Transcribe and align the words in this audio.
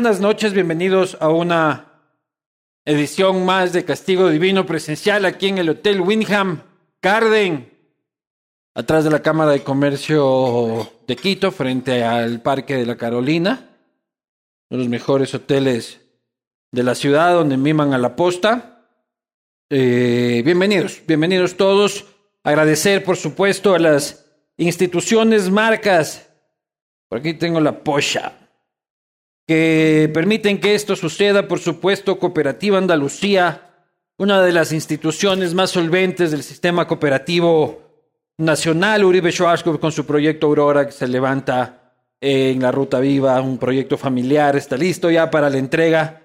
buenas 0.00 0.20
noches. 0.20 0.52
Bienvenidos 0.52 1.16
a 1.18 1.28
una 1.28 1.86
edición 2.84 3.44
más 3.44 3.72
de 3.72 3.84
Castigo 3.84 4.28
Divino 4.28 4.64
presencial 4.64 5.24
aquí 5.24 5.48
en 5.48 5.58
el 5.58 5.70
Hotel 5.70 6.00
Windham 6.00 6.62
Garden, 7.02 7.68
atrás 8.76 9.02
de 9.02 9.10
la 9.10 9.22
Cámara 9.22 9.50
de 9.50 9.64
Comercio 9.64 10.88
de 11.04 11.16
Quito, 11.16 11.50
frente 11.50 12.04
al 12.04 12.40
Parque 12.42 12.76
de 12.76 12.86
la 12.86 12.96
Carolina, 12.96 13.70
uno 14.70 14.78
de 14.78 14.84
los 14.84 14.88
mejores 14.88 15.34
hoteles 15.34 16.00
de 16.70 16.84
la 16.84 16.94
ciudad 16.94 17.34
donde 17.34 17.56
miman 17.56 17.92
a 17.92 17.98
la 17.98 18.14
posta. 18.14 18.86
Eh, 19.68 20.42
bienvenidos, 20.44 21.02
bienvenidos 21.08 21.56
todos. 21.56 22.04
Agradecer, 22.44 23.02
por 23.02 23.16
supuesto, 23.16 23.74
a 23.74 23.80
las 23.80 24.26
instituciones, 24.58 25.50
marcas. 25.50 26.30
Por 27.08 27.18
aquí 27.18 27.34
tengo 27.34 27.58
la 27.60 27.82
pocha 27.82 28.47
que 29.48 30.10
permiten 30.12 30.60
que 30.60 30.74
esto 30.74 30.94
suceda, 30.94 31.48
por 31.48 31.58
supuesto, 31.58 32.18
Cooperativa 32.18 32.76
Andalucía, 32.76 33.62
una 34.18 34.42
de 34.42 34.52
las 34.52 34.72
instituciones 34.72 35.54
más 35.54 35.70
solventes 35.70 36.30
del 36.30 36.42
sistema 36.42 36.86
cooperativo 36.86 37.80
nacional, 38.36 39.04
Uribe 39.04 39.32
Schwarzkopf 39.32 39.80
con 39.80 39.90
su 39.90 40.04
proyecto 40.04 40.48
Aurora 40.48 40.84
que 40.84 40.92
se 40.92 41.08
levanta 41.08 41.94
en 42.20 42.60
la 42.60 42.70
Ruta 42.70 43.00
Viva, 43.00 43.40
un 43.40 43.56
proyecto 43.56 43.96
familiar, 43.96 44.54
está 44.54 44.76
listo 44.76 45.10
ya 45.10 45.30
para 45.30 45.48
la 45.48 45.56
entrega. 45.56 46.20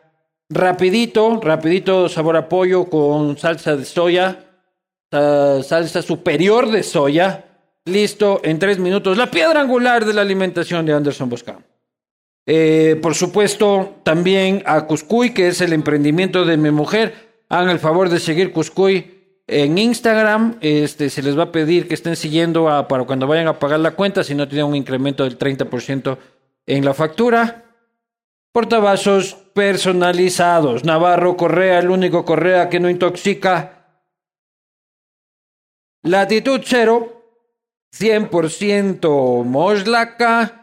Rapidito, 0.50 1.40
rapidito 1.42 2.10
sabor 2.10 2.36
a 2.36 2.50
pollo 2.50 2.90
con 2.90 3.38
salsa 3.38 3.78
de 3.78 3.86
soya, 3.86 4.44
salsa 5.10 6.02
superior 6.02 6.70
de 6.70 6.84
soya, 6.84 7.46
listo 7.86 8.42
en 8.44 8.60
tres 8.60 8.80
minutos, 8.80 9.18
la 9.18 9.32
piedra 9.32 9.62
angular 9.62 10.04
de 10.04 10.14
la 10.14 10.22
alimentación 10.22 10.86
de 10.86 10.92
Anderson 10.92 11.30
Boscán. 11.30 11.64
Eh, 12.46 13.00
por 13.02 13.16
supuesto, 13.16 13.96
también 14.04 14.64
a 14.66 14.86
Cuscuy, 14.86 15.34
que 15.34 15.48
es 15.48 15.62
el 15.62 15.74
emprendimiento 15.74 16.46
de 16.46 16.58
mi 16.58 16.72
mujer. 16.72 17.44
Hagan 17.50 17.70
el 17.70 17.80
favor 17.80 18.10
de 18.10 18.20
seguir 18.20 18.52
Cuscuy 18.52 19.40
en 19.48 19.78
Instagram. 19.78 20.58
Este, 20.62 21.10
se 21.10 21.22
les 21.22 21.38
va 21.38 21.44
a 21.44 21.52
pedir 21.52 21.88
que 21.88 21.94
estén 21.94 22.16
siguiendo 22.16 22.66
para 22.90 23.06
cuando 23.06 23.28
vayan 23.28 23.48
a 23.48 23.60
pagar 23.60 23.80
la 23.80 23.92
cuenta, 23.92 24.24
si 24.24 24.36
no 24.36 24.48
tienen 24.48 24.66
un 24.66 24.76
incremento 24.76 25.24
del 25.24 25.38
30% 25.38 26.18
en 26.66 26.86
la 26.86 26.94
factura. 26.94 27.66
Portavasos 28.52 29.36
personalizados. 29.54 30.84
Navarro 30.84 31.38
Correa, 31.38 31.80
el 31.80 31.90
único 31.90 32.26
Correa 32.26 32.70
que 32.70 32.80
no 32.80 32.90
intoxica. 32.90 33.88
Latitud 36.04 36.62
cero. 36.64 37.22
100% 37.98 39.44
Moslaca. 39.44 40.63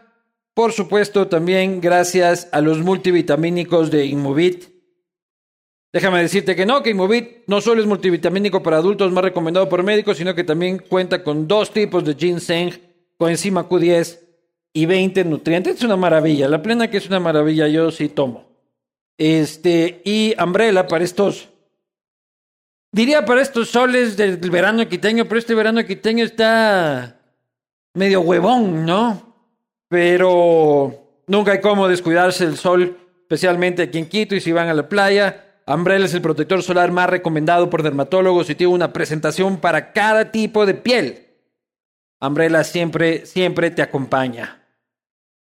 Por 0.53 0.73
supuesto, 0.73 1.27
también 1.27 1.79
gracias 1.79 2.49
a 2.51 2.59
los 2.59 2.79
multivitamínicos 2.79 3.89
de 3.89 4.05
Inmovit. 4.05 4.65
Déjame 5.93 6.21
decirte 6.21 6.55
que 6.55 6.65
no, 6.65 6.83
que 6.83 6.89
Inmovit 6.89 7.43
no 7.47 7.61
solo 7.61 7.81
es 7.81 7.87
multivitamínico 7.87 8.61
para 8.61 8.77
adultos 8.77 9.11
más 9.13 9.23
recomendado 9.23 9.69
por 9.69 9.83
médicos, 9.83 10.17
sino 10.17 10.35
que 10.35 10.43
también 10.43 10.79
cuenta 10.79 11.23
con 11.23 11.47
dos 11.47 11.71
tipos 11.71 12.03
de 12.03 12.15
ginseng, 12.15 12.73
coenzima 13.17 13.67
Q10 13.67 14.19
y 14.73 14.85
20 14.85 15.23
nutrientes. 15.23 15.77
Es 15.77 15.83
una 15.83 15.95
maravilla. 15.95 16.49
La 16.49 16.61
plena 16.61 16.89
que 16.89 16.97
es 16.97 17.07
una 17.07 17.19
maravilla, 17.21 17.67
yo 17.67 17.89
sí 17.91 18.09
tomo. 18.09 18.51
Este, 19.17 20.01
y 20.03 20.33
Umbrella 20.41 20.87
para 20.87 21.03
estos, 21.03 21.49
diría 22.91 23.23
para 23.23 23.41
estos 23.41 23.69
soles 23.69 24.17
del 24.17 24.37
verano 24.37 24.87
quiteño, 24.87 25.25
pero 25.25 25.39
este 25.39 25.55
verano 25.55 25.85
quiteño 25.85 26.25
está 26.25 27.21
medio 27.93 28.21
huevón, 28.21 28.85
¿no? 28.85 29.30
Pero 29.91 31.21
nunca 31.27 31.51
hay 31.51 31.59
cómo 31.59 31.89
descuidarse 31.89 32.45
del 32.45 32.55
sol, 32.55 32.97
especialmente 33.23 33.83
aquí 33.83 33.97
en 33.97 34.07
Quito 34.07 34.33
y 34.33 34.39
si 34.39 34.53
van 34.53 34.69
a 34.69 34.73
la 34.73 34.87
playa. 34.87 35.59
Umbrella 35.67 36.05
es 36.05 36.13
el 36.13 36.21
protector 36.21 36.63
solar 36.63 36.93
más 36.93 37.09
recomendado 37.09 37.69
por 37.69 37.83
dermatólogos 37.83 38.49
y 38.49 38.55
tiene 38.55 38.71
una 38.71 38.93
presentación 38.93 39.57
para 39.57 39.91
cada 39.91 40.31
tipo 40.31 40.65
de 40.65 40.75
piel. 40.75 41.27
Umbrella 42.21 42.63
siempre, 42.63 43.25
siempre 43.25 43.69
te 43.69 43.81
acompaña. 43.81 44.65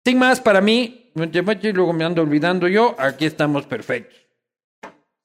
Sin 0.05 0.19
más, 0.19 0.43
para 0.43 0.61
mí, 0.61 1.11
luego 1.15 1.94
me 1.94 2.05
ando 2.05 2.21
olvidando 2.21 2.69
yo, 2.69 2.97
aquí 2.99 3.25
estamos 3.25 3.65
perfectos. 3.65 4.19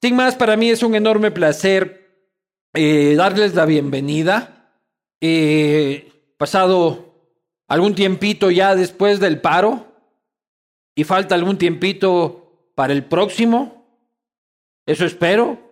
Sin 0.00 0.16
más, 0.16 0.34
para 0.34 0.56
mí 0.56 0.70
es 0.70 0.82
un 0.82 0.94
enorme 0.94 1.30
placer 1.30 2.24
eh, 2.72 3.16
darles 3.16 3.54
la 3.54 3.66
bienvenida. 3.66 4.72
Eh, 5.20 6.10
pasado 6.38 7.09
algún 7.70 7.94
tiempito 7.94 8.50
ya 8.50 8.74
después 8.74 9.20
del 9.20 9.40
paro 9.40 9.86
y 10.96 11.04
falta 11.04 11.36
algún 11.36 11.56
tiempito 11.56 12.72
para 12.74 12.92
el 12.92 13.04
próximo. 13.04 13.86
Eso 14.84 15.06
espero. 15.06 15.70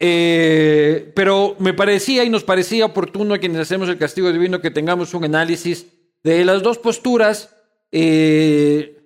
Eh, 0.00 1.12
pero 1.14 1.54
me 1.60 1.74
parecía 1.74 2.24
y 2.24 2.28
nos 2.28 2.42
parecía 2.42 2.86
oportuno 2.86 3.34
a 3.34 3.38
quienes 3.38 3.60
hacemos 3.60 3.88
el 3.88 3.98
castigo 3.98 4.32
divino 4.32 4.60
que 4.60 4.72
tengamos 4.72 5.14
un 5.14 5.24
análisis 5.24 5.86
de 6.24 6.44
las 6.44 6.62
dos 6.62 6.78
posturas 6.78 7.54
eh, 7.92 9.00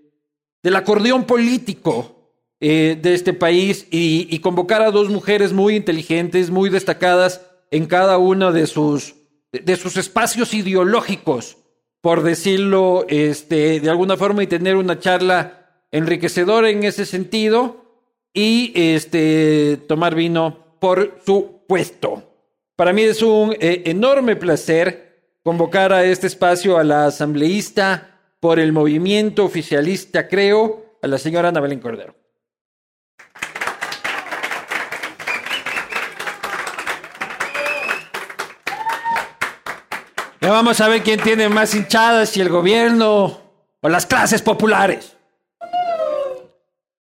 del 0.62 0.76
acordeón 0.76 1.24
político 1.24 2.32
eh, 2.60 2.98
de 3.00 3.12
este 3.12 3.34
país 3.34 3.86
y, 3.90 4.26
y, 4.34 4.38
convocar 4.38 4.80
a 4.80 4.90
dos 4.90 5.10
mujeres 5.10 5.52
muy 5.52 5.76
inteligentes, 5.76 6.50
muy 6.50 6.70
destacadas 6.70 7.42
en 7.70 7.86
cada 7.86 8.16
uno 8.16 8.52
de 8.52 8.66
sus, 8.66 9.16
de 9.50 9.76
sus 9.76 9.96
espacios 9.98 10.54
ideológicos 10.54 11.58
por 12.02 12.22
decirlo 12.22 13.06
este, 13.08 13.80
de 13.80 13.88
alguna 13.88 14.18
forma, 14.18 14.42
y 14.42 14.46
tener 14.46 14.76
una 14.76 14.98
charla 14.98 15.86
enriquecedora 15.90 16.68
en 16.68 16.82
ese 16.82 17.06
sentido 17.06 17.84
y 18.34 18.72
este, 18.74 19.78
tomar 19.88 20.14
vino 20.14 20.76
por 20.78 21.20
supuesto. 21.24 22.24
Para 22.76 22.92
mí 22.92 23.02
es 23.02 23.22
un 23.22 23.54
eh, 23.60 23.84
enorme 23.86 24.36
placer 24.36 25.36
convocar 25.44 25.92
a 25.92 26.04
este 26.04 26.26
espacio 26.26 26.76
a 26.76 26.84
la 26.84 27.06
asambleísta 27.06 28.20
por 28.40 28.58
el 28.58 28.72
movimiento 28.72 29.44
oficialista, 29.44 30.26
creo, 30.26 30.96
a 31.00 31.06
la 31.06 31.18
señora 31.18 31.50
Ana 31.50 31.60
Belén 31.60 31.80
Cordero. 31.80 32.21
Vamos 40.52 40.80
a 40.80 40.88
ver 40.88 41.02
quién 41.02 41.20
tiene 41.20 41.48
más 41.48 41.74
hinchadas, 41.74 42.30
si 42.30 42.40
el 42.40 42.48
gobierno 42.48 43.40
o 43.80 43.88
las 43.88 44.06
clases 44.06 44.42
populares. 44.42 45.16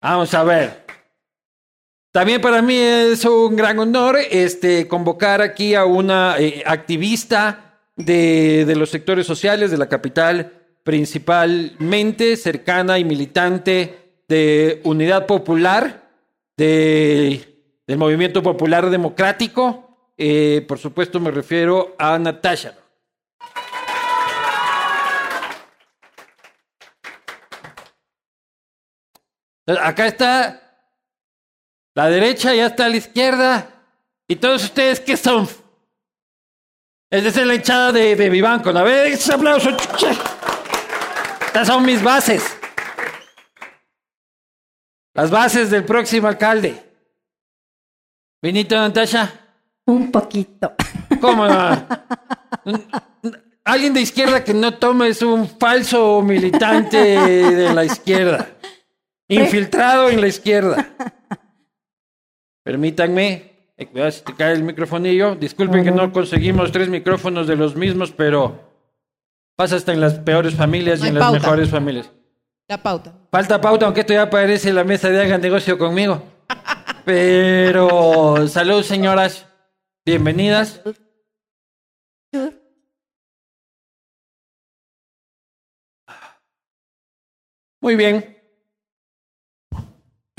Vamos 0.00 0.32
a 0.34 0.42
ver. 0.44 0.82
También 2.10 2.40
para 2.40 2.60
mí 2.60 2.76
es 2.76 3.24
un 3.24 3.56
gran 3.56 3.78
honor 3.78 4.18
este, 4.30 4.86
convocar 4.86 5.40
aquí 5.40 5.74
a 5.74 5.84
una 5.84 6.36
eh, 6.38 6.62
activista 6.66 7.78
de, 7.96 8.64
de, 8.66 8.76
los 8.76 8.90
sectores 8.90 9.26
sociales 9.26 9.70
de 9.70 9.78
la 9.78 9.88
capital, 9.88 10.52
principalmente 10.82 12.36
cercana 12.36 12.98
y 12.98 13.04
militante 13.04 14.22
de 14.28 14.80
Unidad 14.84 15.26
Popular, 15.26 16.10
de, 16.56 17.70
del 17.86 17.98
Movimiento 17.98 18.42
Popular 18.42 18.90
Democrático. 18.90 20.12
Eh, 20.18 20.64
por 20.68 20.78
supuesto 20.78 21.18
me 21.20 21.30
refiero 21.30 21.94
a 21.98 22.18
Natasha. 22.18 22.74
Acá 29.78 30.06
está 30.06 30.62
la 31.94 32.08
derecha, 32.08 32.54
ya 32.54 32.66
está 32.66 32.88
la 32.88 32.96
izquierda. 32.96 33.68
¿Y 34.28 34.36
todos 34.36 34.64
ustedes 34.64 35.00
qué 35.00 35.16
son? 35.16 35.48
Es 37.10 37.24
es 37.24 37.36
la 37.46 37.54
hinchada 37.54 37.92
de, 37.92 38.16
de 38.16 38.30
Vivanco. 38.30 38.70
A 38.70 38.82
ver, 38.82 39.08
ese 39.08 39.34
aplauso. 39.34 39.70
Estas 41.46 41.66
son 41.66 41.84
mis 41.84 42.02
bases. 42.02 42.56
Las 45.14 45.30
bases 45.30 45.70
del 45.70 45.84
próximo 45.84 46.28
alcalde. 46.28 46.82
¿Vinito, 48.40 48.74
Natasha? 48.74 49.30
Un 49.84 50.10
poquito. 50.10 50.74
¿Cómo 51.20 51.46
no? 51.46 51.86
Alguien 53.64 53.92
de 53.94 54.00
izquierda 54.00 54.42
que 54.42 54.54
no 54.54 54.74
tome 54.74 55.08
es 55.08 55.22
un 55.22 55.46
falso 55.46 56.22
militante 56.22 56.96
de 56.96 57.74
la 57.74 57.84
izquierda. 57.84 58.48
Infiltrado 59.34 60.08
en 60.08 60.20
la 60.20 60.28
izquierda. 60.28 60.88
Permítanme, 62.64 63.52
eh, 63.76 64.10
si 64.12 64.22
te 64.22 64.34
cae 64.34 64.52
el 64.52 64.62
microfonillo. 64.62 65.34
Disculpen 65.34 65.84
que 65.84 65.90
no 65.90 66.12
conseguimos 66.12 66.70
tres 66.70 66.88
micrófonos 66.88 67.46
de 67.46 67.56
los 67.56 67.74
mismos, 67.74 68.12
pero 68.12 68.60
pasa 69.56 69.76
hasta 69.76 69.92
en 69.92 70.00
las 70.00 70.14
peores 70.14 70.54
familias 70.54 71.02
y 71.02 71.08
en 71.08 71.14
las 71.18 71.32
mejores 71.32 71.70
familias. 71.70 72.10
La 72.68 72.82
pauta. 72.82 73.12
Falta 73.30 73.60
pauta, 73.60 73.86
aunque 73.86 74.00
esto 74.00 74.12
ya 74.12 74.22
aparece 74.22 74.68
en 74.68 74.76
la 74.76 74.84
mesa 74.84 75.08
de 75.08 75.20
hagan 75.20 75.40
negocio 75.40 75.76
conmigo. 75.78 76.22
Pero 77.04 78.46
Salud, 78.48 78.82
señoras. 78.82 79.46
Bienvenidas. 80.06 80.80
Muy 87.80 87.96
bien. 87.96 88.41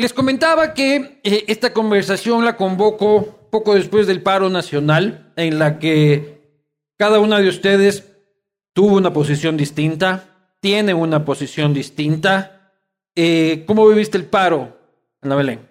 Les 0.04 0.12
comentaba 0.12 0.74
que 0.74 1.22
eh, 1.24 1.46
esta 1.48 1.72
conversación 1.72 2.44
la 2.44 2.58
convoco 2.58 3.48
poco 3.50 3.74
después 3.74 4.06
del 4.06 4.22
paro 4.22 4.50
nacional, 4.50 5.32
en 5.38 5.60
la 5.60 5.80
que 5.80 6.42
cada 6.98 7.22
una 7.22 7.40
de 7.40 7.48
ustedes 7.48 8.04
tuvo 8.74 8.98
una 8.98 9.14
posición 9.14 9.56
distinta, 9.56 10.26
tiene 10.60 10.94
una 10.94 11.24
posición 11.24 11.74
distinta. 11.74 12.74
Eh, 13.16 13.64
¿Cómo 13.66 13.88
viviste 13.88 14.18
el 14.18 14.26
paro, 14.26 14.78
Ana 15.22 15.38
Belén? 15.38 15.62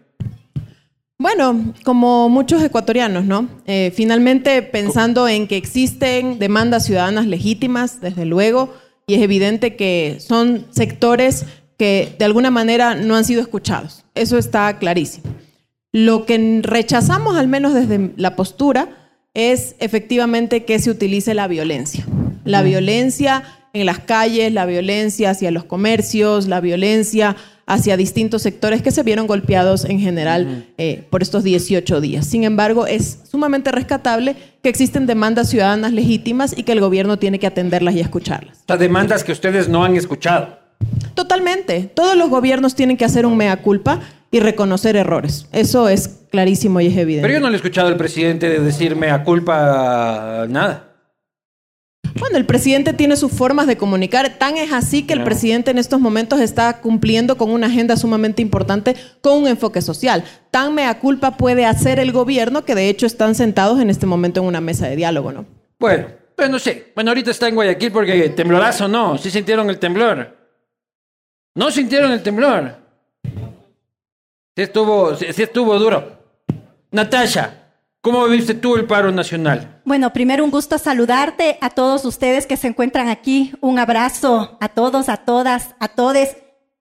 Bueno, 1.18 1.74
como 1.84 2.30
muchos 2.30 2.62
ecuatorianos, 2.62 3.26
¿no? 3.26 3.50
Eh, 3.66 3.92
finalmente 3.94 4.62
pensando 4.62 5.28
en 5.28 5.46
que 5.46 5.58
existen 5.58 6.38
demandas 6.38 6.86
ciudadanas 6.86 7.26
legítimas, 7.26 8.00
desde 8.00 8.24
luego, 8.24 8.72
y 9.06 9.12
es 9.12 9.20
evidente 9.20 9.76
que 9.76 10.16
son 10.20 10.68
sectores 10.70 11.44
que 11.78 12.14
de 12.18 12.24
alguna 12.24 12.50
manera 12.50 12.94
no 12.94 13.16
han 13.16 13.24
sido 13.24 13.40
escuchados. 13.40 14.04
Eso 14.14 14.38
está 14.38 14.78
clarísimo. 14.78 15.24
Lo 15.92 16.24
que 16.24 16.60
rechazamos, 16.62 17.36
al 17.36 17.48
menos 17.48 17.74
desde 17.74 18.12
la 18.16 18.36
postura, 18.36 18.88
es 19.34 19.76
efectivamente 19.78 20.64
que 20.64 20.78
se 20.78 20.90
utilice 20.90 21.34
la 21.34 21.48
violencia. 21.48 22.06
La 22.44 22.62
violencia 22.62 23.42
en 23.72 23.86
las 23.86 23.98
calles, 23.98 24.52
la 24.52 24.66
violencia 24.66 25.30
hacia 25.30 25.50
los 25.50 25.64
comercios, 25.64 26.46
la 26.46 26.60
violencia 26.60 27.36
hacia 27.66 27.96
distintos 27.96 28.42
sectores 28.42 28.82
que 28.82 28.90
se 28.90 29.02
vieron 29.02 29.26
golpeados 29.26 29.84
en 29.84 30.00
general 30.00 30.66
eh, 30.78 31.06
por 31.10 31.22
estos 31.22 31.44
18 31.44 32.00
días. 32.00 32.26
Sin 32.26 32.44
embargo, 32.44 32.86
es 32.86 33.20
sumamente 33.30 33.70
rescatable 33.70 34.36
que 34.62 34.68
existen 34.68 35.06
demandas 35.06 35.48
ciudadanas 35.48 35.92
legítimas 35.92 36.56
y 36.56 36.64
que 36.64 36.72
el 36.72 36.80
gobierno 36.80 37.18
tiene 37.18 37.38
que 37.38 37.46
atenderlas 37.46 37.94
y 37.94 38.00
escucharlas. 38.00 38.62
Las 38.66 38.78
demandas 38.78 39.24
que 39.24 39.32
ustedes 39.32 39.68
no 39.68 39.84
han 39.84 39.96
escuchado. 39.96 40.61
Totalmente. 41.14 41.90
Todos 41.94 42.16
los 42.16 42.30
gobiernos 42.30 42.74
tienen 42.74 42.96
que 42.96 43.04
hacer 43.04 43.26
un 43.26 43.36
mea 43.36 43.56
culpa 43.62 44.00
y 44.30 44.40
reconocer 44.40 44.96
errores. 44.96 45.46
Eso 45.52 45.88
es 45.88 46.08
clarísimo 46.30 46.80
y 46.80 46.86
es 46.86 46.96
evidente. 46.96 47.28
Pero 47.28 47.34
yo 47.38 47.40
no 47.40 47.48
le 47.48 47.54
he 47.54 47.56
escuchado 47.56 47.88
al 47.88 47.96
presidente 47.96 48.60
decir 48.60 48.96
mea 48.96 49.24
culpa 49.24 50.46
nada. 50.48 50.88
Bueno, 52.18 52.36
el 52.36 52.46
presidente 52.46 52.92
tiene 52.92 53.16
sus 53.16 53.32
formas 53.32 53.66
de 53.66 53.76
comunicar. 53.76 54.38
Tan 54.38 54.56
es 54.56 54.72
así 54.72 55.02
que 55.06 55.14
el 55.14 55.24
presidente 55.24 55.70
en 55.70 55.78
estos 55.78 56.00
momentos 56.00 56.40
está 56.40 56.80
cumpliendo 56.80 57.36
con 57.36 57.50
una 57.50 57.68
agenda 57.68 57.96
sumamente 57.96 58.42
importante 58.42 58.96
con 59.20 59.38
un 59.38 59.48
enfoque 59.48 59.80
social. 59.80 60.24
Tan 60.50 60.74
mea 60.74 60.98
culpa 60.98 61.36
puede 61.36 61.64
hacer 61.64 61.98
el 61.98 62.12
gobierno 62.12 62.64
que 62.64 62.74
de 62.74 62.88
hecho 62.88 63.06
están 63.06 63.34
sentados 63.34 63.80
en 63.80 63.90
este 63.90 64.06
momento 64.06 64.40
en 64.40 64.46
una 64.46 64.60
mesa 64.60 64.88
de 64.88 64.96
diálogo, 64.96 65.32
¿no? 65.32 65.46
Bueno, 65.78 66.06
pues 66.36 66.50
no 66.50 66.58
sé. 66.58 66.92
Bueno, 66.94 67.10
ahorita 67.10 67.30
está 67.30 67.48
en 67.48 67.54
Guayaquil 67.54 67.92
porque 67.92 68.28
temblorazo 68.30 68.88
no. 68.88 69.16
Sí 69.18 69.30
sintieron 69.30 69.70
el 69.70 69.78
temblor. 69.78 70.41
No 71.54 71.70
sintieron 71.70 72.12
el 72.12 72.22
temblor. 72.22 72.76
Sí 74.54 74.62
estuvo, 74.62 75.12
estuvo 75.12 75.78
duro. 75.78 76.18
Natasha, 76.90 77.74
¿cómo 78.00 78.26
viste 78.26 78.54
tú 78.54 78.76
el 78.76 78.86
paro 78.86 79.12
nacional? 79.12 79.80
Bueno, 79.84 80.12
primero 80.12 80.44
un 80.44 80.50
gusto 80.50 80.78
saludarte 80.78 81.58
a 81.60 81.70
todos 81.70 82.04
ustedes 82.06 82.46
que 82.46 82.56
se 82.56 82.68
encuentran 82.68 83.08
aquí. 83.08 83.52
Un 83.60 83.78
abrazo 83.78 84.56
a 84.60 84.68
todos, 84.68 85.08
a 85.08 85.18
todas, 85.18 85.74
a 85.78 85.88
todes. 85.88 86.36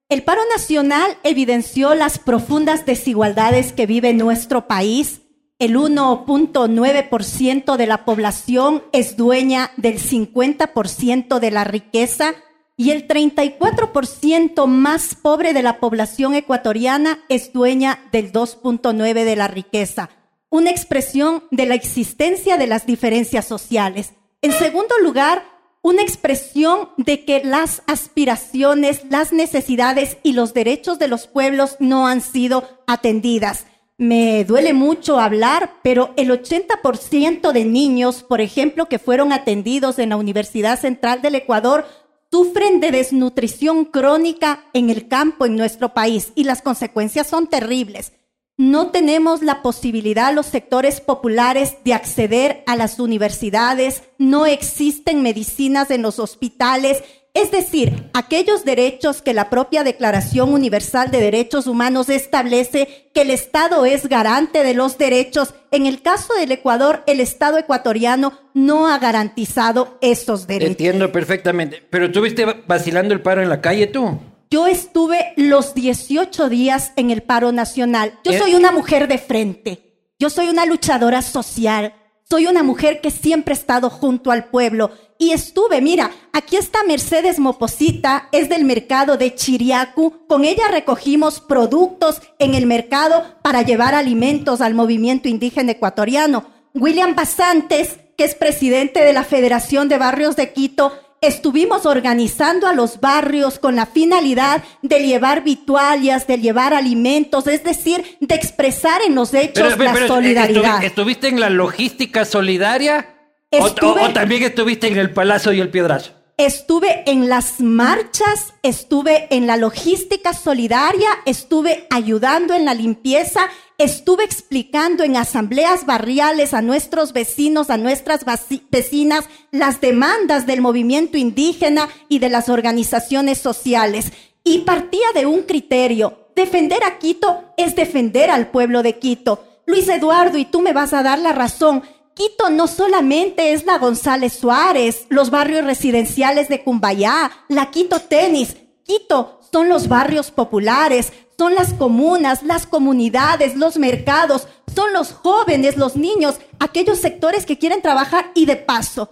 El 0.07 0.23
paro 0.23 0.41
nacional 0.53 1.17
evidenció 1.23 1.95
las 1.95 2.19
profundas 2.19 2.85
desigualdades 2.85 3.73
que 3.73 3.85
vive 3.85 4.13
nuestro 4.13 4.67
país. 4.67 5.21
El 5.59 5.75
1.9% 5.75 7.75
de 7.75 7.87
la 7.87 8.05
población 8.05 8.83
es 8.93 9.17
dueña 9.17 9.71
del 9.77 9.99
50% 9.99 11.39
de 11.39 11.51
la 11.51 11.65
riqueza 11.65 12.33
y 12.81 12.89
el 12.89 13.07
34% 13.07 14.65
más 14.65 15.13
pobre 15.13 15.53
de 15.53 15.61
la 15.61 15.79
población 15.79 16.33
ecuatoriana 16.33 17.19
es 17.29 17.53
dueña 17.53 17.99
del 18.11 18.31
2.9% 18.31 19.13
de 19.13 19.35
la 19.35 19.47
riqueza, 19.47 20.09
una 20.49 20.71
expresión 20.71 21.43
de 21.51 21.67
la 21.67 21.75
existencia 21.75 22.57
de 22.57 22.65
las 22.65 22.87
diferencias 22.87 23.45
sociales. 23.45 24.13
En 24.41 24.51
segundo 24.51 24.97
lugar, 24.97 25.43
una 25.83 26.01
expresión 26.01 26.89
de 26.97 27.23
que 27.23 27.43
las 27.43 27.83
aspiraciones, 27.85 29.03
las 29.11 29.31
necesidades 29.31 30.17
y 30.23 30.33
los 30.33 30.55
derechos 30.55 30.97
de 30.97 31.07
los 31.07 31.27
pueblos 31.27 31.75
no 31.77 32.07
han 32.07 32.21
sido 32.21 32.67
atendidas. 32.87 33.67
Me 33.99 34.43
duele 34.43 34.73
mucho 34.73 35.19
hablar, 35.19 35.73
pero 35.83 36.15
el 36.17 36.31
80% 36.31 37.51
de 37.51 37.65
niños, 37.65 38.23
por 38.23 38.41
ejemplo, 38.41 38.87
que 38.87 38.97
fueron 38.97 39.31
atendidos 39.31 39.99
en 39.99 40.09
la 40.09 40.15
Universidad 40.15 40.79
Central 40.79 41.21
del 41.21 41.35
Ecuador, 41.35 41.85
sufren 42.31 42.79
de 42.79 42.91
desnutrición 42.91 43.85
crónica 43.85 44.63
en 44.73 44.89
el 44.89 45.09
campo 45.09 45.45
en 45.45 45.57
nuestro 45.57 45.93
país 45.93 46.31
y 46.33 46.45
las 46.45 46.61
consecuencias 46.61 47.27
son 47.27 47.47
terribles. 47.47 48.13
No 48.57 48.91
tenemos 48.91 49.41
la 49.41 49.61
posibilidad 49.61 50.33
los 50.33 50.45
sectores 50.45 51.01
populares 51.01 51.77
de 51.83 51.93
acceder 51.93 52.63
a 52.67 52.75
las 52.75 52.99
universidades, 52.99 54.03
no 54.17 54.45
existen 54.45 55.21
medicinas 55.21 55.91
en 55.91 56.03
los 56.03 56.19
hospitales 56.19 57.03
es 57.33 57.49
decir, 57.49 58.09
aquellos 58.13 58.65
derechos 58.65 59.21
que 59.21 59.33
la 59.33 59.49
propia 59.49 59.85
Declaración 59.85 60.53
Universal 60.53 61.11
de 61.11 61.21
Derechos 61.21 61.65
Humanos 61.65 62.09
establece 62.09 63.09
que 63.13 63.21
el 63.21 63.29
Estado 63.29 63.85
es 63.85 64.09
garante 64.09 64.63
de 64.63 64.73
los 64.73 64.97
derechos. 64.97 65.53
En 65.71 65.85
el 65.85 66.01
caso 66.01 66.33
del 66.33 66.51
Ecuador, 66.51 67.03
el 67.07 67.21
Estado 67.21 67.57
ecuatoriano 67.57 68.33
no 68.53 68.87
ha 68.87 68.99
garantizado 68.99 69.97
esos 70.01 70.45
derechos. 70.45 70.71
Entiendo 70.71 71.11
perfectamente. 71.13 71.81
Pero 71.89 72.07
estuviste 72.07 72.45
vacilando 72.67 73.13
el 73.13 73.21
paro 73.21 73.41
en 73.41 73.47
la 73.47 73.61
calle 73.61 73.87
tú. 73.87 74.19
Yo 74.49 74.67
estuve 74.67 75.31
los 75.37 75.73
18 75.73 76.49
días 76.49 76.91
en 76.97 77.11
el 77.11 77.23
paro 77.23 77.53
nacional. 77.53 78.19
Yo 78.25 78.33
soy 78.33 78.55
una 78.55 78.73
mujer 78.73 79.07
de 79.07 79.17
frente. 79.17 79.91
Yo 80.19 80.29
soy 80.29 80.49
una 80.49 80.65
luchadora 80.65 81.21
social. 81.21 81.93
Soy 82.31 82.47
una 82.47 82.63
mujer 82.63 83.01
que 83.01 83.11
siempre 83.11 83.53
ha 83.53 83.57
estado 83.57 83.89
junto 83.89 84.31
al 84.31 84.45
pueblo 84.45 84.91
y 85.17 85.31
estuve, 85.31 85.81
mira, 85.81 86.11
aquí 86.31 86.55
está 86.55 86.81
Mercedes 86.85 87.39
Moposita, 87.39 88.29
es 88.31 88.47
del 88.47 88.63
mercado 88.63 89.17
de 89.17 89.35
Chiriacu. 89.35 90.27
Con 90.27 90.45
ella 90.45 90.69
recogimos 90.71 91.41
productos 91.41 92.21
en 92.39 92.55
el 92.55 92.67
mercado 92.67 93.25
para 93.41 93.63
llevar 93.63 93.95
alimentos 93.95 94.61
al 94.61 94.75
movimiento 94.75 95.27
indígena 95.27 95.73
ecuatoriano. 95.73 96.45
William 96.73 97.15
Basantes, 97.15 97.99
que 98.17 98.23
es 98.23 98.33
presidente 98.33 99.01
de 99.01 99.11
la 99.11 99.25
Federación 99.25 99.89
de 99.89 99.97
Barrios 99.97 100.37
de 100.37 100.53
Quito, 100.53 100.93
estuvimos 101.21 101.85
organizando 101.85 102.67
a 102.67 102.73
los 102.73 102.99
barrios 102.99 103.59
con 103.59 103.75
la 103.75 103.85
finalidad 103.85 104.63
de 104.81 105.05
llevar 105.05 105.43
vitualias, 105.43 106.25
de 106.25 106.39
llevar 106.39 106.73
alimentos, 106.73 107.45
es 107.45 107.63
decir, 107.63 108.17
de 108.19 108.33
expresar 108.33 109.03
en 109.03 109.13
los 109.13 109.31
hechos 109.35 109.77
la 109.77 110.07
solidaridad. 110.07 110.83
¿Estuviste 110.83 111.27
en 111.27 111.39
la 111.39 111.51
logística 111.51 112.25
solidaria? 112.25 113.07
o, 113.51 113.69
también 114.13 114.43
estuviste 114.43 114.87
en 114.87 114.97
el 114.97 115.11
Palacio 115.11 115.51
y 115.53 115.59
el 115.59 115.69
Piedrazo. 115.69 116.13
Estuve 116.41 117.03
en 117.05 117.29
las 117.29 117.59
marchas, 117.59 118.55
estuve 118.63 119.27
en 119.29 119.45
la 119.45 119.57
logística 119.57 120.33
solidaria, 120.33 121.07
estuve 121.27 121.85
ayudando 121.91 122.55
en 122.55 122.65
la 122.65 122.73
limpieza, 122.73 123.41
estuve 123.77 124.23
explicando 124.23 125.03
en 125.03 125.17
asambleas 125.17 125.85
barriales 125.85 126.55
a 126.55 126.63
nuestros 126.63 127.13
vecinos, 127.13 127.69
a 127.69 127.77
nuestras 127.77 128.25
vecinas, 128.71 129.25
las 129.51 129.81
demandas 129.81 130.47
del 130.47 130.61
movimiento 130.61 131.15
indígena 131.15 131.89
y 132.09 132.17
de 132.17 132.29
las 132.29 132.49
organizaciones 132.49 133.37
sociales. 133.37 134.11
Y 134.43 134.61
partía 134.61 135.11
de 135.13 135.27
un 135.27 135.43
criterio, 135.43 136.31
defender 136.35 136.83
a 136.83 136.97
Quito 136.97 137.53
es 137.55 137.75
defender 137.75 138.31
al 138.31 138.49
pueblo 138.49 138.81
de 138.81 138.97
Quito. 138.97 139.43
Luis 139.67 139.87
Eduardo, 139.87 140.39
y 140.39 140.45
tú 140.45 140.61
me 140.61 140.73
vas 140.73 140.91
a 140.93 141.03
dar 141.03 141.19
la 141.19 141.33
razón, 141.33 141.83
Quito 142.13 142.49
no 142.49 142.67
solamente 142.67 143.53
es 143.53 143.65
la 143.65 143.77
González 143.77 144.33
Suárez, 144.33 145.05
los 145.09 145.29
barrios 145.29 145.63
residenciales 145.63 146.49
de 146.49 146.63
Cumbayá, 146.63 147.31
la 147.47 147.71
Quito 147.71 147.99
Tenis. 147.99 148.57
Quito 148.83 149.39
son 149.51 149.69
los 149.69 149.87
barrios 149.87 150.31
populares, 150.31 151.13
son 151.37 151.55
las 151.55 151.73
comunas, 151.73 152.43
las 152.43 152.67
comunidades, 152.67 153.55
los 153.55 153.77
mercados, 153.77 154.47
son 154.75 154.93
los 154.93 155.13
jóvenes, 155.13 155.77
los 155.77 155.95
niños, 155.95 156.35
aquellos 156.59 156.99
sectores 156.99 157.45
que 157.45 157.57
quieren 157.57 157.81
trabajar 157.81 158.31
y 158.35 158.45
de 158.45 158.57
paso. 158.57 159.09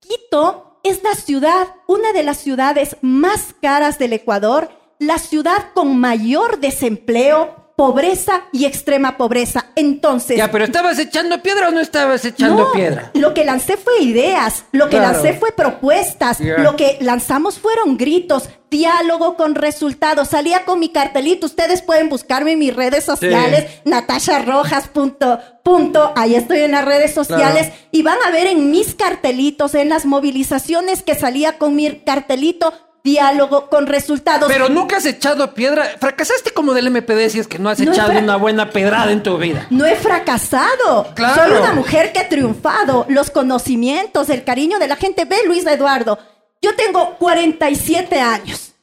Quito 0.00 0.80
es 0.82 1.02
la 1.02 1.14
ciudad, 1.14 1.68
una 1.86 2.12
de 2.12 2.22
las 2.22 2.38
ciudades 2.38 2.96
más 3.00 3.54
caras 3.60 3.98
del 3.98 4.12
Ecuador, 4.12 4.70
la 4.98 5.18
ciudad 5.18 5.72
con 5.72 5.98
mayor 5.98 6.58
desempleo, 6.58 7.59
pobreza 7.80 8.42
y 8.52 8.66
extrema 8.66 9.16
pobreza. 9.16 9.64
Entonces, 9.74 10.36
Ya, 10.36 10.50
pero 10.50 10.66
¿estabas 10.66 10.98
echando 10.98 11.40
piedra 11.40 11.68
o 11.68 11.70
no 11.70 11.80
estabas 11.80 12.22
echando 12.26 12.64
no, 12.64 12.72
piedra? 12.72 13.10
Lo 13.14 13.32
que 13.32 13.42
lancé 13.42 13.78
fue 13.78 14.02
ideas, 14.02 14.66
lo 14.70 14.90
que 14.90 14.98
Claro. 14.98 15.14
lancé 15.14 15.32
fue 15.32 15.52
propuestas, 15.52 16.40
lo 16.40 16.76
que 16.76 16.98
lanzamos 17.00 17.58
fueron 17.58 17.96
gritos, 17.96 18.50
diálogo 18.70 19.34
con 19.34 19.54
resultados. 19.54 20.28
Salía 20.28 20.66
con 20.66 20.78
mi 20.78 20.90
cartelito, 20.90 21.46
ustedes 21.46 21.80
pueden 21.80 22.10
buscarme 22.10 22.52
en 22.52 22.58
mis 22.58 22.76
redes 22.76 23.02
sociales, 23.02 23.64
Natasha 23.86 24.40
Rojas 24.40 24.86
punto, 24.88 25.38
punto, 25.64 26.12
ahí 26.16 26.34
estoy 26.34 26.58
en 26.60 26.72
las 26.72 26.84
redes 26.84 27.14
sociales 27.14 27.68
Claro. 27.68 27.80
y 27.92 28.02
van 28.02 28.18
a 28.26 28.30
ver 28.30 28.46
en 28.46 28.70
mis 28.70 28.94
cartelitos, 28.94 29.74
en 29.74 29.88
las 29.88 30.04
movilizaciones 30.04 31.02
que 31.02 31.14
salía 31.14 31.56
con 31.56 31.74
mi 31.76 31.90
cartelito, 32.00 32.74
diálogo 33.02 33.68
con 33.68 33.86
resultados. 33.86 34.50
Pero 34.50 34.68
nunca 34.68 34.98
has 34.98 35.06
echado 35.06 35.54
piedra. 35.54 35.96
Fracasaste 35.98 36.52
como 36.52 36.74
del 36.74 36.90
MPD 36.90 37.28
si 37.30 37.40
es 37.40 37.46
que 37.46 37.58
no 37.58 37.68
has 37.70 37.80
No, 37.80 37.92
echado 37.92 38.18
una 38.18 38.36
buena 38.36 38.70
pedrada 38.70 39.12
en 39.12 39.22
tu 39.22 39.36
vida. 39.38 39.66
No 39.70 39.86
he 39.86 39.96
fracasado. 39.96 41.12
Claro. 41.14 41.42
Soy 41.42 41.58
una 41.60 41.72
mujer 41.72 42.12
que 42.12 42.20
ha 42.20 42.28
triunfado. 42.28 43.06
Los 43.08 43.30
conocimientos, 43.30 44.28
el 44.30 44.44
cariño 44.44 44.78
de 44.78 44.88
la 44.88 44.96
gente. 44.96 45.24
Ve, 45.24 45.38
Luis 45.46 45.66
Eduardo. 45.66 46.18
Yo 46.62 46.74
tengo 46.76 47.16
47 47.18 48.20
años. 48.20 48.74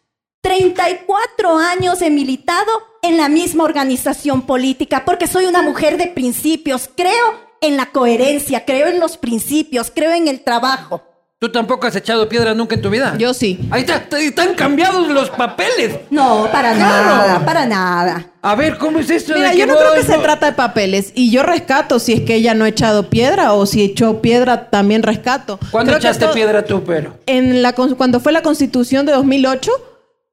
34 0.42 1.58
años 1.58 2.02
he 2.02 2.10
militado 2.10 2.72
en 3.02 3.18
la 3.18 3.30
misma 3.30 3.64
organización 3.66 4.44
política 4.44 5.04
porque 5.06 5.28
soy 5.28 5.46
una 5.46 5.62
mujer 5.62 5.98
de 5.98 6.08
principios. 6.08 6.90
Creo 6.96 7.48
en 7.62 7.78
la 7.78 7.88
coherencia, 7.88 8.66
creo 8.66 8.88
en 8.88 9.00
los 9.00 9.18
principios, 9.18 9.92
creo 9.94 10.12
en 10.14 10.28
el 10.28 10.44
trabajo. 10.44 11.04
¿Tú 11.40 11.50
tampoco 11.52 11.86
has 11.86 11.96
echado 11.96 12.28
piedra 12.28 12.56
nunca 12.56 12.74
en 12.74 12.82
tu 12.82 12.90
vida? 12.90 13.16
Yo 13.20 13.32
sí. 13.32 13.60
Ahí 13.70 13.82
está, 13.82 14.04
están 14.20 14.56
cambiados 14.56 15.08
los 15.10 15.30
papeles. 15.30 15.98
No, 16.10 16.50
para 16.52 16.74
Claro. 16.74 17.06
nada, 17.06 17.46
para 17.46 17.66
nada. 17.68 18.32
A 18.42 18.56
ver, 18.56 18.80
¿cómo 18.80 18.98
es 18.98 19.08
esto? 19.12 19.34
Mira, 19.36 19.52
de 19.52 19.58
yo 19.58 19.68
no 19.68 19.76
creo 19.78 19.94
que 19.94 20.02
se 20.02 20.18
trata 20.18 20.48
de 20.48 20.54
papeles. 20.54 21.12
Y 21.14 21.30
yo 21.30 21.44
rescato 21.44 22.00
si 22.00 22.14
es 22.14 22.22
que 22.22 22.34
ella 22.34 22.56
no 22.56 22.66
ha 22.66 22.70
echado 22.70 23.12
piedra 23.12 23.54
o 23.54 23.68
si 23.68 23.84
echó 23.84 24.20
piedra, 24.20 24.72
también 24.72 25.04
rescato. 25.04 25.60
¿Cuándo 25.70 25.92
Creo 25.92 26.02
que 26.02 26.08
echaste 26.08 26.28
piedra 26.34 26.66
tú, 26.66 26.84
pero? 26.84 27.20
En 27.28 27.62
la, 27.62 27.74
con- 27.74 27.94
cuando 27.94 28.20
fue 28.20 28.32
la 28.32 28.42
constitución 28.42 29.06
de 29.06 29.12
2008, 29.12 29.72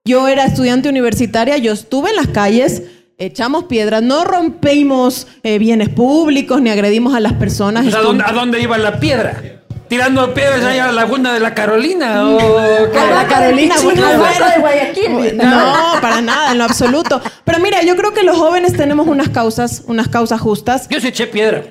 yo 0.07 0.27
era 0.29 0.47
estudiante 0.47 0.89
universitaria, 0.89 1.59
yo 1.59 1.73
estuve 1.73 2.11
en 2.11 2.17
las 2.17 2.29
calles, 2.29 2.83
echamos 3.19 3.65
piedra, 3.65 4.01
no 4.01 4.25
rompimos 4.25 5.27
eh, 5.43 5.59
bienes 5.59 5.91
públicos 5.91 6.63
ni 6.63 6.71
agredimos 6.71 7.15
a 7.15 7.21
las 7.21 7.35
personas. 7.35 7.83
Pues, 7.85 7.95
¿a, 7.95 7.99
Estu- 7.99 8.05
dónde, 8.05 8.25
a 8.27 8.33
dónde 8.33 8.61
iba 8.63 8.79
la 8.79 8.99
piedra? 8.99 9.61
¿Tirando 9.95 10.35
piedras 10.35 10.65
allá 10.65 10.87
a 10.87 10.87
la 10.89 11.03
laguna 11.03 11.33
de 11.35 11.39
la 11.39 11.55
Carolina? 11.55 12.29
¿O? 12.29 12.59
A 12.59 13.11
la 13.13 13.29
Carolina, 13.29 13.77
bueno, 13.81 14.03
bueno. 14.19 14.51
de 14.51 14.61
Guayaquil. 14.61 15.37
No, 15.37 16.01
para 16.01 16.21
nada, 16.21 16.51
en 16.51 16.59
lo 16.59 16.65
absoluto. 16.65 17.23
Pero 17.45 17.61
mira, 17.61 17.81
yo 17.85 17.95
creo 17.95 18.13
que 18.13 18.25
los 18.25 18.37
jóvenes 18.37 18.77
tenemos 18.77 19.07
unas 19.07 19.29
causas, 19.29 19.85
unas 19.87 20.09
causas 20.09 20.41
justas. 20.41 20.89
Yo 20.89 21.01
sí 21.01 21.07
eché 21.07 21.29
piedra. 21.29 21.63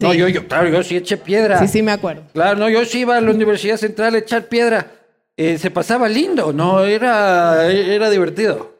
No, 0.00 0.12
yo, 0.12 0.28
yo, 0.28 0.46
claro, 0.48 0.68
yo 0.68 0.82
sí 0.82 0.98
eché 0.98 1.16
piedra. 1.16 1.58
Sí, 1.60 1.68
sí, 1.68 1.82
me 1.82 1.92
acuerdo. 1.92 2.24
Claro, 2.34 2.58
no, 2.58 2.68
yo 2.68 2.84
sí 2.84 2.98
iba 3.00 3.16
a 3.16 3.22
la 3.22 3.30
Universidad 3.30 3.78
Central 3.78 4.16
a 4.16 4.18
echar 4.18 4.44
piedra. 4.48 4.88
Eh, 5.34 5.56
se 5.56 5.70
pasaba 5.70 6.10
lindo, 6.10 6.52
no, 6.52 6.84
era, 6.84 7.66
era 7.72 8.10
divertido. 8.10 8.74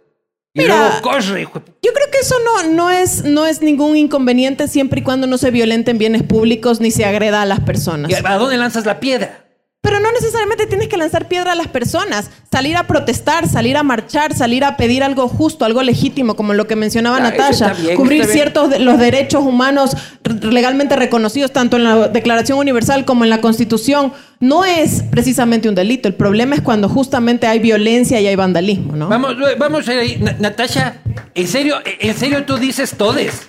Y 0.53 0.61
Mira. 0.63 0.77
luego 0.77 1.03
corre, 1.03 1.43
hijo 1.43 1.63
Yo 1.81 1.93
creo 1.93 2.11
que 2.11 2.19
eso 2.19 2.35
no, 2.45 2.73
no, 2.73 2.91
es, 2.91 3.25
no 3.25 3.47
es 3.47 3.63
ningún 3.63 3.97
inconveniente 3.97 4.67
siempre 4.67 5.01
y 5.01 5.05
cuando 5.05 5.29
no 5.29 5.39
se 5.39 5.51
violenten 5.53 5.97
bienes 5.99 6.25
públicos 6.25 6.81
ni 6.81 6.91
se 6.91 7.05
agreda 7.05 7.43
a 7.43 7.47
las 7.47 7.61
personas. 7.61 8.11
¿Y 8.11 8.15
¿A 8.15 8.35
dónde 8.37 8.57
lanzas 8.57 8.85
la 8.85 8.99
piedra? 8.99 9.50
Pero 9.83 9.99
no 9.99 10.13
necesariamente 10.13 10.67
tienes 10.67 10.89
que 10.89 10.99
lanzar 10.99 11.27
piedra 11.27 11.53
a 11.53 11.55
las 11.55 11.69
personas. 11.69 12.31
Salir 12.53 12.77
a 12.77 12.87
protestar, 12.87 13.49
salir 13.49 13.79
a 13.79 13.83
marchar, 13.83 14.35
salir 14.37 14.63
a 14.63 14.77
pedir 14.77 15.03
algo 15.03 15.27
justo, 15.27 15.65
algo 15.65 15.83
legítimo, 15.83 16.37
como 16.37 16.53
lo 16.53 16.67
que 16.67 16.77
mencionaba 16.77 17.17
Ah, 17.17 17.29
eso 17.29 17.31
Natasha. 17.31 17.67
está 17.71 17.83
bien, 17.83 17.97
Cubrir 17.97 18.27
ciertos 18.27 18.69
de 18.69 18.79
los 18.79 18.99
derechos 18.99 19.43
humanos 19.43 19.97
legalmente 20.43 20.97
reconocidos 20.97 21.53
tanto 21.53 21.79
en 21.79 21.85
la 21.85 22.09
Declaración 22.09 22.59
Universal 22.59 23.07
como 23.07 23.25
en 23.25 23.31
la 23.31 23.41
Constitución. 23.41 24.13
No 24.39 24.67
es 24.67 25.03
precisamente 25.11 25.67
un 25.69 25.75
delito. 25.75 26.09
El 26.09 26.15
problema 26.15 26.55
es 26.57 26.61
cuando 26.61 26.89
justamente 26.91 27.47
hay 27.47 27.59
violencia 27.59 28.21
y 28.21 28.27
hay 28.27 28.37
vandalismo, 28.37 28.97
¿no? 28.97 29.09
Vamos, 29.09 29.35
vamos 29.59 29.89
ahí. 29.89 30.19
Na- 30.21 30.37
Natasha, 30.39 30.97
¿en 31.35 31.49
serio, 31.49 31.77
en 31.87 32.17
serio 32.19 32.45
tú 32.45 32.59
dices 32.59 32.95
todes? 32.99 33.43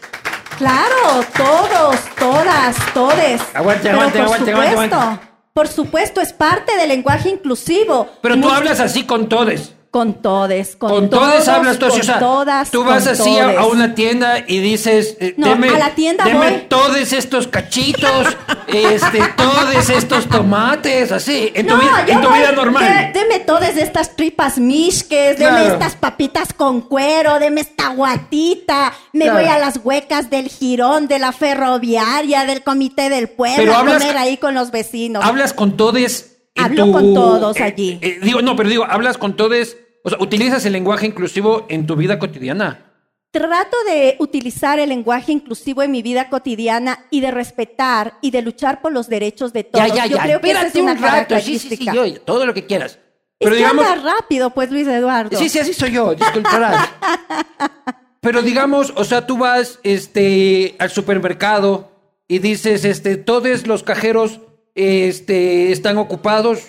Claro, 0.57 1.25
todos, 1.35 1.97
todas, 2.17 2.75
todes. 2.93 3.41
Aguante, 3.53 3.83
Pero 3.83 3.95
aguante, 3.97 4.17
por 4.19 4.25
aguante, 4.27 4.51
supuesto, 4.51 4.71
aguante, 4.71 4.95
aguante. 4.95 5.30
Por 5.53 5.67
supuesto, 5.67 6.21
es 6.21 6.31
parte 6.31 6.77
del 6.77 6.89
lenguaje 6.89 7.29
inclusivo. 7.29 8.07
Pero 8.21 8.39
tú 8.39 8.49
hablas 8.49 8.79
así 8.79 9.03
con 9.03 9.27
todes. 9.27 9.75
Con 9.91 10.21
todes, 10.21 10.77
con, 10.77 10.89
Con 10.89 11.09
todos, 11.09 11.27
todes 11.29 11.47
hablas 11.49 11.77
tú 11.77 11.89
con 11.89 11.99
o 11.99 12.03
sea, 12.03 12.17
todas, 12.17 12.71
tú 12.71 12.85
vas 12.85 13.05
así 13.07 13.37
a, 13.37 13.65
una 13.65 13.93
tienda 13.93 14.39
y 14.47 14.59
dices, 14.59 15.17
eh, 15.19 15.33
No, 15.35 15.49
deme, 15.49 15.67
a 15.67 15.77
la 15.79 15.89
tienda 15.95 16.23
deme 16.23 16.49
voy. 16.49 16.59
todos 16.69 17.11
estos 17.11 17.47
cachitos, 17.49 18.25
este, 18.67 19.19
todos 19.35 19.89
estos 19.89 20.29
tomates, 20.29 21.11
así, 21.11 21.51
en 21.53 21.67
tu, 21.67 21.75
No, 21.75 21.81
vida, 21.81 22.05
en 22.07 22.21
tu 22.21 22.29
voy- 22.29 22.39
vida 22.39 22.51
normal. 22.53 22.85
de- 23.13 23.19
deme 23.19 23.39
todas 23.41 23.75
estas 23.75 24.15
tripas 24.15 24.57
mishques, 24.59 25.37
deme 25.37 25.59
Claro. 25.59 25.73
estas 25.73 25.95
papitas 25.97 26.53
con 26.53 26.79
cuero, 26.79 27.37
deme 27.39 27.59
esta 27.59 27.89
guatita. 27.89 28.93
Me 29.11 29.25
Claro. 29.25 29.39
voy 29.39 29.49
a 29.49 29.57
las 29.59 29.81
huecas 29.83 30.29
del 30.29 30.47
jirón, 30.47 31.09
de 31.09 31.19
la 31.19 31.33
ferroviaria, 31.33 32.45
del 32.45 32.63
comité 32.63 33.09
del 33.09 33.27
pueblo, 33.27 33.57
Pero 33.57 33.73
a 33.75 33.79
hablas- 33.79 33.97
comer 34.01 34.17
ahí 34.17 34.37
con 34.37 34.53
los 34.53 34.71
vecinos. 34.71 35.21
Hablas 35.25 35.51
con 35.51 35.75
todes. 35.75 36.27
Hablo 36.55 36.85
tu- 36.85 36.91
con 36.91 37.13
todos 37.13 37.57
eh, 37.59 37.63
allí. 37.63 37.99
eh, 38.01 38.19
digo, 38.21 38.41
no, 38.41 38.55
pero 38.55 38.69
digo, 38.69 38.85
hablas 38.85 39.17
con 39.17 39.35
todes, 39.35 39.77
o 40.03 40.09
sea, 40.09 40.19
utilizas 40.21 40.65
el 40.65 40.73
lenguaje 40.73 41.05
inclusivo 41.05 41.65
en 41.69 41.85
tu 41.85 41.95
vida 41.95 42.19
cotidiana. 42.19 42.87
Trato 43.31 43.77
de 43.87 44.17
utilizar 44.19 44.77
el 44.79 44.89
lenguaje 44.89 45.31
inclusivo 45.31 45.81
en 45.83 45.91
mi 45.91 46.01
vida 46.01 46.29
cotidiana 46.29 47.05
y 47.09 47.21
de 47.21 47.31
respetar 47.31 48.17
y 48.21 48.31
de 48.31 48.41
luchar 48.41 48.81
por 48.81 48.91
los 48.91 49.07
derechos 49.07 49.53
de 49.53 49.63
todos. 49.63 49.87
Ya, 49.87 49.95
ya, 49.95 50.05
Yo 50.05 50.17
ya, 50.17 50.23
creo 50.23 50.41
que 50.41 50.51
esa 50.51 50.59
es 50.61 50.65
espérate 50.67 50.81
una 50.81 50.91
un 50.93 51.15
rato, 51.15 51.39
sí, 51.39 51.57
sí, 51.57 51.75
sí, 51.77 51.85
yo, 51.93 52.21
todo 52.21 52.45
lo 52.45 52.53
que 52.53 52.65
quieras. 52.65 52.99
Es 53.39 53.47
Pero 53.47 53.51
que 53.51 53.57
digamos, 53.57 53.85
anda 53.85 54.13
rápido, 54.17 54.49
pues, 54.49 54.69
Luis 54.69 54.85
Eduardo. 54.87 55.37
Sí, 55.39 55.47
sí, 55.47 55.59
así 55.59 55.73
soy 55.73 55.91
yo, 55.91 56.13
disculparás. 56.13 56.89
Pero 58.21 58.41
digamos, 58.43 58.93
o 58.95 59.03
sea, 59.03 59.25
tú 59.25 59.37
vas 59.37 59.79
este, 59.83 60.75
al 60.77 60.91
supermercado 60.91 61.89
y 62.27 62.39
dices, 62.39 62.85
este, 62.85 63.17
todos 63.17 63.65
los 63.65 63.81
cajeros 63.83 64.41
este, 64.75 65.71
están 65.71 65.97
ocupados. 65.97 66.59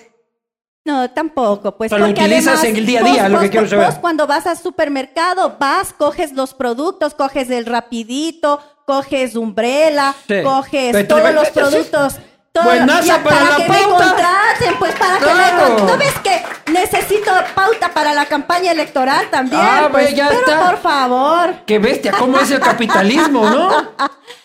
No, 0.84 1.08
tampoco, 1.10 1.76
pues. 1.76 1.92
O 1.92 1.96
sea, 1.96 1.98
lo 1.98 2.06
porque 2.12 2.22
utilizas 2.22 2.58
además, 2.58 2.64
en 2.64 2.76
el 2.76 2.86
día 2.86 3.00
a 3.00 3.04
día, 3.04 3.22
vos- 3.22 3.30
lo 3.32 3.38
que 3.38 3.44
vos- 3.46 3.50
quiero 3.50 3.68
saber. 3.68 3.86
vos 3.86 3.94
cuando 4.00 4.26
vas 4.26 4.46
al 4.46 4.58
supermercado, 4.58 5.56
vas, 5.60 5.92
coges 5.92 6.32
los 6.32 6.54
productos, 6.54 7.14
coges 7.14 7.50
el 7.50 7.66
rapidito, 7.66 8.60
coges 8.84 9.36
umbrella, 9.36 10.12
Sí. 10.26 10.42
coges 10.42 10.92
Pero- 10.92 11.06
todos 11.08 11.32
los 11.34 11.48
pero- 11.54 11.68
productos. 11.68 12.16
todo- 12.50 12.64
Buenaza 12.64 13.02
ya, 13.04 13.22
para 13.22 13.44
la 13.44 13.56
que 13.56 13.68
me 13.68 13.78
pauta. 13.78 14.04
contraten, 14.08 14.78
pues 14.78 14.94
para 14.96 15.18
que 15.18 15.24
me 15.24 15.76
¿Tú 15.92 15.98
ves 15.98 16.14
que 16.22 16.70
necesito 16.72 17.30
pauta 17.54 17.94
para 17.94 18.12
la 18.12 18.26
campaña 18.26 18.72
electoral 18.72 19.30
también? 19.30 19.62
Ah, 19.64 19.88
pues, 19.90 20.14
ya 20.14 20.28
pero 20.28 20.40
está. 20.40 20.66
por 20.66 20.78
favor. 20.82 21.54
Qué 21.64 21.78
bestia, 21.78 22.12
cómo 22.18 22.38
es 22.40 22.50
el 22.50 22.60
capitalismo, 22.60 23.48
¿no? 23.48 23.70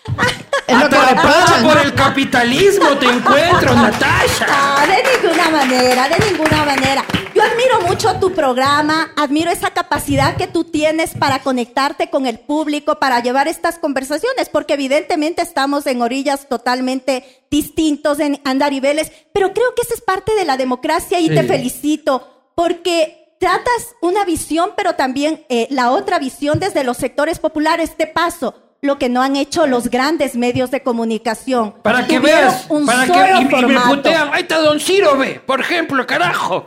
Es 0.66 0.76
lo 0.78 0.88
que 0.90 0.96
Atrapada 0.96 1.46
reprochan. 1.46 1.64
por 1.66 1.78
el 1.78 1.94
capitalismo 1.94 2.88
te 2.98 3.06
encuentro, 3.06 3.74
Natasha. 3.74 4.46
Ah, 4.48 4.86
de 4.86 5.22
ninguna 5.22 5.48
manera, 5.50 6.08
de 6.10 6.30
ninguna 6.30 6.64
manera. 6.64 7.04
Yo 7.34 7.42
admiro 7.42 7.80
mucho 7.88 8.14
tu 8.20 8.34
programa, 8.34 9.10
admiro 9.16 9.50
esa 9.50 9.70
capacidad 9.70 10.36
que 10.36 10.46
tú 10.46 10.64
tienes 10.64 11.14
para 11.14 11.38
conectarte 11.38 12.10
con 12.10 12.26
el 12.26 12.38
público, 12.40 12.98
para 12.98 13.20
llevar 13.20 13.48
estas 13.48 13.78
conversaciones, 13.78 14.50
porque 14.50 14.74
evidentemente 14.74 15.40
estamos 15.40 15.86
en 15.86 16.02
orillas 16.02 16.48
totalmente 16.48 17.24
distintos, 17.50 18.18
en 18.20 18.40
andariveles, 18.44 19.10
pero 19.32 19.54
creo 19.54 19.74
que 19.74 19.82
esa 19.82 19.94
es 19.94 20.00
parte 20.02 20.34
de 20.34 20.44
la 20.44 20.56
democracia 20.58 21.18
y 21.20 21.28
Sí. 21.28 21.34
te 21.34 21.44
felicito, 21.44 22.50
porque 22.54 23.34
tratas 23.40 23.94
una 24.02 24.24
visión, 24.24 24.72
pero 24.76 24.96
también 24.96 25.46
eh, 25.48 25.66
la 25.70 25.92
otra 25.92 26.18
visión 26.18 26.58
desde 26.58 26.82
los 26.84 26.96
sectores 26.98 27.38
populares. 27.38 27.96
De 27.96 28.06
paso, 28.08 28.54
lo 28.80 28.98
que 28.98 29.08
no 29.08 29.22
han 29.22 29.36
hecho 29.36 29.66
los 29.66 29.90
grandes 29.90 30.36
medios 30.36 30.70
de 30.70 30.82
comunicación. 30.82 31.74
Para 31.82 32.06
que 32.06 32.18
veas, 32.18 32.66
un 32.68 32.86
para 32.86 33.04
que 33.06 33.42
y, 33.42 33.62
y 33.62 33.66
me 33.66 33.80
putean. 33.80 34.30
Ahí 34.32 34.42
está 34.42 34.58
Don 34.58 34.78
Ciro, 34.80 35.16
ve, 35.16 35.40
por 35.44 35.60
ejemplo, 35.60 36.06
carajo. 36.06 36.66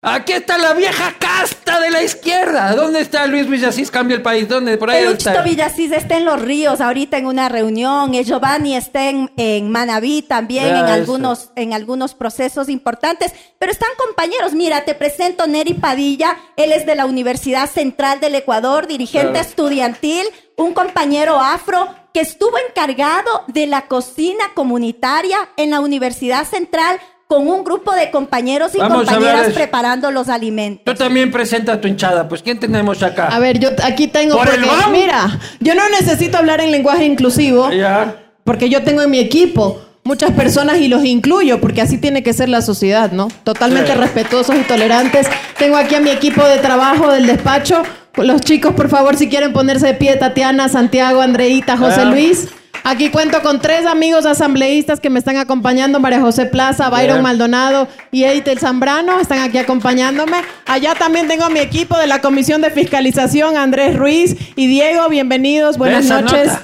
Aquí 0.00 0.32
está 0.32 0.58
la 0.58 0.74
vieja 0.74 1.12
casta 1.18 1.80
de 1.80 1.90
la 1.90 2.04
izquierda. 2.04 2.72
¿Dónde 2.76 3.00
está 3.00 3.26
Luis 3.26 3.48
Villasís? 3.48 3.90
Cambia 3.90 4.14
el 4.14 4.22
país. 4.22 4.48
¿Dónde? 4.48 4.78
Por 4.78 4.90
ahí 4.90 5.02
El 5.02 5.14
está. 5.14 5.32
Luchito 5.32 5.48
Villasís 5.48 5.90
está 5.90 6.16
en 6.16 6.24
Los 6.24 6.40
Ríos 6.40 6.80
ahorita 6.80 7.18
en 7.18 7.26
una 7.26 7.48
reunión. 7.48 8.14
El 8.14 8.24
Giovanni 8.24 8.76
está 8.76 9.08
en, 9.10 9.32
en 9.36 9.72
Manaví 9.72 10.22
también 10.22 10.66
en 10.68 10.84
eso. 10.84 10.94
algunos, 10.94 11.50
en 11.56 11.74
algunos 11.74 12.14
procesos 12.14 12.68
importantes. 12.68 13.32
Pero 13.58 13.72
están 13.72 13.90
compañeros. 13.98 14.52
Mira, 14.52 14.84
te 14.84 14.94
presento 14.94 15.48
Neri 15.48 15.74
Padilla. 15.74 16.36
Él 16.56 16.70
es 16.70 16.86
de 16.86 16.94
la 16.94 17.04
Universidad 17.04 17.68
Central 17.68 18.20
del 18.20 18.36
Ecuador, 18.36 18.86
dirigente 18.86 19.40
estudiantil, 19.40 20.26
un 20.58 20.74
compañero 20.74 21.40
afro 21.40 21.88
que 22.12 22.20
estuvo 22.20 22.52
encargado 22.68 23.44
de 23.48 23.66
la 23.66 23.82
cocina 23.86 24.44
comunitaria 24.54 25.38
en 25.56 25.70
la 25.70 25.80
Universidad 25.80 26.44
Central 26.46 26.98
con 27.26 27.46
un 27.46 27.62
grupo 27.62 27.92
de 27.92 28.10
compañeros 28.10 28.74
y 28.74 28.78
Vamos 28.78 29.04
compañeras 29.04 29.52
preparando 29.52 30.10
los 30.10 30.26
Tú 30.26 30.32
alimentos. 30.32 30.98
también 30.98 31.30
presenta 31.30 31.78
tu 31.80 31.86
hinchada. 31.86 32.26
Pues, 32.26 32.42
¿quién 32.42 32.58
tenemos 32.58 33.02
acá? 33.02 33.26
A 33.28 33.38
ver, 33.38 33.58
yo 33.58 33.68
aquí 33.84 34.08
tengo. 34.08 34.36
¿Por 34.36 34.48
el 34.48 34.60
porque, 34.64 34.76
BAM? 34.82 34.92
mira, 34.92 35.38
yo 35.60 35.74
no 35.74 35.88
necesito 35.90 36.38
hablar 36.38 36.60
en 36.62 36.70
lenguaje 36.72 37.04
inclusivo 37.04 37.70
Ya. 37.70 38.16
porque 38.44 38.70
yo 38.70 38.82
tengo 38.82 39.02
en 39.02 39.10
mi 39.10 39.18
equipo 39.18 39.78
muchas 40.08 40.30
personas 40.32 40.78
y 40.78 40.88
los 40.88 41.04
incluyo 41.04 41.60
porque 41.60 41.82
así 41.82 41.98
tiene 41.98 42.22
que 42.22 42.32
ser 42.32 42.48
la 42.48 42.62
sociedad, 42.62 43.12
¿no? 43.12 43.28
Totalmente 43.44 43.92
Sí. 43.92 43.98
respetuosos 43.98 44.56
y 44.56 44.62
tolerantes. 44.64 45.28
Tengo 45.58 45.76
aquí 45.76 45.94
a 45.94 46.00
mi 46.00 46.08
equipo 46.10 46.42
de 46.44 46.56
trabajo 46.58 47.12
del 47.12 47.26
despacho. 47.26 47.82
Los 48.16 48.40
chicos, 48.40 48.72
por 48.74 48.88
favor, 48.88 49.16
si 49.16 49.28
quieren 49.28 49.52
ponerse 49.52 49.86
de 49.86 49.94
pie, 49.94 50.16
Tatiana, 50.16 50.68
Santiago, 50.70 51.20
Andreita, 51.20 51.76
José 51.76 52.00
Ah. 52.00 52.04
Luis. 52.06 52.48
Aquí 52.84 53.10
cuento 53.10 53.42
con 53.42 53.60
tres 53.60 53.84
amigos 53.84 54.24
asambleístas 54.24 54.98
que 54.98 55.10
me 55.10 55.18
están 55.18 55.36
acompañando, 55.36 56.00
María 56.00 56.20
José 56.20 56.46
Plaza, 56.46 56.88
Byron 56.88 57.16
Bien. 57.16 57.22
Maldonado 57.22 57.86
y 58.10 58.24
Eitel 58.24 58.58
Zambrano, 58.58 59.20
están 59.20 59.40
aquí 59.40 59.58
acompañándome. 59.58 60.38
Allá 60.64 60.94
también 60.94 61.28
tengo 61.28 61.44
a 61.44 61.50
mi 61.50 61.58
equipo 61.60 61.98
de 61.98 62.06
la 62.06 62.20
Comisión 62.22 62.62
de 62.62 62.70
Fiscalización, 62.70 63.58
Andrés 63.58 63.94
Ruiz 63.94 64.36
y 64.56 64.66
Diego, 64.68 65.06
bienvenidos, 65.10 65.76
buenas 65.76 66.06
Esa 66.06 66.22
noches. 66.22 66.46
nota. 66.46 66.62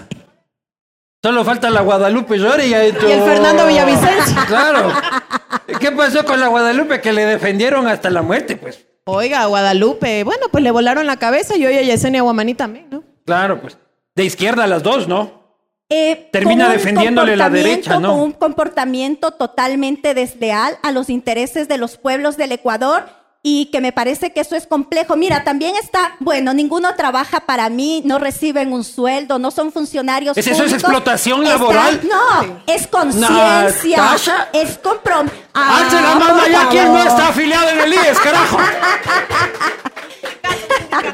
Solo 1.25 1.43
falta 1.43 1.71
la 1.71 1.81
Guadalupe 1.81 2.37
Llori 2.37 2.65
y, 2.65 2.75
el 2.75 2.93
Fernando 2.93 3.67
Villavicencio. 3.67 4.37
Claro. 4.47 4.93
¿Qué 5.81 5.91
pasó 5.91 6.23
con 6.23 6.39
la 6.39 6.49
Guadalupe 6.49 7.01
que 7.01 7.15
le 7.15 7.25
defendieron 7.25 7.89
hasta 7.89 8.11
la 8.11 8.21
muerte? 8.21 8.57
Pues 8.57 8.85
Oiga, 9.05 9.47
Guadalupe, 9.47 10.23
bueno, 10.23 10.49
pues 10.53 10.63
le 10.63 10.71
volaron 10.71 11.07
la 11.07 11.17
cabeza 11.17 11.57
y 11.57 11.65
hoy 11.65 11.79
a 11.79 11.81
Yesenia 11.81 12.21
Guamaní 12.21 12.53
también, 12.53 12.89
¿no? 12.91 13.03
claro, 13.25 13.59
pues. 13.59 13.79
De 14.15 14.23
izquierda 14.27 14.65
a 14.65 14.67
las 14.67 14.83
dos, 14.83 15.09
¿no? 15.09 15.57
Eh, 15.89 16.29
Termina 16.31 16.69
defendiéndole 16.69 17.39
la 17.39 17.49
derecha, 17.49 17.99
¿no? 17.99 18.11
Con 18.11 18.21
un 18.21 18.33
comportamiento 18.33 19.31
totalmente 19.31 20.13
desleal 20.13 20.77
a 20.83 20.93
los 20.93 21.09
intereses 21.09 21.69
de 21.69 21.79
los 21.79 21.97
pueblos 21.97 22.37
del 22.37 22.53
Ecuador 22.53 23.05
y 23.47 23.67
que 23.67 23.83
me 23.83 23.93
parece 23.93 24.33
que 24.33 24.41
eso 24.41 24.57
es 24.57 24.67
complejo. 24.67 25.17
Mira, 25.17 25.45
también 25.45 25.75
está, 25.77 26.17
bueno, 26.19 26.55
ninguno 26.55 26.95
trabaja 26.95 27.41
para 27.41 27.69
mí, 27.69 28.01
no 28.07 28.19
reciben 28.19 28.73
un 28.73 28.83
sueldo, 28.85 29.39
no 29.39 29.51
son 29.51 29.71
funcionarios 29.71 30.37
¿Es 30.39 30.47
eso, 30.47 30.65
es 30.65 30.73
explotación 30.73 31.43
Está- 31.43 31.59
laboral? 31.59 32.01
no, 32.09 32.63
es 32.67 32.87
conciencia, 32.87 33.97
Natasha. 33.99 34.49
es 34.55 34.79
compromiso. 34.79 35.37
¡Hazte 35.53 36.01
la 36.01 36.15
mano 36.15 36.41
allá 36.41 36.69
quien 36.71 36.87
no 36.93 36.99
está 37.03 37.29
afiliado 37.29 37.69
en 37.69 37.81
el 37.81 37.93
IES, 37.93 38.19
carajo! 38.19 38.59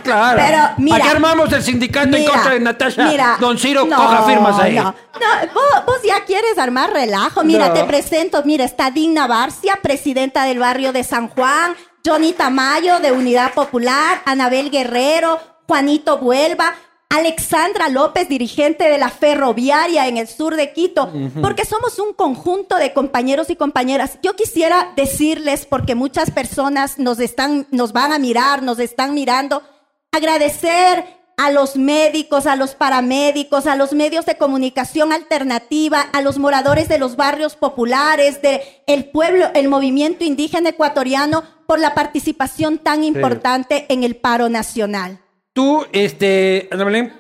Claro. 0.05 0.41
Pero, 0.45 0.59
mira, 0.79 0.99
¿Para 0.99 1.11
qué 1.11 1.17
armamos 1.17 1.53
el 1.53 1.63
sindicato 1.63 2.05
en 2.09 2.23
Mira, 2.23 2.33
contra 2.33 2.53
de 2.53 2.61
Natasha? 2.61 3.05
mira, 3.09 3.37
Don 3.41 3.59
Ciro, 3.59 3.87
no, 3.87 3.97
coja 3.97 4.23
firmas 4.25 4.59
ahí. 4.59 4.75
No, 4.77 4.85
no, 4.85 5.53
vos, 5.55 5.87
vos 5.87 5.97
ya 6.05 6.25
quieres 6.25 6.59
armar 6.59 6.93
relajo. 6.93 7.45
Mira, 7.45 7.69
No. 7.69 7.75
te 7.75 7.85
presento. 7.85 8.43
Mira, 8.45 8.65
está 8.65 8.91
Digna 8.91 9.27
Barcia, 9.27 9.79
presidenta 9.83 10.45
del 10.45 10.59
barrio 10.59 10.93
de 10.93 11.03
San 11.05 11.29
Juan. 11.29 11.75
Johnny 12.05 12.33
Tamayo, 12.33 13.01
de 13.01 13.13
Unidad 13.13 13.55
Popular. 13.55 14.23
Anabel 14.25 14.71
Guerrero. 14.71 15.39
Juanito 15.67 16.19
Vuelva. 16.19 16.75
Alexandra 17.13 17.89
López, 17.89 18.29
dirigente 18.29 18.85
de 18.85 18.97
la 18.97 19.09
ferroviaria 19.09 20.07
en 20.07 20.17
el 20.17 20.29
sur 20.29 20.55
de 20.55 20.73
Quito, 20.73 21.13
porque 21.43 21.65
somos 21.65 21.99
un 21.99 22.13
conjunto 22.13 22.77
de 22.77 22.93
compañeros 22.93 23.51
y 23.51 23.57
compañeras. 23.57 24.19
Yo 24.23 24.37
quisiera 24.37 24.93
decirles, 24.95 25.67
porque 25.67 25.97
muchas 25.97 26.31
personas 26.31 27.01
nos 27.01 27.19
están, 27.19 27.67
nos 27.73 27.93
van 27.93 28.13
a 28.13 28.21
mirar, 28.21 28.63
nos 28.63 28.79
están 28.79 29.13
mirando, 29.15 29.61
agradecer 30.13 31.05
a 31.37 31.51
los 31.51 31.75
médicos, 31.75 32.47
a 32.47 32.55
los 32.55 32.77
paramédicos, 32.77 33.67
a 33.67 33.75
los 33.75 33.93
medios 33.93 34.25
de 34.25 34.37
comunicación 34.37 35.13
alternativa, 35.13 36.03
a 36.13 36.21
los 36.21 36.39
moradores 36.39 36.87
de 36.89 36.99
los 36.99 37.17
barrios 37.17 37.57
populares, 37.57 38.41
de 38.41 38.61
el 38.87 39.07
pueblo, 39.07 39.47
el 39.55 39.69
movimiento 39.69 40.23
indígena 40.23 40.69
ecuatoriano 40.69 41.43
por 41.71 41.79
la 41.79 41.95
participación 41.95 42.79
tan 42.79 43.05
importante 43.05 43.87
en 43.91 44.03
el 44.03 44.17
paro 44.17 44.49
nacional. 44.49 45.21
Tú, 45.53 45.87
este, 45.93 46.67
Ana 46.73 46.83
Belén, 46.83 47.13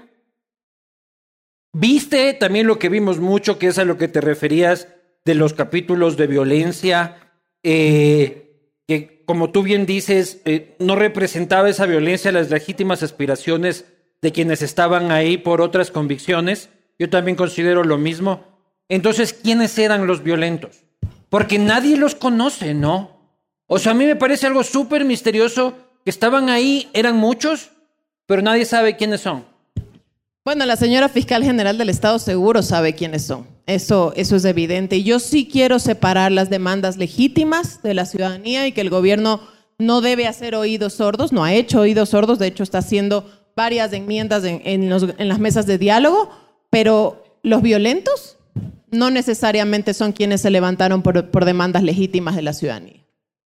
viste 1.72 2.34
también 2.34 2.66
lo 2.66 2.76
que 2.76 2.88
vimos 2.88 3.20
mucho, 3.20 3.60
que 3.60 3.68
es 3.68 3.78
a 3.78 3.84
lo 3.84 3.96
que 3.96 4.08
te 4.08 4.20
referías 4.20 4.88
de 5.24 5.36
los 5.36 5.54
capítulos 5.54 6.16
de 6.16 6.26
violencia, 6.26 7.30
eh, 7.62 8.74
que 8.88 9.22
como 9.24 9.50
tú 9.50 9.62
bien 9.62 9.86
dices, 9.86 10.42
eh, 10.44 10.74
no 10.80 10.96
representaba 10.96 11.70
esa 11.70 11.86
violencia 11.86 12.32
las 12.32 12.50
legítimas 12.50 13.04
aspiraciones 13.04 13.84
de 14.20 14.32
quienes 14.32 14.62
estaban 14.62 15.12
ahí 15.12 15.38
por 15.38 15.60
otras 15.60 15.92
convicciones. 15.92 16.70
Yo 16.98 17.08
también 17.08 17.36
considero 17.36 17.84
lo 17.84 17.98
mismo. 17.98 18.42
Entonces, 18.88 19.32
¿quiénes 19.32 19.78
eran 19.78 20.08
los 20.08 20.24
violentos? 20.24 20.82
Porque 21.28 21.60
nadie 21.60 21.96
los 21.96 22.16
conoce, 22.16 22.74
¿no? 22.74 23.19
O 23.72 23.78
sea, 23.78 23.92
a 23.92 23.94
mí 23.94 24.04
me 24.04 24.16
parece 24.16 24.48
algo 24.48 24.64
súper 24.64 25.04
misterioso 25.04 25.74
que 26.04 26.10
estaban 26.10 26.48
ahí, 26.48 26.88
eran 26.92 27.16
muchos, 27.16 27.70
pero 28.26 28.42
nadie 28.42 28.64
sabe 28.64 28.96
quiénes 28.96 29.20
son. 29.20 29.44
Bueno, 30.44 30.66
la 30.66 30.74
señora 30.74 31.08
fiscal 31.08 31.44
general 31.44 31.78
del 31.78 31.88
Estado 31.88 32.18
seguro 32.18 32.62
sabe 32.62 32.96
quiénes 32.96 33.24
son. 33.24 33.46
Eso, 33.66 34.12
eso 34.16 34.34
es 34.34 34.44
evidente. 34.44 34.96
Y 34.96 35.04
yo 35.04 35.20
sí 35.20 35.48
quiero 35.48 35.78
separar 35.78 36.32
las 36.32 36.50
demandas 36.50 36.96
legítimas 36.96 37.80
de 37.80 37.94
la 37.94 38.06
ciudadanía 38.06 38.66
y 38.66 38.72
que 38.72 38.80
el 38.80 38.90
gobierno 38.90 39.40
no 39.78 40.00
debe 40.00 40.26
hacer 40.26 40.56
oídos 40.56 40.94
sordos, 40.94 41.30
no 41.30 41.44
ha 41.44 41.54
hecho 41.54 41.78
oídos 41.78 42.08
sordos, 42.08 42.40
de 42.40 42.48
hecho 42.48 42.64
está 42.64 42.78
haciendo 42.78 43.30
varias 43.54 43.92
enmiendas 43.92 44.42
en, 44.44 44.90
las 44.90 45.38
mesas 45.38 45.66
de 45.66 45.78
diálogo, 45.78 46.28
pero 46.70 47.38
los 47.44 47.62
violentos 47.62 48.36
no 48.90 49.12
necesariamente 49.12 49.94
son 49.94 50.10
quienes 50.10 50.40
se 50.40 50.50
levantaron 50.50 51.02
por 51.02 51.44
demandas 51.44 51.84
legítimas 51.84 52.34
de 52.34 52.42
la 52.42 52.52
ciudadanía. 52.52 52.99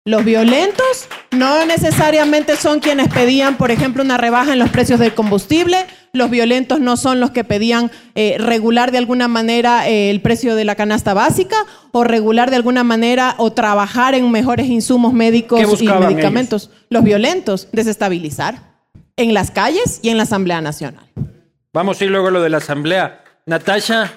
Los 0.06 0.24
violentos 0.24 1.08
no 1.32 1.66
necesariamente 1.66 2.54
son 2.54 2.78
quienes 2.78 3.08
pedían, 3.08 3.56
por 3.56 3.72
ejemplo, 3.72 4.04
una 4.04 4.16
rebaja 4.16 4.52
en 4.52 4.60
los 4.60 4.70
precios 4.70 5.00
del 5.00 5.14
combustible. 5.14 5.84
Los 6.12 6.30
violentos 6.30 6.78
no 6.78 6.96
son 6.96 7.18
los 7.18 7.32
que 7.32 7.42
pedían 7.42 7.90
eh, 8.14 8.36
regular 8.38 8.92
de 8.92 8.98
alguna 8.98 9.26
manera 9.26 9.88
eh, 9.88 10.10
el 10.10 10.20
precio 10.20 10.54
de 10.54 10.64
la 10.64 10.76
canasta 10.76 11.12
básica 11.12 11.56
o 11.90 12.04
regular 12.04 12.50
de 12.50 12.56
alguna 12.56 12.84
manera 12.84 13.34
o 13.38 13.52
trabajar 13.52 14.14
en 14.14 14.30
mejores 14.30 14.68
insumos 14.68 15.12
médicos 15.12 15.58
¿Qué 15.58 15.84
y 15.84 15.88
medicamentos. 15.88 16.70
Los 16.88 17.02
violentos, 17.02 17.66
desestabilizar 17.72 18.76
en 19.16 19.34
las 19.34 19.50
calles 19.50 19.98
y 20.02 20.10
en 20.10 20.18
la 20.18 20.22
Asamblea 20.22 20.60
Nacional. 20.60 21.04
Vamos 21.72 22.00
a 22.00 22.04
ir 22.04 22.12
luego 22.12 22.28
a 22.28 22.30
lo 22.30 22.42
de 22.42 22.50
la 22.50 22.58
asamblea. 22.58 23.24
Natasha, 23.44 24.12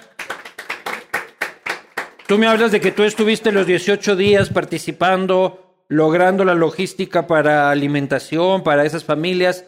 tú 2.28 2.38
me 2.38 2.46
hablas 2.46 2.70
de 2.70 2.80
que 2.80 2.92
tú 2.92 3.02
estuviste 3.02 3.50
los 3.50 3.66
18 3.66 4.14
días 4.14 4.50
participando, 4.50 5.69
logrando 5.90 6.44
la 6.44 6.54
logística 6.54 7.26
para 7.26 7.70
alimentación, 7.70 8.62
para 8.62 8.84
esas 8.84 9.04
familias. 9.04 9.64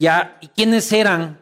Ya, 0.00 0.36
¿y 0.40 0.48
quiénes 0.48 0.92
eran 0.92 1.40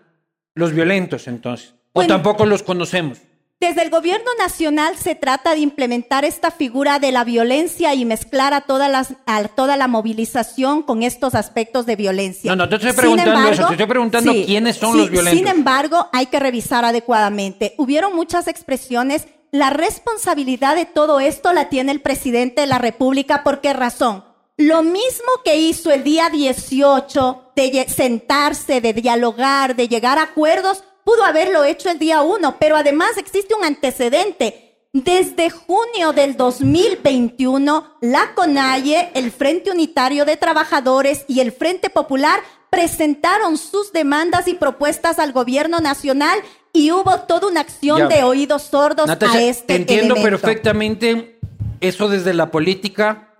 los 0.55 0.73
violentos 0.73 1.27
entonces? 1.27 1.75
¿O 1.93 2.01
Bueno. 2.01 2.15
tampoco 2.15 2.45
los 2.45 2.63
conocemos? 2.63 3.19
Desde 3.59 3.83
el 3.83 3.91
gobierno 3.91 4.29
nacional 4.39 4.97
se 4.97 5.15
trata 5.15 5.55
de 5.55 5.61
implementar 5.61 6.27
esta 6.27 6.51
figura 6.51 6.99
de 6.99 7.11
la 7.11 7.25
violencia 7.25 7.95
y 7.95 8.05
mezclar 8.05 8.53
a, 8.53 8.63
todas 8.63 8.91
las, 8.91 9.15
a 9.25 9.45
toda 9.45 9.77
la 9.79 9.89
movilización 9.89 10.83
con 10.83 11.03
estos 11.03 11.35
aspectos 11.35 11.87
de 11.87 11.97
violencia. 11.97 12.51
No, 12.51 12.57
no, 12.57 12.69
te 12.69 12.77
estoy 12.77 12.93
preguntando 12.93 13.49
eso, 13.49 13.67
te 13.69 13.73
estoy 13.75 13.87
preguntando 13.87 14.33
quiénes 14.33 14.77
son 14.77 14.99
los 14.99 15.09
violentos. 15.09 15.39
Sin 15.39 15.49
embargo, 15.49 16.09
hay 16.13 16.27
que 16.27 16.39
revisar 16.39 16.85
adecuadamente. 16.85 17.75
Hubieron 17.79 18.15
muchas 18.15 18.47
expresiones. 18.47 19.27
La 19.53 19.69
responsabilidad 19.69 20.77
de 20.77 20.87
todo 20.87 21.21
esto 21.21 21.53
la 21.53 21.69
tiene 21.69 21.93
el 21.93 22.01
presidente 22.01 22.63
de 22.63 22.67
la 22.67 22.79
República. 22.79 23.45
¿Por 23.45 23.61
qué 23.61 23.75
razón? 23.75 24.25
Lo 24.57 24.83
mismo 24.83 25.29
que 25.45 25.59
hizo 25.59 25.91
el 25.91 26.03
día 26.05 26.31
18 26.31 27.53
de 27.55 27.87
sentarse, 27.87 28.81
de 28.81 28.95
dialogar, 28.95 29.77
de 29.77 29.89
llegar 29.89 30.19
a 30.19 30.23
acuerdos, 30.23 30.83
pudo 31.05 31.23
haberlo 31.23 31.65
hecho 31.65 31.91
el 31.91 31.99
día 31.99 32.23
1, 32.23 32.57
pero 32.59 32.77
además 32.77 33.19
existe 33.19 33.55
un 33.55 33.63
antecedente. 33.63 34.89
Desde 34.95 35.51
junio 35.51 36.15
del 36.15 36.35
2021, 36.39 37.99
la 38.01 38.35
CONAIE, 38.35 39.11
el 39.13 39.33
Frente 39.33 39.71
Unitario 39.71 40.25
de 40.25 40.39
Trabajadores 40.39 41.27
y 41.29 41.41
el 41.41 41.53
Frente 41.53 41.91
Popular 41.91 42.41
presentaron 42.71 43.59
sus 43.59 43.93
demandas 43.93 44.49
y 44.49 44.55
propuestas 44.55 45.19
al 45.19 45.33
gobierno 45.33 45.81
nacional 45.81 46.39
y 46.73 46.91
hubo 46.91 47.21
toda 47.23 47.49
una 47.49 47.61
acción 47.61 47.99
Ya. 47.99 48.09
de 48.09 48.23
oídos 48.25 48.63
sordos 48.63 49.07
Natasha, 49.07 49.39
a 49.39 49.43
este 49.43 49.67
te 49.67 49.77
entiendo 49.77 50.15
elemento. 50.15 50.31
perfectamente 50.43 51.39
eso 51.81 52.09
desde 52.09 52.33
la 52.35 52.51
política, 52.51 53.35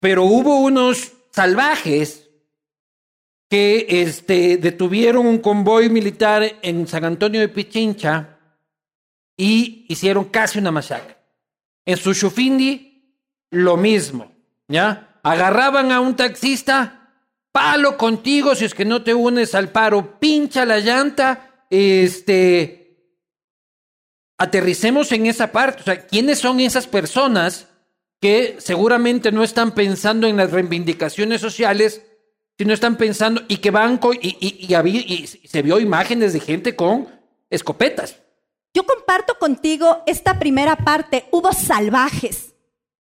pero 0.00 0.24
hubo 0.24 0.60
unos 0.60 1.12
salvajes 1.32 2.28
que 3.48 3.86
este, 3.88 4.56
detuvieron 4.58 5.26
un 5.26 5.38
convoy 5.38 5.90
militar 5.90 6.44
en 6.62 6.86
San 6.86 7.04
Antonio 7.04 7.40
de 7.40 7.48
Pichincha 7.48 8.38
y 9.36 9.86
hicieron 9.88 10.24
casi 10.26 10.58
una 10.60 10.70
masacre. 10.70 11.16
En 11.84 11.96
Sushufindi, 11.96 13.16
lo 13.50 13.76
mismo, 13.76 14.30
¿ya? 14.68 15.18
Agarraban 15.24 15.90
a 15.90 16.00
un 16.00 16.14
taxista, 16.14 17.08
palo 17.50 17.96
contigo 17.96 18.54
si 18.54 18.64
es 18.66 18.74
que 18.74 18.84
no 18.84 19.02
te 19.02 19.12
unes 19.14 19.54
al 19.56 19.70
paro, 19.70 20.20
pincha 20.20 20.64
la 20.64 20.78
llanta, 20.78 21.49
este, 21.70 22.98
aterricemos 24.38 25.10
en 25.12 25.26
esa 25.26 25.52
parte. 25.52 25.80
O 25.82 25.84
sea, 25.84 26.06
¿quiénes 26.06 26.38
son 26.38 26.60
esas 26.60 26.86
personas 26.86 27.68
que 28.20 28.56
seguramente 28.58 29.32
no 29.32 29.42
están 29.42 29.72
pensando 29.74 30.26
en 30.26 30.36
las 30.36 30.50
reivindicaciones 30.50 31.40
sociales, 31.40 32.02
sino 32.58 32.74
están 32.74 32.96
pensando 32.96 33.40
y 33.48 33.56
que 33.58 33.70
van 33.70 33.96
con, 33.96 34.14
y, 34.20 34.36
y, 34.40 34.66
y 35.14 35.26
se 35.26 35.62
vio 35.62 35.80
imágenes 35.80 36.34
de 36.34 36.40
gente 36.40 36.76
con 36.76 37.08
escopetas. 37.48 38.16
Yo 38.74 38.84
comparto 38.84 39.38
contigo 39.38 40.02
esta 40.06 40.38
primera 40.38 40.76
parte. 40.76 41.24
Hubo 41.32 41.52
salvajes 41.52 42.54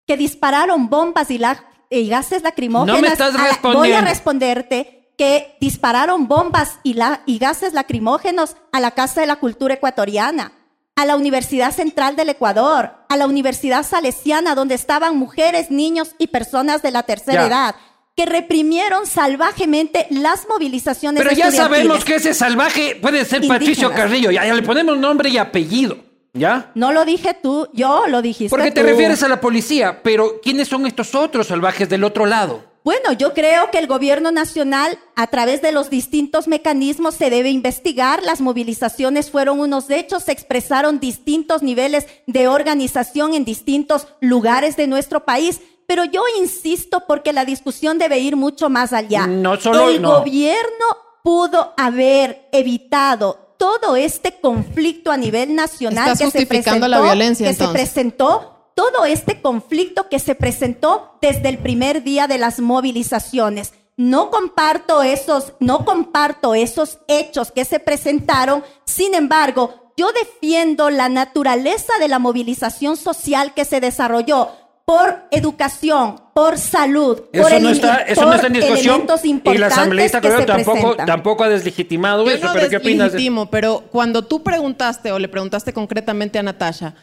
que 0.08 0.16
dispararon 0.18 0.90
bombas 0.90 1.30
y, 1.30 1.38
la- 1.38 1.66
y 1.90 2.08
gases 2.08 2.42
lacrimógenos. 2.42 2.96
No 2.96 3.02
me 3.02 3.10
estás 3.10 3.34
la- 3.34 3.40
Voy 3.42 3.48
a 3.50 3.52
respondiendo. 3.52 4.02
responderte 4.10 4.99
que 5.20 5.58
dispararon 5.60 6.30
bombas 6.30 6.80
y, 6.82 6.94
la- 6.94 7.22
y 7.26 7.40
gases 7.40 7.74
lacrimógenos 7.74 8.56
a 8.72 8.80
la 8.80 8.92
Casa 8.92 9.20
de 9.20 9.28
la 9.28 9.36
Cultura 9.36 9.74
Ecuatoriana, 9.74 10.54
a 10.96 11.06
la 11.06 11.18
Universidad 11.18 11.76
Central 11.76 12.16
del 12.16 12.30
Ecuador, 12.30 12.92
a 13.10 13.18
la 13.18 13.28
Universidad 13.28 13.86
Salesiana, 13.86 14.56
donde 14.56 14.76
estaban 14.76 15.18
mujeres, 15.18 15.72
niños 15.72 16.16
y 16.20 16.28
personas 16.28 16.82
de 16.82 16.92
la 16.92 17.04
tercera 17.04 17.42
Ya. 17.42 17.48
edad, 17.48 17.76
que 18.16 18.26
reprimieron 18.26 19.06
salvajemente 19.06 20.08
las 20.10 20.48
movilizaciones 20.50 21.22
Pero 21.22 21.36
ya 21.36 21.52
sabemos 21.52 22.06
que 22.06 22.16
ese 22.16 22.34
salvaje 22.34 22.98
puede 23.02 23.26
ser 23.26 23.46
Patricio. 23.46 23.92
Carrillo, 23.92 24.32
ya, 24.32 24.46
ya 24.46 24.54
le 24.54 24.64
ponemos 24.64 24.98
nombre 24.98 25.30
y 25.30 25.38
apellido, 25.38 25.98
¿ya? 26.34 26.72
No 26.76 26.94
lo 26.94 27.04
dije 27.04 27.34
tú, 27.34 27.68
yo 27.74 28.08
lo 28.08 28.22
dijiste 28.22 28.50
Porque 28.50 28.72
te 28.72 28.80
tú. 28.82 28.88
refieres 28.88 29.22
a 29.24 29.28
la 29.28 29.42
policía, 29.42 30.02
pero 30.02 30.40
¿quiénes 30.42 30.70
son 30.70 30.86
estos 30.86 31.14
otros 31.14 31.48
salvajes 31.48 31.90
del 31.90 32.06
otro 32.06 32.26
lado? 32.26 32.69
Bueno, 32.90 33.14
yo 33.14 33.36
creo 33.36 33.70
que 33.70 33.78
el 33.78 33.86
gobierno 33.86 34.32
nacional, 34.32 34.98
a 35.16 35.28
través 35.28 35.62
de 35.62 35.72
los 35.72 35.92
distintos 35.92 36.48
mecanismos, 36.48 37.14
se 37.14 37.30
debe 37.30 37.52
investigar. 37.52 38.24
Las 38.24 38.42
movilizaciones 38.42 39.30
fueron 39.30 39.60
unos 39.60 39.92
hechos, 39.92 40.24
se 40.24 40.32
expresaron 40.32 41.00
distintos 41.00 41.62
niveles 41.62 42.08
de 42.26 42.48
organización 42.48 43.36
en 43.36 43.46
distintos 43.46 44.08
lugares 44.22 44.76
de 44.76 44.88
nuestro 44.88 45.24
país. 45.24 45.62
Pero 45.86 46.04
yo 46.04 46.24
insisto 46.40 47.04
porque 47.08 47.32
la 47.32 47.46
discusión 47.46 48.00
debe 48.00 48.18
ir 48.18 48.36
mucho 48.36 48.72
más 48.72 48.92
allá. 48.92 49.28
No 49.28 49.56
solo- 49.58 49.88
el 49.90 50.02
no. 50.02 50.22
gobierno 50.22 50.86
pudo 51.24 51.76
haber 51.78 52.50
evitado 52.52 53.54
todo 53.60 53.98
este 53.98 54.40
conflicto 54.42 55.12
a 55.12 55.18
nivel 55.18 55.54
nacional 55.54 56.12
Estás 56.14 56.34
que 56.34 56.40
se 56.40 56.46
presentó, 56.48 56.88
la 56.88 57.02
violencia, 57.02 57.50
que 57.50 57.54
se 57.54 57.68
presentó 57.68 58.59
todo 58.80 59.04
este 59.04 59.42
conflicto 59.42 60.08
que 60.08 60.20
se 60.20 60.36
presentó 60.36 61.18
desde 61.22 61.50
el 61.50 61.58
primer 61.58 62.02
día 62.02 62.28
de 62.28 62.38
las 62.38 62.62
movilizaciones. 62.62 63.74
No 63.98 64.30
comparto 64.32 65.04
esos, 65.04 65.52
no 65.60 65.84
comparto 65.84 66.56
esos 66.56 67.00
hechos 67.10 67.52
que 67.52 67.66
se 67.66 67.82
presentaron. 67.82 68.64
Sin 68.86 69.16
embargo, 69.16 69.92
yo 69.98 70.08
defiendo 70.14 70.90
la 70.90 71.10
naturaleza 71.10 71.92
de 72.00 72.08
la 72.08 72.20
movilización 72.20 72.96
social 72.96 73.54
que 73.54 73.66
se 73.66 73.82
desarrolló 73.82 74.48
por 74.86 75.24
educación, 75.32 76.22
por 76.34 76.58
salud, 76.58 77.18
por 77.34 77.34
Eso 77.34 77.48
el- 77.58 77.64
no 77.64 77.70
está, 77.72 77.98
eso 78.04 78.22
por 78.22 78.30
no 78.30 78.34
está 78.36 78.48
en 78.48 78.54
discusión. 78.54 79.04
Y 79.44 79.58
la 79.58 79.68
asambleísta 79.68 80.22
creo 80.22 80.46
tampoco, 80.46 80.96
tampoco 80.96 81.44
ha 81.44 81.50
deslegitimado 81.50 82.24
Yo 82.24 82.32
eso. 82.32 82.48
no 82.48 82.54
pero 82.54 82.70
¿qué 82.70 82.78
opinas? 82.78 83.12
de- 83.12 83.48
pero 83.52 83.84
cuando 83.92 84.24
tú 84.24 84.42
preguntaste 84.42 85.12
o 85.12 85.20
le 85.20 85.28
preguntaste 85.28 85.74
concretamente 85.74 86.40
a 86.40 86.44
Natasha, 86.44 86.96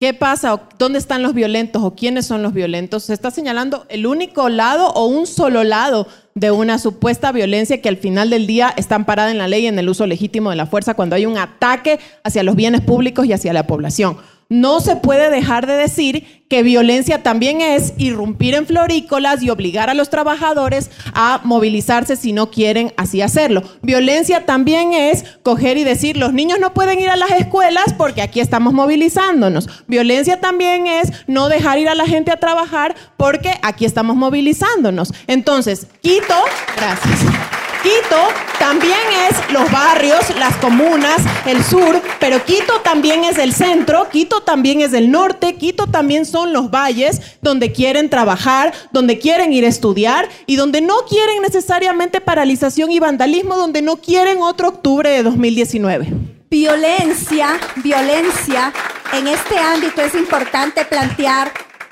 ¿qué 0.00 0.14
pasa? 0.14 0.62
¿Dónde 0.78 0.98
están 0.98 1.22
los 1.22 1.34
violentos 1.34 1.82
o 1.82 1.94
quiénes 1.94 2.26
son 2.26 2.42
los 2.42 2.54
violentos? 2.54 3.04
Se 3.04 3.12
está 3.12 3.30
señalando 3.30 3.84
el 3.90 4.06
único 4.06 4.48
lado 4.48 4.88
o 4.94 5.04
un 5.04 5.26
solo 5.26 5.62
lado 5.62 6.08
de 6.34 6.50
una 6.50 6.78
supuesta 6.78 7.32
violencia 7.32 7.82
que 7.82 7.90
al 7.90 7.98
final 7.98 8.30
del 8.30 8.46
día 8.46 8.72
está 8.78 8.94
amparada 8.94 9.30
en 9.30 9.36
la 9.36 9.46
ley 9.46 9.66
en 9.66 9.78
el 9.78 9.90
uso 9.90 10.06
legítimo 10.06 10.48
de 10.48 10.56
la 10.56 10.64
fuerza 10.64 10.94
cuando 10.94 11.16
hay 11.16 11.26
un 11.26 11.36
ataque 11.36 12.00
hacia 12.24 12.42
los 12.42 12.56
bienes 12.56 12.80
públicos 12.80 13.26
y 13.26 13.34
hacia 13.34 13.52
la 13.52 13.66
población. 13.66 14.16
No 14.50 14.80
se 14.80 14.96
puede 14.96 15.30
dejar 15.30 15.68
de 15.68 15.74
decir 15.74 16.42
que 16.48 16.64
violencia 16.64 17.22
también 17.22 17.60
es 17.60 17.94
irrumpir 17.98 18.54
en 18.56 18.66
florícolas 18.66 19.44
y 19.44 19.50
obligar 19.50 19.88
a 19.88 19.94
los 19.94 20.10
trabajadores 20.10 20.90
a 21.14 21.40
movilizarse 21.44 22.16
si 22.16 22.32
no 22.32 22.50
quieren 22.50 22.92
así 22.96 23.22
hacerlo. 23.22 23.62
Violencia 23.80 24.46
también 24.46 24.92
es 24.92 25.24
coger 25.44 25.78
y 25.78 25.84
decir 25.84 26.16
los 26.16 26.32
niños 26.32 26.58
no 26.58 26.74
pueden 26.74 26.98
ir 26.98 27.10
a 27.10 27.16
las 27.16 27.30
escuelas 27.30 27.94
porque 27.96 28.22
aquí 28.22 28.40
estamos 28.40 28.72
movilizándonos. 28.72 29.68
Violencia 29.86 30.40
también 30.40 30.88
es 30.88 31.12
no 31.28 31.48
dejar 31.48 31.78
ir 31.78 31.88
a 31.88 31.94
la 31.94 32.06
gente 32.06 32.32
a 32.32 32.40
trabajar 32.40 32.96
porque 33.16 33.52
aquí 33.62 33.84
estamos 33.84 34.16
movilizándonos. 34.16 35.14
Entonces, 35.28 35.86
Quito, 36.02 36.34
gracias. 36.76 37.69
Quito 37.82 38.16
también 38.58 38.98
es 39.30 39.52
los 39.52 39.70
barrios, 39.72 40.36
las 40.38 40.54
comunas, 40.58 41.22
el 41.46 41.64
sur, 41.64 42.02
pero 42.18 42.44
Quito 42.44 42.80
también 42.82 43.24
es 43.24 43.38
el 43.38 43.54
centro, 43.54 44.06
Quito 44.10 44.42
también 44.42 44.82
es 44.82 44.92
el 44.92 45.10
norte, 45.10 45.56
Quito 45.56 45.86
también 45.86 46.26
son 46.26 46.52
los 46.52 46.70
valles 46.70 47.22
donde 47.40 47.72
quieren 47.72 48.10
trabajar, 48.10 48.74
donde 48.92 49.18
quieren 49.18 49.54
ir 49.54 49.64
a 49.64 49.68
estudiar 49.68 50.28
y 50.44 50.56
donde 50.56 50.82
no 50.82 51.06
quieren 51.08 51.40
necesariamente 51.40 52.20
paralización 52.20 52.92
y 52.92 52.98
vandalismo, 52.98 53.56
donde 53.56 53.80
no 53.80 53.96
quieren 53.96 54.42
otro 54.42 54.68
octubre 54.68 55.08
de 55.08 55.22
2019. 55.22 56.08
Violencia, 56.50 57.58
violencia, 57.76 58.74
en 59.14 59.26
este 59.26 59.56
ámbito 59.56 60.02
es 60.02 60.14
importante 60.14 60.84
plantear, 60.84 61.50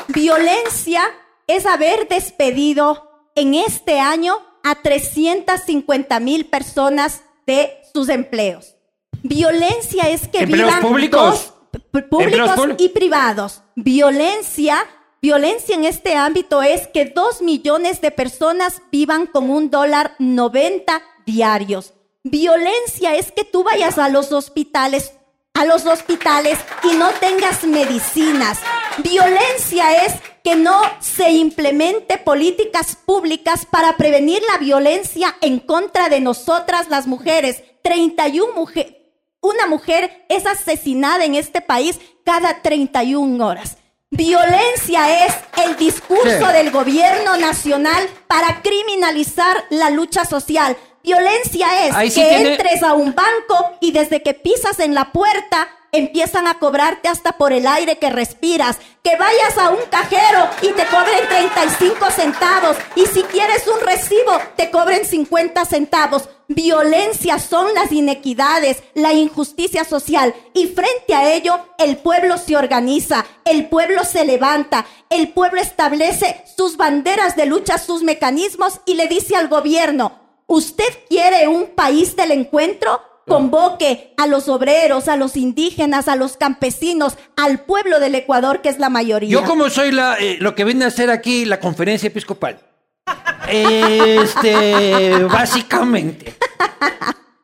violencia 0.09 1.03
es 1.47 1.65
haber 1.65 2.09
despedido 2.09 3.31
en 3.35 3.55
este 3.55 4.01
año 4.01 4.48
a 4.71 4.75
350 4.83 6.21
mil 6.21 6.47
personas 6.47 7.23
de 7.47 7.73
sus 7.93 8.09
empleos. 8.09 8.75
Violencia 9.23 10.09
es 10.11 10.29
que 10.29 10.41
¿Empleos 10.41 10.69
vivan 10.69 10.83
públicos? 10.83 11.21
dos- 11.21 11.55
p- 11.71 11.79
¿Empleos 11.99 12.09
públicos 12.11 12.51
públicos? 12.57 12.83
y 12.85 12.89
privados. 12.91 13.63
Violencia, 13.77 14.87
violencia 15.21 15.75
en 15.75 15.85
este 15.85 16.15
ámbito 16.17 16.63
es 16.63 16.87
que 16.89 17.07
dos 17.07 17.43
millones 17.43 18.01
de 18.01 18.11
personas 18.11 18.81
vivan 18.93 19.27
con 19.27 19.51
un 19.51 19.71
dólar 19.71 20.15
90 20.19 21.03
diarios. 21.27 21.95
Violencia 22.25 23.17
es 23.17 23.33
que 23.33 23.45
tú 23.45 23.65
vayas 23.65 23.99
a 23.99 24.09
los 24.09 24.33
hospitales, 24.33 25.13
a 25.55 25.65
los 25.65 25.87
hospitales 25.87 26.59
y 26.85 26.97
no 26.97 27.11
tengas 27.21 27.65
medicinas. 27.65 28.59
Violencia 28.99 30.05
es 30.05 30.15
que 30.49 30.57
no 30.57 30.81
se 31.01 31.31
implemente 31.31 32.17
políticas 32.17 32.97
públicas 32.97 33.67
para 33.67 33.99
prevenir 33.99 34.41
la 34.51 34.57
violencia 34.57 35.37
en 35.43 35.59
contra 35.59 36.09
de 36.09 36.21
nosotras 36.21 36.89
las 36.89 37.07
mujeres. 37.07 37.63
31 37.83 38.55
mujeres, 38.55 38.95
una 39.43 39.67
mujer 39.67 40.25
es 40.31 40.47
asesinada 40.47 41.27
en 41.27 41.35
este 41.35 41.61
país 41.61 42.01
cada 42.25 42.63
31 42.63 43.47
horas. 43.47 43.77
Violencia 44.11 45.27
es 45.27 45.35
el 45.67 45.77
discurso 45.77 46.47
Sí. 46.47 46.53
del 46.55 46.71
gobierno 46.71 47.37
nacional 47.37 48.09
para 48.27 48.63
criminalizar 48.63 49.65
la 49.69 49.91
lucha 49.91 50.25
social. 50.25 50.79
Violencia 51.05 51.87
es 51.87 52.15
sí 52.15 52.21
que 52.23 52.27
tiene- 52.29 52.53
entres 52.55 52.83
a 52.83 52.95
un 52.95 53.15
banco 53.15 53.77
y 53.83 53.93
desde 53.93 54.23
que 54.23 54.33
pisas 54.33 54.81
en 54.81 54.95
la 54.95 55.13
puerta 55.13 55.69
empiezan 55.93 56.47
a 56.47 56.59
cobrarte 56.59 57.09
hasta 57.09 57.33
por 57.33 57.53
el 57.53 57.67
aire 57.67 57.99
que 57.99 58.11
respiras. 58.11 58.79
Que 59.03 59.17
vayas 59.17 59.57
a 59.57 59.71
un 59.71 59.85
cajero 59.91 60.49
y 60.61 60.73
te 60.73 60.85
cobren 60.87 61.27
35 61.29 62.11
centavos 62.11 62.77
y 62.95 63.07
si 63.07 63.23
quieres 63.23 63.67
un 63.67 63.81
recibo 63.81 64.33
te 64.57 64.71
cobren 64.71 65.05
50 65.05 65.65
centavos. 65.65 66.29
Violencia 66.49 67.39
son 67.39 67.73
las 67.75 67.93
inequidades, 67.93 68.83
la 68.95 69.13
injusticia 69.13 69.85
social 69.85 70.35
y 70.55 70.67
frente 70.69 71.15
a 71.15 71.33
ello 71.33 71.59
el 71.79 71.99
pueblo 71.99 72.39
se 72.39 72.57
organiza, 72.57 73.25
el 73.45 73.69
pueblo 73.69 74.05
se 74.05 74.25
levanta, 74.25 74.87
el 75.11 75.29
pueblo 75.29 75.61
establece 75.61 76.43
sus 76.57 76.77
banderas 76.77 77.37
de 77.37 77.47
lucha, 77.47 77.79
sus 77.79 78.03
mecanismos 78.03 78.81
y 78.87 78.95
le 78.95 79.09
dice 79.09 79.37
al 79.37 79.49
gobierno, 79.49 80.13
¿usted 80.47 80.89
quiere 81.09 81.49
un 81.49 81.69
país 81.69 82.17
del 82.17 82.33
encuentro? 82.33 83.08
Convoque 83.29 84.15
a 84.17 84.27
los 84.27 84.49
obreros, 84.49 85.09
a 85.09 85.17
los 85.17 85.37
indígenas, 85.37 86.09
a 86.09 86.17
los 86.17 86.37
campesinos, 86.37 87.17
al 87.37 87.61
pueblo 87.61 88.01
del 88.01 88.15
Ecuador, 88.15 88.63
que 88.63 88.69
es 88.69 88.79
la 88.79 88.89
mayoría. 88.89 89.31
Yo 89.31 89.45
como 89.45 89.71
soy 89.71 89.93
la, 89.93 90.17
eh, 90.19 90.39
lo 90.41 90.55
que 90.55 90.65
viene 90.65 90.85
a 90.85 90.89
hacer 90.89 91.11
aquí 91.11 91.45
la 91.45 91.61
conferencia 91.61 92.09
episcopal. 92.09 92.61
Este, 93.51 95.25
básicamente. 95.25 96.35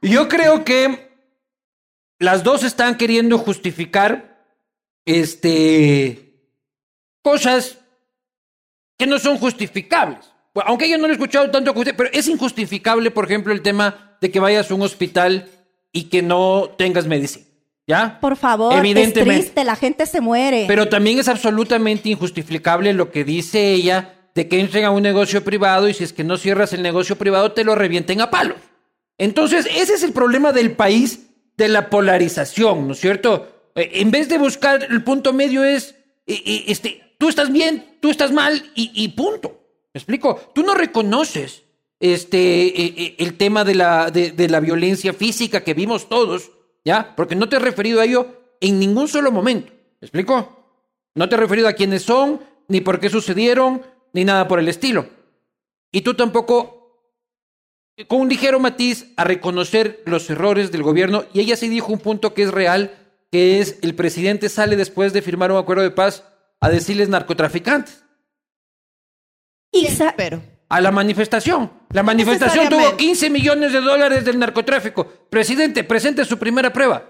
Yo 0.03 0.29
creo 0.29 0.62
que 0.62 1.16
las 2.18 2.44
dos 2.44 2.62
están 2.62 2.97
queriendo 2.99 3.38
justificar, 3.38 4.44
este, 5.07 6.51
cosas 7.23 7.79
que 8.99 9.07
no 9.07 9.18
son 9.18 9.38
justificables. 9.38 10.31
Aunque 10.66 10.88
yo 10.88 10.99
no 10.99 11.05
lo 11.07 11.11
he 11.11 11.12
escuchado 11.14 11.51
tanto, 11.51 11.75
pero 11.75 12.11
es 12.12 12.29
injustificable, 12.29 13.11
por 13.11 13.25
ejemplo, 13.25 13.53
el 13.53 13.62
tema 13.62 14.16
de 14.20 14.31
que 14.31 14.40
vayas 14.40 14.70
a 14.70 14.75
un 14.75 14.83
hospital 14.83 15.49
y 15.94 16.04
que 16.11 16.20
no 16.20 16.68
tengas 16.76 17.07
medicina. 17.07 17.46
¿Ya? 17.87 18.18
Por 18.20 18.37
favor, 18.37 18.72
es 18.72 18.78
Evidentemente. 18.80 19.40
triste, 19.42 19.64
la 19.64 19.76
gente 19.76 20.07
se 20.07 20.20
muere. 20.22 20.64
Pero 20.66 20.88
también 20.88 21.18
es 21.18 21.28
absolutamente 21.28 22.09
injustificable 22.09 22.92
lo 22.94 23.11
que 23.11 23.24
dice 23.24 23.72
ella 23.72 24.14
de 24.35 24.48
que 24.48 24.59
entren 24.59 24.85
a 24.87 24.90
un 24.90 25.02
negocio 25.02 25.44
privado 25.44 25.87
y 25.88 25.94
si 25.94 26.02
es 26.02 26.12
que 26.14 26.24
no 26.24 26.37
cierras 26.38 26.72
el 26.72 26.83
negocio 26.83 27.16
privado 27.16 27.52
te 27.52 27.62
lo 27.62 27.74
revienten 27.74 28.20
a 28.22 28.30
palos. 28.30 28.57
Entonces, 29.18 29.66
ese 29.70 29.94
es 29.94 30.02
el 30.02 30.12
problema 30.12 30.52
del 30.52 30.72
país 30.72 31.26
de 31.59 31.68
la 31.68 31.90
polarización, 31.90 32.87
¿no 32.88 32.94
es 32.94 33.00
cierto? 33.00 33.70
Eh, 33.74 33.90
En 33.94 34.11
vez 34.11 34.28
de 34.30 34.38
buscar 34.38 34.83
el 34.90 35.04
punto 35.04 35.33
medio 35.35 35.62
es, 35.62 35.94
eh, 36.26 36.42
eh, 36.44 36.64
este, 36.68 37.14
tú 37.18 37.28
estás 37.28 37.52
bien, 37.52 37.98
tú 38.00 38.11
estás 38.11 38.33
mal 38.33 38.70
y, 38.74 38.90
y 38.94 39.09
punto. 39.09 39.61
¿Me 39.92 39.98
explico? 39.98 40.40
Tú 40.54 40.62
no 40.62 40.74
reconoces 40.74 41.63
este, 42.12 42.67
eh, 42.67 42.95
eh, 42.97 43.17
el 43.19 43.38
tema 43.38 43.64
de 43.64 43.75
la, 43.75 44.11
de, 44.11 44.33
de 44.33 44.49
la 44.51 44.61
violencia 44.61 45.14
física 45.14 45.64
que 45.64 45.73
vimos 45.73 46.11
todos, 46.11 46.51
¿ya? 46.85 47.14
Porque 47.17 47.35
no 47.35 47.49
te 47.49 47.57
he 47.57 47.61
referido 47.61 48.01
a 48.01 48.05
ello 48.05 48.27
en 48.61 48.79
ningún 48.79 49.09
solo 49.09 49.33
momento. 49.33 49.73
¿Me 49.73 50.07
explico? 50.07 50.83
No 51.14 51.31
te 51.31 51.37
he 51.37 51.38
referido 51.38 51.67
a 51.67 51.73
quiénes 51.73 52.03
son, 52.03 52.43
ni 52.69 52.83
por 52.83 53.01
qué 53.01 53.09
sucedieron, 53.09 53.81
ni 54.12 54.27
nada 54.27 54.47
por 54.49 54.59
el 54.59 54.69
estilo. 54.69 55.07
Y 55.93 56.03
tú 56.03 56.12
tampoco, 56.12 57.09
con 58.07 58.21
un 58.21 58.29
ligero 58.29 58.61
matiz, 58.61 59.07
a 59.17 59.25
reconocer 59.25 60.03
los 60.05 60.29
errores 60.29 60.71
del 60.73 60.83
gobierno. 60.83 61.25
Y 61.33 61.40
ella 61.40 61.57
sí 61.57 61.71
dijo 61.71 61.90
un 61.90 62.01
punto 62.01 62.35
que 62.35 62.43
es 62.43 62.51
real, 62.51 62.95
que 63.33 63.61
es 63.61 63.79
el 63.81 63.95
presidente 63.95 64.51
sale 64.51 64.77
después 64.77 65.14
de 65.14 65.23
firmar 65.23 65.51
un 65.51 65.59
acuerdo 65.59 65.83
de 65.83 65.90
paz 65.90 66.25
a 66.61 66.69
decirles 66.69 67.09
narcotraficantes 67.09 68.05
Y 69.73 69.88
Pero. 70.19 70.54
A 70.75 70.81
la 70.81 70.91
manifestación. 70.91 71.71
La 71.91 72.03
manifestación 72.03 72.69
tuvo 72.69 72.79
necesariamente. 72.79 73.05
15 73.05 73.31
millones 73.31 73.73
de 73.73 73.81
dólares 73.81 74.25
del 74.25 74.41
narcotráfico. 74.41 75.07
Presidente, 75.31 75.85
presente 75.85 76.25
su 76.25 76.37
primera 76.37 76.73
prueba. 76.73 77.05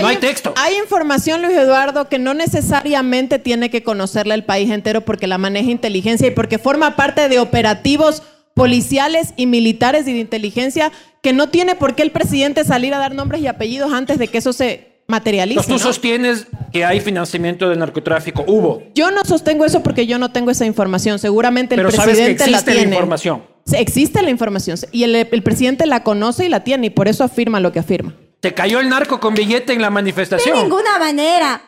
No 0.00 0.08
hay 0.08 0.16
texto. 0.16 0.52
Hay 0.56 0.74
información, 0.74 1.42
Luis 1.42 1.56
Eduardo, 1.56 2.08
que 2.08 2.18
no 2.18 2.34
necesariamente 2.34 3.38
tiene 3.38 3.70
que 3.70 3.84
conocerla 3.84 4.34
el 4.34 4.42
país 4.44 4.68
entero 4.68 5.02
porque 5.02 5.28
la 5.28 5.38
maneja 5.38 5.70
inteligencia 5.70 6.26
y 6.26 6.32
porque 6.32 6.58
forma 6.58 6.96
parte 6.96 7.28
de 7.28 7.38
operativos 7.38 8.24
policiales 8.54 9.32
y 9.36 9.46
militares 9.46 10.08
y 10.08 10.12
de 10.12 10.18
inteligencia 10.18 10.90
que 11.22 11.32
no 11.32 11.50
tiene 11.50 11.76
por 11.76 11.94
qué 11.94 12.02
el 12.02 12.10
presidente 12.10 12.64
salir 12.64 12.92
a 12.94 12.98
dar 12.98 13.14
nombres 13.14 13.42
y 13.42 13.46
apellidos 13.46 13.92
antes 13.92 14.18
de 14.18 14.26
que 14.26 14.38
eso 14.38 14.52
se 14.52 14.93
materialice. 15.06 15.60
Entonces 15.60 15.82
tú 15.82 15.86
¿no? 15.86 15.92
sostienes 15.92 16.46
que 16.72 16.84
hay 16.84 17.00
financiamiento 17.00 17.68
del 17.68 17.78
narcotráfico. 17.78 18.44
Hubo. 18.46 18.82
Yo 18.94 19.10
no 19.10 19.24
sostengo 19.24 19.64
eso 19.64 19.82
porque 19.82 20.06
yo 20.06 20.18
no 20.18 20.32
tengo 20.32 20.50
esa 20.50 20.66
información. 20.66 21.18
Seguramente 21.18 21.74
el 21.74 21.80
Pero 21.80 21.90
sabes 21.90 22.16
que 22.18 22.24
la 22.24 22.30
existe 22.30 22.50
la 22.50 22.62
tiene. 22.64 22.94
información. 22.94 23.42
Sí, 23.66 23.76
Existe 23.76 24.22
la 24.22 24.30
información 24.30 24.78
y 24.92 25.04
el, 25.04 25.14
el 25.14 25.42
presidente 25.42 25.86
la 25.86 26.02
conoce 26.04 26.44
y 26.44 26.48
la 26.48 26.64
tiene 26.64 26.88
y 26.88 26.90
por 26.90 27.08
eso 27.08 27.24
afirma 27.24 27.60
lo 27.60 27.72
que 27.72 27.78
afirma. 27.78 28.14
Te 28.40 28.52
cayó 28.52 28.78
el 28.80 28.90
narco 28.90 29.20
con 29.20 29.34
billete 29.34 29.72
en 29.72 29.80
la 29.80 29.88
de 29.88 29.94
manifestación. 29.94 30.58
ninguna 30.62 30.98
manera. 30.98 31.62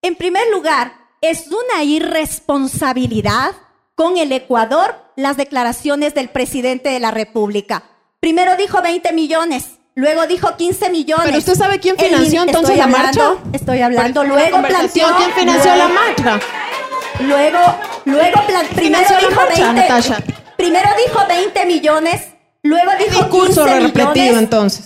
En 0.00 0.14
primer 0.14 0.44
lugar, 0.52 0.92
es 1.20 1.46
una 1.48 1.82
irresponsabilidad 1.82 3.52
con 3.94 4.16
el 4.18 4.30
Ecuador 4.32 4.94
las 5.16 5.36
declaraciones 5.36 6.14
del 6.14 6.28
presidente 6.28 6.88
de 6.90 7.00
la 7.00 7.10
República. 7.10 7.84
Primero 8.20 8.56
dijo 8.56 8.80
20 8.82 9.12
millones, 9.12 9.73
luego 9.94 10.26
dijo 10.26 10.56
15 10.56 10.90
millones. 10.90 11.24
Pero 11.26 11.38
usted 11.38 11.54
sabe 11.54 11.78
quién 11.80 11.96
financió 11.96 12.42
entonces 12.42 12.76
la 12.76 12.84
hablando- 12.84 13.34
marcha? 13.40 13.48
Estoy 13.52 13.80
hablando. 13.82 14.24
Luego 14.24 14.62
planteó. 14.62 15.16
¿Quién 15.16 15.32
financió 15.32 15.76
la 15.76 15.88
marcha? 15.88 16.40
Luego, 17.20 17.58
luego 18.06 18.46
plan- 18.46 18.66
primero 18.74 19.06
dijo 19.20 19.34
marcha, 19.36 19.62
20, 19.72 19.80
Natasha? 19.82 20.18
primero 20.56 20.88
dijo 21.06 21.20
20 21.28 21.66
millones, 21.66 22.22
luego 22.62 22.90
dijo 22.98 23.20
Discurso 23.22 23.64
15 23.64 23.80
repetido 23.80 24.10
millones. 24.12 24.38
entonces. 24.42 24.84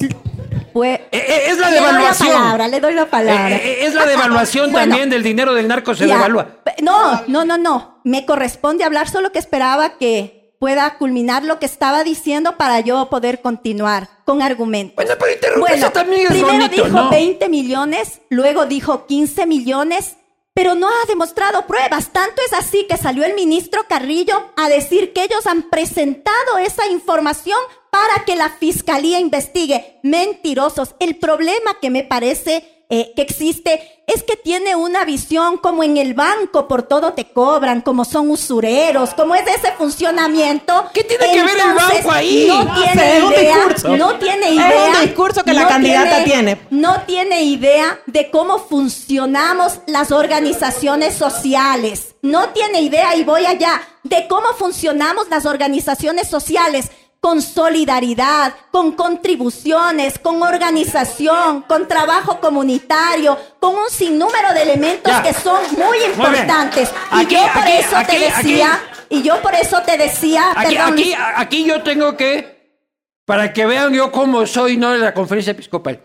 Fue- 0.74 1.08
Eh, 1.10 1.24
eh, 1.26 1.42
es 1.48 1.58
la 1.58 1.70
le 1.70 1.76
doy 1.80 1.86
devaluación. 1.86 2.28
la 2.28 2.34
palabra, 2.38 2.68
le 2.68 2.80
doy 2.80 2.94
la 2.94 3.06
palabra. 3.06 3.50
Eh, 3.56 3.62
eh, 3.64 3.78
es 3.86 3.94
la 3.94 4.06
devaluación 4.06 4.70
Bueno, 4.72 4.88
también 4.90 5.10
del 5.10 5.22
dinero 5.22 5.54
del 5.54 5.66
narco 5.66 5.94
se 5.94 6.06
ya. 6.06 6.14
devalúa. 6.14 6.46
No, 6.82 7.22
no, 7.26 7.44
no, 7.46 7.56
no. 7.58 8.00
Me 8.04 8.26
corresponde 8.26 8.84
hablar 8.84 9.08
solo 9.08 9.32
que 9.32 9.38
esperaba 9.38 9.96
que 9.98 10.37
pueda 10.58 10.98
culminar 10.98 11.44
lo 11.44 11.58
que 11.58 11.66
estaba 11.66 12.04
diciendo 12.04 12.56
para 12.56 12.80
yo 12.80 13.08
poder 13.08 13.40
continuar 13.40 14.08
con 14.24 14.42
argumentos. 14.42 14.96
Bueno, 14.96 15.12
pero 15.18 15.32
interrumpirse 15.32 15.90
también 15.90 16.22
es 16.22 16.28
primero 16.28 16.52
bonito, 16.52 16.84
dijo 16.84 16.88
¿no? 16.88 17.10
20 17.10 17.48
millones, 17.48 18.20
luego 18.28 18.66
dijo 18.66 19.06
15 19.06 19.46
millones, 19.46 20.16
pero 20.54 20.74
no 20.74 20.88
ha 20.88 21.06
demostrado 21.06 21.66
pruebas. 21.66 22.10
Tanto 22.12 22.42
es 22.44 22.52
así 22.52 22.86
que 22.88 22.96
salió 22.96 23.24
el 23.24 23.34
ministro 23.34 23.82
Carrillo 23.88 24.50
a 24.56 24.68
decir 24.68 25.12
que 25.12 25.22
ellos 25.22 25.46
han 25.46 25.70
presentado 25.70 26.58
esa 26.58 26.88
información 26.88 27.58
para 27.90 28.24
que 28.24 28.34
la 28.34 28.50
fiscalía 28.50 29.20
investigue. 29.20 30.00
Mentirosos. 30.02 30.96
El 30.98 31.16
problema 31.16 31.78
que 31.80 31.90
me 31.90 32.02
parece 32.02 32.77
eh, 32.90 33.12
que 33.14 33.22
existe 33.22 34.02
es 34.06 34.22
que 34.22 34.36
tiene 34.36 34.74
una 34.74 35.04
visión 35.04 35.58
como 35.58 35.82
en 35.82 35.98
el 35.98 36.14
banco 36.14 36.66
por 36.66 36.84
todo 36.84 37.12
te 37.12 37.30
cobran, 37.30 37.82
como 37.82 38.06
son 38.06 38.30
usureros, 38.30 39.12
como 39.12 39.34
es 39.34 39.42
ese 39.46 39.72
funcionamiento. 39.76 40.86
¿Qué 40.94 41.04
tiene 41.04 41.30
que 41.30 41.42
ver 41.42 41.58
el 41.58 41.74
banco 41.74 42.10
ahí? 42.10 42.46
No 42.48 42.64
No 42.64 42.74
tiene 42.74 43.00
sé, 43.02 43.18
es 43.18 43.22
un 43.24 43.32
idea, 43.32 43.54
discurso. 43.56 43.96
no 43.98 44.14
tiene 44.18 44.46
Es 44.48 44.52
idea. 44.54 44.92
un 44.96 45.06
discurso 45.06 45.44
que 45.44 45.52
la 45.52 45.68
candidata 45.68 46.24
tiene. 46.24 46.58
No 46.70 47.02
tiene 47.02 47.42
idea 47.42 47.98
de 48.06 48.30
cómo 48.30 48.58
funcionamos 48.58 49.80
las 49.86 50.10
organizaciones 50.10 51.14
sociales. 51.14 52.14
No 52.22 52.48
tiene 52.50 52.80
idea, 52.80 53.14
y 53.16 53.24
voy 53.24 53.44
allá, 53.46 53.82
de 54.02 54.26
cómo 54.28 54.48
funcionamos 54.58 55.28
las 55.28 55.44
organizaciones 55.46 56.28
sociales. 56.28 56.90
Con 57.20 57.42
solidaridad, 57.42 58.54
con 58.70 58.92
contribuciones, 58.92 60.18
con 60.20 60.40
organización, 60.42 61.62
con 61.62 61.88
trabajo 61.88 62.38
comunitario, 62.40 63.36
con 63.58 63.74
un 63.74 63.90
sinnúmero 63.90 64.52
de 64.54 64.62
elementos 64.62 65.12
Ya. 65.12 65.22
que 65.22 65.32
son 65.32 65.60
muy 65.76 65.98
importantes. 66.04 66.90
Aquí, 67.10 67.34
y 67.34 67.38
yo 67.38 67.42
por 67.52 67.62
aquí, 67.62 67.72
eso 67.72 67.96
aquí, 67.96 68.12
te 68.12 68.18
decía, 68.20 68.74
aquí. 68.74 69.06
y 69.10 69.22
yo 69.22 69.42
por 69.42 69.54
eso 69.54 69.82
te 69.82 69.96
decía, 69.98 70.52
Aquí, 70.54 70.76
perdón, 70.76 70.96
aquí, 71.36 71.64
yo 71.64 71.82
tengo 71.82 72.16
que, 72.16 72.78
para 73.24 73.52
que 73.52 73.66
vean 73.66 73.92
yo 73.92 74.12
cómo 74.12 74.46
soy, 74.46 74.76
no 74.76 74.92
de 74.92 74.98
la 74.98 75.12
conferencia 75.12 75.50
episcopal. 75.50 76.00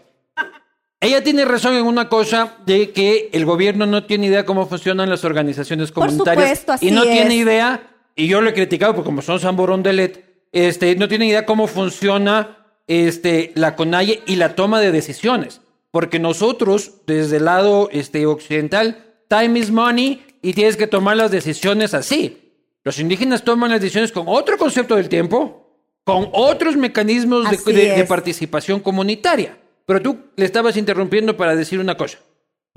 Ella 0.99 1.21
tiene 1.23 1.45
razón 1.45 1.75
en 1.75 1.85
una 1.85 2.09
cosa 2.09 2.53
de 2.65 2.91
que 2.91 3.29
el 3.33 3.45
gobierno 3.45 3.85
no 3.85 4.05
tiene 4.05 4.27
idea 4.27 4.45
cómo 4.45 4.65
funcionan 4.67 5.09
las 5.09 5.23
organizaciones 5.25 5.91
Por 5.91 6.05
comunitarias 6.05 6.59
supuesto, 6.59 6.71
así 6.71 6.87
y 6.87 6.91
no 6.91 7.03
tiene 7.03 7.35
idea, 7.35 7.81
y 8.15 8.27
yo 8.27 8.41
lo 8.41 8.49
he 8.49 8.53
criticado 8.53 8.95
porque 8.95 9.07
como 9.07 9.21
son 9.21 9.39
Samborón 9.39 9.83
Delet, 9.83 10.32
este, 10.53 10.95
no 10.95 11.07
tiene 11.07 11.25
idea 11.25 11.45
cómo 11.45 11.67
funciona 11.67 12.57
este, 12.87 13.51
la 13.55 13.75
CONAIE 13.75 14.21
y 14.25 14.37
la 14.37 14.55
toma 14.55 14.79
de 14.79 14.91
decisiones. 14.91 15.61
Porque 15.91 16.19
nosotros, 16.19 17.01
desde 17.05 17.37
el 17.37 17.45
lado 17.45 17.89
este, 17.91 18.25
occidental, 18.25 19.03
time 19.27 19.59
is 19.59 19.71
money 19.71 20.23
y 20.41 20.53
tienes 20.53 20.77
que 20.77 20.87
tomar 20.87 21.17
las 21.17 21.31
decisiones 21.31 21.93
así. 21.93 22.39
Los 22.83 22.99
indígenas 22.99 23.43
toman 23.43 23.71
las 23.71 23.81
decisiones 23.81 24.11
con 24.11 24.25
otro 24.27 24.57
concepto 24.57 24.95
del 24.95 25.09
tiempo, 25.09 25.77
con 26.03 26.29
otros 26.33 26.75
mecanismos 26.75 27.49
de, 27.65 28.05
participación 28.07 28.79
comunitaria. 28.79 29.57
Pero 29.85 30.01
tú 30.01 30.17
le 30.35 30.45
estabas 30.45 30.77
interrumpiendo 30.77 31.35
para 31.37 31.55
decir 31.55 31.79
una 31.79 31.95
cosa. 31.95 32.19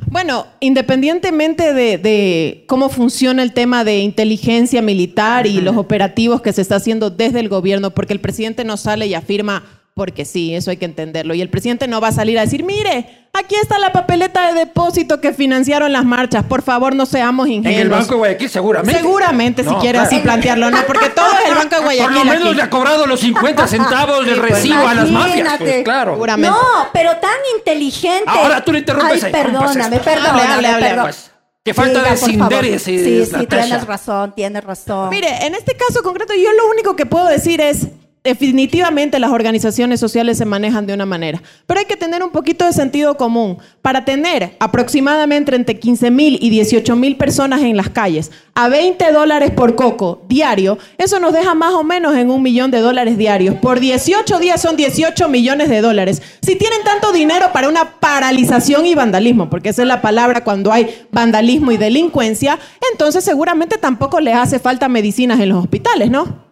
Bueno, 0.04 0.46
independientemente 0.60 1.72
de, 1.72 1.96
de 1.98 2.64
cómo 2.66 2.90
funciona 2.90 3.42
el 3.42 3.52
tema 3.52 3.82
de 3.82 4.00
inteligencia 4.00 4.82
militar 4.82 5.46
y 5.46 5.60
los 5.60 5.76
operativos 5.76 6.42
que 6.42 6.52
se 6.52 6.62
está 6.62 6.76
haciendo 6.76 7.10
desde 7.10 7.40
el 7.40 7.48
gobierno, 7.48 7.90
porque 7.90 8.12
el 8.12 8.20
presidente 8.20 8.64
no 8.64 8.76
sale 8.76 9.06
y 9.06 9.14
afirma, 9.14 9.75
porque 9.96 10.26
sí, 10.26 10.54
eso 10.54 10.70
hay 10.70 10.76
que 10.76 10.84
entenderlo, 10.84 11.32
y 11.32 11.40
el 11.40 11.48
presidente 11.48 11.88
no 11.88 12.02
va 12.02 12.08
a 12.08 12.12
salir 12.12 12.38
a 12.38 12.42
decir, 12.42 12.62
mire, 12.64 13.28
aquí 13.32 13.54
está 13.54 13.78
la 13.78 13.92
papeleta 13.92 14.46
de 14.48 14.52
depósito 14.52 15.22
que 15.22 15.32
financiaron 15.32 15.90
las 15.90 16.04
marchas, 16.04 16.44
por 16.44 16.60
favor 16.60 16.94
no 16.94 17.06
seamos 17.06 17.46
En 17.46 17.54
ingenuos. 17.54 17.80
el 17.80 17.88
Banco 17.88 18.10
de 18.10 18.16
Guayaquil, 18.18 18.50
seguramente. 18.50 19.00
Seguramente, 19.00 19.64
si 19.64 19.70
quiere 19.76 19.92
claro. 19.98 20.06
así 20.06 20.18
plantearlo, 20.18 20.70
¿no? 20.70 20.76
Porque 20.86 21.08
todo 21.08 21.26
es 21.42 21.48
el 21.48 21.54
Banco 21.54 21.76
de 21.76 21.82
Guayaquil. 21.82 22.14
Por 22.14 22.24
lo 22.26 22.30
menos 22.30 22.46
aquí. 22.48 22.56
le 22.56 22.62
ha 22.62 22.68
cobrado 22.68 23.06
los 23.06 23.20
50 23.20 23.66
centavos 23.68 24.26
del 24.26 24.34
Sí, 24.34 24.40
pues, 24.42 24.52
recibo 24.52 24.86
a 24.86 24.94
las 24.94 25.10
mafias. 25.10 25.54
Pues 25.58 25.82
claro. 25.82 26.12
Seguramente. 26.12 26.50
No, 26.50 26.88
pero 26.92 27.16
tan 27.16 27.30
inteligente. 27.56 28.24
Ahora 28.26 28.62
tú 28.62 28.72
le 28.74 28.80
interrumpes 28.80 29.24
Ay, 29.24 29.32
ahí. 29.34 29.42
¿Cómo 29.46 29.60
pasa 29.60 29.72
perdóname, 29.72 29.98
perdóname, 30.04 30.40
Hable, 30.42 30.52
hable, 30.52 30.68
hable, 30.68 30.86
perdón. 30.88 31.04
pues. 31.06 31.30
Qué 31.64 31.72
falta 31.72 32.02
de 32.02 32.08
por 32.10 32.18
favor. 32.18 32.30
sinderes, 32.30 32.82
eh, 32.88 33.24
Sí, 33.24 33.34
sí, 33.34 33.46
tienes 33.46 33.86
razón, 33.86 34.34
tienes 34.36 34.62
razón. 34.62 35.08
Mire, 35.08 35.46
en 35.46 35.54
este 35.54 35.74
caso 35.74 36.02
concreto, 36.02 36.34
yo 36.34 36.52
lo 36.52 36.68
único 36.70 36.94
que 36.96 37.06
puedo 37.06 37.24
decir 37.28 37.62
es, 37.62 37.86
definitivamente 38.26 39.20
las 39.20 39.30
organizaciones 39.30 40.00
sociales 40.00 40.36
se 40.36 40.44
manejan 40.44 40.84
de 40.84 40.92
una 40.92 41.06
manera, 41.06 41.40
pero 41.64 41.78
hay 41.78 41.86
que 41.86 41.96
tener 41.96 42.24
un 42.24 42.30
poquito 42.30 42.66
de 42.66 42.72
sentido 42.72 43.16
común. 43.16 43.58
Para 43.82 44.04
tener 44.04 44.56
aproximadamente 44.58 45.54
entre 45.54 45.78
15 45.78 46.10
mil 46.10 46.36
y 46.42 46.50
18 46.50 46.96
mil 46.96 47.16
personas 47.16 47.62
en 47.62 47.76
las 47.76 47.88
calles, 47.88 48.32
a 48.54 48.68
20 48.68 49.12
dólares 49.12 49.52
por 49.52 49.76
coco 49.76 50.22
diario, 50.28 50.76
eso 50.98 51.20
nos 51.20 51.32
deja 51.32 51.54
más 51.54 51.72
o 51.74 51.84
menos 51.84 52.16
en 52.16 52.30
un 52.30 52.42
millón 52.42 52.72
de 52.72 52.80
dólares 52.80 53.16
diarios. 53.16 53.54
Por 53.54 53.78
18 53.78 54.40
días 54.40 54.60
son 54.60 54.76
18 54.76 55.28
millones 55.28 55.68
de 55.68 55.80
dólares. 55.80 56.20
Si 56.42 56.56
tienen 56.56 56.82
tanto 56.82 57.12
dinero 57.12 57.52
para 57.52 57.68
una 57.68 58.00
paralización 58.00 58.86
y 58.86 58.96
vandalismo, 58.96 59.48
porque 59.48 59.68
esa 59.68 59.82
es 59.82 59.88
la 59.88 60.02
palabra 60.02 60.42
cuando 60.42 60.72
hay 60.72 61.06
vandalismo 61.12 61.70
y 61.70 61.76
delincuencia, 61.76 62.58
entonces 62.90 63.22
seguramente 63.22 63.78
tampoco 63.78 64.18
les 64.18 64.34
hace 64.34 64.58
falta 64.58 64.88
medicinas 64.88 65.38
en 65.38 65.50
los 65.50 65.58
hospitales, 65.58 66.10
¿no? 66.10 66.45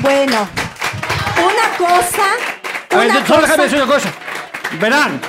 Bueno, 0.00 0.48
una 1.36 1.76
cosa. 1.76 2.22
A 2.90 2.96
ver, 2.96 3.10
una 3.10 3.26
solo 3.26 3.40
déjame 3.42 3.46
cosa- 3.46 3.62
decir 3.62 3.82
una 3.82 3.92
cosa. 3.92 4.12
Verán, 4.80 5.20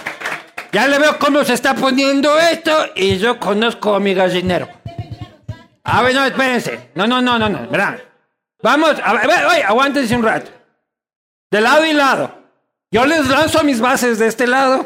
ya 0.71 0.88
le 0.88 0.99
veo 0.99 1.17
cómo 1.17 1.43
se 1.43 1.53
está 1.53 1.73
poniendo 1.75 2.38
esto 2.38 2.71
y 2.95 3.17
yo 3.17 3.39
conozco 3.39 3.95
a 3.95 3.99
mi 3.99 4.13
gallinero. 4.13 4.67
A 5.84 6.01
ver, 6.03 6.13
no, 6.13 6.25
espérense. 6.25 6.91
No, 6.95 7.08
no, 7.08 7.21
no, 7.21 7.39
no, 7.39 7.49
no. 7.49 7.67
Verán. 7.69 7.99
Vamos, 8.62 8.95
a 9.03 9.13
ver, 9.13 9.23
a 9.23 9.27
ver, 9.27 9.45
oye, 9.45 9.63
aguántense 9.63 10.15
un 10.15 10.23
rato. 10.23 10.51
De 11.49 11.62
lado 11.62 11.86
y 11.86 11.93
lado. 11.93 12.36
Yo 12.91 13.05
les 13.05 13.27
lanzo 13.27 13.63
mis 13.63 13.79
bases 13.79 14.17
de 14.17 14.25
este 14.27 14.47
lado 14.47 14.84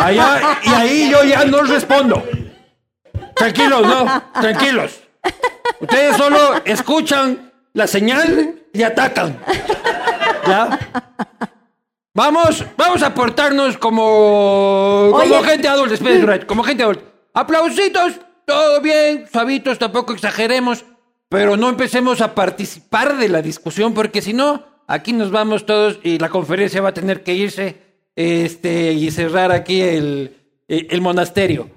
Allá, 0.00 0.58
y 0.62 0.68
ahí 0.72 1.10
yo 1.10 1.22
ya 1.24 1.44
no 1.44 1.62
respondo. 1.62 2.26
Tranquilos, 3.34 3.82
no, 3.86 4.22
tranquilos. 4.40 5.00
Ustedes 5.80 6.16
solo 6.16 6.60
escuchan 6.64 7.47
la 7.78 7.86
señal 7.86 8.56
y 8.72 8.82
atacan. 8.82 9.38
¿Ya? 10.46 10.78
Vamos, 12.12 12.64
vamos 12.76 13.02
a 13.04 13.14
portarnos 13.14 13.78
como, 13.78 15.10
como 15.12 15.36
Oye. 15.36 15.44
gente 15.44 15.68
adulta, 15.68 15.94
espera, 15.94 16.44
como 16.44 16.64
gente 16.64 16.82
adulta. 16.82 17.04
Aplausitos, 17.32 18.14
todo 18.44 18.80
bien, 18.80 19.26
suavitos, 19.30 19.78
tampoco 19.78 20.12
exageremos, 20.12 20.84
pero 21.28 21.56
no 21.56 21.68
empecemos 21.68 22.20
a 22.20 22.34
participar 22.34 23.16
de 23.16 23.28
la 23.28 23.42
discusión, 23.42 23.94
porque 23.94 24.22
si 24.22 24.32
no, 24.32 24.64
aquí 24.88 25.12
nos 25.12 25.30
vamos 25.30 25.64
todos 25.64 26.00
y 26.02 26.18
la 26.18 26.28
conferencia 26.30 26.82
va 26.82 26.88
a 26.88 26.94
tener 26.94 27.22
que 27.22 27.34
irse 27.34 27.76
este, 28.16 28.92
y 28.92 29.08
cerrar 29.12 29.52
aquí 29.52 29.80
el, 29.80 30.36
el 30.66 31.00
monasterio. 31.00 31.70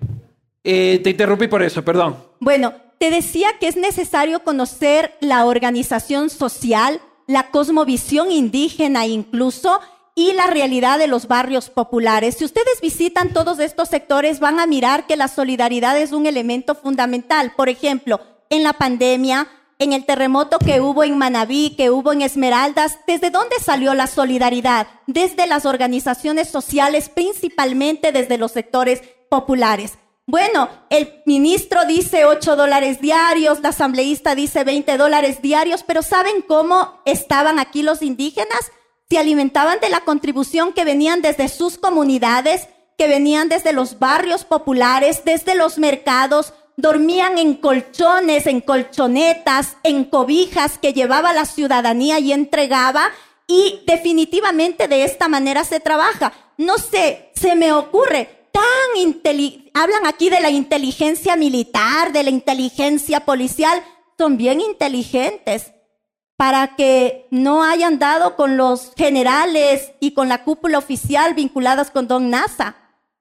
Eh, 0.64 1.00
te 1.04 1.12
interrumpí 1.12 1.48
por 1.48 1.62
eso, 1.62 1.86
perdón. 1.86 2.18
Bueno, 2.40 2.74
te 3.02 3.10
decía 3.10 3.58
que 3.60 3.68
es 3.68 3.78
necesario 3.78 4.44
conocer 4.44 5.18
la 5.22 5.48
organización 5.48 6.30
social, 6.30 7.02
la 7.26 7.50
cosmovisión 7.50 8.32
indígena 8.32 9.08
incluso 9.08 9.80
y 10.14 10.34
la 10.34 10.46
realidad 10.46 11.00
de 11.00 11.08
los 11.08 11.28
barrios 11.28 11.72
populares. 11.72 12.36
Si 12.38 12.46
ustedes 12.46 12.80
visitan 12.80 13.34
todos 13.34 13.58
estos 13.58 13.90
sectores 13.90 14.40
van 14.40 14.60
a 14.60 14.68
mirar 14.68 15.08
que 15.08 15.16
la 15.16 15.30
solidaridad 15.30 15.98
es 15.98 16.12
un 16.12 16.28
elemento 16.28 16.76
fundamental. 16.76 17.54
Por 17.58 17.70
ejemplo, 17.70 18.22
en 18.52 18.62
la 18.62 18.74
pandemia, 18.74 19.48
en 19.80 19.94
el 19.94 20.06
terremoto 20.06 20.60
que 20.60 20.80
hubo 20.80 21.04
en 21.04 21.18
Manabí, 21.18 21.74
que 21.76 21.90
hubo 21.90 22.14
en 22.14 22.22
Esmeraldas, 22.22 23.00
¿desde 23.08 23.32
dónde 23.32 23.56
salió 23.60 23.96
la 23.96 24.06
solidaridad? 24.06 24.86
Desde 25.08 25.48
las 25.48 25.66
organizaciones 25.66 26.52
sociales, 26.52 27.10
principalmente 27.10 28.12
desde 28.12 28.38
los 28.38 28.52
sectores 28.52 29.02
populares. 29.28 29.94
Bueno, 30.32 30.70
el 30.90 31.22
ministro 31.26 31.84
dice 31.84 32.24
8 32.24 32.56
dólares 32.56 33.02
diarios, 33.02 33.60
la 33.60 33.70
asambleísta 33.70 34.34
dice 34.34 34.64
20 34.64 34.96
dólares 34.96 35.42
diarios, 35.42 35.84
pero 35.84 36.02
¿saben 36.04 36.42
cómo 36.48 37.02
estaban 37.04 37.60
aquí 37.60 37.84
los 37.84 38.02
indígenas? 38.02 38.72
Se 39.10 39.18
alimentaban 39.18 39.82
de 39.82 39.90
la 39.90 40.06
contribución 40.06 40.72
que 40.72 40.86
venían 40.86 41.22
desde 41.22 41.50
sus 41.50 41.78
comunidades, 41.78 42.70
que 42.98 43.10
venían 43.10 43.50
desde 43.50 43.74
los 43.74 44.00
barrios 44.00 44.46
populares, 44.46 45.24
desde 45.26 45.54
los 45.54 45.78
mercados, 45.78 46.54
dormían 46.78 47.38
en 47.38 47.56
colchones, 47.56 48.48
en 48.48 48.62
colchonetas, 48.62 49.76
en 49.84 50.06
cobijas 50.06 50.78
que 50.78 50.94
llevaba 50.94 51.34
la 51.34 51.44
ciudadanía 51.44 52.20
y 52.20 52.32
entregaba. 52.32 53.12
Y 53.48 53.82
definitivamente 53.86 54.88
de 54.88 55.04
esta 55.04 55.28
manera 55.28 55.66
se 55.66 55.82
trabaja. 55.82 56.32
No 56.56 56.78
sé, 56.78 57.32
se 57.36 57.58
me 57.58 57.74
ocurre 57.74 58.48
tan 58.54 59.02
hablan 59.74 60.06
aquí 60.06 60.30
de 60.30 60.40
la 60.40 60.50
inteligencia 60.50 61.36
militar, 61.36 62.12
de 62.12 62.24
la 62.24 62.30
inteligencia 62.30 63.22
policial, 63.22 63.84
son 64.18 64.38
bien 64.38 64.62
inteligentes 64.62 65.74
para 66.38 66.76
que 66.76 67.28
no 67.30 67.64
hayan 67.64 68.00
dado 68.00 68.36
con 68.36 68.58
los 68.58 68.94
generales 68.96 69.92
y 70.00 70.14
con 70.14 70.28
la 70.28 70.44
cúpula 70.44 70.80
oficial 70.80 71.34
vinculadas 71.34 71.92
con 71.92 72.08
Don 72.08 72.30
NASA. 72.30 72.76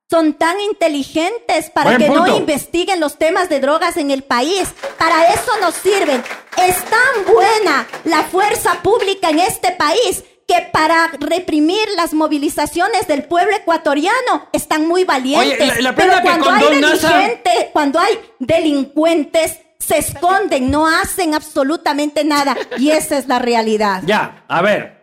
Son 0.08 0.34
tan 0.34 0.58
inteligentes 0.60 1.70
para 1.70 1.90
Buen 1.90 2.02
que 2.02 2.08
no 2.08 2.36
investiguen 2.36 2.98
los 2.98 3.16
temas 3.16 3.48
de 3.48 3.60
drogas 3.60 3.96
en 3.96 4.10
el 4.10 4.22
país. 4.22 4.72
Para 4.98 5.32
eso 5.32 5.52
nos 5.60 5.74
sirven. 5.74 6.22
Es 6.56 6.76
tan 6.84 7.32
buena 7.32 7.86
la 8.04 8.24
fuerza 8.24 8.80
pública 8.82 9.30
en 9.30 9.40
este 9.40 9.72
país 9.72 10.24
que 10.50 10.68
para 10.72 11.12
reprimir 11.20 11.86
las 11.96 12.12
movilizaciones 12.12 13.06
del 13.06 13.22
pueblo 13.24 13.54
ecuatoriano 13.56 14.48
están 14.52 14.88
muy 14.88 15.04
valientes. 15.04 15.60
Oye, 15.60 15.66
la- 15.76 15.80
la 15.90 15.94
Pero 15.94 16.14
que 16.16 16.22
cuando 16.22 16.44
con 16.46 16.54
hay 16.56 16.64
Don 16.64 16.80
Nasa- 16.80 17.08
delincuente- 17.18 17.70
cuando 17.72 17.98
hay 18.00 18.18
delincuentes, 18.40 19.60
se 19.78 19.98
esconden, 19.98 20.70
no 20.70 20.86
hacen 20.88 21.34
absolutamente 21.34 22.24
nada. 22.24 22.56
Y 22.78 22.90
esa 22.90 23.16
es 23.18 23.28
la 23.28 23.38
realidad. 23.38 24.02
Ya, 24.04 24.44
a 24.48 24.60
ver. 24.60 24.98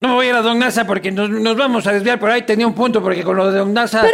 No 0.00 0.14
voy 0.16 0.26
a 0.26 0.28
ir 0.28 0.34
a 0.34 0.42
Don 0.42 0.58
Nasa 0.58 0.86
porque 0.86 1.10
nos, 1.10 1.30
nos 1.30 1.56
vamos 1.56 1.86
a 1.86 1.92
desviar 1.92 2.20
por 2.20 2.30
ahí. 2.30 2.42
Tenía 2.42 2.66
un 2.66 2.74
punto 2.74 3.02
porque 3.02 3.24
con 3.24 3.36
lo 3.36 3.50
de 3.50 3.58
Don 3.58 3.72
Nasa. 3.72 4.04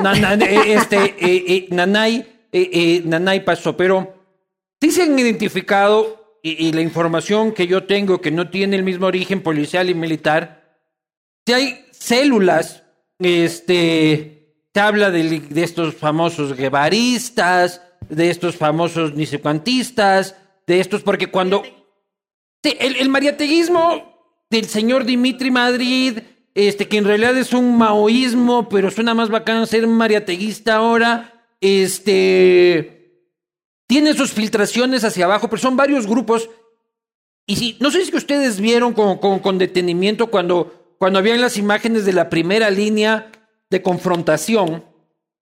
na- 0.00 0.14
na- 0.14 0.34
eh, 0.44 0.74
este, 0.74 0.96
eh, 1.18 1.44
eh, 1.48 1.66
Nanay, 1.70 2.46
eh, 2.52 2.70
eh, 2.72 3.02
Nanay 3.04 3.44
pasó. 3.44 3.76
Pero 3.76 4.14
sí 4.80 4.90
se 4.92 5.02
han 5.02 5.18
identificado 5.18 6.21
y, 6.42 6.72
la 6.72 6.80
información 6.80 7.52
que 7.52 7.66
yo 7.66 7.84
tengo 7.84 8.20
que 8.20 8.30
no 8.30 8.50
tiene 8.50 8.76
el 8.76 8.82
mismo 8.82 9.06
origen 9.06 9.42
policial 9.42 9.88
y 9.88 9.94
militar. 9.94 10.78
Si 11.46 11.52
hay 11.52 11.86
células, 11.92 12.82
este, 13.18 14.56
se 14.74 14.80
habla 14.80 15.10
de, 15.10 15.40
de 15.40 15.62
estos 15.62 15.94
famosos 15.94 16.56
guevaristas, 16.56 17.80
de 18.08 18.30
estos 18.30 18.56
famosos 18.56 19.14
nisecuantistas, 19.14 20.36
de 20.66 20.80
estos, 20.80 21.02
porque 21.02 21.28
cuando 21.28 21.62
el, 22.62 22.96
el 22.96 23.08
mariateguismo 23.08 24.12
del 24.50 24.66
señor 24.66 25.04
Dimitri 25.04 25.50
Madrid, 25.50 26.18
este, 26.54 26.88
que 26.88 26.98
en 26.98 27.04
realidad 27.04 27.36
es 27.36 27.54
un 27.54 27.78
maoísmo, 27.78 28.68
pero 28.68 28.90
suena 28.90 29.14
más 29.14 29.30
bacán 29.30 29.66
ser 29.66 29.86
mariateguista 29.86 30.76
ahora, 30.76 31.46
este, 31.60 33.01
tiene 33.92 34.14
sus 34.14 34.32
filtraciones 34.32 35.04
hacia 35.04 35.26
abajo, 35.26 35.50
pero 35.50 35.60
son 35.60 35.76
varios 35.76 36.06
grupos. 36.06 36.48
Y 37.46 37.56
sí, 37.56 37.76
no 37.78 37.90
sé 37.90 38.02
si 38.06 38.16
ustedes 38.16 38.58
vieron 38.58 38.94
con 38.94 39.58
detenimiento 39.58 40.28
cuando, 40.28 40.94
cuando 40.98 41.18
habían 41.18 41.42
las 41.42 41.58
imágenes 41.58 42.06
de 42.06 42.14
la 42.14 42.30
primera 42.30 42.70
línea 42.70 43.30
de 43.68 43.82
confrontación. 43.82 44.82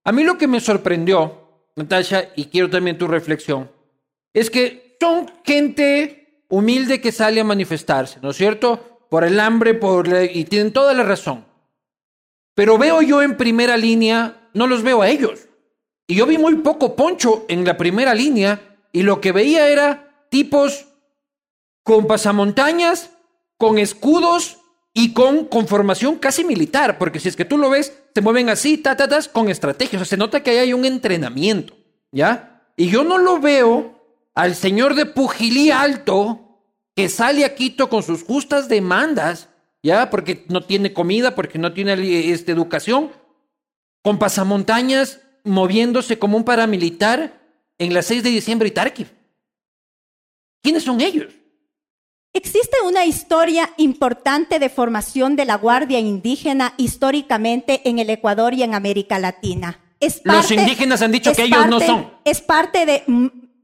A 0.02 0.10
mí 0.10 0.24
lo 0.24 0.36
que 0.36 0.48
me 0.48 0.58
sorprendió, 0.58 1.68
Natasha, 1.76 2.30
y 2.34 2.46
quiero 2.46 2.68
también 2.68 2.98
tu 2.98 3.06
reflexión, 3.06 3.70
es 4.34 4.50
que 4.50 4.96
son 5.00 5.30
gente 5.44 6.42
humilde 6.48 7.00
que 7.00 7.12
sale 7.12 7.40
a 7.40 7.44
manifestarse, 7.44 8.18
¿no 8.20 8.30
es 8.30 8.36
cierto? 8.36 9.06
Por 9.08 9.22
el 9.22 9.38
hambre, 9.38 9.74
por 9.74 10.08
la- 10.08 10.24
y 10.24 10.44
tienen 10.44 10.72
toda 10.72 10.92
la 10.92 11.04
razón. 11.04 11.44
Pero 12.56 12.78
veo 12.78 13.00
yo 13.00 13.22
en 13.22 13.36
primera 13.36 13.76
línea, 13.76 14.50
no 14.54 14.66
los 14.66 14.82
veo 14.82 15.02
a 15.02 15.08
ellos. 15.08 15.46
Y 16.10 16.16
yo 16.16 16.26
vi 16.26 16.38
muy 16.38 16.56
poco 16.56 16.96
poncho 16.96 17.44
en 17.46 17.64
la 17.64 17.76
primera 17.76 18.14
línea 18.14 18.60
y 18.90 19.02
lo 19.02 19.20
que 19.20 19.30
veía 19.30 19.68
era 19.68 20.26
tipos 20.28 20.86
con 21.84 22.08
pasamontañas, 22.08 23.10
con 23.56 23.78
escudos 23.78 24.58
y 24.92 25.12
con 25.12 25.44
conformación 25.44 26.16
casi 26.16 26.42
militar, 26.42 26.98
porque 26.98 27.20
si 27.20 27.28
es 27.28 27.36
que 27.36 27.44
tú 27.44 27.56
lo 27.58 27.70
ves, 27.70 27.96
se 28.12 28.22
mueven 28.22 28.48
así, 28.48 28.76
ta, 28.76 28.96
ta, 28.96 29.06
tas, 29.06 29.28
con 29.28 29.48
estrategias. 29.48 30.08
Se 30.08 30.16
nota 30.16 30.42
que 30.42 30.50
ahí 30.50 30.58
hay 30.58 30.72
un 30.72 30.84
entrenamiento, 30.84 31.76
¿ya? 32.10 32.64
Y 32.76 32.90
yo 32.90 33.04
no 33.04 33.16
lo 33.16 33.38
veo 33.38 33.94
al 34.34 34.56
señor 34.56 34.96
de 34.96 35.06
Pujilí 35.06 35.70
Alto 35.70 36.40
que 36.96 37.08
sale 37.08 37.44
a 37.44 37.54
Quito 37.54 37.88
con 37.88 38.02
sus 38.02 38.24
justas 38.24 38.68
demandas, 38.68 39.48
¿ya? 39.80 40.10
Porque 40.10 40.44
no 40.48 40.64
tiene 40.64 40.92
comida, 40.92 41.36
porque 41.36 41.60
no 41.60 41.72
tiene 41.72 42.32
este, 42.32 42.50
educación, 42.50 43.12
con 44.02 44.18
pasamontañas 44.18 45.20
moviéndose 45.44 46.18
como 46.18 46.36
un 46.36 46.44
paramilitar 46.44 47.40
en 47.78 47.94
la 47.94 48.02
6 48.02 48.22
de 48.22 48.30
diciembre 48.30 48.68
y 48.68 48.72
Tarqui. 48.72 49.06
¿Quiénes 50.62 50.82
son 50.84 51.00
ellos? 51.00 51.32
Existe 52.32 52.76
una 52.86 53.04
historia 53.06 53.70
importante 53.76 54.58
de 54.58 54.68
formación 54.68 55.34
de 55.34 55.44
la 55.46 55.56
Guardia 55.56 55.98
Indígena 55.98 56.74
históricamente 56.76 57.80
en 57.88 57.98
el 57.98 58.08
Ecuador 58.10 58.54
y 58.54 58.62
en 58.62 58.74
América 58.74 59.18
Latina. 59.18 59.80
Es 59.98 60.20
Los 60.24 60.50
indígenas 60.50 61.02
han 61.02 61.12
dicho 61.12 61.32
que 61.34 61.42
ellos 61.42 61.66
no 61.66 61.78
parte- 61.78 61.86
son. 61.86 62.10
Es 62.24 62.40
parte 62.40 62.86
de 62.86 63.02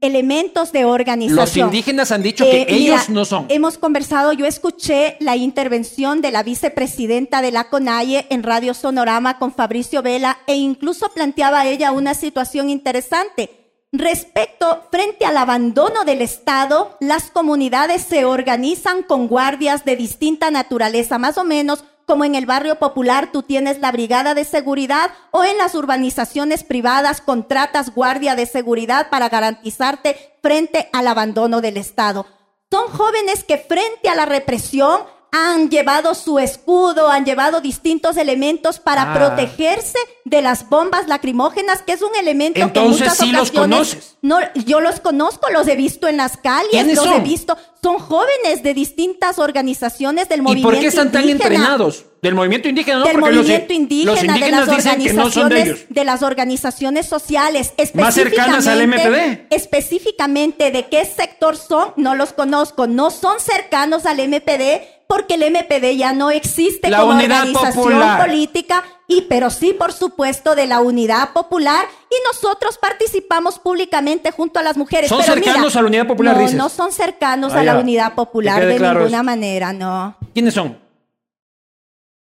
elementos 0.01 0.71
de 0.71 0.85
organización. 0.85 1.37
Los 1.37 1.57
indígenas 1.57 2.11
han 2.11 2.21
dicho 2.23 2.45
que 2.45 2.61
Eh, 2.61 2.65
ellos 2.69 3.09
mira, 3.09 3.19
no 3.19 3.25
son. 3.25 3.45
Hemos 3.49 3.77
conversado, 3.77 4.33
yo 4.33 4.45
escuché 4.45 5.17
la 5.19 5.35
intervención 5.35 6.21
de 6.21 6.31
la 6.31 6.43
vicepresidenta 6.43 7.41
de 7.41 7.51
la 7.51 7.69
CONAIE 7.69 8.27
en 8.29 8.43
Radio 8.43 8.73
Sonorama 8.73 9.39
con 9.39 9.53
Fabricio 9.53 10.01
Vela 10.01 10.39
e 10.47 10.55
incluso 10.55 11.09
planteaba 11.09 11.65
ella 11.65 11.91
una 11.91 12.13
situación 12.13 12.69
interesante. 12.69 13.51
Respecto, 13.93 14.83
frente 14.91 15.25
al 15.25 15.37
abandono 15.37 16.03
del 16.03 16.21
Estado, 16.21 16.97
las 16.99 17.31
comunidades 17.31 18.01
se 18.03 18.25
organizan 18.25 19.01
con 19.01 19.27
guardias 19.27 19.85
de 19.85 19.95
distinta 19.95 20.51
naturaleza, 20.51 21.17
más 21.17 21.37
o 21.37 21.45
menos 21.45 21.85
como 22.07 22.23
en 22.23 22.35
el 22.35 22.45
barrio 22.45 22.79
popular 22.79 23.31
tú 23.33 23.43
tienes 23.43 23.79
la 23.79 23.91
brigada 23.91 24.33
de 24.33 24.45
seguridad 24.45 25.11
o 25.31 25.43
en 25.43 25.57
las 25.57 25.75
urbanizaciones 25.75 26.63
privadas 26.63 27.19
contratas 27.19 27.93
guardia 27.93 28.33
de 28.35 28.45
seguridad 28.45 29.09
para 29.09 29.27
garantizarte 29.27 30.37
frente 30.41 30.89
al 30.93 31.07
abandono 31.07 31.59
del 31.59 31.75
Estado. 31.75 32.25
Son 32.71 32.87
jóvenes 32.87 33.43
que 33.43 33.57
frente 33.57 34.07
a 34.07 34.15
la 34.15 34.25
represión 34.25 35.01
han 35.31 35.69
llevado 35.69 36.15
su 36.15 36.39
escudo, 36.39 37.09
han 37.09 37.25
llevado 37.25 37.61
distintos 37.61 38.17
elementos 38.17 38.79
para 38.79 39.11
Ah. 39.11 39.13
protegerse 39.13 39.97
de 40.25 40.41
las 40.41 40.67
bombas 40.69 41.07
lacrimógenas, 41.07 41.81
que 41.81 41.93
es 41.93 42.01
un 42.01 42.15
elemento 42.15 42.59
Entonces 42.59 42.97
que 42.99 43.03
en 43.03 43.09
muchas 43.11 43.17
sí 43.17 43.31
los 43.31 43.49
ocasiones 43.49 43.71
conoces. 43.77 44.17
no, 44.21 44.39
yo 44.65 44.79
los 44.81 44.99
conozco, 44.99 45.49
los 45.51 45.67
he 45.67 45.75
visto 45.75 46.07
en 46.07 46.17
las 46.17 46.37
calles, 46.37 46.71
¿Quiénes 46.71 46.95
los 46.95 47.05
son? 47.05 47.13
he 47.15 47.19
visto, 47.21 47.57
son 47.81 47.99
jóvenes 47.99 48.63
de 48.63 48.73
distintas 48.73 49.37
organizaciones 49.39 50.27
del 50.29 50.39
¿Y 50.39 50.43
movimiento 50.43 50.69
por 50.71 50.79
qué 50.79 50.87
están 50.87 51.11
tan 51.11 51.21
indígena 51.29 51.45
entrenados? 51.55 52.05
Del 52.21 52.33
movimiento 52.33 52.67
indígena, 52.67 52.99
¿no? 52.99 53.05
del 53.05 53.13
Porque 53.19 53.29
los- 53.35 53.45
movimiento 53.45 53.73
indígena, 53.73 54.11
los 54.11 54.21
de 54.21 54.27
las 54.27 54.39
no 54.51 54.65
de 54.65 54.71
organizaciones, 54.71 55.85
de 55.89 56.03
las 56.03 56.23
organizaciones 56.23 57.05
sociales, 57.05 57.73
Más 57.93 58.15
cercanas 58.15 58.65
al 58.67 58.81
específicamente- 58.81 59.47
MPD. 59.49 59.55
Específicamente 59.55 60.71
de 60.71 60.87
qué 60.87 61.05
sector 61.05 61.55
son, 61.57 61.93
no 61.95 62.15
los 62.15 62.33
conozco, 62.33 62.87
no 62.87 63.11
son 63.11 63.39
cercanos 63.39 64.05
al 64.05 64.19
MPD 64.19 64.81
porque 65.07 65.35
el 65.35 65.43
MPD 65.51 65.95
ya 65.97 66.13
no 66.13 66.29
existe 66.31 66.89
La 66.89 66.99
como 66.99 67.13
organización 67.13 67.73
Popular. 67.73 68.19
política 68.25 68.83
y 69.07 69.21
pero 69.21 69.49
sí 69.49 69.73
por 69.73 69.93
supuesto 69.93 70.53
de 70.53 70.67
la 70.67 70.81
Unidad 70.81 71.31
Popular 71.31 71.85
y 72.09 72.15
nosotros 72.27 72.77
participamos 72.77 73.57
públicamente 73.57 74.31
junto 74.31 74.59
a 74.59 74.63
las 74.63 74.75
mujeres. 74.77 75.09
Son 75.09 75.19
Pero 75.21 75.33
cercanos 75.33 75.67
mira, 75.67 75.79
a 75.79 75.81
la 75.81 75.87
Unidad 75.87 76.07
Popular, 76.07 76.35
No, 76.35 76.41
dices. 76.41 76.55
no 76.57 76.69
son 76.69 76.91
cercanos 76.91 77.53
Ah, 77.53 77.59
a 77.59 77.63
la. 77.63 77.77
Unidad 77.79 78.13
Popular 78.15 78.65
de 78.65 78.75
claro 78.77 78.99
ninguna 78.99 79.17
eso. 79.19 79.23
manera, 79.23 79.71
no. 79.73 80.17
¿Quiénes 80.33 80.53
son? 80.53 80.77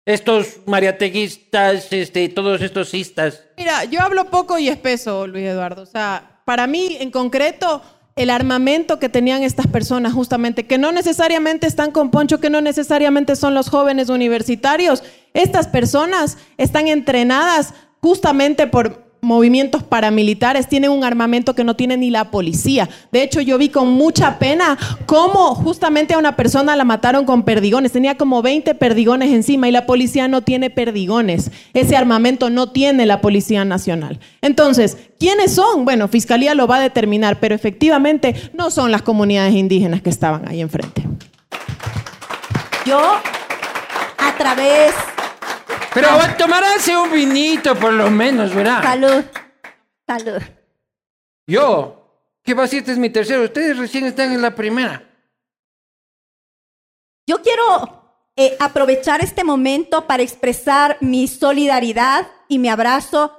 Estos 0.07 0.59
mariateguistas, 0.67 1.91
este, 1.91 2.29
todos 2.29 2.61
estos 2.61 2.91
cistas. 2.91 3.43
Mira, 3.57 3.85
yo 3.85 4.03
hablo 4.03 4.27
poco 4.27 4.59
y 4.59 4.69
espeso, 4.69 5.27
Luis 5.27 5.47
Eduardo. 5.47 5.83
O 5.83 5.87
sea, 5.87 6.41
para 6.45 6.67
mí, 6.67 6.99
en 7.01 7.11
concreto, 7.11 7.81
el 8.17 8.31
armamento 8.31 8.99
que 8.99 9.09
tenían 9.09 9.43
estas 9.43 9.67
personas, 9.67 10.13
justamente, 10.13 10.67
que 10.67 10.79
no 10.79 10.93
necesariamente 10.93 11.67
están 11.67 11.91
con 11.91 12.11
Poncho, 12.11 12.41
que 12.41 12.51
no 12.51 12.61
necesariamente 12.61 13.35
son 13.35 13.55
los 13.55 13.69
jóvenes 13.69 14.09
universitarios. 14.09 15.03
Estas 15.33 15.67
personas 15.67 16.39
están 16.57 16.87
entrenadas 16.87 17.75
justamente 18.01 18.67
por 18.67 19.04
movimientos 19.25 19.83
paramilitares, 19.83 20.69
tienen 20.69 20.91
un 20.91 21.05
armamento 21.05 21.55
que 21.55 21.65
no 21.65 21.75
tiene 21.75 21.97
ni 21.97 22.11
la 22.11 22.31
policía. 22.31 22.89
De 23.11 23.23
hecho, 23.23 23.41
yo 23.41 23.59
vi 23.59 23.69
con 23.69 23.91
mucha 23.91 24.39
pena 24.39 24.79
cómo 25.07 25.55
justamente 25.55 26.15
a 26.15 26.19
una 26.19 26.37
persona 26.37 26.77
la 26.77 26.85
mataron 26.85 27.25
con 27.25 27.43
perdigones. 27.43 27.93
Tenía 27.93 28.17
como 28.17 28.43
20 28.43 28.75
perdigones 28.75 29.33
encima 29.33 29.69
y 29.69 29.73
la 29.73 29.87
policía 29.87 30.29
no 30.29 30.43
tiene 30.43 30.71
perdigones. 30.71 31.51
Ese 31.73 31.97
armamento 31.97 32.51
no 32.51 32.71
tiene 32.71 33.07
la 33.07 33.21
Policía 33.21 33.65
Nacional. 33.65 34.19
Entonces, 34.43 34.97
¿quiénes 35.19 35.55
son? 35.55 35.85
Bueno, 35.85 36.09
Fiscalía 36.09 36.55
lo 36.55 36.67
va 36.67 36.77
a 36.77 36.81
determinar, 36.81 37.41
pero 37.41 37.55
efectivamente 37.55 38.35
no 38.53 38.71
son 38.71 38.91
las 38.91 39.03
comunidades 39.03 39.55
indígenas 39.55 40.03
que 40.03 40.11
estaban 40.11 40.47
ahí 40.49 40.61
enfrente. 40.61 41.03
Yo 42.87 43.01
a 44.19 44.37
través 44.37 44.93
Pero 45.93 46.09
tomaránse 46.37 46.97
un 46.97 47.11
vinito 47.13 47.75
por 47.77 47.93
lo 47.93 48.11
menos, 48.11 48.55
¿verdad? 48.55 48.83
salud 48.83 49.25
salud 50.07 50.43
Yo. 51.47 52.01
¿Qué 52.43 52.53
va 52.53 52.67
si 52.67 52.77
este 52.77 52.93
es 52.93 52.99
mi 52.99 53.09
tercero? 53.09 53.45
Ustedes 53.45 53.79
recién 53.79 54.05
están 54.05 54.31
en 54.33 54.43
la 54.43 54.55
primera. 54.55 55.03
Yo 57.27 57.41
quiero 57.41 58.21
eh, 58.37 58.55
aprovechar 58.61 59.23
este 59.23 59.45
momento 59.45 60.07
para 60.07 60.23
expresar 60.23 60.99
mi 61.01 61.27
solidaridad 61.27 62.27
y 62.49 62.59
mi 62.59 62.69
abrazo 62.69 63.33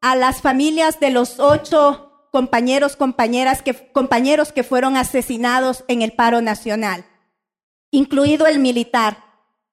a 0.00 0.16
las 0.16 0.40
familias 0.40 1.00
de 1.00 1.10
los 1.10 1.38
ocho 1.38 2.28
compañeros, 2.32 2.96
compañeras 2.96 3.60
que, 3.60 3.92
compañeros 3.92 4.52
que 4.52 4.62
fueron 4.62 4.96
asesinados 4.96 5.84
en 5.88 6.00
el 6.00 6.12
paro 6.12 6.40
nacional, 6.40 7.04
incluido 7.90 8.46
el 8.46 8.58
militar, 8.58 9.24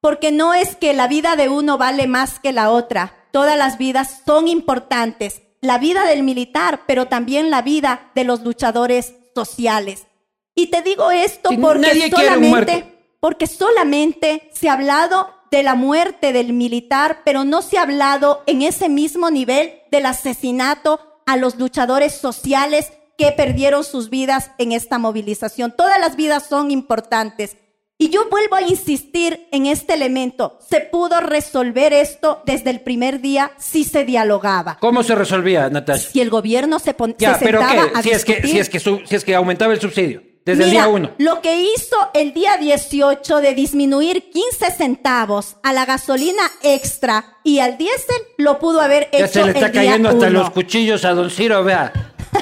porque 0.03 0.33
no 0.33 0.53
es 0.53 0.75
que 0.75 0.93
la 0.93 1.07
vida 1.07 1.37
de 1.37 1.47
uno 1.47 1.77
vale 1.77 2.07
más 2.07 2.37
que 2.37 2.51
la 2.51 2.71
otra, 2.71 3.15
todas 3.31 3.57
las 3.57 3.77
vidas 3.77 4.19
son 4.25 4.49
importantes, 4.49 5.43
la 5.61 5.77
vida 5.77 6.03
del 6.03 6.23
militar, 6.23 6.81
pero 6.85 7.07
también 7.07 7.49
la 7.49 7.61
vida 7.61 8.11
de 8.13 8.25
los 8.25 8.41
luchadores 8.41 9.13
sociales. 9.33 10.07
Y 10.55 10.67
te 10.67 10.81
digo 10.81 11.09
esto 11.09 11.51
Sí, 11.51 11.55
porque 11.55 12.09
solamente 12.09 12.93
porque 13.21 13.47
solamente 13.47 14.49
se 14.51 14.67
ha 14.67 14.73
hablado 14.73 15.29
de 15.51 15.63
la 15.63 15.75
muerte 15.75 16.33
del 16.33 16.51
militar, 16.51 17.21
pero 17.23 17.45
no 17.45 17.61
se 17.61 17.77
ha 17.77 17.83
hablado 17.83 18.43
en 18.45 18.61
ese 18.61 18.89
mismo 18.89 19.31
nivel 19.31 19.71
del 19.89 20.05
asesinato 20.05 20.99
a 21.25 21.37
los 21.37 21.55
luchadores 21.55 22.13
sociales 22.13 22.91
que 23.17 23.31
perdieron 23.31 23.85
sus 23.85 24.09
vidas 24.09 24.51
en 24.57 24.73
esta 24.73 24.97
movilización. 24.97 25.73
Todas 25.73 25.97
las 25.97 26.17
vidas 26.17 26.45
son 26.49 26.71
importantes. 26.71 27.55
Y 27.97 28.09
yo 28.09 28.27
vuelvo 28.29 28.55
a 28.55 28.61
insistir 28.63 29.47
en 29.51 29.65
este 29.67 29.93
elemento. 29.93 30.57
Se 30.67 30.81
pudo 30.81 31.19
resolver 31.21 31.93
esto 31.93 32.41
desde 32.45 32.71
el 32.71 32.81
primer 32.81 33.21
día 33.21 33.51
si 33.57 33.83
se 33.83 34.03
dialogaba. 34.03 34.77
¿Cómo 34.79 35.03
se 35.03 35.15
resolvía, 35.15 35.69
Natasha? 35.69 36.09
Si 36.11 36.19
el 36.19 36.29
gobierno 36.29 36.79
se, 36.79 36.93
pon- 36.93 37.15
Ya, 37.17 37.37
se 37.37 37.45
pero 37.45 37.59
sentaba 37.59 37.91
¿qué? 37.91 37.99
a 37.99 38.01
Si 38.01 38.09
es, 38.09 38.25
que, 38.25 38.41
si, 38.47 38.59
es 38.59 38.69
que 38.69 38.79
su- 38.79 39.01
si 39.05 39.15
es 39.15 39.23
que 39.23 39.35
aumentaba 39.35 39.73
el 39.73 39.79
subsidio. 39.79 40.23
Desde 40.43 40.65
el 40.65 40.71
día 40.71 40.89
uno. 40.89 41.11
Lo 41.19 41.39
que 41.39 41.61
hizo 41.61 41.95
el 42.13 42.33
día 42.33 42.57
18 42.57 43.37
de 43.37 43.53
disminuir 43.53 44.29
15 44.29 44.71
centavos 44.71 45.55
a 45.63 45.71
la 45.71 45.85
gasolina 45.85 46.43
extra 46.63 47.37
y 47.45 47.59
al 47.59 47.77
diésel 47.77 48.17
lo 48.37 48.59
pudo 48.59 48.81
haber 48.81 49.07
Ya 49.13 49.19
hecho 49.19 49.27
se 49.27 49.43
le 49.45 49.51
está 49.51 49.67
el 49.67 49.71
cayendo 49.71 50.09
hasta 50.09 50.27
uno. 50.27 50.39
los 50.41 50.49
cuchillos 50.49 51.05
a 51.05 51.11
Don 51.13 51.29
Ciro, 51.29 51.63
vea. 51.63 51.93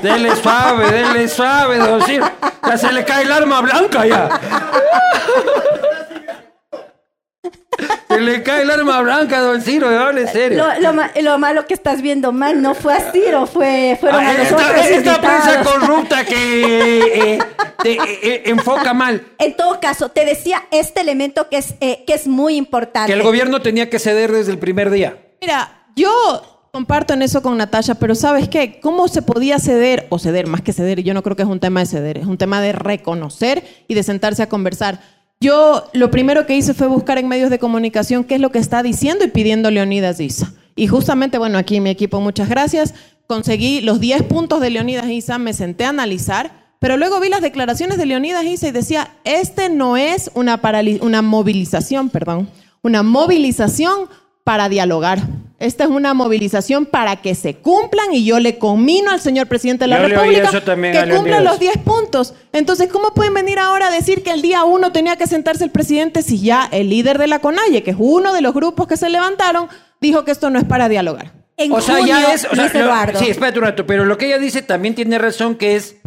Dele 0.02 0.36
suave, 0.36 0.92
dele 0.92 1.28
suave, 1.28 1.78
Don 1.78 2.02
Ciro. 2.04 2.30
Ya 2.68 2.78
se 2.78 2.92
le 2.92 3.04
cae 3.06 3.24
el 3.24 3.32
arma 3.32 3.62
blanca 3.62 4.06
ya. 4.06 4.30
Se 8.10 8.20
le 8.20 8.44
cae 8.44 8.64
el 8.64 8.70
arma 8.72 9.02
blanca 9.02 9.38
a 9.38 9.42
Don 9.42 9.62
Ciro, 9.62 9.88
hable 9.88 10.28
serio. 10.28 10.58
Lo, 10.76 10.80
lo 10.82 10.94
ma- 10.94 11.12
lo 11.22 11.38
malo 11.40 11.66
que 11.66 11.74
estás 11.74 12.02
viendo 12.02 12.32
mal 12.32 12.62
no 12.62 12.76
fue 12.76 12.94
a 12.94 13.12
Ciro, 13.12 13.48
fue, 13.48 13.98
fueron 14.00 14.20
Ah, 14.24 14.30
a 14.30 14.34
los 14.34 14.42
esta, 14.44 14.56
otros 14.56 14.86
esta 14.86 15.22
prensa 15.22 15.64
corrupta 15.64 16.26
que 16.26 17.34
eh, 17.36 17.40
te, 17.82 17.92
eh, 17.94 18.00
eh, 18.22 18.42
enfoca 18.48 18.94
mal. 18.94 19.26
En 19.40 19.56
todo 19.56 19.80
caso, 19.80 20.10
te 20.10 20.26
decía 20.26 20.64
este 20.72 21.02
elemento 21.02 21.48
que 21.50 21.58
es, 21.58 21.74
eh, 21.80 22.04
que 22.06 22.14
es 22.14 22.28
muy 22.28 22.56
importante. 22.58 23.08
Que 23.12 23.18
el 23.18 23.24
gobierno 23.24 23.62
tenía 23.62 23.90
que 23.90 23.98
ceder 23.98 24.32
desde 24.32 24.52
el 24.52 24.60
primer 24.60 24.90
día. 24.92 25.16
Mira, 25.40 25.86
yo 25.96 26.51
comparto 26.72 27.14
en 27.14 27.22
eso 27.22 27.42
con 27.42 27.58
Natasha, 27.58 27.96
pero 27.96 28.16
¿sabes 28.16 28.48
qué? 28.48 28.80
¿Cómo 28.82 29.08
se 29.08 29.22
podía 29.22 29.60
ceder, 29.60 30.08
o 30.10 30.20
ceder, 30.20 30.48
más 30.48 30.62
que 30.62 30.74
ceder? 30.74 31.04
Yo 31.04 31.14
no 31.14 31.22
creo 31.22 31.36
que 31.36 31.44
es 31.44 31.50
un 31.50 31.60
tema 31.60 31.82
de 31.82 31.86
ceder, 31.86 32.18
es 32.18 32.26
un 32.26 32.38
tema 32.38 32.62
de 32.62 32.72
reconocer 32.72 33.64
y 33.88 33.94
de 33.94 34.04
sentarse 34.04 34.42
a 34.42 34.50
conversar. 34.50 35.02
Yo 35.42 35.90
lo 35.94 36.12
primero 36.12 36.46
que 36.46 36.56
hice 36.56 36.74
fue 36.74 36.88
buscar 36.88 37.18
en 37.18 37.28
medios 37.28 37.50
de 37.50 37.60
comunicación 37.60 38.24
qué 38.24 38.36
es 38.36 38.42
lo 38.42 38.52
que 38.52 38.60
está 38.60 38.84
diciendo 38.84 39.26
y 39.26 39.28
pidiendo 39.28 39.70
Leonidas 39.70 40.20
Isa. 40.20 40.54
Y 40.76 40.88
justamente, 40.88 41.38
bueno, 41.38 41.58
aquí 41.58 41.82
mi 41.82 41.90
equipo, 41.90 42.22
muchas 42.22 42.48
gracias, 42.48 42.94
conseguí 43.28 43.82
los 43.82 44.00
10 44.00 44.24
puntos 44.24 44.62
de 44.62 44.70
Leonidas 44.70 45.10
Isa, 45.10 45.38
me 45.40 45.54
senté 45.54 45.84
a 45.84 45.90
analizar, 45.90 46.76
pero 46.80 46.96
luego 46.96 47.20
vi 47.20 47.28
las 47.30 47.42
declaraciones 47.42 47.98
de 47.98 48.06
Leonidas 48.06 48.46
Isa 48.46 48.70
y 48.70 48.72
decía, 48.72 49.12
este 49.26 49.70
no 49.70 49.98
es 49.98 50.32
una, 50.36 50.60
una 51.02 51.22
movilización, 51.22 52.10
perdón, 52.10 52.50
una 52.82 53.04
movilización 53.04 54.08
para 54.46 54.70
dialogar. 54.70 55.22
Esta 55.62 55.84
es 55.84 55.90
una 55.92 56.14
movilización 56.14 56.86
para 56.86 57.18
que 57.18 57.36
se 57.36 57.56
cumplan 57.56 58.14
y 58.14 58.26
yo 58.26 58.40
le 58.40 58.58
comino 58.58 59.12
al 59.12 59.22
señor 59.22 59.48
presidente 59.48 59.84
de 59.84 59.90
la 59.90 60.02
Yo 60.02 60.08
República 60.08 60.62
también 60.62 60.94
que 60.94 61.00
cumpla 61.02 61.40
Leonidas. 61.40 61.44
los 61.44 61.60
10 61.60 61.78
puntos. 61.78 62.34
Entonces, 62.52 62.90
¿cómo 62.92 63.14
pueden 63.14 63.34
venir 63.34 63.60
ahora 63.60 63.88
a 63.88 63.92
decir 63.92 64.24
que 64.24 64.32
el 64.32 64.42
día 64.42 64.64
uno 64.64 64.92
tenía 64.92 65.16
que 65.18 65.28
sentarse 65.28 65.64
el 65.64 65.70
presidente 65.70 66.24
si 66.24 66.42
ya 66.42 66.68
el 66.72 66.90
líder 66.90 67.18
de 67.20 67.28
la 67.28 67.40
CONAIE, 67.40 67.84
que 67.84 67.92
es 67.92 67.98
uno 68.00 68.34
de 68.34 68.42
los 68.42 68.54
grupos 68.54 68.88
que 68.88 68.98
se 68.98 69.10
levantaron, 69.10 69.68
dijo 70.02 70.26
que 70.26 70.32
esto 70.32 70.50
no 70.50 70.58
es 70.58 70.66
para 70.66 70.90
dialogar? 70.90 71.32
En 71.58 71.72
o 71.72 71.80
sea, 71.80 71.98
junio, 71.98 72.16
ya 72.20 72.34
es. 72.34 72.46
O 72.46 72.56
sea, 72.56 72.64
Luis 72.64 72.74
lo- 72.74 72.80
Eduardo. 72.80 73.20
sí, 73.20 73.30
espérate 73.30 73.60
un 73.60 73.66
rato, 73.66 73.86
pero 73.86 74.04
lo 74.06 74.18
que 74.18 74.26
ella 74.26 74.40
dice 74.40 74.64
también 74.64 74.96
tiene 74.96 75.20
razón, 75.20 75.56
que 75.56 75.76
es. 75.76 75.98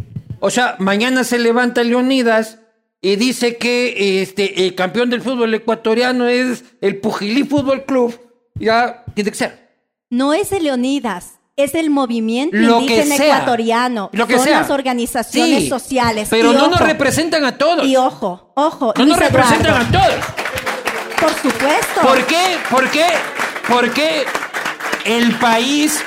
O 0.41 0.49
sea, 0.49 0.75
mañana 0.79 1.23
se 1.23 1.39
levanta 1.39 1.81
Leonidas 1.81 2.59
y 3.01 3.15
dice 3.15 3.55
que 3.55 4.21
este, 4.21 4.65
el 4.65 4.75
campeón 4.75 5.09
del 5.09 5.21
fútbol 5.21 5.53
ecuatoriano 5.53 6.27
es 6.27 6.65
el 6.81 6.97
Pujilí 6.97 7.43
Fútbol 7.43 7.85
Club. 7.85 8.19
Ya 8.55 9.03
tiene 9.13 9.31
que 9.31 9.37
ser. 9.37 9.69
No 10.09 10.33
es 10.33 10.51
el 10.51 10.63
Leonidas, 10.63 11.39
es 11.57 11.73
el 11.75 11.89
movimiento 11.89 12.55
Lo 12.55 12.81
indígena 12.81 13.15
ecuatoriano. 13.15 14.09
Lo 14.13 14.27
que 14.27 14.35
Son 14.37 14.45
sea. 14.45 14.61
las 14.61 14.69
organizaciones 14.69 15.63
Sí, 15.63 15.69
sociales. 15.69 16.27
Pero 16.29 16.51
Y 16.51 16.55
no 16.55 16.67
nos 16.67 16.79
representan 16.79 17.43
a 17.45 17.57
todos. 17.57 17.85
Y 17.85 17.95
ojo, 17.95 18.53
ojo, 18.55 18.93
no 18.97 19.03
Luis 19.03 19.09
nos 19.17 19.19
representan 19.19 19.65
Eduardo, 19.81 19.97
a 19.97 20.01
todos. 20.03 20.25
por 21.19 21.29
supuesto. 21.33 22.01
¿Por 22.01 22.25
qué? 22.25 22.43
¿Por 22.69 22.89
qué? 22.91 23.05
¿Por 23.67 23.93
qué 23.93 24.23
el 25.05 25.33
país, 25.39 26.01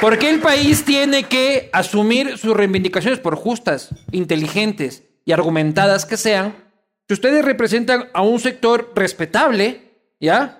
por 0.00 0.18
qué 0.18 0.30
el 0.30 0.40
país 0.40 0.84
tiene 0.84 1.24
que 1.24 1.70
asumir 1.72 2.36
sus 2.38 2.54
reivindicaciones 2.56 3.18
por 3.18 3.34
justas, 3.36 3.88
inteligentes 4.12 5.02
y 5.24 5.32
argumentadas 5.32 6.04
que 6.06 6.16
sean? 6.16 6.54
Que 7.08 7.14
ustedes 7.14 7.44
representan 7.44 8.08
a 8.14 8.22
un 8.22 8.38
sector 8.38 8.92
respetable, 8.94 9.90
¿ya? 10.20 10.59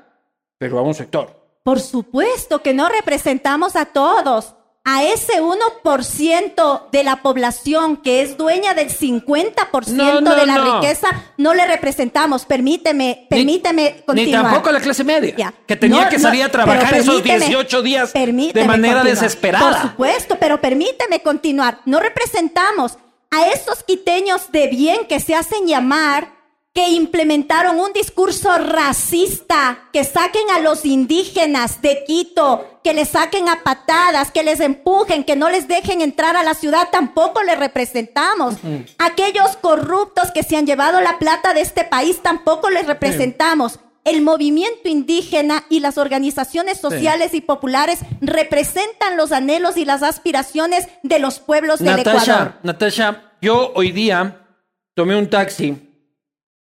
Pero 0.60 0.78
a 0.78 0.82
un 0.82 0.92
sector. 0.94 1.34
Por 1.64 1.80
supuesto 1.80 2.62
que 2.62 2.74
no 2.74 2.88
representamos 2.88 3.74
a 3.76 3.86
todos. 3.86 4.54
a 4.82 5.04
ese 5.04 5.42
1% 5.42 6.90
de 6.90 7.04
la 7.04 7.16
población 7.16 7.98
que 7.98 8.22
es 8.22 8.38
dueña 8.38 8.72
del 8.72 8.88
50% 8.88 9.88
No, 9.88 10.22
no, 10.22 10.34
de 10.34 10.46
la 10.46 10.56
no. 10.56 10.80
riqueza, 10.80 11.08
no 11.36 11.52
le 11.52 11.66
representamos. 11.66 12.46
Permíteme, 12.46 13.26
permíteme 13.28 13.96
Ni 13.98 14.02
continuar. 14.04 14.44
tampoco 14.44 14.70
a 14.70 14.72
la 14.72 14.80
clase 14.80 15.04
media, 15.04 15.34
Ya. 15.36 15.54
que 15.66 15.76
tenía 15.76 16.04
No, 16.04 16.08
que 16.08 16.16
no, 16.16 16.22
salir 16.22 16.44
a 16.44 16.48
trabajar 16.48 16.86
pero 16.88 17.02
esos 17.02 17.14
permíteme, 17.20 17.46
18 17.46 17.82
días 17.82 18.12
de 18.14 18.26
manera 18.32 18.54
continuar. 18.70 19.04
desesperada. 19.04 19.70
Por 19.70 19.82
supuesto, 19.90 20.36
pero 20.40 20.62
permíteme 20.62 21.20
continuar. 21.20 21.80
No 21.84 22.00
representamos 22.00 22.96
a 23.30 23.48
esos 23.48 23.82
quiteños 23.82 24.50
de 24.50 24.66
bien 24.68 25.06
que 25.06 25.20
se 25.20 25.34
hacen 25.34 25.66
llamar 25.66 26.39
que 26.72 26.90
implementaron 26.90 27.80
un 27.80 27.92
discurso 27.92 28.56
racista, 28.58 29.88
que 29.92 30.04
saquen 30.04 30.50
a 30.54 30.60
los 30.60 30.84
indígenas 30.84 31.82
de 31.82 32.04
Quito, 32.06 32.80
que 32.84 32.94
les 32.94 33.08
saquen 33.08 33.48
a 33.48 33.64
patadas, 33.64 34.30
que 34.30 34.44
les 34.44 34.60
empujen, 34.60 35.24
que 35.24 35.34
no 35.34 35.50
les 35.50 35.66
dejen 35.66 36.00
entrar 36.00 36.36
a 36.36 36.44
la 36.44 36.54
ciudad, 36.54 36.88
tampoco 36.92 37.42
les 37.42 37.58
representamos. 37.58 38.54
Aquellos 38.98 39.56
corruptos 39.56 40.30
que 40.32 40.44
se 40.44 40.56
han 40.56 40.66
llevado 40.66 41.00
la 41.00 41.18
plata 41.18 41.54
de 41.54 41.62
este 41.62 41.82
país, 41.82 42.22
tampoco 42.22 42.70
les 42.70 42.86
representamos. 42.86 43.80
El 44.04 44.22
movimiento 44.22 44.88
indígena 44.88 45.64
y 45.68 45.80
las 45.80 45.98
organizaciones 45.98 46.80
sociales 46.80 47.34
y 47.34 47.40
populares 47.40 47.98
representan 48.20 49.16
los 49.16 49.32
anhelos 49.32 49.76
y 49.76 49.84
las 49.84 50.04
aspiraciones 50.04 50.88
de 51.02 51.18
los 51.18 51.40
pueblos 51.40 51.80
del 51.80 51.98
Ecuador. 51.98 52.20
Natasha, 52.20 52.58
Natasha, 52.62 53.32
yo 53.42 53.72
hoy 53.74 53.90
día 53.90 54.46
tomé 54.94 55.16
un 55.16 55.28
taxi 55.28 55.89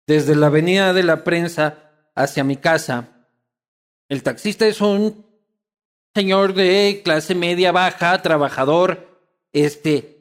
desde 0.07 0.35
la 0.35 0.47
avenida 0.47 0.93
de 0.93 1.03
la 1.03 1.23
prensa 1.23 1.91
hacia 2.15 2.43
mi 2.43 2.57
casa. 2.57 3.09
El 4.09 4.23
taxista 4.23 4.67
es 4.67 4.81
un 4.81 5.25
señor 6.13 6.53
de 6.53 7.01
clase 7.03 7.35
media 7.35 7.71
baja, 7.71 8.21
trabajador, 8.21 9.19
este, 9.51 10.13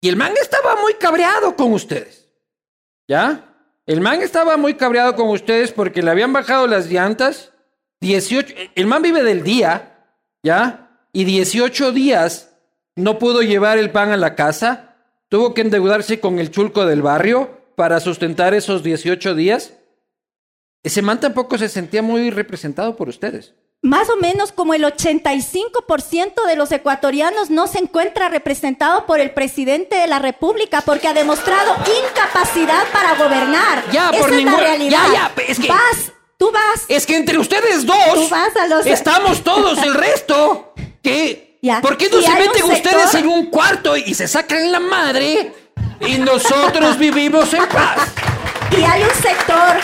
y 0.00 0.08
el 0.08 0.16
man 0.16 0.34
estaba 0.40 0.76
muy 0.80 0.94
cabreado 0.94 1.56
con 1.56 1.72
ustedes. 1.72 2.28
¿Ya? 3.08 3.54
El 3.86 4.00
man 4.00 4.20
estaba 4.20 4.56
muy 4.56 4.74
cabreado 4.74 5.14
con 5.14 5.28
ustedes 5.28 5.72
porque 5.72 6.02
le 6.02 6.10
habían 6.10 6.32
bajado 6.32 6.66
las 6.66 6.88
llantas. 6.88 7.52
18, 8.00 8.54
el 8.74 8.86
man 8.86 9.02
vive 9.02 9.22
del 9.22 9.42
día, 9.42 10.04
¿ya? 10.42 10.90
Y 11.12 11.24
18 11.24 11.92
días 11.92 12.52
no 12.94 13.18
pudo 13.18 13.42
llevar 13.42 13.78
el 13.78 13.90
pan 13.90 14.10
a 14.10 14.16
la 14.16 14.34
casa. 14.34 14.96
Tuvo 15.28 15.54
que 15.54 15.62
endeudarse 15.62 16.20
con 16.20 16.38
el 16.38 16.50
chulco 16.50 16.84
del 16.84 17.02
barrio 17.02 17.65
para 17.76 18.00
sustentar 18.00 18.52
esos 18.54 18.82
18 18.82 19.34
días. 19.36 19.74
Ese 20.82 21.02
man 21.02 21.20
tampoco 21.20 21.58
se 21.58 21.68
sentía 21.68 22.02
muy 22.02 22.30
representado 22.30 22.96
por 22.96 23.08
ustedes. 23.08 23.54
Más 23.82 24.08
o 24.08 24.16
menos 24.16 24.52
como 24.52 24.72
el 24.74 24.84
85% 24.84 26.46
de 26.46 26.56
los 26.56 26.72
ecuatorianos 26.72 27.50
no 27.50 27.66
se 27.66 27.78
encuentra 27.78 28.28
representado 28.28 29.04
por 29.06 29.20
el 29.20 29.30
presidente 29.32 29.96
de 29.96 30.06
la 30.06 30.18
República 30.18 30.80
porque 30.84 31.08
ha 31.08 31.14
demostrado 31.14 31.72
incapacidad 32.10 32.84
para 32.92 33.14
gobernar. 33.16 33.84
Ya, 33.92 34.10
Esa 34.10 34.18
por 34.20 34.30
es 34.30 34.36
ningún- 34.36 34.54
la 34.54 34.60
realidad. 34.60 34.98
ya, 35.12 35.32
ya, 35.36 35.42
es 35.46 35.58
que- 35.60 35.68
Vas, 35.68 36.12
tú 36.38 36.50
vas. 36.50 36.84
Es 36.88 37.06
que 37.06 37.16
entre 37.16 37.38
ustedes 37.38 37.84
dos 37.84 37.96
Tú 38.14 38.28
vas 38.30 38.56
a 38.56 38.66
los- 38.66 38.86
estamos 38.86 39.42
todos 39.44 39.78
el 39.82 39.94
resto. 39.94 40.72
¿Qué? 41.02 41.44
Ya. 41.62 41.80
¿Por 41.80 41.96
qué 41.96 42.08
no 42.08 42.20
se 42.20 42.30
meten 42.30 42.52
sector- 42.52 42.72
ustedes 42.94 43.14
en 43.14 43.26
un 43.26 43.46
cuarto 43.46 43.96
y 43.96 44.14
se 44.14 44.28
sacan 44.28 44.70
la 44.70 44.78
madre 44.78 45.52
y 46.00 46.18
nosotros 46.18 46.98
vivimos 46.98 47.52
en 47.54 47.66
paz? 47.66 48.12
Y 48.70 48.82
hay 48.82 49.02
un 49.02 49.10
sector, 49.10 49.76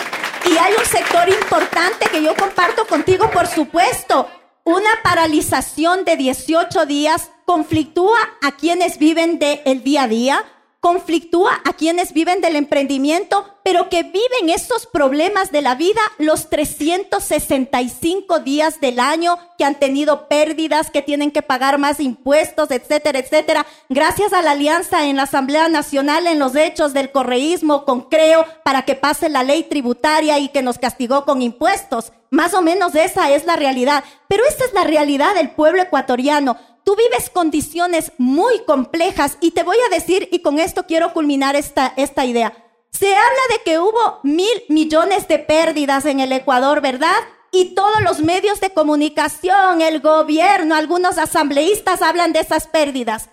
y 0.44 0.56
hay 0.56 0.74
un 0.78 0.84
sector 0.84 1.28
importante 1.28 2.06
que 2.10 2.22
yo 2.22 2.34
comparto 2.34 2.86
contigo, 2.86 3.30
por 3.30 3.46
supuesto. 3.46 4.28
Una 4.64 4.90
paralización 5.02 6.04
de 6.04 6.16
18 6.16 6.86
días 6.86 7.30
conflictúa 7.44 8.18
a 8.42 8.52
quienes 8.52 8.98
viven 8.98 9.38
del 9.38 9.82
día 9.82 10.04
a 10.04 10.08
día, 10.08 10.44
conflictúa 10.82 11.60
a 11.64 11.74
quienes 11.74 12.12
viven 12.12 12.40
del 12.40 12.56
emprendimiento, 12.56 13.46
pero 13.62 13.88
que 13.88 14.02
viven 14.02 14.50
esos 14.52 14.86
problemas 14.86 15.52
de 15.52 15.62
la 15.62 15.76
vida 15.76 16.00
los 16.18 16.50
365 16.50 18.40
días 18.40 18.80
del 18.80 18.98
año, 18.98 19.38
que 19.56 19.64
han 19.64 19.76
tenido 19.76 20.26
pérdidas, 20.26 20.90
que 20.90 21.00
tienen 21.00 21.30
que 21.30 21.40
pagar 21.40 21.78
más 21.78 22.00
impuestos, 22.00 22.72
etcétera, 22.72 23.20
etcétera. 23.20 23.64
Gracias 23.90 24.32
a 24.32 24.42
la 24.42 24.50
alianza 24.50 25.06
en 25.06 25.18
la 25.18 25.22
Asamblea 25.22 25.68
Nacional 25.68 26.26
en 26.26 26.40
los 26.40 26.56
hechos 26.56 26.92
del 26.92 27.12
correísmo 27.12 27.84
con 27.84 28.00
Creo 28.08 28.44
para 28.64 28.82
que 28.82 28.96
pase 28.96 29.28
la 29.28 29.44
ley 29.44 29.62
tributaria 29.62 30.40
y 30.40 30.48
que 30.48 30.62
nos 30.62 30.78
castigó 30.78 31.24
con 31.24 31.42
impuestos. 31.42 32.10
Más 32.30 32.54
o 32.54 32.62
menos 32.62 32.96
esa 32.96 33.30
es 33.30 33.46
la 33.46 33.54
realidad. 33.54 34.02
Pero 34.26 34.42
esta 34.48 34.64
es 34.64 34.72
la 34.72 34.82
realidad 34.84 35.34
del 35.34 35.50
pueblo 35.50 35.82
ecuatoriano. 35.82 36.56
Tú 36.84 36.96
vives 36.96 37.30
condiciones 37.30 38.12
muy 38.18 38.64
complejas 38.64 39.38
y 39.40 39.52
te 39.52 39.62
voy 39.62 39.76
a 39.86 39.94
decir, 39.94 40.28
y 40.32 40.40
con 40.40 40.58
esto 40.58 40.86
quiero 40.86 41.12
culminar 41.12 41.56
esta, 41.56 41.92
esta 41.96 42.24
idea. 42.24 42.52
Se 42.90 43.14
habla 43.14 43.40
de 43.50 43.62
que 43.64 43.78
hubo 43.78 44.20
mil 44.22 44.64
millones 44.68 45.28
de 45.28 45.38
pérdidas 45.38 46.04
en 46.04 46.20
el 46.20 46.32
Ecuador, 46.32 46.80
¿verdad? 46.80 47.16
Y 47.50 47.74
todos 47.74 48.02
los 48.02 48.20
medios 48.20 48.60
de 48.60 48.70
comunicación, 48.70 49.80
el 49.80 50.00
gobierno, 50.00 50.74
algunos 50.74 51.18
asambleístas 51.18 52.02
hablan 52.02 52.32
de 52.32 52.40
esas 52.40 52.66
pérdidas. 52.66 53.28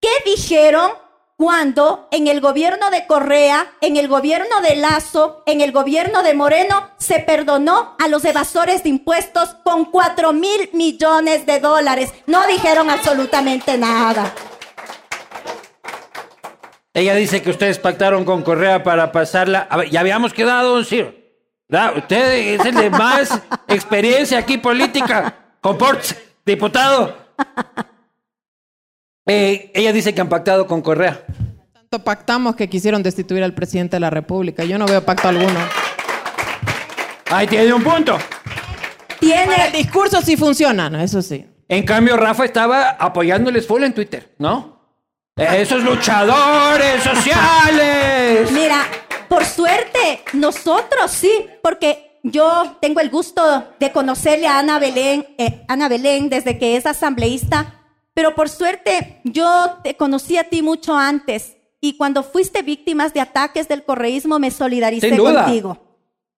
¿Qué 0.00 0.08
dijeron 0.24 0.90
cuando 1.36 2.08
en 2.12 2.28
el 2.28 2.40
gobierno 2.40 2.90
de 2.90 3.06
Correa, 3.06 3.66
en 3.82 3.96
el 3.96 4.08
gobierno 4.08 4.62
de 4.62 4.76
Lazo, 4.76 5.42
en 5.44 5.60
el 5.60 5.70
gobierno 5.70 6.22
de 6.22 6.34
Moreno, 6.34 6.90
se 6.96 7.20
perdonó 7.20 7.94
a 8.02 8.08
los 8.08 8.24
evasores 8.24 8.82
de 8.82 8.88
impuestos 8.88 9.54
con 9.62 9.84
cuatro 9.86 10.32
mil 10.32 10.70
millones 10.72 11.44
de 11.44 11.60
dólares? 11.60 12.12
No 12.26 12.46
dijeron 12.46 12.88
absolutamente 12.88 13.76
nada. 13.76 14.32
Ella 16.94 17.14
dice 17.14 17.42
que 17.42 17.50
ustedes 17.50 17.78
pactaron 17.78 18.24
con 18.24 18.42
Correa 18.42 18.82
para 18.82 19.12
pasarla. 19.12 19.66
A 19.68 19.76
ver, 19.76 19.90
ya 19.90 20.00
habíamos 20.00 20.32
quedado, 20.32 20.74
don 20.74 20.84
Ciro. 20.86 21.12
¿verdad? 21.68 21.98
Usted 21.98 22.54
es 22.54 22.64
el 22.64 22.74
de 22.74 22.88
más 22.88 23.38
experiencia 23.68 24.38
aquí 24.38 24.56
política. 24.56 25.34
Comporte, 25.60 26.16
diputado. 26.46 27.14
Eh, 29.26 29.70
ella 29.74 29.92
dice 29.92 30.14
que 30.14 30.20
han 30.20 30.28
pactado 30.28 30.66
con 30.66 30.82
Correa. 30.82 31.20
Tanto 31.72 32.04
pactamos 32.04 32.54
que 32.56 32.68
quisieron 32.68 33.02
destituir 33.02 33.42
al 33.42 33.54
presidente 33.54 33.96
de 33.96 34.00
la 34.00 34.10
República. 34.10 34.64
Yo 34.64 34.78
no 34.78 34.86
veo 34.86 35.04
pacto 35.04 35.28
alguno. 35.28 35.58
Ahí 37.30 37.46
tiene 37.46 37.72
un 37.72 37.82
punto. 37.82 38.16
El 38.16 39.18
Tiene, 39.18 39.70
discurso 39.72 40.20
sí 40.22 40.36
funciona, 40.36 40.88
¿no? 40.88 41.00
eso 41.00 41.22
sí. 41.22 41.44
En 41.68 41.84
cambio, 41.84 42.16
Rafa 42.16 42.44
estaba 42.44 42.90
apoyándoles 42.90 43.66
full 43.66 43.82
en 43.82 43.92
Twitter, 43.92 44.32
¿no? 44.38 44.76
Eh, 45.36 45.48
Esos 45.62 45.82
luchadores 45.82 47.02
sociales. 47.02 48.52
Mira, 48.52 48.84
por 49.28 49.44
suerte, 49.44 50.22
nosotros 50.34 51.10
sí, 51.10 51.46
porque 51.62 52.20
yo 52.22 52.76
tengo 52.80 53.00
el 53.00 53.10
gusto 53.10 53.42
de 53.80 53.90
conocerle 53.90 54.46
a 54.46 54.60
Ana 54.60 54.78
Belén, 54.78 55.26
eh, 55.38 55.64
Ana 55.66 55.88
Belén 55.88 56.28
desde 56.28 56.56
que 56.58 56.76
es 56.76 56.86
asambleísta, 56.86 57.75
pero 58.16 58.34
por 58.34 58.48
suerte 58.48 59.20
yo 59.24 59.76
te 59.84 59.94
conocí 59.94 60.38
a 60.38 60.44
ti 60.44 60.62
mucho 60.62 60.96
antes 60.96 61.58
y 61.82 61.98
cuando 61.98 62.22
fuiste 62.22 62.62
víctimas 62.62 63.12
de 63.12 63.20
ataques 63.20 63.68
del 63.68 63.84
correísmo 63.84 64.38
me 64.38 64.50
solidaricé 64.50 65.18
contigo. 65.18 65.76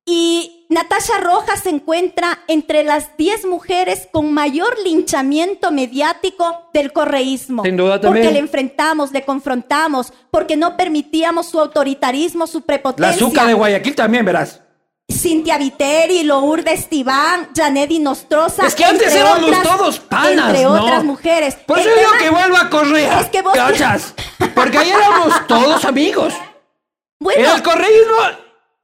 Y 0.04 0.66
Natasha 0.70 1.20
Rojas 1.20 1.60
se 1.60 1.70
encuentra 1.70 2.40
entre 2.48 2.82
las 2.82 3.16
10 3.16 3.46
mujeres 3.46 4.08
con 4.10 4.32
mayor 4.32 4.76
linchamiento 4.82 5.70
mediático 5.70 6.68
del 6.74 6.92
correísmo. 6.92 7.62
Sin 7.62 7.76
duda 7.76 8.00
también. 8.00 8.24
Porque 8.24 8.32
le 8.34 8.40
enfrentamos, 8.40 9.12
le 9.12 9.22
confrontamos, 9.22 10.12
porque 10.32 10.56
no 10.56 10.76
permitíamos 10.76 11.46
su 11.46 11.60
autoritarismo, 11.60 12.48
su 12.48 12.58
La 12.58 12.66
prepotencia. 12.66 13.14
azúcar 13.24 13.46
de 13.46 13.54
Guayaquil 13.54 13.94
también, 13.94 14.24
verás. 14.24 14.62
Cintia 15.10 15.56
Viteri, 15.56 16.22
Lourdes 16.22 16.88
Tibán, 16.88 17.48
Janedy 17.56 17.98
Nostroza. 17.98 18.66
Es 18.66 18.74
que 18.74 18.84
antes 18.84 19.14
éramos 19.14 19.48
otras- 19.50 19.62
todos 19.62 19.98
panas, 20.00 20.48
Entre 20.48 20.64
¿no? 20.64 20.82
otras 20.84 21.02
mujeres. 21.02 21.54
Por 21.66 21.78
El 21.78 21.86
eso 21.86 21.96
digo 21.98 22.10
que 22.18 22.30
vuelva 22.30 22.60
a 22.62 22.70
Correa. 22.70 23.20
Es 23.20 23.28
que 23.30 23.40
vos- 23.40 23.54
¿Cachas? 23.54 24.14
Porque 24.54 24.76
ahí 24.78 24.90
éramos 24.90 25.46
todos 25.48 25.84
amigos. 25.86 26.34
Bueno, 27.20 27.54
el 27.54 27.62
correísmo 27.62 28.14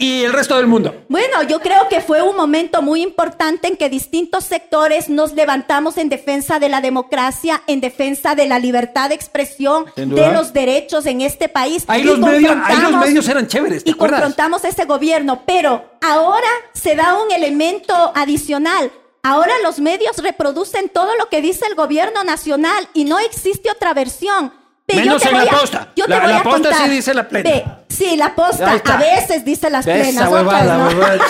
y 0.04 0.22
el 0.24 0.32
resto 0.32 0.56
del 0.56 0.66
mundo. 0.66 0.94
Bueno, 1.08 1.42
yo 1.44 1.60
creo 1.60 1.88
que 1.88 2.00
fue 2.00 2.20
un 2.20 2.36
momento 2.36 2.82
muy 2.82 3.00
importante 3.02 3.68
en 3.68 3.76
que 3.76 3.88
distintos 3.88 4.44
sectores 4.44 5.08
nos 5.08 5.32
levantamos 5.32 5.96
en 5.96 6.08
defensa 6.08 6.58
de 6.58 6.68
la 6.68 6.80
democracia, 6.80 7.62
en 7.66 7.80
defensa 7.80 8.34
de 8.34 8.46
la 8.46 8.58
libertad 8.58 9.08
de 9.08 9.14
expresión, 9.14 9.86
de 9.96 10.32
los 10.32 10.52
derechos 10.52 11.06
en 11.06 11.20
este 11.22 11.48
país. 11.48 11.84
Ahí 11.86 12.02
los, 12.02 12.18
medios, 12.18 12.50
ahí 12.64 12.76
los 12.76 12.90
confrontamos- 12.92 13.06
medios 13.06 13.28
eran 13.28 13.46
chéveres, 13.46 13.84
¿te 13.84 13.90
y 13.90 13.92
acuerdas? 13.94 14.20
confrontamos 14.20 14.64
ese 14.64 14.84
gobierno, 14.84 15.42
pero 15.46 15.84
ahora 16.02 16.48
se 16.74 16.94
da 16.94 17.14
un 17.22 17.30
elemento 17.32 17.94
adicional. 18.14 18.90
Ahora 19.22 19.54
los 19.62 19.78
medios 19.80 20.18
reproducen 20.18 20.90
todo 20.90 21.16
lo 21.16 21.30
que 21.30 21.40
dice 21.40 21.64
el 21.66 21.74
gobierno 21.76 22.24
nacional 22.24 22.86
y 22.92 23.04
no 23.04 23.18
existe 23.18 23.70
otra 23.70 23.94
versión. 23.94 24.52
Ve, 24.86 24.96
Menos 24.96 25.22
te 25.22 25.28
en 25.30 25.36
la 25.38 25.42
a- 25.44 25.58
posta. 25.60 25.88
Yo 25.96 26.04
te 26.04 26.10
La- 26.10 26.20
voy 26.20 26.28
la 26.28 26.38
a 26.38 26.42
posta 26.42 26.68
contar. 26.70 26.88
sí 26.88 26.94
dice 26.94 27.14
la 27.14 27.26
plena. 27.28 27.50
Ve, 27.50 27.64
sí, 27.88 28.16
la 28.16 28.34
posta 28.34 28.72
a 28.84 28.96
veces 28.98 29.44
dice 29.44 29.70
las 29.70 29.84
plenas. 29.86 30.08
Esa 30.08 30.28
otras 30.28 30.44
huevada, 30.44 30.76
no. 30.78 30.86
huevada. 30.88 31.18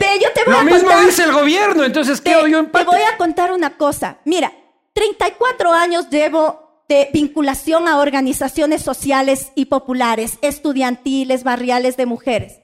Ve, 0.00 0.06
yo 0.22 0.32
te 0.32 0.44
voy 0.44 0.52
Lo 0.54 0.58
a 0.60 0.64
mismo 0.64 0.88
contar. 0.88 1.04
dice 1.06 1.24
el 1.24 1.32
gobierno, 1.32 1.84
entonces 1.84 2.20
Te, 2.22 2.30
¿qué 2.30 2.36
yo 2.36 2.44
te 2.44 2.56
empate? 2.58 2.84
voy 2.86 3.00
a 3.02 3.16
contar 3.16 3.52
una 3.52 3.76
cosa. 3.76 4.18
Mira, 4.24 4.52
34 4.94 5.72
años 5.72 6.08
llevo 6.10 6.82
de 6.88 7.08
vinculación 7.12 7.88
a 7.88 7.98
organizaciones 7.98 8.82
sociales 8.82 9.52
y 9.54 9.66
populares, 9.66 10.38
estudiantiles, 10.42 11.44
barriales 11.44 11.96
de 11.96 12.06
mujeres. 12.06 12.60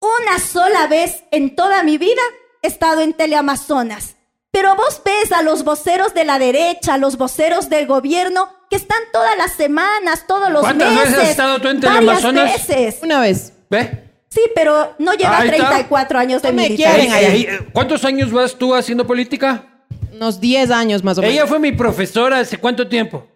Una 0.00 0.38
sola 0.38 0.86
vez 0.86 1.24
en 1.32 1.56
toda 1.56 1.82
mi 1.82 1.98
vida 1.98 2.22
he 2.62 2.68
estado 2.68 3.00
en 3.00 3.14
Teleamazonas. 3.14 4.14
Pero 4.60 4.74
vos 4.74 5.00
ves 5.04 5.30
a 5.30 5.42
los 5.44 5.62
voceros 5.62 6.14
de 6.14 6.24
la 6.24 6.40
derecha, 6.40 6.94
a 6.94 6.98
los 6.98 7.16
voceros 7.16 7.68
del 7.70 7.86
gobierno, 7.86 8.48
que 8.68 8.74
están 8.74 8.98
todas 9.12 9.38
las 9.38 9.52
semanas, 9.52 10.24
todos 10.26 10.50
los 10.50 10.62
¿Cuántas 10.62 10.90
meses. 10.92 11.10
veces 11.12 11.22
has 11.22 11.30
estado 11.30 11.60
tú 11.60 11.68
en 11.68 11.80
varias 11.80 11.98
Teleamazonas? 12.00 12.68
veces. 12.68 12.98
Una 13.04 13.20
vez. 13.20 13.52
¿Ve? 13.70 14.10
Sí, 14.28 14.40
pero 14.56 14.96
no 14.98 15.12
llega 15.12 15.30
a 15.30 15.42
Ahí 15.42 15.48
está. 15.50 15.68
34 15.68 16.18
años 16.18 16.42
de 16.42 16.48
No 16.52 16.60
militar. 16.60 17.00
¿Cuántos 17.72 18.04
años 18.04 18.32
vas 18.32 18.56
tú 18.56 18.74
haciendo 18.74 19.06
política? 19.06 19.64
Unos 20.12 20.40
10 20.40 20.72
años 20.72 21.04
más 21.04 21.18
o 21.18 21.20
menos. 21.22 21.34
Ella 21.36 21.46
fue 21.46 21.60
mi 21.60 21.70
profesora 21.70 22.40
hace 22.40 22.58
cuánto 22.58 22.88
tiempo. 22.88 23.28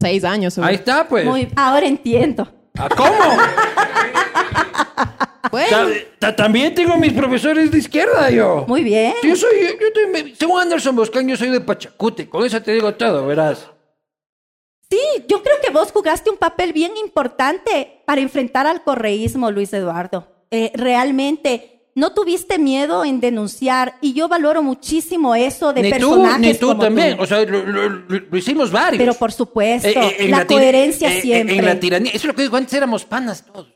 6 0.00 0.22
años. 0.22 0.54
seguro. 0.54 0.68
Ahí 0.68 0.76
está, 0.76 1.08
pues. 1.08 1.24
Muy- 1.24 1.48
ahora 1.56 1.86
entiendo. 1.86 2.48
¿Ah, 2.78 2.88
¿Cómo? 2.96 3.10
Bueno, 5.50 5.68
Ta- 5.70 5.88
ta- 6.18 6.36
también 6.36 6.74
tengo 6.74 6.96
mis 6.96 7.12
profesores 7.12 7.70
de 7.70 7.78
izquierda, 7.78 8.30
yo. 8.30 8.64
Muy 8.68 8.84
bien. 8.84 9.14
Yo 9.22 9.34
soy, 9.34 9.50
yo, 9.62 9.68
yo 9.80 9.92
te- 9.92 10.34
según 10.36 10.60
Anderson 10.60 10.94
Boscan, 10.94 11.26
yo 11.26 11.36
soy 11.36 11.48
de 11.48 11.60
Pachacute. 11.60 12.28
Con 12.28 12.44
eso 12.44 12.62
te 12.62 12.72
digo 12.72 12.94
todo, 12.94 13.26
verás. 13.26 13.66
Sí, 14.90 14.98
yo 15.28 15.42
creo 15.42 15.56
que 15.64 15.70
vos 15.70 15.90
jugaste 15.92 16.30
un 16.30 16.36
papel 16.36 16.72
bien 16.72 16.92
importante 17.02 18.02
para 18.06 18.20
enfrentar 18.20 18.66
al 18.66 18.82
correísmo, 18.82 19.50
Luis 19.50 19.72
Eduardo. 19.72 20.28
Eh, 20.50 20.72
realmente 20.74 21.90
no 21.94 22.12
tuviste 22.12 22.58
miedo 22.58 23.04
en 23.04 23.20
denunciar 23.20 23.94
y 24.00 24.12
yo 24.14 24.28
valoro 24.28 24.62
muchísimo 24.62 25.34
eso 25.34 25.72
de 25.72 25.82
Ni 25.82 25.92
tú, 25.92 26.24
ni 26.38 26.54
tú 26.54 26.68
como 26.68 26.82
también. 26.82 27.16
tú. 27.16 27.22
O 27.22 27.26
sea, 27.26 27.40
lo, 27.44 27.64
lo- 27.64 27.88
lo- 27.88 28.20
lo 28.30 28.36
hicimos 28.36 28.70
varios. 28.70 28.98
Pero 29.00 29.14
por 29.14 29.32
supuesto, 29.32 29.88
Eh, 29.88 29.94
eh, 29.96 30.16
en 30.24 30.30
la, 30.32 30.46
coherencia 30.46 31.12
eh, 31.12 31.18
eh, 31.18 31.22
siempre. 31.22 31.56
En 31.56 31.64
la 31.64 31.78
tiranía. 31.80 32.10
Eso 32.10 32.18
es 32.18 32.24
lo 32.26 32.34
que 32.34 32.42
digo, 32.42 32.56
antes 32.56 32.74
éramos 32.74 33.04
panas 33.04 33.44
todos. 33.44 33.68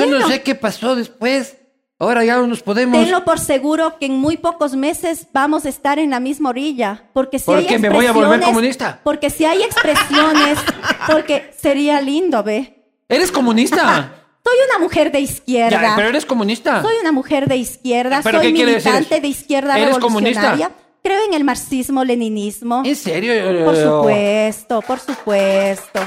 Yo 0.00 0.18
no 0.18 0.26
sé 0.28 0.42
qué 0.42 0.54
pasó 0.54 0.94
después. 0.96 1.56
Ahora 1.98 2.24
ya 2.24 2.36
no 2.36 2.46
nos 2.46 2.62
podemos. 2.62 2.98
Tenlo 3.02 3.24
por 3.26 3.38
seguro 3.38 3.98
que 3.98 4.06
en 4.06 4.14
muy 4.14 4.38
pocos 4.38 4.74
meses 4.74 5.26
vamos 5.34 5.66
a 5.66 5.68
estar 5.68 5.98
en 5.98 6.08
la 6.10 6.18
misma 6.18 6.48
orilla. 6.48 7.04
Porque 7.12 7.38
si 7.38 7.44
¿Por 7.44 7.58
hay 7.58 7.66
qué? 7.66 7.78
¿Me 7.78 7.90
voy 7.90 8.06
a 8.06 8.12
volver 8.12 8.40
expresiones- 8.40 8.44
comunista? 8.46 9.00
Porque 9.04 9.28
si 9.28 9.44
hay 9.44 9.62
expresiones, 9.62 10.58
porque 11.06 11.52
sería 11.58 12.00
lindo, 12.00 12.42
ve. 12.42 12.82
¿Eres 13.08 13.30
comunista? 13.30 14.14
Soy 14.44 14.56
una 14.70 14.78
mujer 14.78 15.12
de 15.12 15.20
izquierda. 15.20 15.82
ya, 15.82 15.92
pero 15.96 16.08
eres 16.08 16.24
comunista. 16.24 16.80
Soy 16.80 16.94
una 17.02 17.12
mujer 17.12 17.46
de 17.46 17.56
izquierda, 17.58 18.20
¿Pero 18.24 18.38
soy 18.40 18.50
decir 18.52 18.66
militante 18.66 19.14
eso? 19.16 19.20
de 19.22 19.28
izquierda 19.28 19.76
¿Eres 19.78 19.94
revolucionaria. 19.96 20.40
comunista? 20.70 20.70
Creo 21.02 21.24
en 21.26 21.34
el 21.34 21.44
marxismo-leninismo. 21.44 22.82
¿En 22.84 22.96
serio? 22.96 23.32
Por 23.64 23.76
supuesto, 23.76 24.82
por 24.82 24.98
supuesto. 25.00 26.00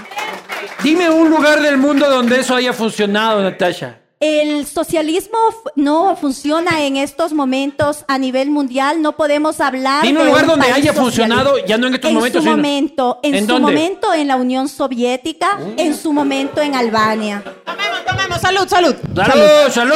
Dime 0.84 1.10
un 1.10 1.30
lugar 1.30 1.62
del 1.62 1.78
mundo 1.78 2.10
donde 2.10 2.40
eso 2.40 2.56
haya 2.56 2.74
funcionado, 2.74 3.42
Natasha. 3.42 4.00
El 4.20 4.66
socialismo 4.66 5.38
no 5.76 6.16
funciona 6.16 6.84
en 6.84 6.96
estos 6.96 7.34
momentos 7.34 8.06
a 8.08 8.18
nivel 8.18 8.50
mundial. 8.52 9.02
No 9.02 9.18
podemos 9.18 9.60
hablar 9.60 10.04
Dime 10.04 10.22
un 10.22 10.28
lugar 10.28 10.46
donde 10.46 10.62
país 10.68 10.76
haya 10.78 10.94
socialista. 10.94 11.02
funcionado, 11.04 11.66
ya 11.66 11.78
no 11.78 11.88
en 11.88 11.96
estos 11.96 12.10
en 12.10 12.16
momentos, 12.16 12.40
Su 12.42 12.44
sino- 12.50 12.56
momento, 12.56 13.20
en, 13.24 13.36
¿En 13.36 13.42
su 13.42 13.48
dónde? 13.54 13.72
momento 13.74 14.14
en 14.14 14.28
la 14.30 14.36
Unión 14.38 14.70
Soviética, 14.70 15.60
en 15.76 15.98
su 15.98 16.14
momento 16.14 16.62
en 16.62 16.76
Albania. 16.76 17.44
tomemos, 17.66 18.06
tomemos. 18.06 18.40
Salud, 18.40 18.68
salud. 18.68 18.96
¡Salud, 19.14 19.72
salud! 19.72 19.96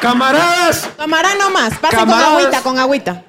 Camaradas, 0.00 0.88
Tomará 0.96 1.34
nomás. 1.36 1.74
Pasen 1.78 1.98
Camaradas. 1.98 2.28
con 2.30 2.38
agüita, 2.40 2.62
con 2.62 2.78
agüita. 2.78 3.24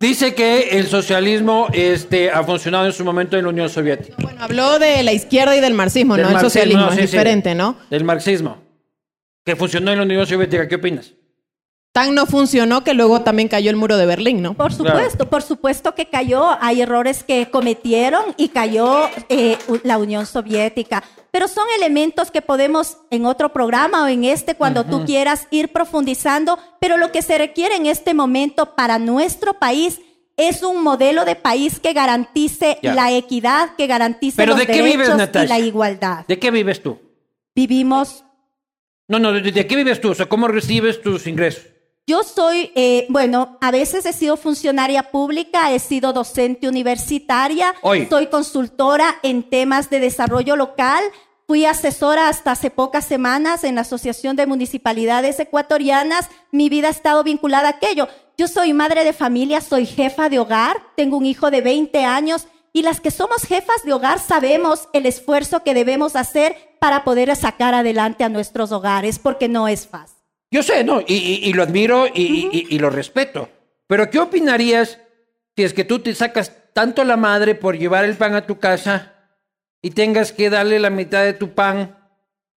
dice 0.00 0.34
que 0.34 0.70
el 0.78 0.86
socialismo 0.88 1.68
este, 1.72 2.30
ha 2.30 2.42
funcionado 2.44 2.86
en 2.86 2.92
su 2.92 3.04
momento 3.04 3.36
en 3.36 3.44
la 3.44 3.50
Unión 3.50 3.68
Soviética. 3.70 4.16
Bueno, 4.18 4.42
habló 4.42 4.78
de 4.78 5.02
la 5.02 5.12
izquierda 5.12 5.56
y 5.56 5.60
del 5.60 5.74
marxismo, 5.74 6.14
Del 6.16 6.24
¿no? 6.24 6.28
El 6.30 6.34
marxismo, 6.34 6.50
socialismo 6.50 6.82
no, 6.82 6.88
es 6.90 6.94
sí. 6.96 7.00
diferente, 7.02 7.54
¿no? 7.54 7.76
Del 7.90 8.04
marxismo. 8.04 8.58
Que 9.44 9.56
funcionó 9.56 9.92
en 9.92 9.98
la 9.98 10.04
Unión 10.04 10.26
Soviética. 10.26 10.66
¿Qué 10.68 10.74
opinas? 10.74 11.12
Tan 11.96 12.14
no 12.14 12.26
funcionó 12.26 12.84
que 12.84 12.92
luego 12.92 13.22
también 13.22 13.48
cayó 13.48 13.70
el 13.70 13.76
muro 13.76 13.96
de 13.96 14.04
Berlín, 14.04 14.42
¿no? 14.42 14.52
Por 14.52 14.70
supuesto, 14.70 15.30
por 15.30 15.40
supuesto 15.42 15.94
que 15.94 16.10
cayó. 16.10 16.50
Hay 16.60 16.82
errores 16.82 17.24
que 17.24 17.48
cometieron 17.50 18.22
y 18.36 18.48
cayó 18.48 19.08
eh, 19.30 19.56
la 19.82 19.96
Unión 19.96 20.26
Soviética. 20.26 21.02
Pero 21.30 21.48
son 21.48 21.64
elementos 21.74 22.30
que 22.30 22.42
podemos 22.42 22.98
en 23.08 23.24
otro 23.24 23.50
programa 23.50 24.04
o 24.04 24.08
en 24.08 24.24
este, 24.24 24.56
cuando 24.56 24.84
tú 24.84 25.06
quieras 25.06 25.48
ir 25.50 25.72
profundizando. 25.72 26.58
Pero 26.82 26.98
lo 26.98 27.12
que 27.12 27.22
se 27.22 27.38
requiere 27.38 27.76
en 27.76 27.86
este 27.86 28.12
momento 28.12 28.74
para 28.74 28.98
nuestro 28.98 29.54
país 29.54 29.98
es 30.36 30.62
un 30.62 30.82
modelo 30.82 31.24
de 31.24 31.34
país 31.34 31.80
que 31.80 31.94
garantice 31.94 32.78
Ya. 32.82 32.92
la 32.92 33.10
equidad, 33.10 33.74
que 33.74 33.86
garantice 33.86 34.36
¿Pero 34.36 34.50
los 34.52 34.58
de 34.60 34.66
qué 34.66 34.82
derechos 34.82 34.92
vives, 34.92 35.08
y 35.08 35.16
Natasha? 35.16 35.48
la 35.48 35.58
igualdad. 35.60 36.26
¿De 36.28 36.38
qué 36.38 36.50
vives 36.50 36.82
tú? 36.82 36.98
Vivimos 37.54 38.22
No, 39.08 39.18
no, 39.18 39.32
¿de, 39.32 39.40
de 39.40 39.66
qué 39.66 39.76
vives 39.76 39.98
tú? 39.98 40.10
O 40.10 40.14
sea, 40.14 40.26
¿cómo 40.26 40.46
recibes 40.46 41.00
tus 41.00 41.26
ingresos? 41.26 41.64
Yo 42.08 42.22
soy, 42.22 42.70
eh, 42.76 43.04
bueno, 43.08 43.58
a 43.60 43.72
veces 43.72 44.06
he 44.06 44.12
sido 44.12 44.36
funcionaria 44.36 45.10
pública, 45.10 45.72
he 45.72 45.80
sido 45.80 46.12
docente 46.12 46.68
universitaria, 46.68 47.74
Hoy. 47.82 48.06
soy 48.08 48.28
consultora 48.28 49.16
en 49.24 49.42
temas 49.42 49.90
de 49.90 49.98
desarrollo 49.98 50.54
local, 50.54 51.02
fui 51.48 51.64
asesora 51.64 52.28
hasta 52.28 52.52
hace 52.52 52.70
pocas 52.70 53.04
semanas 53.04 53.64
en 53.64 53.74
la 53.74 53.80
Asociación 53.80 54.36
de 54.36 54.46
Municipalidades 54.46 55.40
Ecuatorianas, 55.40 56.28
mi 56.52 56.68
vida 56.68 56.86
ha 56.86 56.92
estado 56.92 57.24
vinculada 57.24 57.66
a 57.66 57.72
aquello. 57.72 58.06
Yo 58.38 58.46
soy 58.46 58.72
madre 58.72 59.02
de 59.02 59.12
familia, 59.12 59.60
soy 59.60 59.84
jefa 59.84 60.28
de 60.28 60.38
hogar, 60.38 60.80
tengo 60.94 61.16
un 61.16 61.26
hijo 61.26 61.50
de 61.50 61.60
20 61.60 62.04
años 62.04 62.46
y 62.72 62.82
las 62.82 63.00
que 63.00 63.10
somos 63.10 63.42
jefas 63.42 63.82
de 63.84 63.92
hogar 63.92 64.20
sabemos 64.20 64.88
el 64.92 65.06
esfuerzo 65.06 65.64
que 65.64 65.74
debemos 65.74 66.14
hacer 66.14 66.54
para 66.78 67.02
poder 67.02 67.34
sacar 67.34 67.74
adelante 67.74 68.22
a 68.22 68.28
nuestros 68.28 68.70
hogares, 68.70 69.18
porque 69.18 69.48
no 69.48 69.66
es 69.66 69.88
fácil. 69.88 70.15
Yo 70.50 70.62
sé, 70.62 70.84
¿no? 70.84 71.00
Y, 71.00 71.14
y- 71.14 71.48
y 71.48 71.52
lo 71.52 71.62
admiro 71.62 72.06
y 72.14 72.78
lo 72.78 72.90
respeto. 72.90 73.48
Pero 73.86 74.10
¿qué 74.10 74.18
opinarías 74.18 74.98
si 75.56 75.64
es 75.64 75.72
que 75.72 75.84
tú 75.84 76.00
te 76.00 76.14
sacas 76.14 76.52
tanto 76.72 77.04
la 77.04 77.16
madre 77.16 77.54
por 77.54 77.78
llevar 77.78 78.04
el 78.04 78.16
pan 78.16 78.34
a 78.34 78.46
tu 78.46 78.58
casa 78.58 79.12
y 79.82 79.90
tengas 79.90 80.32
que 80.32 80.50
darle 80.50 80.78
la 80.80 80.90
mitad 80.90 81.24
de 81.24 81.32
tu 81.32 81.54
pan 81.54 81.98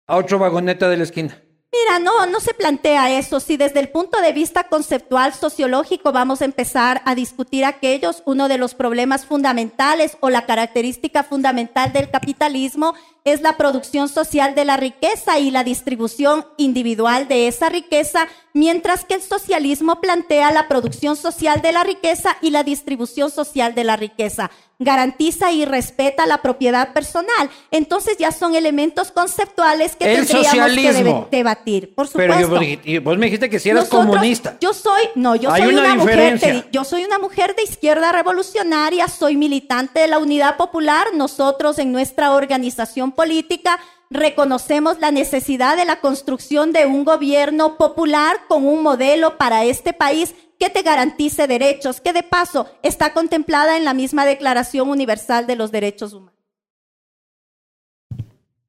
a 0.07 0.17
otro 0.17 0.39
vagoneta 0.39 0.89
de 0.89 0.97
la 0.97 1.03
esquina? 1.05 1.43
Mira, 1.73 1.99
no, 1.99 2.25
no 2.27 2.41
se 2.41 2.55
plantea 2.55 3.19
eso. 3.19 3.39
Si 3.39 3.57
desde 3.59 3.81
el 3.81 3.91
punto 3.91 4.21
de 4.23 4.33
vista 4.33 4.65
conceptual 4.65 5.35
sociológico 5.35 6.11
vamos 6.11 6.41
a 6.41 6.47
empezar 6.47 7.03
a 7.05 7.15
discutir 7.15 7.65
aquellos, 7.67 8.23
uno 8.25 8.49
de 8.49 8.57
los 8.57 8.75
problemas 8.75 9.27
fundamentales 9.27 10.17
o 10.21 10.31
la 10.31 10.47
característica 10.47 11.23
fundamental 11.23 11.93
del 11.93 12.09
capitalismo 12.11 12.95
es 13.27 13.43
la 13.43 13.57
producción 13.59 14.09
social 14.09 14.55
de 14.55 14.65
la 14.65 14.77
riqueza 14.79 15.39
y 15.39 15.51
la 15.51 15.65
distribución 15.65 16.47
individual 16.57 17.29
de 17.29 17.49
esa 17.49 17.69
riqueza, 17.69 18.29
mientras 18.55 19.05
que 19.05 19.15
el 19.15 19.23
socialismo 19.23 20.01
plantea 20.01 20.51
la 20.53 20.69
producción 20.69 21.17
social 21.17 21.61
de 21.61 21.73
la 21.73 21.85
riqueza 21.85 22.37
y 22.41 22.51
la 22.51 22.63
distribución 22.63 23.31
social 23.31 23.75
de 23.75 23.85
la 23.85 23.97
riqueza. 23.97 24.51
Garantiza 24.79 25.53
y 25.53 25.65
respeta 25.65 26.27
la 26.27 26.43
propiedad 26.43 26.93
personal. 26.93 27.49
Entonces 27.71 28.19
ya 28.19 28.31
son 28.31 28.55
elementos 28.55 29.11
conceptuales 29.11 29.97
que 29.97 30.05
El 30.05 30.27
tendríamos 30.27 30.51
que 30.53 30.59
socialismo. 30.59 31.29
debatir. 31.31 31.95
Por 31.95 32.09
Pero 32.13 32.35
supuesto. 32.35 32.63
yo- 32.63 32.81
y 32.85 32.99
vos 32.99 33.17
me 33.17 33.27
dijiste 33.27 33.49
que 33.49 33.59
si 33.59 33.71
eras 33.71 33.85
Nosotros- 33.85 34.07
comunista. 34.17 34.57
Yo 34.61 34.75
soy, 34.75 35.03
no, 35.15 35.35
yo 35.35 35.51
Hay 35.51 35.63
soy 35.63 35.73
una 35.75 35.83
una, 35.83 35.95
mujer 35.95 36.67
yo 36.71 36.85
soy 36.85 37.05
una 37.05 37.19
mujer 37.19 37.57
de 37.57 37.63
izquierda 37.63 38.13
revolucionaria, 38.13 39.09
soy 39.09 39.37
militante 39.37 40.01
de 40.01 40.09
la 40.09 40.19
Unidad 40.19 40.57
Popular. 40.59 41.07
Nosotros 41.15 41.79
en 41.79 41.91
nuestra 41.93 42.33
organización 42.33 43.13
política 43.17 43.81
reconocemos 44.11 45.01
la 45.01 45.11
necesidad 45.11 45.77
de 45.77 45.85
la 45.85 46.01
construcción 46.01 46.73
de 46.73 46.87
un 46.87 47.05
gobierno 47.05 47.77
popular 47.77 48.37
con 48.49 48.67
un 48.67 48.83
modelo 48.83 49.37
para 49.39 49.65
este 49.65 49.93
país 49.93 50.35
que 50.59 50.71
te 50.71 50.83
garantice 50.83 51.47
derechos, 51.47 52.01
que 52.01 52.13
de 52.13 52.23
paso 52.23 52.67
está 52.83 53.13
contemplada 53.13 53.77
en 53.77 53.85
la 53.85 53.95
misma 53.95 54.25
Declaración 54.25 54.89
Universal 54.89 55.47
de 55.47 55.57
los 55.57 55.73
Derechos 55.73 56.13
Humanos. 56.13 56.35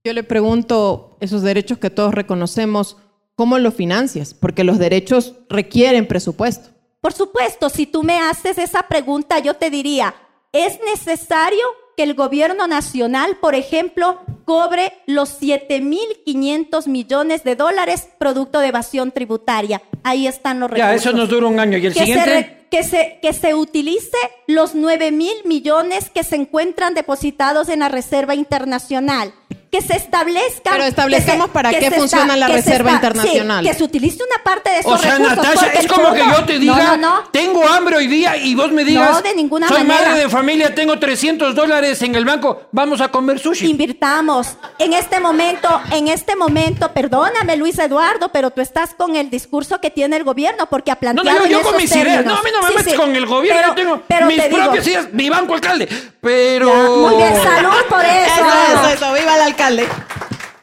Yo 0.04 0.14
le 0.14 0.24
pregunto, 0.24 1.18
esos 1.20 1.42
derechos 1.42 1.78
que 1.78 1.90
todos 1.90 2.14
reconocemos, 2.14 2.98
¿cómo 3.36 3.60
los 3.60 3.74
financias? 3.74 4.34
Porque 4.34 4.64
los 4.64 4.80
derechos 4.80 5.36
requieren 5.50 6.08
presupuesto. 6.08 6.70
Por 7.02 7.14
supuesto, 7.14 7.70
si 7.70 7.86
tú 7.86 8.04
me 8.04 8.20
haces 8.20 8.58
esa 8.58 8.84
pregunta, 8.84 9.40
yo 9.40 9.54
te 9.56 9.70
diría, 9.70 10.16
¿es 10.52 10.80
necesario 10.84 11.66
que 11.98 12.04
el 12.04 12.14
gobierno 12.14 12.68
nacional, 12.68 13.38
por 13.42 13.56
ejemplo, 13.56 14.22
cobre 14.46 14.94
los 15.08 15.42
7.500 15.42 16.88
millones 16.88 17.44
de 17.44 17.56
dólares 17.56 18.08
producto 18.20 18.60
de 18.60 18.68
evasión 18.68 19.12
tributaria? 19.12 19.82
Ahí 20.04 20.28
están 20.28 20.60
los 20.60 20.70
recursos. 20.70 20.90
Ya, 20.90 20.96
eso 20.96 21.12
nos 21.12 21.28
dura 21.28 21.48
un 21.48 21.60
año. 21.60 21.80
¿Y 21.80 21.88
el 21.88 21.94
que, 21.94 22.00
siguiente? 22.00 22.57
Que, 22.72 22.84
se, 22.84 23.20
que 23.22 23.34
se 23.34 23.54
utilice 23.54 24.18
los 24.48 24.76
9 24.76 25.12
mil 25.12 25.34
millones 25.46 26.10
que 26.14 26.24
se 26.24 26.36
encuentran 26.36 26.94
depositados 26.94 27.70
en 27.70 27.80
la 27.80 27.90
Reserva 27.90 28.36
Internacional. 28.36 29.34
que 29.70 29.82
se 29.82 29.98
establezca. 29.98 30.72
Pero 30.72 30.86
establecemos 30.86 31.50
para 31.50 31.72
qué 31.72 31.92
funciona 31.92 32.38
la 32.38 32.48
Reserva 32.48 32.92
Internacional. 32.94 33.66
que 33.66 33.74
se 33.74 33.84
utilice 33.84 34.24
una 34.24 34.42
parte 34.42 34.70
de 34.72 34.80
esos 34.80 34.94
O 34.94 34.98
sea, 34.98 35.18
recursos. 35.18 35.38
Natasha, 35.44 35.68
es 35.74 35.88
como 35.88 36.14
que 36.14 36.20
yo 36.20 36.46
te 36.46 36.58
diga, 36.58 36.76
No, 36.78 36.98
no, 36.98 37.16
no. 37.22 37.30
tengo 37.32 37.68
hambre 37.68 37.98
hoy 37.98 38.08
día 38.08 38.38
y 38.38 38.56
vos 38.56 38.72
me 38.72 38.86
digas, 38.86 39.12
No, 39.12 39.22
de 39.22 39.36
ninguna 39.36 39.68
soy 39.68 39.84
manera. 39.84 40.08
madre 40.10 40.24
de 40.24 40.30
familia, 40.30 40.74
tengo 40.74 40.98
300 40.98 41.54
dólares 41.54 42.02
en 42.02 42.16
el 42.16 42.24
banco, 42.24 42.62
vamos 42.72 43.02
a 43.02 43.10
comer 43.10 43.40
sushi. 43.40 43.68
Invirtamos. 43.70 44.56
En 44.80 44.94
este 44.94 45.20
momento, 45.20 45.82
en 45.92 46.08
este 46.08 46.38
momento, 46.38 46.94
perdóname 46.94 47.58
Luis 47.58 47.78
Eduardo, 47.78 48.30
pero 48.32 48.52
tú 48.52 48.62
estás 48.62 48.94
con 48.96 49.18
el 49.18 49.30
discurso 49.30 49.82
que 49.82 49.92
tiene 49.92 50.16
el 50.16 50.24
gobierno 50.24 50.68
porque 50.70 50.92
ha 50.92 50.96
No, 50.96 51.00
planteado 51.02 51.40
no, 51.40 51.46
yo, 51.46 51.58
en 51.58 51.64
yo 51.64 51.70
con 51.70 51.76
mis 51.82 51.94
ideas, 51.94 52.24
no, 52.26 52.36
a 52.38 52.42
mí 52.42 52.50
no 52.58 52.68
me 52.68 52.68
Sí, 52.70 52.76
metes 52.78 52.94
sí. 52.94 52.98
con 53.00 53.16
el 53.16 53.26
gobierno, 53.26 53.62
Pero- 53.62 53.68
yo 53.70 53.76
tengo 53.76 54.04
pero 54.08 54.26
mis 54.28 54.38
te 54.38 54.50
digo, 54.50 54.76
ideas, 54.76 55.08
mi 55.14 55.30
banco 55.30 55.54
alcalde, 55.56 55.88
pero... 56.22 56.68
ya, 56.68 56.90
muy 56.90 57.16
bien, 57.16 57.34
salud 57.44 57.76
por 57.90 58.04
eso. 58.06 58.34
Eso, 58.36 58.80
eso, 58.80 58.90
eso, 58.90 59.14
viva 59.14 59.36
el 59.36 59.42
alcalde. 59.42 59.88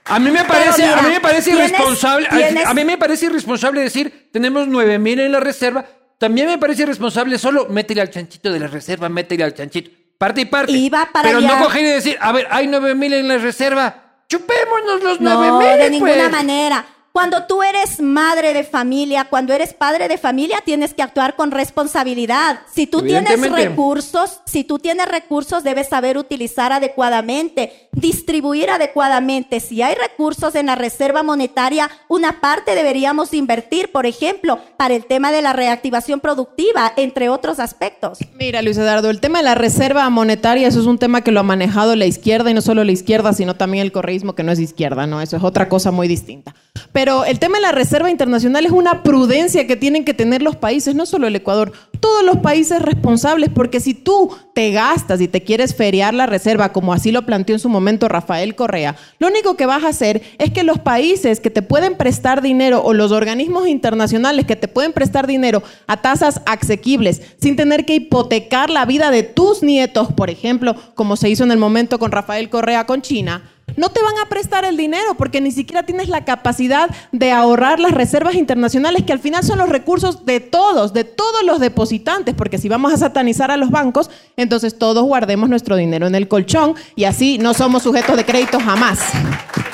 A 0.07 0.19
mí 0.19 0.31
me 0.31 0.45
parece, 0.45 0.83
mira, 0.83 0.99
a 0.99 1.03
mí 1.03 1.09
me 1.09 1.21
parece 1.21 1.51
tienes- 1.53 1.71
irresponsable, 1.71 2.27
a- 2.31 2.37
tienes- 2.37 2.67
a 2.67 2.75
mí 2.75 2.85
me 2.85 2.99
parece 2.99 3.27
irresponsable 3.27 3.81
decir, 3.81 4.29
tenemos 4.33 4.67
nueve 4.69 4.99
mil 4.99 5.19
en 5.19 5.33
la 5.33 5.41
reserva, 5.41 5.85
también 6.19 6.47
me 6.47 6.59
parece 6.59 6.83
irresponsable 6.83 7.39
solo 7.39 7.67
métele 7.71 8.01
al 8.03 8.11
chanchito 8.11 8.53
de 8.53 8.61
la 8.61 8.67
reserva, 8.67 9.09
métele 9.09 9.45
al 9.45 9.55
chanchito, 9.55 9.91
parte 10.19 10.43
y 10.43 10.45
parte. 10.45 10.73
Iba 10.73 11.09
para 11.13 11.27
Pero 11.29 11.39
allá. 11.39 11.57
no 11.57 11.65
coger 11.65 11.83
y 11.83 11.89
decir, 11.89 12.19
a 12.21 12.33
ver, 12.33 12.47
hay 12.51 12.67
nueve 12.67 12.95
mil 12.95 13.13
en 13.15 13.29
la 13.29 13.39
reserva, 13.39 14.03
chupémonos 14.29 15.03
los 15.03 15.21
nueve 15.23 15.47
No, 15.49 15.59
mil. 15.59 15.79
de 15.79 15.91
ninguna 15.91 16.13
pues. 16.15 16.31
manera. 16.31 16.85
Cuando 17.15 17.47
tú 17.47 17.63
eres 17.63 18.01
madre 18.01 18.53
de 18.53 18.65
familia, 18.65 19.29
cuando 19.31 19.53
eres 19.53 19.73
padre 19.73 20.09
de 20.09 20.19
familia, 20.19 20.63
tienes 20.65 20.95
que 20.95 21.03
actuar 21.03 21.37
con 21.37 21.53
responsabilidad. 21.53 22.63
Si 22.75 22.89
tú 22.89 23.03
tienes 23.03 23.41
recursos, 23.53 24.41
si 24.47 24.65
tú 24.65 24.81
tienes 24.81 25.07
recursos, 25.07 25.63
debes 25.63 25.87
saber 25.91 26.19
utilizar 26.19 26.73
adecuadamente, 26.73 27.84
distribuir 27.95 28.71
adecuadamente. 28.71 29.61
Si 29.61 29.83
hay 29.83 29.95
recursos 29.95 30.55
en 30.55 30.67
la 30.67 30.75
reserva 30.75 31.23
monetaria, 31.23 31.91
una 32.09 32.41
parte 32.41 32.75
deberíamos 32.75 33.35
invertir, 33.35 33.91
por 33.93 34.07
ejemplo, 34.07 34.59
para 34.77 34.95
el 34.95 35.07
tema 35.07 35.33
de 35.33 35.43
la 35.43 35.53
reactivación 35.53 36.21
productiva, 36.21 36.93
entre 36.97 37.29
otros 37.29 37.59
aspectos. 37.59 38.19
Mira, 38.39 38.63
Luis 38.63 38.77
Eduardo, 38.77 39.11
el 39.11 39.21
tema 39.21 39.39
de 39.39 39.45
la 39.45 39.55
reserva 39.55 40.09
monetaria, 40.11 40.69
eso 40.69 40.81
es 40.81 40.87
un 40.87 40.99
tema 40.99 41.23
que 41.23 41.33
lo 41.33 41.41
ha 41.41 41.45
manejado 41.45 41.97
la 41.97 42.07
izquierda 42.07 42.51
y 42.51 42.55
no 42.55 42.63
solo 42.63 42.85
la 42.85 42.93
izquierda, 42.93 43.33
sino 43.33 43.55
también 43.55 43.83
el 43.83 43.93
correísmo, 43.93 44.35
que 44.35 44.43
no 44.43 44.53
es 44.53 44.59
izquierda, 44.59 45.07
¿no? 45.07 45.21
Eso 45.21 45.37
es 45.37 45.43
otra 45.43 45.69
cosa 45.69 45.91
muy 45.91 46.09
distinta. 46.09 46.55
Pero 46.93 47.25
el 47.25 47.39
tema 47.39 47.59
de 47.59 47.63
la 47.63 47.73
reserva 47.73 48.11
internacional 48.11 48.67
es 48.67 48.73
una 48.73 49.03
prudencia 49.03 49.67
que 49.67 49.77
tienen 49.77 50.05
que 50.05 50.15
tener 50.15 50.43
los 50.43 50.57
países, 50.57 50.95
no 50.95 51.07
solo 51.07 51.27
el 51.27 51.37
Ecuador, 51.37 51.73
todos 52.05 52.23
los 52.23 52.41
países 52.41 52.83
responsables, 52.83 53.49
porque 53.49 53.81
si 53.81 53.95
tú 53.95 54.31
te 54.53 54.73
gastas 54.73 55.23
y 55.23 55.27
te 55.27 55.43
quieres 55.43 55.75
feriar 55.75 56.13
la 56.13 56.27
reserva, 56.27 56.71
como 56.71 56.93
así 56.93 57.11
lo 57.11 57.25
planteó 57.25 57.57
en 57.57 57.61
su 57.61 57.71
momento 57.71 58.09
Rafael 58.09 58.55
Correa, 58.55 58.95
lo 59.19 59.29
único 59.29 59.57
que 59.57 59.65
vas 59.65 59.85
a 59.85 59.89
hacer 59.89 60.21
es 60.37 60.51
que 60.51 60.65
los 60.65 60.79
países 60.79 61.41
que 61.41 61.49
te 61.49 61.63
pueden 61.63 61.97
prestar 61.97 62.43
dinero 62.43 62.83
o 62.85 62.93
los 62.93 63.11
organismos 63.11 63.69
internacionales 63.69 64.45
que 64.45 64.55
te 64.55 64.69
pueden 64.69 64.93
prestar 64.93 65.27
dinero 65.27 65.63
a 65.87 66.03
tasas 66.03 66.43
asequibles, 66.45 67.23
sin 67.41 67.57
tener 67.57 67.87
que 67.87 67.95
hipotecar 67.95 68.69
la 68.69 68.85
vida 68.85 69.11
de 69.11 69.23
tus 69.23 69.63
nietos, 69.63 70.13
por 70.13 70.29
ejemplo, 70.29 70.77
como 70.95 71.17
se 71.17 71.31
hizo 71.31 71.43
en 71.45 71.53
el 71.53 71.59
momento 71.59 71.99
con 71.99 72.13
Rafael 72.13 72.51
Correa 72.51 72.85
con 72.85 73.01
China, 73.01 73.54
no 73.77 73.91
te 73.91 74.03
van 74.03 74.19
a 74.19 74.29
prestar 74.29 74.65
el 74.65 74.77
dinero 74.77 75.15
porque 75.17 75.41
ni 75.41 75.51
siquiera 75.51 75.85
tienes 75.85 76.09
la 76.09 76.25
capacidad 76.25 76.91
de 77.13 77.33
ahorrar 77.33 77.81
las 77.81 77.93
reservas 77.93 78.35
internacionales 78.35 79.03
que 79.05 79.13
al 79.13 79.19
final 79.19 79.43
son 79.43 79.59
los 79.59 79.69
recursos 79.69 80.25
de 80.25 80.41
todos, 80.41 80.93
de 80.93 81.05
todos 81.05 81.43
los 81.45 81.61
depositantes, 81.61 82.35
porque 82.35 82.59
si 82.59 82.69
vamos 82.69 82.93
a 82.93 82.97
satanizar 82.97 83.51
a 83.51 83.57
los 83.57 83.71
bancos, 83.71 84.11
entonces 84.37 84.79
todos 84.79 85.05
guardemos 85.05 85.49
nuestro 85.49 85.77
dinero 85.77 86.07
en 86.07 86.15
el 86.15 86.29
colchón 86.29 86.75
y 86.95 87.05
así 87.05 87.39
no 87.39 87.55
somos 87.55 87.83
sujetos 87.83 88.17
de 88.17 88.25
crédito 88.25 88.61
jamás. 88.61 89.01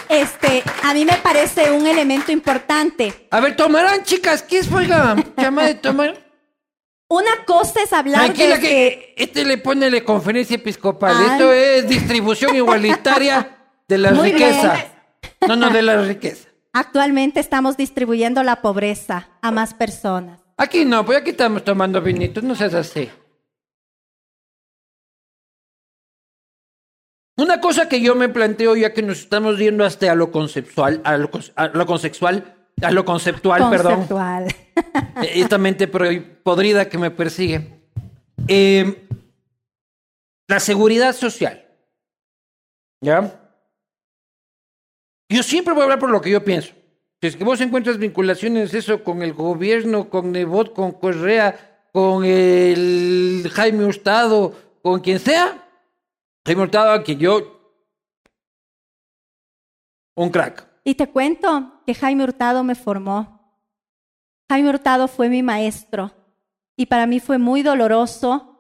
Este, 0.09 0.63
a 0.83 0.93
mí 0.93 1.05
me 1.05 1.17
parece 1.19 1.71
un 1.71 1.87
elemento 1.87 2.33
importante. 2.33 3.29
A 3.31 3.41
ver, 3.41 3.55
tomarán, 3.55 4.03
chicas, 4.03 4.43
¿qué 4.43 4.59
es, 4.59 4.73
oiga? 4.73 5.17
Llama 5.37 5.65
de 5.65 5.75
tomar. 5.75 6.31
Una 7.09 7.45
cosa 7.45 7.83
es 7.83 7.93
hablar 7.93 8.25
Tranquila 8.27 8.57
de 8.57 8.61
que 8.61 9.15
este 9.17 9.45
le 9.45 9.59
pone 9.59 9.91
la 9.91 10.01
conferencia 10.03 10.55
episcopal. 10.55 11.15
Ay. 11.17 11.31
Esto 11.33 11.53
es 11.53 11.89
distribución 11.89 12.55
igualitaria 12.55 13.60
de 13.91 13.99
la 13.99 14.13
Muy 14.13 14.31
riqueza. 14.33 14.73
bien. 14.73 14.87
No, 15.49 15.57
no, 15.57 15.71
de 15.71 15.83
la 15.83 16.01
riqueza. 16.03 16.49
Actualmente 16.73 17.41
estamos 17.41 17.77
distribuyendo 17.77 18.43
la 18.45 18.63
pobreza 18.63 19.29
a 19.43 19.51
más 19.51 19.75
personas. 19.75 20.41
Aquí 20.57 20.85
no, 20.85 21.05
pues 21.05 21.19
aquí 21.19 21.31
estamos 21.31 21.65
tomando 21.65 22.01
vinitos, 22.01 22.45
no 22.45 22.55
seas 22.55 22.75
así. 22.75 23.11
Una 27.37 27.61
cosa 27.61 27.89
que 27.89 28.01
yo 28.01 28.15
me 28.15 28.29
planteo 28.29 28.77
ya 28.77 28.93
que 28.93 29.03
nos 29.03 29.21
estamos 29.21 29.59
yendo 29.59 29.85
hasta 29.85 30.13
a 30.13 30.15
lo 30.15 30.31
conceptual, 30.31 31.01
a 31.05 31.17
lo, 31.17 31.31
a 31.57 31.67
lo 31.69 31.87
conceptual, 31.87 32.55
a 32.83 32.91
lo 32.91 33.05
conceptual, 33.05 33.69
perdón. 33.71 33.95
Conceptual. 34.07 34.47
Eh, 35.23 35.33
Esta 35.41 35.59
mente 35.59 35.89
podrida 35.89 36.89
que 36.89 36.97
me 36.97 37.11
persigue. 37.11 37.83
Eh, 38.49 39.07
la 40.49 40.59
seguridad 40.61 41.15
social. 41.15 41.67
¿Ya? 43.03 43.40
Yo 45.31 45.45
siempre 45.45 45.73
voy 45.73 45.83
a 45.83 45.85
hablar 45.85 46.01
por 46.01 46.11
lo 46.11 46.21
que 46.21 46.31
yo 46.31 46.45
pienso. 46.45 46.75
Si 47.21 47.29
es 47.29 47.37
que 47.37 47.45
vos 47.45 47.61
encuentras 47.61 47.99
vinculaciones 47.99 48.75
eso 48.75 49.05
con 49.05 49.23
el 49.23 49.33
gobierno, 49.33 50.11
con 50.11 50.33
Nebot, 50.33 50.75
con 50.75 50.93
Correa, 50.93 51.87
con 51.93 52.25
el 52.25 53.49
Jaime 53.53 53.85
Hurtado, 53.85 54.55
con 54.83 55.01
quien 55.01 55.21
sea, 55.21 55.69
Jaime 56.45 56.63
Hurtado, 56.63 56.91
a 56.91 57.03
quien 57.05 57.21
yo... 57.21 57.59
Un 60.17 60.31
crack. 60.31 60.67
Y 60.83 60.97
te 60.97 61.09
cuento 61.09 61.81
que 61.87 61.95
Jaime 61.95 62.25
Hurtado 62.25 62.65
me 62.65 62.75
formó. 62.75 63.55
Jaime 64.51 64.71
Hurtado 64.71 65.07
fue 65.07 65.29
mi 65.29 65.45
maestro 65.45 66.11
y 66.77 66.87
para 66.87 67.07
mí 67.07 67.21
fue 67.21 67.39
muy 67.39 67.63
doloroso 67.63 68.59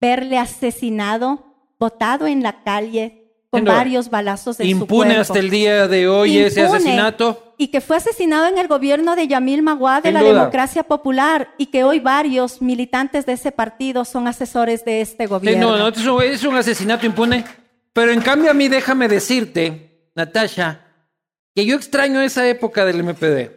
verle 0.00 0.38
asesinado, 0.38 1.74
botado 1.78 2.26
en 2.26 2.42
la 2.42 2.62
calle 2.62 3.17
con 3.50 3.64
varios 3.64 4.10
balazos 4.10 4.60
en 4.60 4.66
su 4.66 4.70
Impune 4.70 5.16
hasta 5.16 5.38
el 5.38 5.48
día 5.50 5.88
de 5.88 6.06
hoy 6.08 6.36
ese 6.38 6.62
asesinato. 6.62 7.54
Y 7.56 7.68
que 7.68 7.80
fue 7.80 7.96
asesinado 7.96 8.46
en 8.46 8.58
el 8.58 8.68
gobierno 8.68 9.16
de 9.16 9.26
Yamil 9.26 9.62
Maguad 9.62 10.02
de 10.02 10.10
Sin 10.10 10.14
la 10.14 10.20
duda. 10.20 10.32
democracia 10.34 10.82
popular 10.84 11.48
y 11.58 11.66
que 11.66 11.82
hoy 11.82 11.98
varios 11.98 12.60
militantes 12.62 13.24
de 13.26 13.32
ese 13.32 13.50
partido 13.50 14.04
son 14.04 14.28
asesores 14.28 14.84
de 14.84 15.00
este 15.00 15.24
Sí, 15.24 15.28
gobierno. 15.28 15.70
no, 15.72 15.78
no, 15.78 15.88
es 15.88 16.06
un, 16.06 16.22
es 16.22 16.44
un 16.44 16.56
asesinato 16.56 17.06
impune. 17.06 17.44
Pero 17.92 18.12
en 18.12 18.20
cambio 18.20 18.50
a 18.50 18.54
mí 18.54 18.68
déjame 18.68 19.08
decirte, 19.08 20.10
Natasha, 20.14 20.82
que 21.54 21.64
yo 21.64 21.74
extraño 21.74 22.20
esa 22.20 22.46
época 22.48 22.84
del 22.84 23.02
MPD. 23.02 23.50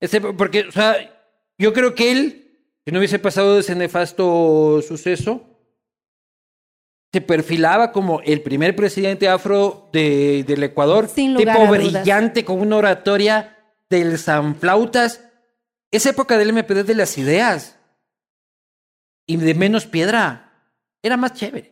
Ese- 0.00 0.20
porque, 0.20 0.62
o 0.68 0.72
sea, 0.72 0.94
yo 1.58 1.72
creo 1.72 1.94
que 1.94 2.10
él, 2.10 2.58
si 2.84 2.92
no 2.92 2.98
hubiese 3.00 3.18
pasado 3.18 3.58
ese 3.58 3.74
nefasto 3.74 4.80
suceso, 4.86 5.42
se 7.12 7.20
perfilaba 7.20 7.92
como 7.92 8.20
el 8.22 8.40
primer 8.42 8.74
presidente 8.74 9.28
afro 9.28 9.90
de- 9.92 10.44
del 10.46 10.62
Ecuador, 10.62 11.08
Sin 11.08 11.34
lugar 11.34 11.56
tipo 11.56 11.66
a 11.74 11.78
dudas. 11.78 11.92
brillante, 11.92 12.44
con 12.44 12.60
una 12.60 12.76
oratoria 12.76 13.58
del 13.90 14.18
Sanflautas. 14.18 15.22
Esa 15.90 16.10
época 16.10 16.38
del 16.38 16.48
MPD 16.52 16.84
de 16.84 16.94
las 16.94 17.18
ideas 17.18 17.78
y 19.26 19.36
de 19.36 19.54
menos 19.54 19.84
piedra. 19.86 20.52
Era 21.02 21.16
más 21.18 21.34
chévere. 21.34 21.70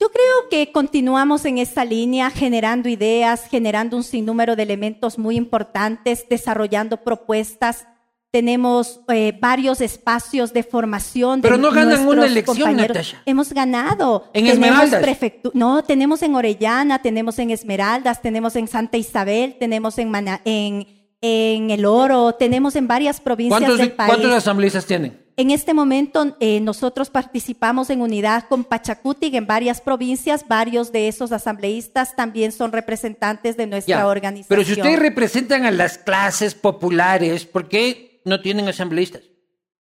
Yo 0.00 0.08
creo 0.10 0.48
que 0.50 0.72
continuamos 0.72 1.44
en 1.44 1.58
esa 1.58 1.84
línea, 1.84 2.30
generando 2.30 2.88
ideas, 2.88 3.46
generando 3.46 3.98
un 3.98 4.02
sinnúmero 4.04 4.56
de 4.56 4.62
elementos 4.62 5.18
muy 5.18 5.36
importantes, 5.36 6.26
desarrollando 6.30 6.96
propuestas. 7.04 7.86
Tenemos 8.32 9.00
eh, 9.08 9.36
varios 9.40 9.80
espacios 9.80 10.52
de 10.52 10.62
formación. 10.62 11.40
de 11.40 11.48
Pero 11.48 11.60
no 11.60 11.72
ganan 11.72 12.06
una 12.06 12.26
elección, 12.26 12.56
compañeros. 12.58 12.88
Natasha. 12.96 13.22
Hemos 13.26 13.52
ganado. 13.52 14.30
En 14.32 14.46
Tenemos 14.46 14.84
Esmeraldas. 14.84 15.32
No, 15.52 15.82
tenemos 15.82 16.22
en 16.22 16.34
Orellana, 16.36 17.02
tenemos 17.02 17.38
en 17.40 17.50
Esmeraldas, 17.50 18.22
tenemos 18.22 18.54
en 18.54 18.68
Santa 18.68 18.98
Isabel, 18.98 19.56
tenemos 19.58 19.98
en, 19.98 20.10
Mana- 20.10 20.40
en, 20.44 20.86
en 21.20 21.70
El 21.72 21.84
Oro, 21.84 22.32
tenemos 22.34 22.76
en 22.76 22.86
varias 22.86 23.20
provincias 23.20 23.58
¿Cuántos, 23.60 23.78
del 23.78 23.92
país. 23.92 24.08
¿Cuántos 24.10 24.32
asambleístas 24.32 24.86
tienen? 24.86 25.20
En 25.36 25.50
este 25.50 25.74
momento 25.74 26.36
eh, 26.38 26.60
nosotros 26.60 27.10
participamos 27.10 27.90
en 27.90 28.00
unidad 28.00 28.44
con 28.48 28.62
Pachacutic 28.62 29.34
en 29.34 29.46
varias 29.46 29.80
provincias. 29.80 30.46
Varios 30.46 30.92
de 30.92 31.08
esos 31.08 31.32
asambleístas 31.32 32.14
también 32.14 32.52
son 32.52 32.70
representantes 32.70 33.56
de 33.56 33.66
nuestra 33.66 33.96
Ya. 34.00 34.06
organización. 34.06 34.46
Pero 34.50 34.64
si 34.64 34.72
ustedes 34.72 34.98
representan 35.00 35.64
a 35.64 35.72
las 35.72 35.98
clases 35.98 36.54
populares, 36.54 37.44
¿por 37.46 37.68
qué 37.68 38.09
no 38.24 38.40
tienen 38.40 38.68
asambleístas? 38.68 39.22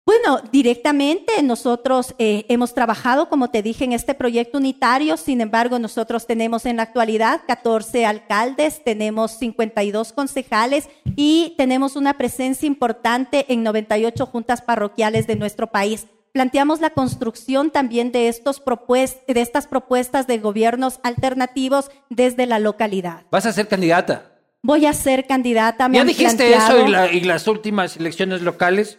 Bueno, 0.06 0.40
directamente 0.50 1.40
nosotros 1.42 2.16
eh, 2.18 2.44
hemos 2.48 2.74
trabajado, 2.74 3.28
como 3.28 3.50
te 3.50 3.62
dije, 3.62 3.84
en 3.84 3.92
este 3.92 4.14
proyecto 4.14 4.58
unitario. 4.58 5.16
Sin 5.16 5.40
embargo, 5.40 5.78
nosotros 5.78 6.26
tenemos 6.26 6.66
en 6.66 6.78
la 6.78 6.82
actualidad 6.82 7.42
14 7.46 8.06
alcaldes, 8.06 8.82
tenemos 8.82 9.32
52 9.38 10.12
concejales 10.12 10.88
y 11.16 11.54
tenemos 11.56 11.94
una 11.94 12.18
presencia 12.18 12.66
importante 12.66 13.46
en 13.52 13.62
98 13.62 14.26
juntas 14.26 14.62
parroquiales 14.62 15.28
de 15.28 15.36
nuestro 15.36 15.68
país. 15.68 16.06
Planteamos 16.32 16.80
la 16.80 16.90
construcción 16.90 17.70
también 17.70 18.10
de, 18.10 18.28
estos 18.28 18.58
propuest 18.58 19.28
de 19.28 19.40
estas 19.40 19.66
propuestas 19.66 20.26
de 20.26 20.38
gobiernos 20.38 20.98
alternativos 21.02 21.90
desde 22.08 22.46
la 22.46 22.58
localidad. 22.58 23.26
Vas 23.30 23.46
a 23.46 23.52
ser 23.52 23.68
candidata. 23.68 24.29
Voy 24.62 24.86
a 24.86 24.92
ser 24.92 25.26
candidata. 25.26 25.88
Me 25.88 25.96
¿Ya 25.96 26.00
han 26.02 26.08
dijiste 26.08 26.48
planteado- 26.48 26.76
eso 26.76 26.84
en, 26.86 26.92
la- 26.92 27.06
en 27.06 27.26
las 27.28 27.46
últimas 27.46 27.96
elecciones 27.96 28.42
locales? 28.42 28.98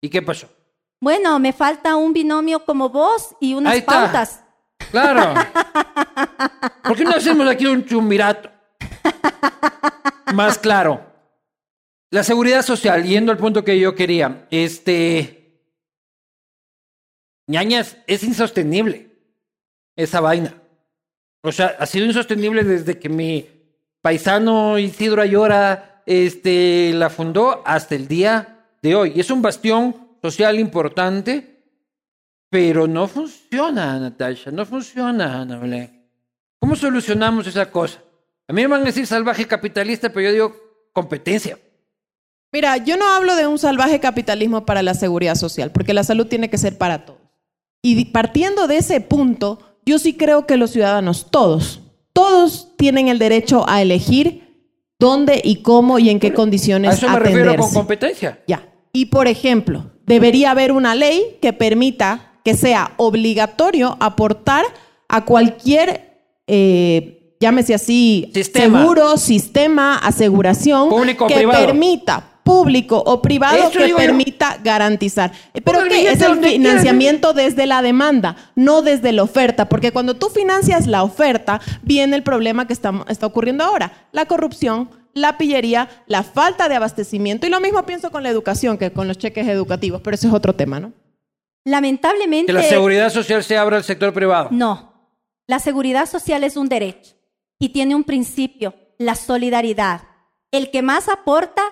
¿Y 0.00 0.10
qué 0.10 0.20
pasó? 0.22 0.48
Bueno, 1.00 1.38
me 1.38 1.52
falta 1.52 1.96
un 1.96 2.12
binomio 2.12 2.64
como 2.64 2.88
vos 2.90 3.34
y 3.40 3.54
unas 3.54 3.72
Ahí 3.72 3.78
está. 3.80 3.92
pautas. 3.92 4.44
Claro. 4.90 5.34
¿Por 6.84 6.96
qué 6.96 7.04
no 7.04 7.12
hacemos 7.12 7.48
aquí 7.48 7.66
un 7.66 7.84
chumirato? 7.84 8.50
Más 10.34 10.58
claro. 10.58 11.04
La 12.10 12.22
seguridad 12.22 12.62
social, 12.62 13.04
yendo 13.04 13.32
al 13.32 13.38
punto 13.38 13.64
que 13.64 13.78
yo 13.78 13.94
quería, 13.94 14.46
este. 14.50 15.60
ñañas, 17.48 17.96
es 18.06 18.22
insostenible 18.22 19.16
esa 19.96 20.20
vaina. 20.20 20.54
O 21.42 21.50
sea, 21.52 21.74
ha 21.78 21.86
sido 21.86 22.06
insostenible 22.06 22.62
desde 22.64 22.98
que 22.98 23.08
mi 23.08 23.48
paisano 24.02 24.78
Isidro 24.78 25.22
Ayora 25.22 26.02
este, 26.04 26.92
la 26.94 27.08
fundó 27.08 27.62
hasta 27.64 27.94
el 27.94 28.08
día 28.08 28.66
de 28.82 28.94
hoy. 28.94 29.12
Es 29.16 29.30
un 29.30 29.40
bastión 29.40 29.96
social 30.20 30.58
importante, 30.58 31.64
pero 32.50 32.86
no 32.86 33.08
funciona, 33.08 33.98
Natasha, 33.98 34.50
no 34.50 34.66
funciona, 34.66 35.40
Ana. 35.40 35.90
¿Cómo 36.58 36.76
solucionamos 36.76 37.46
esa 37.46 37.70
cosa? 37.70 38.00
A 38.48 38.52
mí 38.52 38.62
me 38.62 38.68
van 38.68 38.82
a 38.82 38.86
decir 38.86 39.06
salvaje 39.06 39.46
capitalista, 39.46 40.10
pero 40.12 40.26
yo 40.26 40.32
digo 40.32 40.56
competencia. 40.92 41.58
Mira, 42.52 42.76
yo 42.76 42.98
no 42.98 43.08
hablo 43.08 43.34
de 43.34 43.46
un 43.46 43.58
salvaje 43.58 43.98
capitalismo 43.98 44.66
para 44.66 44.82
la 44.82 44.92
seguridad 44.92 45.36
social, 45.36 45.70
porque 45.70 45.94
la 45.94 46.04
salud 46.04 46.26
tiene 46.26 46.50
que 46.50 46.58
ser 46.58 46.76
para 46.76 47.06
todos. 47.06 47.20
Y 47.82 48.04
partiendo 48.06 48.66
de 48.66 48.76
ese 48.76 49.00
punto, 49.00 49.58
yo 49.86 49.98
sí 49.98 50.16
creo 50.16 50.46
que 50.46 50.56
los 50.56 50.70
ciudadanos, 50.70 51.30
todos, 51.30 51.81
todos 52.12 52.76
tienen 52.76 53.08
el 53.08 53.18
derecho 53.18 53.64
a 53.68 53.82
elegir 53.82 54.42
dónde 54.98 55.40
y 55.42 55.56
cómo 55.56 55.98
y 55.98 56.10
en 56.10 56.20
qué 56.20 56.28
A 56.28 56.34
condiciones 56.34 56.94
eso 56.94 57.08
me 57.08 57.18
refiero 57.18 57.56
con 57.56 57.72
competencia. 57.72 58.40
Ya. 58.46 58.68
Y 58.92 59.06
por 59.06 59.26
ejemplo, 59.26 59.90
debería 60.06 60.50
haber 60.50 60.72
una 60.72 60.94
ley 60.94 61.38
que 61.40 61.52
permita 61.52 62.32
que 62.44 62.54
sea 62.54 62.92
obligatorio 62.96 63.96
aportar 64.00 64.64
a 65.08 65.24
cualquier, 65.24 66.20
eh, 66.46 67.36
llámese 67.40 67.74
así, 67.74 68.30
Sistema. 68.34 68.80
seguro, 68.80 69.16
sistema, 69.16 69.96
aseguración, 69.98 70.88
Público 70.88 71.26
que 71.26 71.36
privado. 71.36 71.66
permita 71.66 72.31
público 72.42 73.02
o 73.04 73.22
privado 73.22 73.68
Eso 73.68 73.78
que 73.78 73.88
yo. 73.88 73.96
permita 73.96 74.58
garantizar. 74.62 75.32
Eh, 75.54 75.60
Pero 75.60 75.80
Ponga 75.80 75.98
el 75.98 76.06
es 76.06 76.20
el 76.20 76.38
financiamiento 76.42 77.32
desde 77.32 77.66
la 77.66 77.82
demanda, 77.82 78.36
no 78.56 78.82
desde 78.82 79.12
la 79.12 79.22
oferta, 79.22 79.68
porque 79.68 79.92
cuando 79.92 80.14
tú 80.14 80.28
financias 80.28 80.86
la 80.86 81.02
oferta, 81.02 81.60
viene 81.82 82.16
el 82.16 82.22
problema 82.22 82.66
que 82.66 82.72
está, 82.72 82.92
está 83.08 83.26
ocurriendo 83.26 83.64
ahora, 83.64 84.08
la 84.12 84.26
corrupción, 84.26 84.90
la 85.14 85.38
pillería, 85.38 85.88
la 86.06 86.22
falta 86.22 86.68
de 86.68 86.74
abastecimiento, 86.76 87.46
y 87.46 87.50
lo 87.50 87.60
mismo 87.60 87.84
pienso 87.84 88.10
con 88.10 88.22
la 88.22 88.30
educación 88.30 88.78
que 88.78 88.92
con 88.92 89.08
los 89.08 89.18
cheques 89.18 89.46
educativos, 89.46 90.00
pero 90.02 90.14
ese 90.14 90.26
es 90.28 90.32
otro 90.32 90.54
tema, 90.54 90.80
¿no? 90.80 90.92
Lamentablemente. 91.64 92.46
Que 92.46 92.58
la 92.58 92.62
seguridad 92.64 93.10
social 93.10 93.44
se 93.44 93.56
abra 93.56 93.76
al 93.76 93.84
sector 93.84 94.12
privado. 94.12 94.48
No. 94.50 94.92
La 95.46 95.58
seguridad 95.58 96.08
social 96.08 96.44
es 96.44 96.56
un 96.56 96.68
derecho 96.68 97.14
y 97.58 97.68
tiene 97.68 97.94
un 97.94 98.04
principio, 98.04 98.74
la 98.98 99.14
solidaridad. 99.14 100.02
El 100.50 100.70
que 100.70 100.82
más 100.82 101.08
aporta 101.08 101.62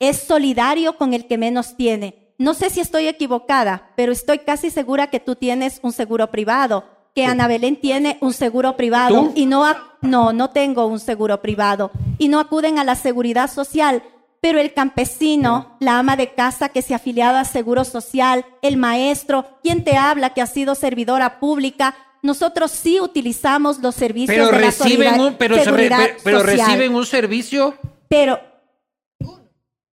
es 0.00 0.18
solidario 0.18 0.96
con 0.96 1.14
el 1.14 1.26
que 1.28 1.38
menos 1.38 1.76
tiene. 1.76 2.34
No 2.38 2.54
sé 2.54 2.70
si 2.70 2.80
estoy 2.80 3.06
equivocada, 3.06 3.90
pero 3.96 4.10
estoy 4.12 4.38
casi 4.40 4.70
segura 4.70 5.10
que 5.10 5.20
tú 5.20 5.36
tienes 5.36 5.78
un 5.82 5.92
seguro 5.92 6.30
privado, 6.30 6.84
que 7.14 7.26
Ana 7.26 7.46
Belén 7.46 7.76
tiene 7.76 8.16
un 8.20 8.32
seguro 8.32 8.76
privado 8.76 9.14
¿Tú? 9.14 9.32
y 9.34 9.44
no, 9.46 9.64
no, 10.00 10.32
no 10.32 10.50
tengo 10.50 10.86
un 10.86 11.00
seguro 11.00 11.42
privado 11.42 11.90
y 12.18 12.28
no 12.28 12.40
acuden 12.40 12.78
a 12.78 12.84
la 12.84 12.94
seguridad 12.96 13.50
social. 13.50 14.02
Pero 14.40 14.58
el 14.58 14.72
campesino, 14.72 15.76
la 15.80 15.98
ama 15.98 16.16
de 16.16 16.32
casa 16.32 16.70
que 16.70 16.80
se 16.80 16.94
ha 16.94 16.96
afiliado 16.96 17.36
a 17.36 17.44
Seguro 17.44 17.84
Social, 17.84 18.46
el 18.62 18.78
maestro, 18.78 19.58
quien 19.62 19.84
te 19.84 19.98
habla 19.98 20.30
que 20.32 20.40
ha 20.40 20.46
sido 20.46 20.74
servidora 20.74 21.40
pública, 21.40 21.94
nosotros 22.22 22.70
sí 22.70 23.00
utilizamos 23.00 23.80
los 23.80 23.94
servicios 23.94 24.34
Pero 24.34 24.46
de 24.46 24.52
la 24.52 24.58
reciben 24.68 25.20
un, 25.20 25.34
pero, 25.34 25.56
pero- 25.56 25.76
pero 26.24 26.38
social. 26.40 26.56
reciben 26.58 26.94
un 26.94 27.04
servicio. 27.04 27.74
Pero 28.08 28.40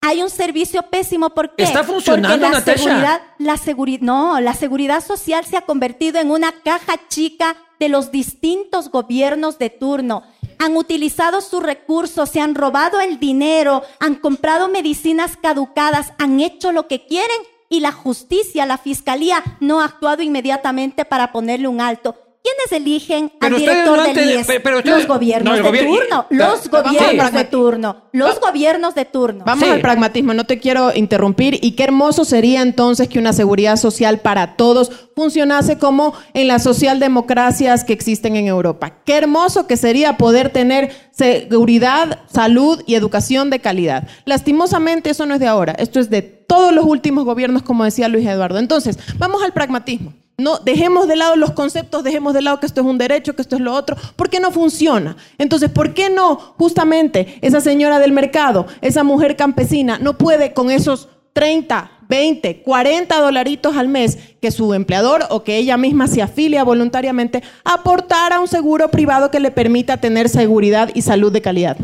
hay 0.06 0.22
un 0.22 0.30
servicio 0.30 0.82
pésimo 0.84 1.30
¿por 1.30 1.54
qué? 1.54 1.64
Está 1.64 1.82
funcionando, 1.82 2.28
Porque 2.28 2.52
la 2.52 2.58
Natasha. 2.60 2.78
seguridad, 2.78 3.22
la 3.38 3.56
seguridad, 3.56 4.00
no, 4.02 4.40
la 4.40 4.54
seguridad 4.54 5.04
social 5.04 5.44
se 5.44 5.56
ha 5.56 5.62
convertido 5.62 6.20
en 6.20 6.30
una 6.30 6.52
caja 6.52 6.94
chica 7.08 7.56
de 7.80 7.88
los 7.88 8.10
distintos 8.12 8.90
gobiernos 8.90 9.58
de 9.58 9.70
turno. 9.70 10.22
Han 10.58 10.76
utilizado 10.76 11.40
sus 11.40 11.62
recursos, 11.62 12.30
se 12.30 12.40
han 12.40 12.54
robado 12.54 13.00
el 13.00 13.18
dinero, 13.18 13.82
han 14.00 14.14
comprado 14.14 14.68
medicinas 14.68 15.36
caducadas, 15.36 16.12
han 16.18 16.40
hecho 16.40 16.72
lo 16.72 16.86
que 16.86 17.04
quieren 17.04 17.36
y 17.68 17.80
la 17.80 17.92
justicia, 17.92 18.64
la 18.64 18.78
fiscalía 18.78 19.42
no 19.60 19.80
ha 19.80 19.86
actuado 19.86 20.22
inmediatamente 20.22 21.04
para 21.04 21.32
ponerle 21.32 21.68
un 21.68 21.80
alto. 21.80 22.14
¿Quiénes 22.46 22.86
eligen 22.86 23.32
Pero 23.40 23.56
al 23.56 23.60
director 23.60 23.96
no 23.96 24.02
del 24.04 24.30
IES? 24.30 24.46
pe- 24.46 24.60
pero 24.60 24.76
ustedes- 24.78 24.98
los 24.98 25.06
gobiernos 25.08 25.58
no, 25.60 25.66
el 25.66 25.72
de 25.72 25.78
turno, 25.84 26.26
y- 26.30 26.34
los 26.36 26.68
gobiernos 26.70 27.30
Sí. 27.30 27.36
de 27.36 27.44
turno, 27.44 27.96
los 28.12 28.40
gobiernos 28.40 28.94
de 28.94 29.04
turno. 29.04 29.44
Vamos 29.44 29.64
Sí. 29.64 29.70
al 29.70 29.80
pragmatismo, 29.80 30.32
no 30.32 30.44
te 30.44 30.60
quiero 30.60 30.94
interrumpir. 30.94 31.58
Y 31.60 31.72
qué 31.72 31.82
hermoso 31.84 32.24
sería 32.24 32.62
entonces 32.62 33.08
que 33.08 33.18
una 33.18 33.32
seguridad 33.32 33.76
social 33.76 34.20
para 34.20 34.54
todos 34.56 34.92
funcionase 35.16 35.78
como 35.78 36.12
en 36.34 36.46
las 36.46 36.62
socialdemocracias 36.62 37.82
que 37.82 37.92
existen 37.92 38.36
en 38.36 38.46
Europa. 38.46 38.98
Qué 39.04 39.16
hermoso 39.16 39.66
que 39.66 39.76
sería 39.76 40.16
poder 40.16 40.50
tener 40.50 40.92
seguridad, 41.10 42.20
salud 42.32 42.80
y 42.86 42.94
educación 42.94 43.50
de 43.50 43.58
calidad. 43.60 44.06
Lastimosamente 44.24 45.10
eso 45.10 45.26
no 45.26 45.34
es 45.34 45.40
de 45.40 45.46
ahora, 45.48 45.72
esto 45.78 45.98
es 45.98 46.10
de 46.10 46.22
todos 46.22 46.72
los 46.72 46.84
últimos 46.84 47.24
gobiernos, 47.24 47.62
como 47.62 47.82
decía 47.84 48.08
Luis 48.08 48.26
Eduardo. 48.26 48.58
Entonces, 48.60 48.98
vamos 49.18 49.42
al 49.42 49.52
pragmatismo. 49.52 50.12
No, 50.38 50.58
dejemos 50.58 51.08
de 51.08 51.16
lado 51.16 51.34
los 51.36 51.52
conceptos, 51.52 52.04
dejemos 52.04 52.34
de 52.34 52.42
lado 52.42 52.60
que 52.60 52.66
esto 52.66 52.82
es 52.82 52.86
un 52.86 52.98
derecho, 52.98 53.34
que 53.34 53.40
esto 53.40 53.56
es 53.56 53.62
lo 53.62 53.72
otro. 53.72 53.96
¿Por 54.16 54.28
qué 54.28 54.38
no 54.38 54.50
funciona? 54.50 55.16
Entonces, 55.38 55.70
¿por 55.70 55.94
qué 55.94 56.10
no 56.10 56.36
justamente 56.36 57.38
esa 57.40 57.62
señora 57.62 57.98
del 57.98 58.12
mercado, 58.12 58.66
esa 58.82 59.02
mujer 59.02 59.36
campesina, 59.36 59.98
no 59.98 60.18
puede 60.18 60.52
con 60.52 60.70
esos 60.70 61.08
30, 61.32 61.90
20, 62.08 62.62
40 62.62 63.18
dolaritos 63.18 63.76
al 63.76 63.88
mes 63.88 64.18
que 64.40 64.50
su 64.50 64.74
empleador 64.74 65.24
o 65.30 65.42
que 65.42 65.56
ella 65.56 65.78
misma 65.78 66.06
se 66.06 66.20
afilia 66.20 66.64
voluntariamente 66.64 67.42
aportar 67.64 68.34
a 68.34 68.40
un 68.40 68.48
seguro 68.48 68.90
privado 68.90 69.30
que 69.30 69.40
le 69.40 69.50
permita 69.50 69.96
tener 69.96 70.28
seguridad 70.28 70.90
y 70.92 71.00
salud 71.00 71.32
de 71.32 71.40
calidad? 71.40 71.78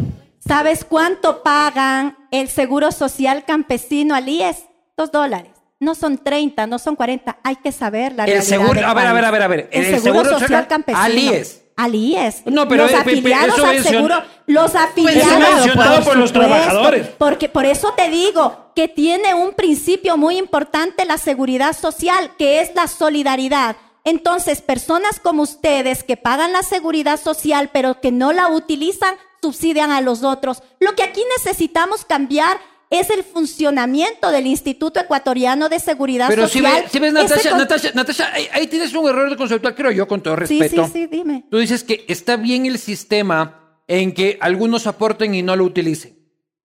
¿Sabes 0.47 0.85
cuánto 0.85 1.43
pagan 1.43 2.17
el 2.31 2.49
seguro 2.49 2.93
social 2.93 3.45
campesino 3.47 4.15
al 4.15 4.29
IES? 4.29 4.65
Dos 4.97 5.11
dólares. 5.11 5.52
No 5.83 5.97
son 5.97 6.17
30, 6.19 6.67
no 6.69 6.79
son 6.79 6.95
40. 6.95 7.39
Hay 7.43 7.57
que 7.57 7.73
saber 7.73 8.13
la 8.13 8.23
El 8.25 8.31
realidad 8.35 8.49
seguro- 8.49 8.87
a 8.87 8.95
ver, 8.95 9.07
a 9.07 9.13
ver, 9.13 9.25
a 9.25 9.31
ver, 9.33 9.43
a 9.43 9.49
ver. 9.49 9.69
El, 9.73 9.85
El 9.85 10.01
seguro, 10.01 10.23
seguro 10.25 10.39
social 10.39 10.69
campesino. 10.69 11.03
al 11.05 11.19
IES. 11.19 11.63
Al 11.77 11.95
IES. 11.97 12.43
No, 12.47 12.69
pero, 12.69 12.85
los 12.85 12.93
eh, 12.93 12.97
afiliados 12.99 13.57
eso 13.59 13.67
al 13.67 13.83
seguro, 13.83 14.23
los 14.47 14.75
afiliados 14.77 15.39
mencionado 15.41 16.05
por 16.05 16.17
los 16.17 16.31
supuesto, 16.31 16.39
trabajadores. 16.39 17.09
Porque 17.19 17.49
por 17.49 17.65
eso 17.67 17.93
te 17.97 18.11
digo 18.11 18.71
que 18.77 18.87
tiene 18.87 19.35
un 19.35 19.55
principio 19.55 20.17
muy 20.17 20.37
importante 20.39 21.05
la 21.05 21.19
seguridad 21.19 21.77
social, 21.77 22.31
que 22.39 22.61
es 22.61 22.73
la 22.77 22.87
solidaridad. 22.87 23.75
Entonces, 24.05 24.61
personas 24.63 25.19
como 25.19 25.43
ustedes 25.43 26.05
que 26.05 26.17
pagan 26.17 26.53
la 26.53 26.63
seguridad 26.63 27.19
social 27.21 27.71
pero 27.73 28.01
que 28.01 28.13
no 28.13 28.33
la 28.33 28.49
utilizan, 28.51 29.17
subsidian 29.41 29.91
a 29.91 30.01
los 30.01 30.23
otros. 30.23 30.63
Lo 30.79 30.95
que 30.95 31.03
aquí 31.03 31.23
necesitamos 31.39 32.05
cambiar 32.05 32.59
es 32.93 33.11
el 33.11 33.25
funcionamiento 33.25 34.31
del 34.31 34.47
Instituto 34.47 35.01
Ecuatoriano 35.01 35.69
de 35.69 35.81
Seguridad 35.81 36.29
Pero 36.29 36.47
si, 36.47 36.59
Social. 36.61 36.83
ves, 36.83 36.93
si 36.93 36.99
ves, 37.01 37.13
Natasha, 37.13 37.51
con- 37.51 37.59
Natasha, 37.59 37.91
Natasha, 37.95 38.31
ahí, 38.33 38.49
ahí 38.53 38.67
tienes 38.69 38.93
un 38.95 39.09
error 39.09 39.29
de 39.31 39.37
conceptual, 39.37 39.75
creo 39.75 39.91
yo, 39.91 40.07
con 40.07 40.21
todo 40.23 40.35
Sí, 40.47 40.61
respeto. 40.61 40.87
sí, 40.87 40.93
sí, 40.93 41.07
dime. 41.07 41.45
Tú 41.51 41.59
dices 41.59 41.83
que 41.83 42.05
está 42.09 42.37
bien 42.37 42.67
el 42.67 42.79
sistema 42.79 43.79
en 43.89 44.13
que 44.13 44.39
algunos 44.41 44.87
aporten 44.87 45.35
y 45.35 45.43
no 45.43 45.57
lo 45.57 45.65
utilicen 45.65 46.17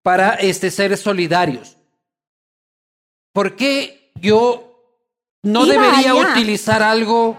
para 0.02 0.34
este, 0.34 0.70
ser 0.70 0.96
solidarios. 0.96 1.76
¿Por 3.32 3.56
qué 3.56 4.12
yo 4.20 4.64
no 5.42 5.64
Iba 5.66 5.74
debería 5.74 6.12
allá. 6.12 6.30
utilizar 6.32 6.82
algo 6.82 7.38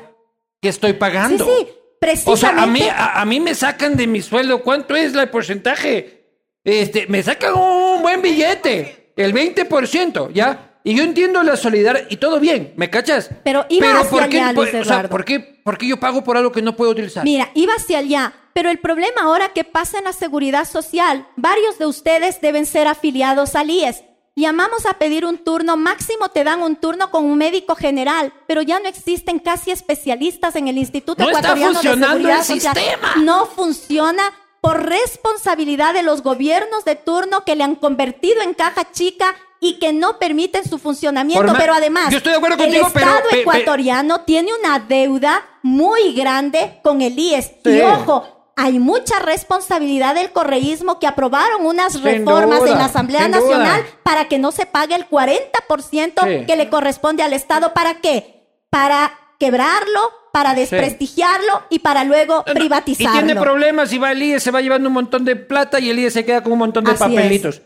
que 0.62 0.70
estoy 0.70 0.92
Sí, 0.92 0.98
pagando? 0.98 1.46
sí, 1.46 1.68
precisamente. 2.00 2.32
O 2.32 2.38
sea, 2.38 2.62
a 2.64 2.66
mí, 2.66 2.82
a, 2.84 3.22
a 3.22 3.26
mí 3.26 3.40
me 3.40 3.56
sacan 3.56 3.96
de 3.96 4.08
mi 4.08 4.22
sueldo, 4.22 4.62
¿cuánto 4.64 4.96
es 4.96 5.14
el 5.14 5.30
porcentaje? 5.30 6.16
Este, 6.64 7.08
me 7.08 7.24
sacan 7.24 7.54
un 7.56 7.62
buen 8.02 8.22
billete, 8.22 9.12
el 9.16 9.34
20%, 9.34 10.32
¿ya? 10.34 10.66
Y 10.84 10.96
yo 10.96 11.04
entiendo 11.04 11.44
la 11.44 11.58
solidaridad 11.58 12.08
y 12.10 12.18
todo 12.18 12.40
bien, 12.40 12.74
¿me 12.78 12.90
cachas? 12.90 13.30
Pero 13.44 13.66
iba 13.70 13.92
hacia 14.00 14.10
¿por 14.10 14.30
qué, 14.30 14.40
allá, 14.42 14.54
por- 14.54 14.64
Luis 14.72 14.82
o 14.82 14.84
sea, 14.86 14.94
Eduardo. 14.94 15.10
¿por 15.10 15.26
qué, 15.26 15.40
por 15.64 15.78
qué 15.78 15.88
yo 15.88 16.00
pago 16.00 16.24
por 16.24 16.38
algo 16.38 16.52
que 16.52 16.62
no 16.62 16.76
puedo 16.76 16.92
utilizar? 16.92 17.24
Mira, 17.26 17.52
iba 17.54 17.74
hacia 17.74 17.98
allá, 18.00 18.34
pero 18.54 18.70
el 18.70 18.80
problema 18.80 19.22
ahora 19.24 19.50
que 19.50 19.64
pasa 19.66 19.98
en 20.00 20.06
la 20.06 20.14
seguridad 20.14 20.66
social, 20.66 21.28
varios 21.36 21.78
de 21.78 21.86
ustedes 21.86 22.40
deben 22.42 22.66
ser 22.66 22.88
afiliados 22.88 23.56
al 23.56 23.70
IES. 23.70 24.04
llamamos 24.36 24.86
a 24.86 24.94
pedir 24.94 25.26
un 25.26 25.38
turno, 25.40 25.76
máximo 25.76 26.30
te 26.30 26.46
dan 26.46 26.62
un 26.62 26.78
turno 26.78 27.12
con 27.12 27.26
un 27.26 27.38
médico 27.38 27.76
general, 27.76 28.32
pero 28.48 28.62
ya 28.62 28.80
no 28.80 28.88
existen 28.88 29.38
casi 29.40 29.72
especialistas 29.72 30.56
en 30.56 30.70
el 30.70 30.78
Instituto 30.78 31.22
No 31.22 31.30
está 31.30 31.54
de 31.56 31.66
funcionando 31.66 32.08
Seguridad 32.08 32.38
el 32.40 32.46
Social. 32.46 32.74
sistema. 32.76 33.16
No 33.18 33.46
funciona 33.48 34.24
por 34.62 34.86
responsabilidad 34.86 35.94
de 35.94 36.04
los 36.04 36.22
gobiernos 36.24 36.86
de 36.86 36.96
turno 36.96 37.44
que 37.46 37.56
le 37.56 37.64
han 37.64 37.76
convertido 37.76 38.42
en 38.42 38.54
caja 38.54 38.92
chica 38.92 39.36
y 39.62 39.80
que 39.80 39.92
no 39.94 40.20
permiten 40.20 40.68
su 40.68 40.78
funcionamiento. 40.80 41.54
Pero 41.58 41.74
además, 41.74 42.10
Yo 42.12 42.18
estoy 42.18 42.32
de 42.32 42.38
acuerdo 42.38 42.58
el 42.64 42.64
contigo, 42.64 42.88
Estado 42.88 43.24
ecuatoriano 43.32 44.22
tiene 44.22 44.52
una 44.58 44.80
deuda 44.80 45.46
muy 45.64 46.14
grande 46.14 46.80
con 46.84 47.02
el 47.02 47.18
IES. 47.20 47.52
Sí. 47.64 47.72
Y 47.72 47.82
ojo, 47.82 48.52
hay 48.56 48.80
mucha 48.80 49.20
responsabilidad 49.20 50.16
del 50.16 50.32
correísmo 50.32 51.00
que 51.00 51.08
aprobaron 51.08 51.66
unas 51.66 52.02
reformas 52.02 52.60
duda, 52.60 52.72
en 52.72 52.78
la 52.78 52.86
Asamblea 52.86 53.28
duda. 53.28 53.40
Nacional 53.40 53.86
para 54.04 54.28
que 54.28 54.38
no 54.40 54.52
se 54.52 54.66
pague 54.66 54.96
el 54.96 55.08
40% 55.08 56.24
Sí. 56.24 56.46
que 56.46 56.56
le 56.56 56.70
corresponde 56.70 57.24
al 57.24 57.34
Estado. 57.34 57.74
¿Para 57.74 58.02
qué? 58.02 58.46
Para 58.70 59.18
quebrarlo, 59.40 60.02
para 60.32 60.54
desprestigiarlo 60.54 61.64
y 61.70 61.80
para 61.80 62.04
luego 62.04 62.44
Y 62.48 62.54
privatizarlo. 62.54 63.26
tiene 63.26 63.40
problemas 63.40 63.92
y 63.94 63.98
va 63.98 64.12
el 64.12 64.22
IES, 64.22 64.44
se 64.44 64.52
va 64.52 64.62
llevando 64.62 64.90
un 64.90 64.94
montón 64.94 65.26
de 65.26 65.36
plata 65.36 65.80
y 65.80 65.90
el 65.90 66.00
IES 66.00 66.14
se 66.14 66.26
queda 66.26 66.44
con 66.44 66.54
un 66.54 66.60
montón 66.60 66.84
de 66.84 66.92
Así 66.92 67.00
papelitos. 67.00 67.62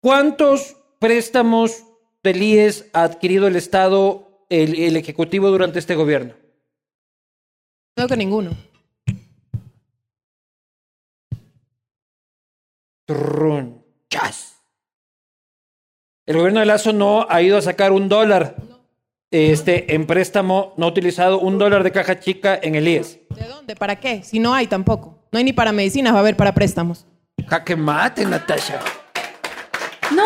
¿Cuántos 0.00 0.76
préstamos 0.98 1.84
del 2.22 2.42
IES 2.42 2.86
ha 2.92 3.04
adquirido 3.04 3.46
el 3.46 3.56
Estado, 3.56 4.46
el, 4.48 4.78
el 4.78 4.96
Ejecutivo 4.96 5.50
durante 5.50 5.78
este 5.78 5.94
gobierno? 5.94 6.34
Creo 7.94 8.08
que 8.08 8.16
ninguno. 8.16 8.50
Trunchas. 13.04 14.56
El 16.24 16.36
gobierno 16.36 16.60
de 16.60 16.66
Lazo 16.66 16.92
no 16.92 17.26
ha 17.28 17.42
ido 17.42 17.58
a 17.58 17.62
sacar 17.62 17.92
un 17.92 18.08
dólar 18.08 18.56
este, 19.32 19.94
en 19.94 20.06
préstamo, 20.06 20.74
no 20.76 20.86
ha 20.86 20.88
utilizado 20.88 21.40
un 21.40 21.58
dólar 21.58 21.82
de 21.82 21.90
caja 21.90 22.20
chica 22.20 22.58
en 22.62 22.74
el 22.74 22.86
IES. 22.86 23.18
¿De 23.30 23.46
dónde? 23.48 23.74
¿Para 23.74 23.96
qué? 23.96 24.22
Si 24.22 24.38
no 24.38 24.54
hay 24.54 24.66
tampoco. 24.66 25.18
No 25.32 25.38
hay 25.38 25.44
ni 25.44 25.52
para 25.52 25.72
medicinas, 25.72 26.12
va 26.12 26.18
a 26.18 26.20
haber 26.20 26.36
para 26.36 26.52
préstamos. 26.52 27.06
Jaque 27.48 27.74
mate, 27.74 28.24
Natasha. 28.26 28.78
No, 30.14 30.24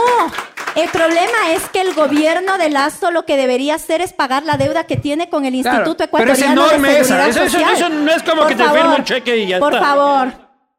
el 0.75 0.89
problema 0.91 1.53
es 1.53 1.63
que 1.69 1.81
el 1.81 1.95
gobierno 1.95 2.59
de 2.59 2.69
Lazo 2.71 3.13
lo 3.13 3.25
que 3.25 3.37
debería 3.37 3.77
hacer 3.77 4.01
es 4.01 4.13
pagar 4.13 4.43
la 4.45 4.57
deuda 4.57 4.85
que 4.85 4.97
tiene 4.97 5.29
con 5.31 5.45
el 5.45 5.63
Claro, 5.63 5.79
Instituto 5.79 6.09
pero 6.11 6.33
es 6.33 6.39
Ecuatoriano 6.41 6.67
enorme 6.71 6.89
de 6.89 7.01
esa, 7.01 7.09
Seguridad 7.09 7.29
eso- 7.29 7.43
eso- 7.45 7.53
Social. 7.59 7.75
eso 7.75 7.89
no 7.89 8.11
es 8.13 8.23
como 8.25 8.41
Por 8.43 8.49
que 8.49 8.55
te 8.57 8.65
favor, 8.65 8.79
firme 8.81 8.97
un 8.97 9.05
cheque 9.05 9.37
y 9.39 9.47
ya 9.47 9.59
Por 9.61 9.73
está. 9.75 9.85
favor, 9.87 10.33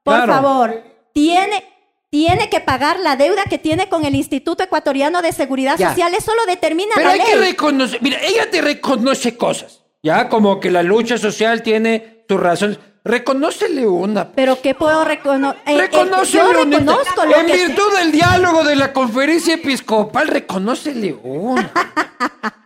por 0.03 0.15
Claro. 0.15 0.33
favor, 0.33 0.83
tiene, 1.13 1.63
tiene 2.09 2.49
que 2.49 2.59
pagar 2.61 2.99
la 2.99 3.15
deuda 3.15 3.43
que 3.49 3.57
tiene 3.57 3.89
con 3.89 4.05
el 4.05 4.15
Instituto 4.15 4.63
Ecuatoriano 4.63 5.21
de 5.21 5.31
Seguridad 5.33 5.77
Ya. 5.77 5.89
Social. 5.89 6.13
Eso 6.13 6.33
lo 6.35 6.45
determina 6.45 6.91
Pero 6.95 7.07
la 7.07 7.13
hay 7.13 7.19
ley. 7.19 7.27
que 7.27 7.35
reconocer, 7.37 8.01
mira, 8.01 8.17
ella 8.21 8.49
te 8.49 8.61
reconoce 8.61 9.35
cosas, 9.35 9.83
ya 10.01 10.29
como 10.29 10.59
que 10.59 10.71
la 10.71 10.83
lucha 10.83 11.17
social 11.17 11.61
tiene 11.63 12.23
sus 12.27 12.39
razones. 12.39 12.79
Reconócele 13.03 13.87
una. 13.87 14.31
Pero 14.33 14.61
¿qué 14.61 14.75
puedo 14.75 15.05
reconocer? 15.05 15.61
Reconócele 15.65 16.43
yo 16.43 16.49
una. 16.61 16.77
reconozco 16.77 17.25
lo 17.25 17.37
en 17.37 17.45
que... 17.45 17.53
virtud 17.67 17.97
del 17.97 18.11
diálogo 18.11 18.63
de 18.65 18.75
la 18.75 18.91
conferencia 18.91 19.53
episcopal, 19.55 20.27
reconócele 20.27 21.13
una. 21.23 21.71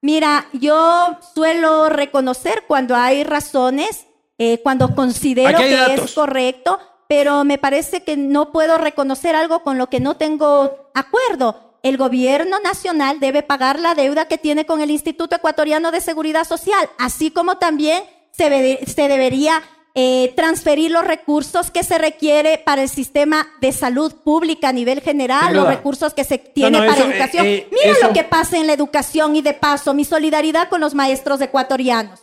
Mira, 0.00 0.46
yo 0.52 1.18
suelo 1.34 1.88
reconocer 1.88 2.62
cuando 2.68 2.94
hay 2.94 3.24
razones, 3.24 4.06
eh, 4.38 4.60
cuando 4.62 4.94
considero 4.94 5.58
que 5.58 5.70
datos. 5.74 6.04
es 6.10 6.14
correcto, 6.14 6.78
pero 7.08 7.42
me 7.44 7.58
parece 7.58 8.04
que 8.04 8.16
no 8.16 8.52
puedo 8.52 8.78
reconocer 8.78 9.34
algo 9.34 9.62
con 9.64 9.78
lo 9.78 9.88
que 9.88 9.98
no 9.98 10.16
tengo 10.16 10.90
acuerdo. 10.94 11.78
El 11.82 11.96
gobierno 11.96 12.58
nacional 12.60 13.18
debe 13.18 13.42
pagar 13.42 13.80
la 13.80 13.94
deuda 13.94 14.28
que 14.28 14.36
tiene 14.38 14.66
con 14.66 14.80
el 14.80 14.90
Instituto 14.90 15.34
Ecuatoriano 15.36 15.90
de 15.90 16.00
Seguridad 16.00 16.44
Social, 16.44 16.88
así 16.98 17.30
como 17.30 17.56
también 17.58 18.02
se, 18.32 18.50
debería 18.50 19.62
eh, 19.94 20.32
transferir 20.36 20.90
los 20.90 21.04
recursos 21.04 21.70
que 21.70 21.82
se 21.82 21.96
requiere 21.98 22.58
para 22.58 22.82
el 22.82 22.88
sistema 22.88 23.48
de 23.60 23.72
salud 23.72 24.12
pública 24.22 24.68
a 24.68 24.72
nivel 24.72 25.00
general, 25.00 25.54
los 25.54 25.66
recursos 25.66 26.12
que 26.14 26.24
se 26.24 26.36
tiene 26.38 26.78
no, 26.78 26.84
para 26.86 26.92
eso, 26.98 27.08
eh, 27.08 27.10
educación. 27.14 27.46
eh, 27.46 27.68
Mira 27.72 27.92
eso- 27.96 28.06
lo 28.08 28.12
que 28.12 28.24
pasa 28.24 28.58
en 28.58 28.66
la 28.66 28.74
educación 28.74 29.34
y 29.34 29.42
de 29.42 29.54
paso, 29.54 29.94
mi 29.94 30.04
solidaridad 30.04 30.68
con 30.68 30.80
los 30.80 30.94
maestros 30.94 31.40
ecuatorianos. 31.40 32.20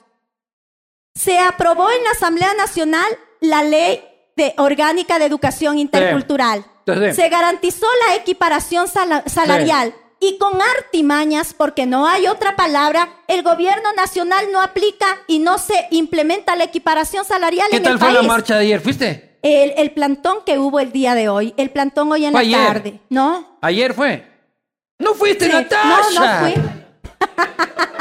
Se 1.16 1.40
aprobó 1.40 1.90
en 1.90 2.04
la 2.04 2.12
Asamblea 2.12 2.54
Nacional 2.56 3.06
la 3.40 3.64
ley 3.64 4.04
de 4.36 4.54
orgánica 4.58 5.18
de 5.20 5.26
educación 5.26 5.78
intercultural. 5.80 6.66
Entonces- 6.86 7.16
Se 7.16 7.30
garantizó 7.30 7.88
la 8.08 8.16
equiparación 8.16 8.88
sala- 8.88 9.24
salarial. 9.28 9.94
Y 10.20 10.38
con 10.38 10.60
artimañas, 10.62 11.54
porque 11.54 11.86
no 11.86 12.08
hay 12.08 12.26
otra 12.28 12.56
palabra, 12.56 13.10
el 13.28 13.44
gobierno 13.44 13.92
nacional 13.94 14.46
no 14.52 14.62
aplica 14.62 15.06
y 15.28 15.40
no 15.40 15.58
se 15.58 15.88
implementa 15.92 16.56
la 16.56 16.64
equiparación 16.64 17.26
salarial 17.26 17.68
¿Qué 17.70 17.78
en 17.78 17.84
tal 17.84 17.94
el 17.94 18.00
fue 18.00 18.08
país. 18.08 18.22
la 18.22 18.28
marcha 18.28 18.56
de 18.56 18.62
ayer? 18.62 18.80
¿Fuiste? 18.82 19.38
El, 19.44 19.74
el 19.78 19.92
plantón 19.92 20.38
que 20.46 20.58
hubo 20.58 20.80
el 20.80 20.92
día 20.92 21.16
de 21.16 21.28
hoy, 21.30 21.54
el 21.58 21.70
plantón 21.70 22.12
hoy 22.12 22.26
en 22.26 22.32
Fue 22.32 22.46
la 22.46 22.58
ayer. 22.58 22.68
tarde, 22.68 23.00
¿no? 23.10 23.58
Ayer 23.62 23.94
fue. 23.94 24.26
No 24.98 25.14
fuiste, 25.14 25.46
Sí. 25.48 25.52
Natasha. 25.52 25.84
No, 26.14 26.26
no 26.26 26.40
fui. 26.40 26.54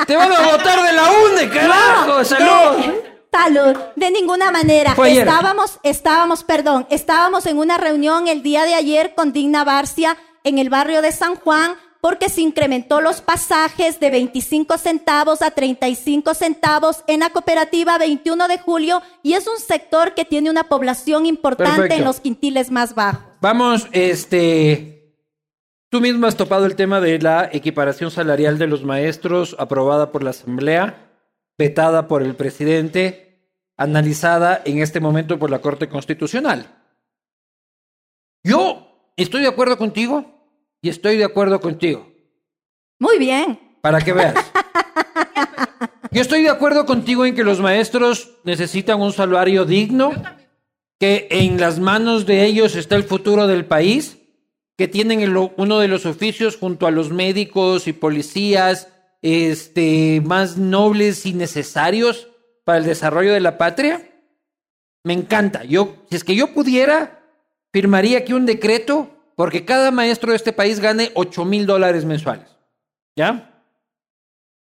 Te 0.06 0.16
van 0.16 0.32
a 0.32 0.40
votar 0.52 0.82
de 0.82 0.92
la 0.92 1.10
UNE, 1.10 1.48
carajo. 1.52 2.06
No, 2.18 2.24
Salud. 2.24 2.76
De, 2.78 3.13
De 3.96 4.10
ninguna 4.10 4.50
manera. 4.50 4.94
Fue 4.94 5.10
ayer. 5.10 5.26
Estábamos, 5.26 5.78
estábamos, 5.82 6.44
perdón, 6.44 6.86
estábamos 6.88 7.46
en 7.46 7.58
una 7.58 7.78
reunión 7.78 8.28
el 8.28 8.42
día 8.42 8.64
de 8.64 8.74
ayer 8.74 9.14
con 9.14 9.32
Digna 9.32 9.64
Barcia 9.64 10.16
en 10.44 10.58
el 10.58 10.70
barrio 10.70 11.02
de 11.02 11.10
San 11.12 11.34
Juan 11.36 11.74
porque 12.00 12.28
se 12.28 12.42
incrementó 12.42 13.00
los 13.00 13.22
pasajes 13.22 13.98
de 13.98 14.10
25 14.10 14.76
centavos 14.76 15.40
a 15.40 15.50
35 15.50 16.34
centavos 16.34 17.02
en 17.06 17.20
la 17.20 17.30
cooperativa 17.30 17.96
21 17.96 18.46
de 18.46 18.58
julio 18.58 19.02
y 19.22 19.32
es 19.32 19.46
un 19.46 19.58
sector 19.58 20.14
que 20.14 20.24
tiene 20.24 20.50
una 20.50 20.64
población 20.64 21.24
importante 21.26 21.72
Perfecto. 21.72 21.94
en 21.96 22.04
los 22.04 22.20
quintiles 22.20 22.70
más 22.70 22.94
bajos. 22.94 23.24
Vamos, 23.40 23.88
este. 23.92 25.16
Tú 25.88 26.00
mismo 26.00 26.26
has 26.26 26.36
topado 26.36 26.66
el 26.66 26.76
tema 26.76 27.00
de 27.00 27.18
la 27.18 27.48
equiparación 27.52 28.10
salarial 28.10 28.58
de 28.58 28.66
los 28.66 28.84
maestros, 28.84 29.56
aprobada 29.58 30.12
por 30.12 30.22
la 30.22 30.30
Asamblea, 30.30 31.03
vetada 31.58 32.08
por 32.08 32.22
el 32.22 32.34
presidente, 32.36 33.50
analizada 33.76 34.62
en 34.64 34.78
este 34.80 35.00
momento 35.00 35.38
por 35.38 35.50
la 35.50 35.60
Corte 35.60 35.88
Constitucional. 35.88 36.66
Yo 38.42 39.12
estoy 39.16 39.42
de 39.42 39.48
acuerdo 39.48 39.78
contigo 39.78 40.24
y 40.82 40.88
estoy 40.88 41.16
de 41.16 41.24
acuerdo 41.24 41.60
contigo. 41.60 42.12
Muy 42.98 43.18
bien. 43.18 43.78
Para 43.80 44.00
que 44.00 44.12
veas. 44.12 44.34
Yo 46.10 46.20
estoy 46.22 46.42
de 46.42 46.50
acuerdo 46.50 46.86
contigo 46.86 47.26
en 47.26 47.34
que 47.34 47.42
los 47.42 47.60
maestros 47.60 48.36
necesitan 48.44 49.00
un 49.00 49.12
salario 49.12 49.64
digno, 49.64 50.12
que 51.00 51.26
en 51.30 51.60
las 51.60 51.80
manos 51.80 52.24
de 52.24 52.44
ellos 52.44 52.76
está 52.76 52.94
el 52.96 53.04
futuro 53.04 53.46
del 53.46 53.64
país, 53.64 54.18
que 54.78 54.86
tienen 54.88 55.20
el- 55.20 55.36
uno 55.56 55.78
de 55.80 55.88
los 55.88 56.06
oficios 56.06 56.56
junto 56.56 56.86
a 56.86 56.90
los 56.90 57.10
médicos 57.10 57.88
y 57.88 57.92
policías 57.92 58.88
este, 59.24 60.20
más 60.22 60.58
nobles 60.58 61.24
y 61.24 61.32
necesarios 61.32 62.28
para 62.62 62.76
el 62.76 62.84
desarrollo 62.84 63.32
de 63.32 63.40
la 63.40 63.56
patria. 63.56 64.06
Me 65.02 65.14
encanta. 65.14 65.64
Yo, 65.64 65.96
si 66.10 66.16
es 66.16 66.24
que 66.24 66.36
yo 66.36 66.52
pudiera, 66.52 67.22
firmaría 67.72 68.18
aquí 68.18 68.34
un 68.34 68.44
decreto 68.44 69.08
porque 69.34 69.64
cada 69.64 69.90
maestro 69.90 70.30
de 70.30 70.36
este 70.36 70.52
país 70.52 70.78
gane 70.78 71.10
8 71.14 71.42
mil 71.46 71.64
dólares 71.64 72.04
mensuales. 72.04 72.54
¿Ya? 73.16 73.62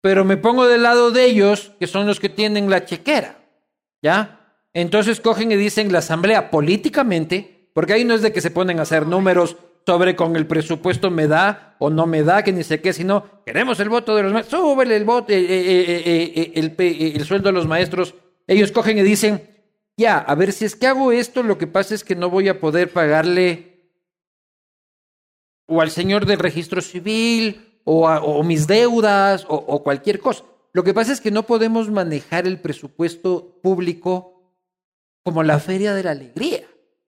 Pero 0.02 0.26
me 0.26 0.36
pongo 0.36 0.68
del 0.68 0.82
lado 0.82 1.12
de 1.12 1.24
ellos, 1.24 1.72
que 1.80 1.86
son 1.86 2.06
los 2.06 2.20
que 2.20 2.28
tienen 2.28 2.68
la 2.68 2.84
chequera. 2.84 3.38
¿Ya? 4.02 4.58
Entonces 4.74 5.22
cogen 5.22 5.50
y 5.50 5.56
dicen 5.56 5.90
la 5.92 6.00
asamblea 6.00 6.50
políticamente, 6.50 7.70
porque 7.72 7.94
ahí 7.94 8.04
no 8.04 8.12
es 8.12 8.20
de 8.20 8.34
que 8.34 8.42
se 8.42 8.50
ponen 8.50 8.80
a 8.80 8.82
hacer 8.82 9.06
números 9.06 9.56
sobre 9.86 10.14
con 10.16 10.36
el 10.36 10.46
presupuesto 10.46 11.10
me 11.10 11.26
da 11.26 11.76
o 11.78 11.90
no 11.90 12.06
me 12.06 12.22
da, 12.22 12.42
que 12.44 12.52
ni 12.52 12.62
sé 12.62 12.80
qué, 12.80 12.92
sino 12.92 13.42
queremos 13.44 13.80
el 13.80 13.88
voto 13.88 14.14
de 14.14 14.22
los 14.22 14.32
maestros, 14.32 14.60
súbele 14.60 14.96
el 14.96 15.04
voto, 15.04 15.32
eh, 15.32 15.38
eh, 15.40 16.02
eh, 16.36 16.52
el, 16.54 16.74
el 17.16 17.24
sueldo 17.24 17.48
de 17.48 17.52
los 17.52 17.66
maestros. 17.66 18.14
Ellos 18.46 18.70
cogen 18.72 18.98
y 18.98 19.02
dicen, 19.02 19.48
ya, 19.96 20.18
a 20.18 20.34
ver, 20.34 20.52
si 20.52 20.64
es 20.64 20.76
que 20.76 20.86
hago 20.86 21.12
esto, 21.12 21.42
lo 21.42 21.58
que 21.58 21.66
pasa 21.66 21.94
es 21.94 22.04
que 22.04 22.14
no 22.16 22.30
voy 22.30 22.48
a 22.48 22.60
poder 22.60 22.90
pagarle 22.92 23.90
o 25.66 25.80
al 25.80 25.90
señor 25.90 26.26
del 26.26 26.38
registro 26.38 26.80
civil, 26.80 27.80
o, 27.84 28.08
a- 28.08 28.22
o 28.22 28.42
mis 28.42 28.66
deudas, 28.66 29.44
o, 29.48 29.54
o 29.56 29.82
cualquier 29.82 30.18
cosa. 30.20 30.44
Lo 30.72 30.84
que 30.84 30.94
pasa 30.94 31.12
es 31.12 31.20
que 31.20 31.30
no 31.30 31.44
podemos 31.44 31.90
manejar 31.90 32.46
el 32.46 32.60
presupuesto 32.60 33.58
público 33.62 34.52
como 35.24 35.42
la 35.42 35.58
feria 35.58 35.94
de 35.94 36.02
la 36.02 36.10
alegría, 36.12 36.64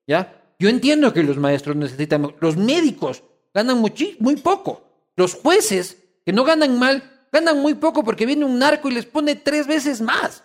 ¿ya? 0.07 0.43
Yo 0.59 0.68
entiendo 0.68 1.12
que 1.12 1.22
los 1.22 1.36
maestros 1.36 1.76
necesitan, 1.76 2.34
los 2.40 2.57
médicos 2.57 3.22
ganan 3.52 3.78
muy 3.78 4.36
poco, 4.36 4.82
los 5.16 5.34
jueces 5.34 5.98
que 6.24 6.32
no 6.32 6.44
ganan 6.44 6.78
mal, 6.78 7.26
ganan 7.32 7.61
muy 7.61 7.74
poco 7.74 8.05
porque 8.05 8.26
viene 8.26 8.44
un 8.44 8.59
narco 8.59 8.88
y 8.88 8.94
les 8.94 9.07
pone 9.07 9.34
tres 9.34 9.66
veces 9.66 10.00
más, 10.00 10.44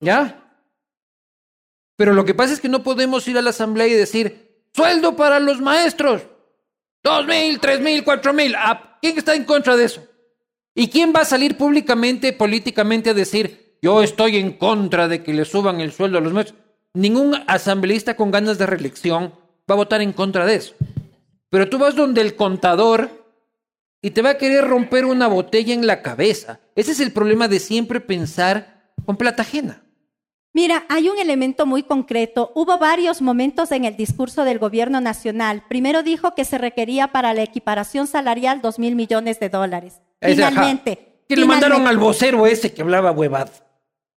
¿ya? 0.00 0.42
Pero 1.96 2.12
lo 2.12 2.24
que 2.24 2.34
pasa 2.34 2.52
es 2.52 2.60
que 2.60 2.68
no 2.68 2.82
podemos 2.82 3.26
ir 3.28 3.38
a 3.38 3.42
la 3.42 3.50
asamblea 3.50 3.88
y 3.88 3.94
decir, 3.94 4.66
sueldo 4.74 5.16
para 5.16 5.40
los 5.40 5.60
maestros, 5.60 6.22
Dos 7.06 7.24
mil, 7.24 7.60
tres 7.60 7.80
mil, 7.80 8.02
cuatro 8.02 8.32
mil. 8.32 8.56
¿A 8.56 8.98
¿Quién 9.00 9.16
está 9.16 9.36
en 9.36 9.44
contra 9.44 9.76
de 9.76 9.84
eso? 9.84 10.04
¿Y 10.74 10.88
quién 10.88 11.12
va 11.14 11.20
a 11.20 11.24
salir 11.24 11.56
públicamente, 11.56 12.32
políticamente 12.32 13.10
a 13.10 13.14
decir, 13.14 13.78
yo 13.80 14.02
estoy 14.02 14.38
en 14.38 14.54
contra 14.54 15.06
de 15.06 15.22
que 15.22 15.32
le 15.32 15.44
suban 15.44 15.80
el 15.80 15.92
sueldo 15.92 16.18
a 16.18 16.20
los 16.20 16.32
maestros? 16.32 16.58
Ningún 16.94 17.36
asambleísta 17.46 18.16
con 18.16 18.32
ganas 18.32 18.58
de 18.58 18.66
reelección 18.66 19.32
va 19.68 19.74
a 19.74 19.76
votar 19.76 20.00
en 20.02 20.12
contra 20.12 20.46
de 20.46 20.56
eso. 20.56 20.74
Pero 21.50 21.68
tú 21.68 21.78
vas 21.78 21.94
donde 21.94 22.20
el 22.20 22.36
contador 22.36 23.10
y 24.02 24.10
te 24.10 24.22
va 24.22 24.30
a 24.30 24.38
querer 24.38 24.64
romper 24.64 25.04
una 25.04 25.26
botella 25.26 25.74
en 25.74 25.86
la 25.86 26.02
cabeza. 26.02 26.60
Ese 26.74 26.92
es 26.92 27.00
el 27.00 27.12
problema 27.12 27.48
de 27.48 27.58
siempre 27.58 28.00
pensar 28.00 28.92
con 29.04 29.16
plata 29.16 29.42
ajena. 29.42 29.82
Mira, 30.52 30.86
hay 30.88 31.08
un 31.10 31.18
elemento 31.18 31.66
muy 31.66 31.82
concreto. 31.82 32.50
Hubo 32.54 32.78
varios 32.78 33.20
momentos 33.20 33.72
en 33.72 33.84
el 33.84 33.96
discurso 33.96 34.44
del 34.44 34.58
gobierno 34.58 35.02
nacional. 35.02 35.64
Primero 35.68 36.02
dijo 36.02 36.34
que 36.34 36.46
se 36.46 36.56
requería 36.56 37.08
para 37.08 37.34
la 37.34 37.42
equiparación 37.42 38.06
salarial 38.06 38.62
dos 38.62 38.78
mil 38.78 38.94
millones 38.96 39.38
de 39.38 39.50
dólares. 39.50 40.00
Finalmente. 40.20 41.20
Que 41.28 41.36
le 41.36 41.44
mandaron 41.44 41.86
al 41.86 41.98
vocero 41.98 42.46
ese 42.46 42.72
que 42.72 42.82
hablaba 42.82 43.10
huevado. 43.10 43.50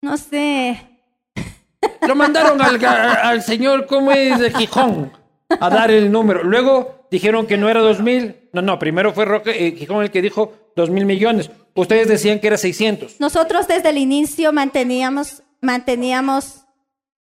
No 0.00 0.16
sé. 0.16 0.80
Lo 2.06 2.14
mandaron 2.14 2.62
al, 2.62 2.82
al 2.84 3.42
señor, 3.42 3.86
¿cómo 3.86 4.10
es? 4.12 4.38
De 4.38 4.50
Gijón, 4.50 5.12
a 5.58 5.70
dar 5.70 5.90
el 5.90 6.12
número. 6.12 6.42
Luego 6.42 7.06
dijeron 7.10 7.46
que 7.46 7.56
no 7.56 7.68
era 7.68 7.80
dos 7.80 8.00
mil. 8.00 8.48
No, 8.52 8.62
no, 8.62 8.78
primero 8.78 9.12
fue 9.12 9.24
Roque, 9.24 9.66
eh, 9.66 9.72
Gijón 9.76 10.02
el 10.02 10.10
que 10.10 10.22
dijo 10.22 10.52
dos 10.76 10.90
mil 10.90 11.04
millones. 11.04 11.50
Ustedes 11.74 12.08
decían 12.08 12.40
que 12.40 12.48
era 12.48 12.56
600. 12.56 13.20
Nosotros 13.20 13.68
desde 13.68 13.90
el 13.90 13.98
inicio 13.98 14.52
manteníamos 14.52 15.42
manteníamos, 15.60 16.64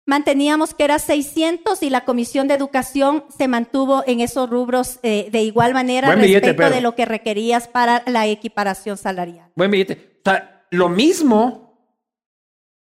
manteníamos 0.06 0.74
que 0.74 0.84
era 0.84 1.00
600 1.00 1.84
y 1.84 1.90
la 1.90 2.06
Comisión 2.06 2.48
de 2.48 2.56
Educación 2.56 3.26
se 3.36 3.48
mantuvo 3.48 4.04
en 4.08 4.22
esos 4.22 4.50
rubros 4.50 5.00
eh, 5.04 5.30
de 5.32 5.42
igual 5.42 5.74
manera 5.74 6.14
respecto 6.16 6.70
de 6.70 6.82
lo 6.82 6.96
que 6.96 7.06
requerías 7.06 7.68
para 7.68 8.04
la 8.08 8.28
equiparación 8.28 8.98
salarial. 8.98 9.52
Buen 9.56 9.72
billete. 9.72 10.20
O 10.20 10.30
sea, 10.30 10.66
lo 10.72 10.90
mismo 10.90 11.72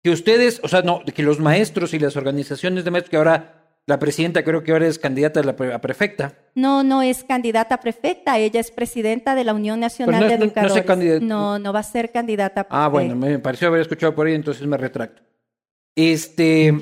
que 0.02 0.10
ustedes, 0.10 0.60
o 0.62 0.68
sea, 0.68 0.82
no, 0.82 1.02
que 1.04 1.22
los 1.22 1.40
maestros 1.40 1.94
y 1.94 1.98
las 1.98 2.16
organizaciones 2.16 2.84
de 2.84 2.90
maestros 2.90 3.10
que 3.10 3.16
ahora 3.16 3.55
la 3.86 4.00
presidenta 4.00 4.42
creo 4.42 4.64
que 4.64 4.72
ahora 4.72 4.88
es 4.88 4.98
candidata 4.98 5.40
a, 5.40 5.42
la 5.44 5.80
prefecta. 5.80 6.34
No, 6.56 6.82
no 6.82 7.02
es 7.02 7.22
candidata 7.22 7.76
a 7.76 7.80
prefecta, 7.80 8.36
ella 8.36 8.58
es 8.58 8.72
presidenta 8.72 9.36
de 9.36 9.44
la 9.44 9.54
Unión 9.54 9.78
Nacional 9.78 10.26
de 10.28 10.34
Educadores. 10.34 11.22
No, 11.22 11.60
no, 11.60 11.72
va 11.72 11.80
a 11.80 11.84
ser 11.84 12.10
candidata 12.10 12.66
a 12.68 12.84
Ah, 12.84 12.88
bueno, 12.88 13.14
me 13.14 13.38
pareció 13.38 13.68
haber 13.68 13.80
escuchado 13.80 14.12
por 14.14 14.26
ahí, 14.26 14.34
entonces 14.34 14.66
me 14.66 14.76
retracto. 14.76 15.22
Este. 15.94 16.74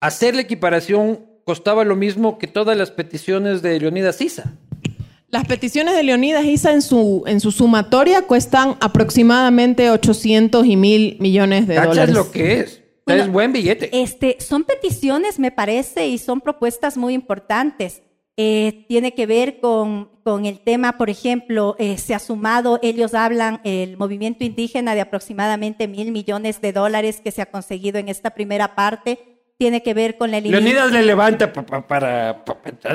Hacer 0.00 0.36
la 0.36 0.42
equiparación 0.42 1.26
costaba 1.44 1.84
lo 1.84 1.96
mismo 1.96 2.38
que 2.38 2.46
todas 2.46 2.76
las 2.76 2.92
peticiones 2.92 3.62
de 3.62 3.80
Leonidas 3.80 4.20
Isa. 4.20 4.52
Las 5.28 5.46
peticiones 5.46 5.94
de 5.94 6.04
Leonidas 6.04 6.44
Isa 6.44 6.72
en 6.72 6.82
su, 6.82 7.24
en 7.26 7.40
su 7.40 7.50
sumatoria 7.50 8.22
cuestan 8.22 8.76
aproximadamente 8.80 9.90
800 9.90 10.64
y 10.64 10.76
mil 10.76 11.16
millones 11.20 11.66
de 11.66 11.74
¿Cachas 11.74 11.88
dólares. 11.88 12.14
lo 12.14 12.30
que 12.30 12.60
es? 12.60 12.79
Es 13.14 13.30
buen 13.30 13.52
billete. 13.52 13.90
Este, 13.92 14.36
son 14.40 14.64
peticiones, 14.64 15.38
me 15.38 15.50
parece, 15.50 16.08
y 16.08 16.18
son 16.18 16.40
propuestas 16.40 16.96
muy 16.96 17.14
importantes. 17.14 18.02
Eh, 18.36 18.86
tiene 18.88 19.12
que 19.12 19.26
ver 19.26 19.60
con, 19.60 20.08
con, 20.24 20.46
el 20.46 20.60
tema, 20.60 20.96
por 20.96 21.10
ejemplo, 21.10 21.76
eh, 21.78 21.98
se 21.98 22.14
ha 22.14 22.18
sumado, 22.18 22.78
ellos 22.82 23.12
hablan, 23.12 23.60
el 23.64 23.98
movimiento 23.98 24.44
indígena 24.44 24.94
de 24.94 25.02
aproximadamente 25.02 25.88
mil 25.88 26.10
millones 26.10 26.60
de 26.62 26.72
dólares 26.72 27.20
que 27.22 27.32
se 27.32 27.42
ha 27.42 27.50
conseguido 27.50 27.98
en 27.98 28.08
esta 28.08 28.30
primera 28.30 28.74
parte, 28.74 29.42
tiene 29.58 29.82
que 29.82 29.92
ver 29.92 30.16
con 30.16 30.30
la 30.30 30.40
Leonidas 30.40 30.90
le 30.90 31.02
levanta 31.02 31.52
para, 31.52 31.86
para, 31.86 32.44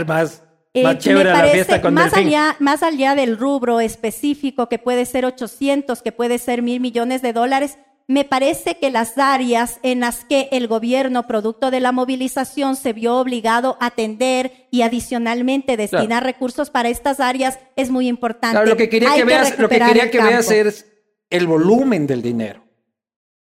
más, 0.08 0.44
eh, 0.74 0.82
más 0.82 0.98
chévere 0.98 1.30
la 1.30 1.46
fiesta 1.46 1.80
con 1.80 1.94
más 1.94 2.14
allá, 2.16 2.56
más 2.60 2.82
allá 2.82 3.14
del 3.14 3.38
rubro 3.38 3.80
específico, 3.80 4.68
que 4.68 4.80
puede 4.80 5.06
ser 5.06 5.26
800, 5.26 6.02
que 6.02 6.12
puede 6.12 6.40
ser 6.40 6.64
mil 6.64 6.80
millones 6.80 7.22
de 7.22 7.34
dólares, 7.34 7.78
me 8.08 8.24
parece 8.24 8.78
que 8.78 8.92
las 8.92 9.18
áreas 9.18 9.80
en 9.82 10.02
las 10.02 10.26
que 10.26 10.48
el 10.52 10.68
gobierno, 10.68 11.26
producto 11.26 11.72
de 11.72 11.80
la 11.80 11.92
movilización, 11.92 12.76
se 12.76 12.94
vio 12.94 13.16
obligado 13.16 13.78
a 13.80 13.88
atender 13.88 14.68
y 14.70 14.84
adicionalmente 14.84 15.76
destinar 15.76 16.24
recursos 16.24 16.70
para 16.70 16.90
estas 16.90 17.20
áreas 17.20 17.60
es 17.76 17.90
muy 17.90 18.08
importante. 18.08 18.64
lo 18.66 18.78
que 18.78 18.90
quería 18.90 19.16
que, 19.16 19.24
veas, 19.24 19.58
lo 19.58 19.70
que, 19.70 19.80
quería 19.80 20.12
que 20.12 20.22
veas 20.22 20.52
es 20.52 20.86
el 21.30 21.48
volumen 21.48 22.06
del 22.06 22.22
dinero 22.22 22.64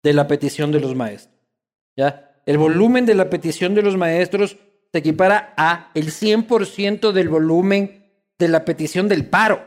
de 0.01 0.13
la 0.13 0.27
petición 0.27 0.71
de 0.71 0.79
los 0.79 0.95
maestros. 0.95 1.35
¿ya? 1.95 2.41
El 2.45 2.57
volumen 2.57 3.05
de 3.05 3.13
la 3.13 3.29
petición 3.29 3.75
de 3.75 3.83
los 3.83 3.95
maestros 3.95 4.57
se 4.91 4.97
equipara 4.97 5.53
a 5.57 5.91
el 5.93 6.07
100% 6.11 7.11
del 7.11 7.29
volumen 7.29 8.05
de 8.39 8.47
la 8.47 8.65
petición 8.65 9.07
del 9.07 9.25
paro. 9.25 9.63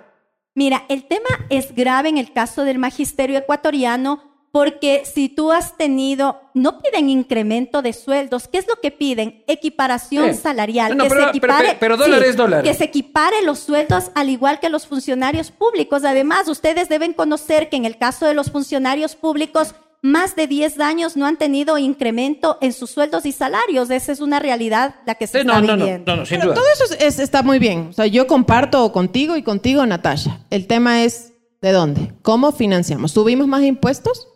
Mira, 0.55 0.85
el 0.89 1.07
tema 1.07 1.29
es 1.49 1.75
grave 1.75 2.09
en 2.09 2.19
el 2.19 2.33
caso 2.33 2.65
del 2.65 2.79
magisterio 2.79 3.39
ecuatoriano 3.39 4.30
porque 4.53 5.05
si 5.05 5.29
tú 5.29 5.53
has 5.53 5.77
tenido, 5.77 6.41
no 6.55 6.81
piden 6.81 7.09
incremento 7.09 7.83
de 7.83 7.93
sueldos, 7.93 8.49
¿qué 8.49 8.59
es 8.59 8.67
lo 8.67 8.77
que 8.77 8.91
piden? 8.91 9.45
Equiparación 9.47 10.35
salarial, 10.35 10.97
que 10.97 11.09
se 11.09 11.23
equipare, 11.23 11.77
pero, 11.79 11.97
dólar 11.97 12.63
que 12.63 12.75
se 12.75 12.85
equipare 12.85 13.43
los 13.43 13.61
sueldos 13.61 14.11
al 14.15 14.29
igual 14.29 14.59
que 14.59 14.69
los 14.69 14.87
funcionarios 14.87 15.51
públicos. 15.53 16.05
Además, 16.05 16.49
ustedes 16.49 16.89
deben 16.89 17.13
conocer 17.13 17.69
que 17.69 17.77
en 17.77 17.85
el 17.85 17.97
caso 17.97 18.27
de 18.27 18.35
los 18.35 18.51
funcionarios 18.51 19.15
públicos 19.15 19.75
más 20.03 20.35
de 20.35 20.47
10 20.47 20.81
años 20.81 21.17
no 21.17 21.27
han 21.27 21.37
tenido 21.37 21.79
incremento 21.79 22.59
en 22.61 22.73
sus 22.73 22.91
sueldos 22.91 23.27
y 23.27 23.33
salarios. 23.33 23.91
Esa 23.91 24.13
es 24.13 24.21
una 24.21 24.41
realidad 24.41 24.97
la 25.07 25.15
que 25.15 25.27
se 25.27 25.41
está 25.41 25.61
viviendo. 25.61 26.17
No, 26.17 26.27
sin 26.27 26.41
duda. 26.41 26.55
Todo 26.55 26.65
eso 26.99 27.23
está 27.23 27.43
muy 27.43 27.59
bien. 27.59 27.89
O 27.91 27.93
sea, 27.93 28.07
yo 28.07 28.27
comparto 28.27 28.91
contigo 28.93 29.37
y 29.37 29.43
contigo, 29.43 29.85
Natasha. 29.85 30.41
El 30.51 30.67
tema 30.67 31.05
es 31.05 31.35
¿de 31.61 31.73
dónde? 31.73 32.15
¿Cómo 32.23 32.53
financiamos? 32.53 33.13
¿Subimos 33.13 33.47
más 33.47 33.63
impuestos? 33.63 34.30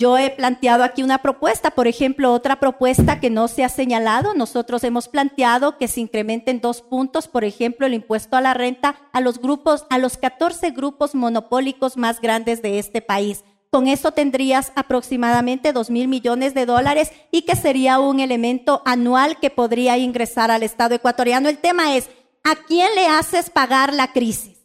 Yo 0.00 0.16
he 0.16 0.30
planteado 0.30 0.82
aquí 0.82 1.02
una 1.02 1.18
propuesta, 1.18 1.72
por 1.72 1.86
ejemplo, 1.86 2.32
otra 2.32 2.58
propuesta 2.58 3.20
que 3.20 3.28
no 3.28 3.48
se 3.48 3.64
ha 3.64 3.68
señalado. 3.68 4.32
Nosotros 4.32 4.82
hemos 4.82 5.08
planteado 5.08 5.76
que 5.76 5.88
se 5.88 6.00
incrementen 6.00 6.62
dos 6.62 6.80
puntos, 6.80 7.28
por 7.28 7.44
ejemplo, 7.44 7.86
el 7.86 7.92
impuesto 7.92 8.34
a 8.38 8.40
la 8.40 8.54
renta 8.54 8.96
a 9.12 9.20
los 9.20 9.38
grupos, 9.42 9.84
a 9.90 9.98
los 9.98 10.16
14 10.16 10.70
grupos 10.70 11.14
monopólicos 11.14 11.98
más 11.98 12.22
grandes 12.22 12.62
de 12.62 12.78
este 12.78 13.02
país. 13.02 13.44
Con 13.68 13.88
eso 13.88 14.12
tendrías 14.12 14.72
aproximadamente 14.74 15.74
dos 15.74 15.90
mil 15.90 16.08
millones 16.08 16.54
de 16.54 16.64
dólares 16.64 17.12
y 17.30 17.42
que 17.42 17.54
sería 17.54 17.98
un 18.00 18.20
elemento 18.20 18.80
anual 18.86 19.38
que 19.38 19.50
podría 19.50 19.98
ingresar 19.98 20.50
al 20.50 20.62
Estado 20.62 20.94
ecuatoriano. 20.94 21.50
El 21.50 21.58
tema 21.58 21.94
es, 21.94 22.08
¿a 22.42 22.56
quién 22.56 22.88
le 22.94 23.06
haces 23.06 23.50
pagar 23.50 23.92
la 23.92 24.14
crisis? 24.14 24.60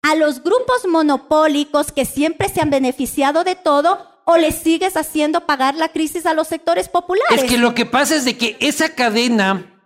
¿A 0.00 0.14
los 0.14 0.42
grupos 0.42 0.86
monopólicos 0.88 1.92
que 1.92 2.06
siempre 2.06 2.48
se 2.48 2.62
han 2.62 2.70
beneficiado 2.70 3.44
de 3.44 3.56
todo 3.56 4.09
o 4.30 4.38
le 4.38 4.52
sigues 4.52 4.96
haciendo 4.96 5.46
pagar 5.46 5.74
la 5.74 5.88
crisis 5.88 6.26
a 6.26 6.34
los 6.34 6.48
sectores 6.48 6.88
populares? 6.88 7.42
Es 7.42 7.50
que 7.50 7.58
lo 7.58 7.74
que 7.74 7.86
pasa 7.86 8.16
es 8.16 8.24
de 8.24 8.36
que 8.36 8.56
esa 8.60 8.94
cadena 8.94 9.82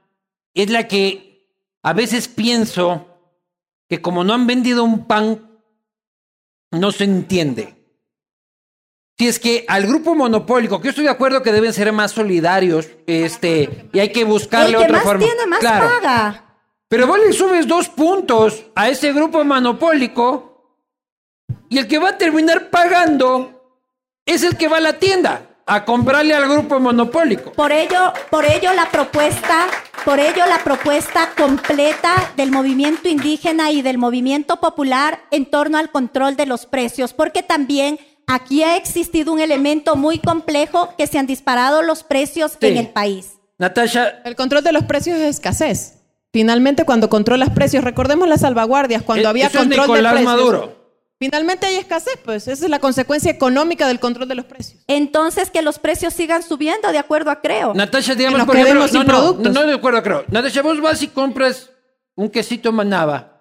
es 0.55 0.71
la 0.71 0.89
que 0.89 1.49
a 1.83 1.93
veces 1.93 2.29
pienso 2.29 3.07
que 3.89 4.01
como 4.01 4.25
no 4.25 4.35
han 4.35 4.47
vendido 4.47 4.85
un 4.85 5.07
pan, 5.07 5.61
no 6.71 6.93
se 6.93 7.05
entiende. 7.05 7.75
Si 9.17 9.29
es 9.29 9.39
que 9.39 9.65
al 9.69 9.87
grupo 9.87 10.15
monopólico, 10.15 10.81
que 10.81 10.87
yo 10.87 10.91
estoy 10.91 11.05
de 11.05 11.11
acuerdo 11.11 11.43
que 11.43 11.53
deben 11.53 11.73
ser 11.73 11.93
más 11.93 12.13
solidarios, 12.13 12.89
este, 13.07 13.89
y 13.93 14.01
hay 14.01 14.11
que 14.11 14.25
buscarle 14.25 14.77
El 14.77 14.87
que 14.87 14.93
más 14.93 15.19
Tiene, 15.19 15.47
más 15.47 15.61
paga. 15.61 16.45
Pero 16.89 17.07
vos 17.07 17.19
le 17.19 17.33
subes 17.33 17.67
dos 17.67 17.89
puntos 17.89 18.65
a 18.75 18.89
ese 18.89 19.13
grupo 19.13 19.45
monopólico 19.45 20.55
y 21.69 21.79
el 21.79 21.87
que 21.87 21.99
va 21.99 22.11
a 22.11 22.19
terminar 22.19 22.71
pagando 22.71 23.64
es 24.27 24.43
el 24.43 24.57
que 24.57 24.69
va 24.69 24.79
a 24.79 24.81
la 24.81 24.99
tienda 24.99 25.43
a 25.67 25.85
comprarle 25.85 26.35
al 26.35 26.49
grupo 26.49 26.79
monopólico. 26.79 27.53
Por 27.53 27.73
ello, 27.73 28.13
por 28.31 28.45
ello 28.45 28.73
la 28.75 28.91
propuesta, 28.91 29.67
por 30.05 30.19
ello 30.19 30.45
la 30.47 30.63
propuesta 30.63 31.31
completa 31.37 32.33
del 32.37 32.51
movimiento 32.51 33.09
indígena 33.09 33.71
y 33.71 33.83
del 33.83 33.97
movimiento 33.97 34.61
popular 34.61 35.21
en 35.31 35.47
torno 35.47 35.79
al 35.79 35.91
control 35.91 36.37
de 36.37 36.47
los 36.47 36.67
precios, 36.67 37.15
porque 37.15 37.43
también 37.43 37.99
aquí 38.27 38.63
ha 38.63 38.77
existido 38.77 39.33
un 39.33 39.41
elemento 39.41 39.97
muy 39.97 40.19
complejo 40.19 40.95
que 40.99 41.07
se 41.07 41.19
han 41.19 41.27
disparado 41.27 41.83
los 41.83 42.03
precios 42.03 42.59
en 42.61 42.77
el 42.77 42.89
país. 42.89 43.39
Natasha, 43.59 44.23
el 44.25 44.37
control 44.37 44.65
de 44.65 44.73
los 44.73 44.85
precios 44.85 45.17
es 45.19 45.37
escasez. 45.37 46.01
Finalmente, 46.33 46.85
cuando 46.85 47.09
controlas 47.09 47.51
precios, 47.51 47.85
recordemos 47.85 48.29
las 48.29 48.41
salvaguardias, 48.41 49.03
cuando 49.03 49.29
eh, 49.29 49.31
había 49.31 49.51
control 49.51 49.93
de 49.93 50.01
precios. 50.01 50.25
Maduro. 50.25 50.84
Finalmente 51.19 51.67
hay 51.67 51.77
escasez, 51.77 52.19
pues 52.25 52.49
esa 52.49 52.65
es 52.65 52.71
la 52.71 52.81
consecuencia 52.81 53.31
económica 53.31 53.87
del 53.87 54.01
control 54.01 54.29
de 54.29 54.35
los 54.35 54.45
precios. 54.45 54.83
Entonces 54.89 55.51
que 55.51 55.63
los 55.63 55.79
precios 55.79 56.13
sigan 56.13 56.43
subiendo 56.43 56.91
de 56.91 56.99
acuerdo 56.99 57.31
a 57.31 57.41
Creo. 57.41 57.73
Natasha, 57.73 58.15
digamos, 58.15 58.45
por 58.45 58.57
ejemplo, 58.57 58.87
no, 59.05 59.33
no, 59.35 59.51
no, 59.51 59.67
de 59.67 59.75
acuerdo 59.75 59.99
a 59.99 60.03
Creo. 60.03 60.25
Natasha, 60.29 60.63
vos 60.63 60.81
vas 60.81 61.03
y 61.03 61.09
compras 61.09 61.71
un 62.17 62.29
quesito 62.29 62.73
manaba, 62.73 63.41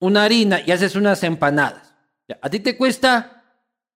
una 0.00 0.24
harina 0.24 0.60
y 0.64 0.72
haces 0.72 0.96
unas 0.96 1.22
empanadas. 1.22 1.94
a 2.40 2.50
ti 2.50 2.60
te 2.60 2.76
cuesta 2.76 3.44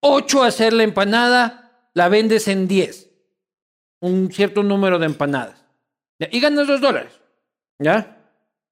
8 0.01 0.43
hacer 0.43 0.73
la 0.73 0.83
empanada, 0.83 1.89
la 1.93 2.09
vendes 2.09 2.47
en 2.47 2.67
10. 2.67 3.09
Un 4.01 4.31
cierto 4.31 4.61
número 4.63 4.99
de 4.99 5.07
empanadas. 5.07 5.63
y 6.19 6.39
ganas 6.39 6.67
2 6.67 6.79
dólares. 6.79 7.13
¿Ya? 7.79 8.17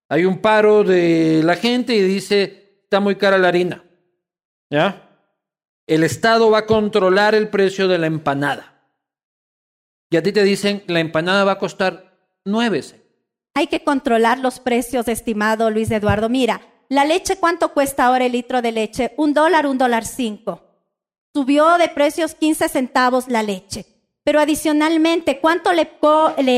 Hay 0.09 0.25
un 0.25 0.39
paro 0.39 0.83
de 0.83 1.41
la 1.43 1.55
gente 1.55 1.95
y 1.95 2.01
dice, 2.01 2.79
está 2.83 2.99
muy 2.99 3.15
cara 3.15 3.37
la 3.37 3.47
harina. 3.47 3.83
¿Ya? 4.69 5.09
El 5.87 6.03
Estado 6.03 6.49
va 6.49 6.59
a 6.59 6.65
controlar 6.65 7.35
el 7.35 7.49
precio 7.49 7.87
de 7.87 7.97
la 7.97 8.07
empanada. 8.07 8.75
Y 10.09 10.17
a 10.17 10.23
ti 10.23 10.31
te 10.31 10.43
dicen, 10.43 10.83
la 10.87 10.99
empanada 10.99 11.43
va 11.43 11.53
a 11.53 11.59
costar 11.59 12.17
nueve. 12.43 12.81
Hay 13.53 13.67
que 13.67 13.83
controlar 13.83 14.39
los 14.39 14.59
precios, 14.59 15.07
estimado 15.07 15.69
Luis 15.69 15.91
Eduardo. 15.91 16.29
Mira, 16.29 16.61
la 16.89 17.05
leche, 17.05 17.37
¿cuánto 17.37 17.73
cuesta 17.73 18.05
ahora 18.05 18.25
el 18.25 18.31
litro 18.31 18.61
de 18.61 18.71
leche? 18.71 19.13
Un 19.17 19.33
dólar, 19.33 19.67
un 19.67 19.77
dólar 19.77 20.05
cinco. 20.05 20.61
Subió 21.33 21.77
de 21.77 21.89
precios 21.89 22.35
15 22.35 22.69
centavos 22.69 23.27
la 23.27 23.43
leche. 23.43 23.85
Pero 24.23 24.39
adicionalmente, 24.39 25.39
¿cuánto 25.39 25.71
le, 25.71 25.87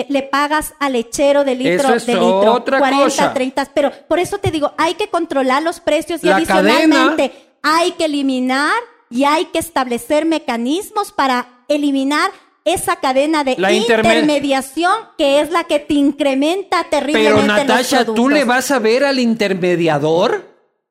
le, 0.07 0.23
pagas 0.23 0.73
al 0.79 0.93
lechero 0.93 1.43
de 1.43 1.55
litro? 1.55 1.95
Eso 1.95 2.05
de 2.05 2.13
litro? 2.13 2.53
Otra 2.53 2.79
40, 2.79 3.03
cosa. 3.03 3.33
30. 3.33 3.71
Pero 3.73 3.91
por 4.07 4.19
eso 4.19 4.37
te 4.37 4.51
digo, 4.51 4.71
hay 4.77 4.93
que 4.93 5.09
controlar 5.09 5.63
los 5.63 5.81
precios 5.81 6.23
y 6.23 6.29
adicionalmente 6.29 7.46
hay 7.75 7.91
que 7.93 8.05
eliminar 8.05 8.73
y 9.09 9.23
hay 9.23 9.45
que 9.45 9.59
establecer 9.59 10.25
mecanismos 10.25 11.11
para 11.11 11.63
eliminar 11.67 12.31
esa 12.65 12.97
cadena 12.97 13.43
de 13.43 13.55
intermediación 13.71 14.93
que 15.17 15.39
es 15.39 15.51
la 15.51 15.63
que 15.63 15.79
te 15.79 15.93
incrementa 15.93 16.83
terriblemente 16.89 17.41
Pero 17.41 17.47
Natasha, 17.47 18.05
¿tú 18.05 18.27
le 18.27 18.43
vas 18.43 18.71
a 18.71 18.79
ver 18.79 19.05
al 19.05 19.19
intermediador? 19.19 20.45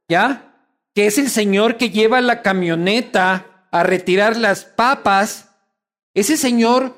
¿Ya? 0.09 0.55
Que 0.94 1.07
es 1.07 1.19
el 1.19 1.28
señor 1.28 1.77
que 1.77 1.90
lleva 1.90 2.20
la 2.23 2.40
camioneta 2.40 3.66
a 3.70 3.82
retirar 3.82 4.36
las 4.36 4.65
papas. 4.65 5.51
Ese 6.15 6.39
señor 6.39 6.94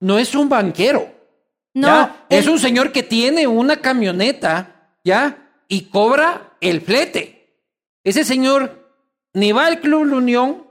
no 0.00 0.18
es 0.18 0.34
un 0.34 0.48
banquero. 0.48 1.14
No. 1.72 2.10
Es 2.28 2.48
un 2.48 2.58
señor 2.58 2.90
que 2.90 3.02
tiene 3.02 3.46
una 3.46 3.76
camioneta, 3.76 4.90
¿ya? 5.04 5.50
Y 5.68 5.82
cobra 5.82 6.56
el 6.60 6.80
flete. 6.80 7.60
Ese 8.02 8.24
señor 8.24 8.85
ni 9.36 9.52
va 9.52 9.66
al 9.66 9.80
Club 9.80 10.06
La 10.06 10.16
Unión, 10.16 10.66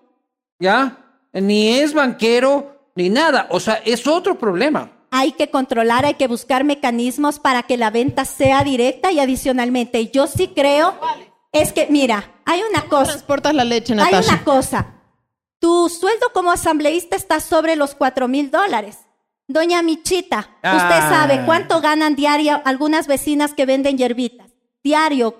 ¿ya? 0.59 0.97
Ni 1.31 1.77
es 1.77 1.93
banquero, 1.93 2.89
ni 2.95 3.11
nada. 3.11 3.45
O 3.51 3.59
sea, 3.59 3.75
es 3.85 4.07
otro 4.07 4.39
problema. 4.39 4.91
Hay 5.11 5.33
que 5.33 5.51
controlar, 5.51 6.03
hay 6.03 6.15
que 6.15 6.27
buscar 6.27 6.63
mecanismos 6.63 7.37
para 7.37 7.61
que 7.61 7.77
la 7.77 7.91
venta 7.91 8.25
sea 8.25 8.63
directa 8.63 9.11
y 9.11 9.19
adicionalmente, 9.19 10.07
yo 10.07 10.25
sí 10.25 10.47
creo, 10.47 10.99
es 11.51 11.73
que, 11.73 11.85
mira, 11.91 12.33
hay 12.43 12.61
una 12.67 12.87
cosa. 12.87 13.11
Transportas 13.11 13.53
la 13.53 13.65
leche, 13.65 13.93
Natasha. 13.93 14.17
Hay 14.17 14.27
una 14.29 14.43
cosa. 14.43 14.95
Tu 15.59 15.87
sueldo 15.89 16.31
como 16.33 16.51
asambleísta 16.51 17.15
está 17.15 17.41
sobre 17.41 17.75
los 17.75 17.93
cuatro 17.93 18.27
mil 18.27 18.49
dólares. 18.49 18.97
Doña 19.47 19.83
Michita, 19.83 20.39
usted 20.39 20.63
ah. 20.63 21.07
sabe 21.11 21.45
cuánto 21.45 21.81
ganan 21.81 22.15
diario 22.15 22.59
algunas 22.65 23.05
vecinas 23.05 23.53
que 23.53 23.67
venden 23.67 23.99
hierbitas. 23.99 24.49
Diario, 24.83 25.35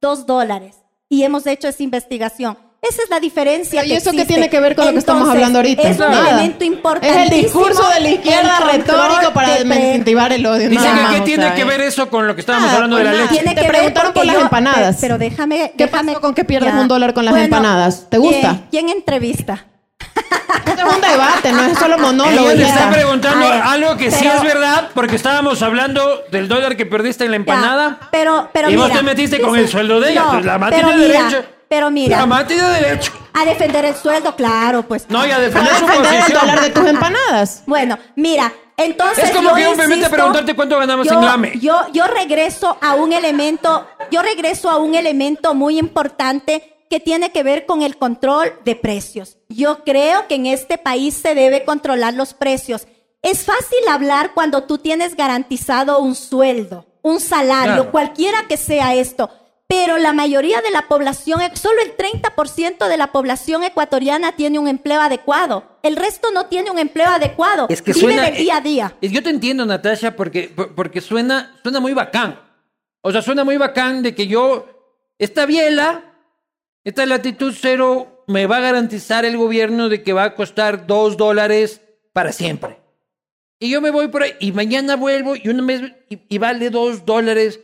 dos 0.00 0.24
dólares. 0.24 0.78
Y 1.10 1.24
hemos 1.24 1.46
hecho 1.46 1.68
esa 1.68 1.82
investigación. 1.82 2.69
Esa 2.82 3.02
es 3.02 3.10
la 3.10 3.20
diferencia. 3.20 3.84
¿Y 3.84 3.92
eso 3.92 4.10
qué 4.12 4.24
tiene 4.24 4.48
que 4.48 4.58
ver 4.58 4.74
con 4.74 4.86
lo 4.86 4.92
que 4.92 4.98
estamos 4.98 5.28
hablando 5.28 5.58
ahorita? 5.58 5.82
Es 5.82 5.98
un 5.98 6.12
elemento 6.12 6.64
importante. 6.64 7.10
Es 7.10 7.30
el 7.30 7.42
discurso 7.42 7.86
de 7.90 8.00
la 8.00 8.10
izquierda 8.10 8.58
retórico 8.60 9.32
para 9.34 9.60
incentivar 9.60 10.32
el 10.32 10.46
odio. 10.46 10.68
Dice 10.68 10.86
que 10.86 11.16
qué 11.16 11.20
tiene 11.22 11.54
que 11.54 11.64
ver 11.64 11.82
eso 11.82 12.08
con 12.08 12.26
lo 12.26 12.34
que 12.34 12.40
estábamos 12.40 12.70
ah, 12.70 12.74
hablando 12.76 12.96
de 12.96 13.04
la 13.04 13.10
pues 13.10 13.22
leche. 13.22 13.42
Tiene 13.42 13.54
Te 13.54 13.68
preguntaron 13.68 14.12
por 14.14 14.24
las 14.24 14.36
empanadas. 14.36 14.96
Pero 15.00 15.18
déjame, 15.18 15.72
¿Qué 15.76 15.84
déjame. 15.84 16.14
con 16.14 16.34
qué 16.34 16.44
pierdes 16.44 16.72
un 16.74 16.88
dólar 16.88 17.12
con 17.12 17.24
las 17.24 17.36
empanadas? 17.36 18.08
¿Te 18.08 18.16
gusta? 18.16 18.62
¿Quién 18.70 18.88
entrevista? 18.88 19.66
Esto 20.66 20.86
es 20.88 20.94
un 20.94 21.00
debate, 21.00 21.52
no 21.52 21.62
es 21.62 21.78
solo 21.78 21.98
monólogo. 21.98 22.50
Ella 22.50 22.54
le 22.54 22.68
está 22.68 22.90
preguntando 22.90 23.46
algo 23.46 23.96
que 23.96 24.10
sí 24.10 24.26
es 24.26 24.42
verdad, 24.42 24.88
porque 24.94 25.16
estábamos 25.16 25.62
hablando 25.62 26.22
del 26.30 26.48
dólar 26.48 26.76
que 26.76 26.86
perdiste 26.86 27.24
en 27.24 27.32
la 27.32 27.36
empanada. 27.36 27.98
pero, 28.10 28.48
pero 28.52 28.70
y 28.70 28.76
vos 28.76 28.90
te 28.90 29.02
metiste 29.02 29.40
con 29.40 29.58
el 29.58 29.68
sueldo 29.68 30.00
de 30.00 30.12
ella. 30.12 30.24
pues 30.30 30.44
la 30.46 30.58
Mati 30.58 30.82
de 30.82 30.96
derecho. 30.96 31.44
Pero 31.70 31.88
mira. 31.88 32.18
La 32.18 32.26
Mati 32.26 32.54
de 32.54 32.68
derecho. 32.68 33.12
A 33.32 33.44
defender 33.44 33.84
el 33.84 33.94
sueldo, 33.94 34.34
claro, 34.34 34.82
pues. 34.82 35.06
No, 35.08 35.24
y 35.24 35.30
a 35.30 35.38
defender, 35.38 35.72
su 35.76 35.86
defender 35.86 36.24
el 36.26 36.32
dólar 36.32 36.60
de 36.62 36.70
tus 36.70 36.84
empanadas. 36.84 37.62
Bueno, 37.64 37.96
mira, 38.16 38.52
entonces. 38.76 39.22
Es 39.22 39.30
como 39.30 39.54
que 39.54 39.62
yo 39.62 39.76
me 39.76 39.86
mete 39.86 40.06
a 40.06 40.10
preguntarte 40.10 40.56
cuánto 40.56 40.76
ganamos 40.76 41.06
yo, 41.06 41.12
en 41.14 41.24
Lame. 41.24 41.52
Yo, 41.60 41.80
yo 41.92 42.08
regreso 42.08 42.76
a 42.80 42.94
un 42.94 43.12
elemento, 43.12 43.86
yo 44.10 44.20
regreso 44.20 44.68
a 44.68 44.78
un 44.78 44.96
elemento 44.96 45.54
muy 45.54 45.78
importante 45.78 46.84
que 46.90 46.98
tiene 46.98 47.30
que 47.30 47.44
ver 47.44 47.66
con 47.66 47.82
el 47.82 47.96
control 47.96 48.52
de 48.64 48.74
precios. 48.74 49.38
Yo 49.48 49.84
creo 49.84 50.26
que 50.26 50.34
en 50.34 50.46
este 50.46 50.76
país 50.76 51.14
se 51.14 51.36
debe 51.36 51.64
controlar 51.64 52.14
los 52.14 52.34
precios. 52.34 52.88
Es 53.22 53.44
fácil 53.44 53.86
hablar 53.88 54.32
cuando 54.34 54.64
tú 54.64 54.78
tienes 54.78 55.14
garantizado 55.14 56.00
un 56.00 56.16
sueldo, 56.16 56.86
un 57.02 57.20
salario, 57.20 57.92
cualquiera 57.92 58.48
que 58.48 58.56
sea 58.56 58.96
esto 58.96 59.30
pero 59.70 59.98
la 59.98 60.12
mayoría 60.12 60.60
de 60.62 60.72
la 60.72 60.88
población, 60.88 61.40
solo 61.54 61.80
el 61.80 61.96
30% 61.96 62.88
de 62.88 62.96
la 62.96 63.12
población 63.12 63.62
ecuatoriana 63.62 64.32
tiene 64.32 64.58
un 64.58 64.66
empleo 64.66 65.00
adecuado. 65.00 65.78
El 65.84 65.94
resto 65.94 66.32
no 66.32 66.46
tiene 66.46 66.72
un 66.72 66.78
empleo 66.80 67.06
adecuado. 67.06 67.66
Es 67.68 67.80
que 67.80 67.92
Vive 67.92 68.00
suena, 68.00 68.30
día 68.32 68.56
a 68.56 68.60
día. 68.60 68.96
Eh, 69.00 69.10
yo 69.10 69.22
te 69.22 69.30
entiendo, 69.30 69.64
Natasha, 69.64 70.16
porque, 70.16 70.52
porque 70.74 71.00
suena, 71.00 71.56
suena 71.62 71.78
muy 71.78 71.94
bacán. 71.94 72.40
O 73.00 73.12
sea, 73.12 73.22
suena 73.22 73.44
muy 73.44 73.58
bacán 73.58 74.02
de 74.02 74.12
que 74.12 74.26
yo, 74.26 74.66
esta 75.20 75.46
biela, 75.46 76.02
esta 76.82 77.06
latitud 77.06 77.54
cero, 77.56 78.24
me 78.26 78.46
va 78.46 78.56
a 78.56 78.60
garantizar 78.60 79.24
el 79.24 79.36
gobierno 79.36 79.88
de 79.88 80.02
que 80.02 80.12
va 80.12 80.24
a 80.24 80.34
costar 80.34 80.88
dos 80.88 81.16
dólares 81.16 81.80
para 82.12 82.32
siempre. 82.32 82.80
Y 83.60 83.70
yo 83.70 83.80
me 83.80 83.92
voy 83.92 84.08
por 84.08 84.24
ahí, 84.24 84.32
y 84.40 84.50
mañana 84.50 84.96
vuelvo, 84.96 85.36
y 85.36 85.48
un 85.48 85.64
mes, 85.64 85.92
y 86.08 86.38
vale 86.38 86.70
dos 86.70 87.06
dólares 87.06 87.60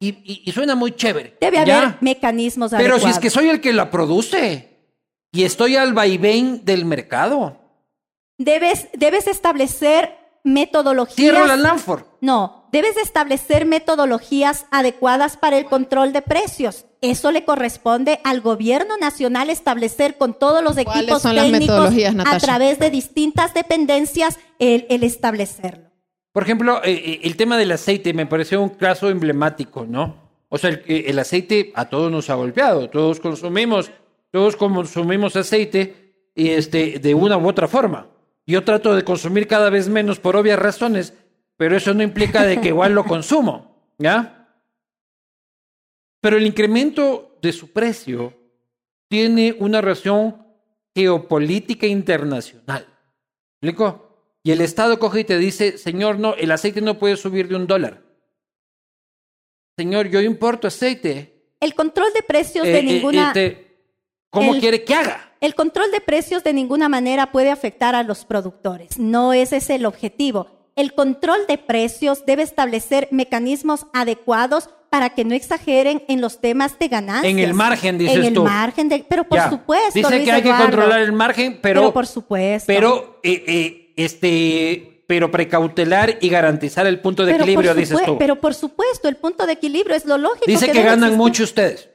y, 0.00 0.50
suena 0.52 0.74
muy 0.74 0.92
chévere. 0.92 1.36
Debe 1.40 1.58
haber 1.58 1.96
mecanismos 2.00 2.72
Pero 2.76 2.98
si 2.98 3.10
es 3.10 3.18
que 3.18 3.28
soy 3.28 3.50
el 3.50 3.60
que 3.60 3.72
la 3.72 3.90
produce 3.90 4.70
y 5.30 5.44
estoy 5.44 5.76
al 5.76 5.92
vaivén 5.92 6.64
del 6.64 6.86
mercado. 6.86 7.58
Debes, 8.38 8.88
debes 8.94 9.26
establecer 9.26 10.16
metodologías. 10.42 11.16
Cierro 11.16 11.46
la 11.46 11.56
Lanford. 11.56 12.04
No, 12.22 12.68
debes 12.72 12.96
establecer 12.96 13.66
metodologías 13.66 14.64
adecuadas 14.70 15.36
para 15.36 15.58
el 15.58 15.66
control 15.66 16.14
de 16.14 16.22
precios. 16.22 16.86
Eso 17.02 17.30
le 17.30 17.44
corresponde 17.44 18.20
al 18.24 18.40
gobierno 18.40 18.96
nacional 18.96 19.50
establecer 19.50 20.16
con 20.16 20.32
todos 20.32 20.64
los 20.64 20.78
equipos 20.78 21.22
técnicos 21.22 21.92
a 22.24 22.38
través 22.38 22.78
de 22.78 22.88
distintas 22.88 23.52
dependencias 23.52 24.38
el, 24.58 24.86
el 24.88 25.04
establecerlo. 25.04 25.89
Por 26.32 26.44
ejemplo, 26.44 26.80
eh, 26.84 26.92
eh, 26.92 27.20
el 27.24 27.36
tema 27.36 27.58
del 27.58 27.72
aceite 27.72 28.14
me 28.14 28.26
pareció 28.26 28.62
un 28.62 28.70
caso 28.70 29.10
emblemático, 29.10 29.84
¿no? 29.86 30.30
O 30.48 30.58
sea, 30.58 30.70
el, 30.86 31.18
aceite 31.18 31.72
a 31.76 31.88
todos 31.88 32.10
nos 32.10 32.28
ha 32.28 32.34
golpeado, 32.34 32.90
todos 32.90 33.20
consumimos, 33.20 33.90
todos 34.30 34.56
consumimos 34.56 35.36
aceite 35.36 36.30
y 36.34 36.50
este, 36.50 36.98
de 36.98 37.14
una 37.14 37.38
u 37.38 37.48
otra 37.48 37.68
forma. 37.68 38.08
Yo 38.46 38.64
trato 38.64 38.94
de 38.94 39.04
consumir 39.04 39.46
cada 39.46 39.70
vez 39.70 39.88
menos 39.88 40.18
por 40.18 40.34
obvias 40.34 40.58
razones, 40.58 41.14
pero 41.56 41.76
eso 41.76 41.94
no 41.94 42.02
implica 42.02 42.42
de 42.42 42.60
que 42.60 42.68
igual 42.68 42.94
lo 42.94 43.04
consumo, 43.04 43.94
¿ya? 43.98 44.48
Pero 46.20 46.36
el 46.36 46.46
incremento 46.46 47.38
de 47.40 47.52
su 47.52 47.72
precio 47.72 48.34
tiene 49.08 49.54
una 49.58 49.80
razón 49.80 50.44
geopolítica 50.94 51.86
internacional. 51.86 52.86
¿Explico? 53.62 54.09
Y 54.42 54.52
el 54.52 54.60
Estado 54.60 54.98
coge 54.98 55.20
y 55.20 55.24
te 55.24 55.38
dice, 55.38 55.76
señor, 55.76 56.18
no, 56.18 56.34
el 56.34 56.50
aceite 56.50 56.80
no 56.80 56.98
puede 56.98 57.16
subir 57.16 57.48
de 57.48 57.56
un 57.56 57.66
dólar. 57.66 58.02
Señor, 59.76 60.08
yo 60.08 60.20
importo 60.20 60.68
aceite. 60.68 61.54
El 61.60 61.74
control 61.74 62.12
de 62.14 62.22
precios 62.22 62.64
de 62.64 62.74
eh, 62.74 62.78
eh, 62.78 62.82
ninguna... 62.82 63.28
Este, 63.28 63.70
¿Cómo 64.30 64.52
quiere 64.58 64.84
que 64.84 64.94
haga? 64.94 65.32
El 65.40 65.54
control 65.54 65.90
de 65.90 66.00
precios 66.00 66.44
de 66.44 66.52
ninguna 66.52 66.88
manera 66.88 67.32
puede 67.32 67.50
afectar 67.50 67.94
a 67.94 68.02
los 68.02 68.24
productores. 68.24 68.98
No 68.98 69.32
ese 69.32 69.56
es 69.56 69.70
el 69.70 69.86
objetivo. 69.86 70.70
El 70.76 70.94
control 70.94 71.40
de 71.48 71.58
precios 71.58 72.24
debe 72.26 72.42
establecer 72.42 73.08
mecanismos 73.10 73.86
adecuados 73.92 74.70
para 74.88 75.10
que 75.10 75.24
no 75.24 75.34
exageren 75.34 76.04
en 76.08 76.20
los 76.20 76.40
temas 76.40 76.78
de 76.78 76.88
ganancias. 76.88 77.32
En 77.32 77.38
el 77.38 77.54
margen, 77.54 77.98
dices 77.98 78.14
tú. 78.14 78.20
En 78.20 78.26
el 78.26 78.40
margen, 78.40 78.88
de, 78.88 79.04
pero 79.08 79.24
por 79.24 79.40
supuesto. 79.48 79.92
Dice 79.94 80.24
que 80.24 80.32
hay 80.32 80.42
que 80.42 80.50
controlar 80.50 81.00
el 81.00 81.12
margen, 81.12 81.58
pero. 81.60 81.80
Pero 81.80 81.92
por 81.92 82.06
supuesto. 82.06 82.66
Pero 82.66 83.20
eh, 83.22 83.79
este, 83.96 85.04
pero 85.06 85.30
precautelar 85.30 86.18
y 86.20 86.28
garantizar 86.28 86.86
el 86.86 87.00
punto 87.00 87.24
de 87.24 87.32
equilibrio, 87.32 87.74
dices 87.74 87.98
tú. 88.04 88.18
Pero 88.18 88.40
por 88.40 88.54
supuesto, 88.54 89.08
el 89.08 89.16
punto 89.16 89.46
de 89.46 89.54
equilibrio 89.54 89.96
es 89.96 90.04
lo 90.04 90.18
lógico. 90.18 90.44
Dice 90.46 90.70
que, 90.70 90.82
ganan 90.82 91.16
mucho 91.16 91.44
ustedes. 91.44 91.88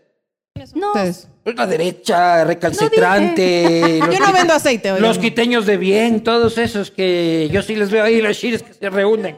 No. 0.73 0.87
Ustedes. 0.89 1.27
La 1.43 1.67
derecha, 1.67 2.43
recalcitrante. 2.43 3.99
yo 3.99 4.19
no 4.19 4.33
vendo 4.33 4.53
aceite. 4.53 4.99
los 4.99 5.17
quiteños 5.19 5.65
de 5.65 5.77
bien, 5.77 6.23
todos 6.23 6.57
esos 6.57 6.91
que 6.91 7.49
yo 7.51 7.61
sí 7.61 7.75
les 7.75 7.91
veo 7.91 8.03
ahí, 8.03 8.21
los 8.21 8.37
chiris 8.37 8.63
que 8.63 8.73
se 8.73 8.89
reúnen. 8.89 9.37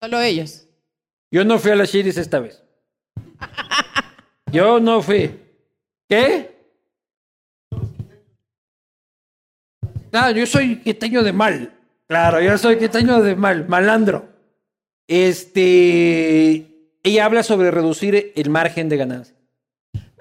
Solo 0.00 0.20
ellos. 0.20 0.66
Yo 1.30 1.44
no 1.44 1.58
fui 1.58 1.72
a 1.72 1.76
las 1.76 1.90
chiris 1.90 2.16
esta 2.18 2.40
vez. 2.40 2.62
Yo 4.52 4.80
no 4.80 5.02
fui. 5.02 5.40
¿Qué? 6.08 6.51
Ah, 10.12 10.30
yo 10.30 10.46
soy 10.46 10.76
quiteño 10.76 11.22
de 11.22 11.32
mal. 11.32 11.72
Claro, 12.06 12.40
yo 12.40 12.56
soy 12.58 12.78
quiteño 12.78 13.22
de 13.22 13.34
mal, 13.34 13.66
malandro. 13.68 14.28
Este. 15.08 16.66
ella 17.02 17.24
habla 17.24 17.42
sobre 17.42 17.70
reducir 17.70 18.32
el 18.36 18.50
margen 18.50 18.88
de 18.88 18.96
ganancia. 18.96 19.36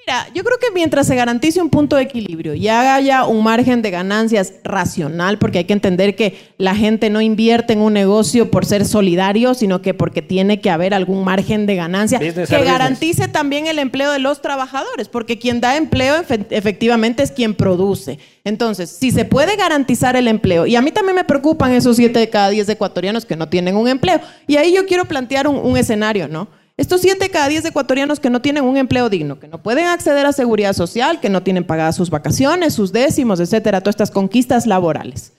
Mira, 0.08 0.28
yo 0.34 0.44
creo 0.44 0.58
que 0.58 0.72
mientras 0.74 1.06
se 1.06 1.16
garantice 1.16 1.62
un 1.62 1.70
punto 1.70 1.96
de 1.96 2.02
equilibrio 2.04 2.56
y 2.56 2.68
haya 2.68 3.26
un 3.26 3.44
margen 3.44 3.82
de 3.84 3.92
ganancias 3.92 4.54
racional, 4.64 5.38
porque 5.38 5.60
hay 5.60 5.64
que 5.66 5.74
entender 5.74 6.16
que 6.16 6.38
la 6.58 6.76
gente 6.76 7.10
no 7.12 7.22
invierte 7.22 7.74
en 7.74 7.82
un 7.82 7.94
negocio 7.94 8.50
por 8.50 8.66
ser 8.66 8.86
solidario, 8.86 9.54
sino 9.54 9.82
que 9.84 9.94
porque 9.94 10.22
tiene 10.24 10.60
que 10.60 10.72
haber 10.72 10.94
algún 10.96 11.24
margen 11.24 11.66
de 11.68 11.76
ganancia 11.76 12.18
Business 12.18 12.50
que 12.50 12.56
business. 12.56 12.66
garantice 12.66 13.28
también 13.28 13.68
el 13.68 13.78
empleo 13.78 14.12
de 14.12 14.20
los 14.20 14.42
trabajadores, 14.42 15.08
porque 15.08 15.38
quien 15.38 15.62
da 15.62 15.78
empleo 15.78 16.16
efe- 16.24 16.48
efectivamente 16.50 17.22
es 17.22 17.32
quien 17.32 17.54
produce. 17.54 18.18
Entonces, 18.44 18.90
si 18.90 19.12
se 19.12 19.24
puede 19.26 19.56
garantizar 19.56 20.16
el 20.16 20.28
empleo, 20.28 20.66
y 20.66 20.76
a 20.76 20.82
mí 20.82 20.90
también 20.92 21.16
me 21.16 21.24
preocupan 21.24 21.74
esos 21.74 21.96
7 21.98 22.18
de 22.18 22.30
cada 22.30 22.50
10 22.50 22.68
ecuatorianos 22.70 23.24
que 23.26 23.36
no 23.36 23.50
tienen 23.50 23.76
un 23.76 23.88
empleo, 23.88 24.20
y 24.48 24.58
ahí 24.58 24.74
yo 24.74 24.88
quiero 24.88 25.06
plantear 25.06 25.48
un, 25.48 25.58
un 25.58 25.78
escenario, 25.78 26.28
¿no? 26.28 26.48
Estos 26.82 27.02
7 27.02 27.20
de 27.20 27.30
cada 27.30 27.48
10 27.48 27.66
ecuatorianos 27.66 28.20
que 28.20 28.32
no 28.32 28.42
tienen 28.42 28.64
un 28.64 28.76
empleo 28.76 29.08
digno, 29.08 29.40
que 29.40 29.48
no 29.48 29.62
pueden 29.62 29.86
acceder 29.86 30.26
a 30.26 30.34
seguridad 30.34 30.74
social, 30.74 31.20
que 31.20 31.30
no 31.30 31.44
tienen 31.44 31.64
pagadas 31.64 31.96
sus 31.96 32.10
vacaciones, 32.10 32.74
sus 32.74 32.92
décimos, 32.92 33.40
etcétera, 33.40 33.82
todas 33.82 33.94
estas 33.94 34.10
conquistas 34.10 34.66
laborales. 34.66 35.34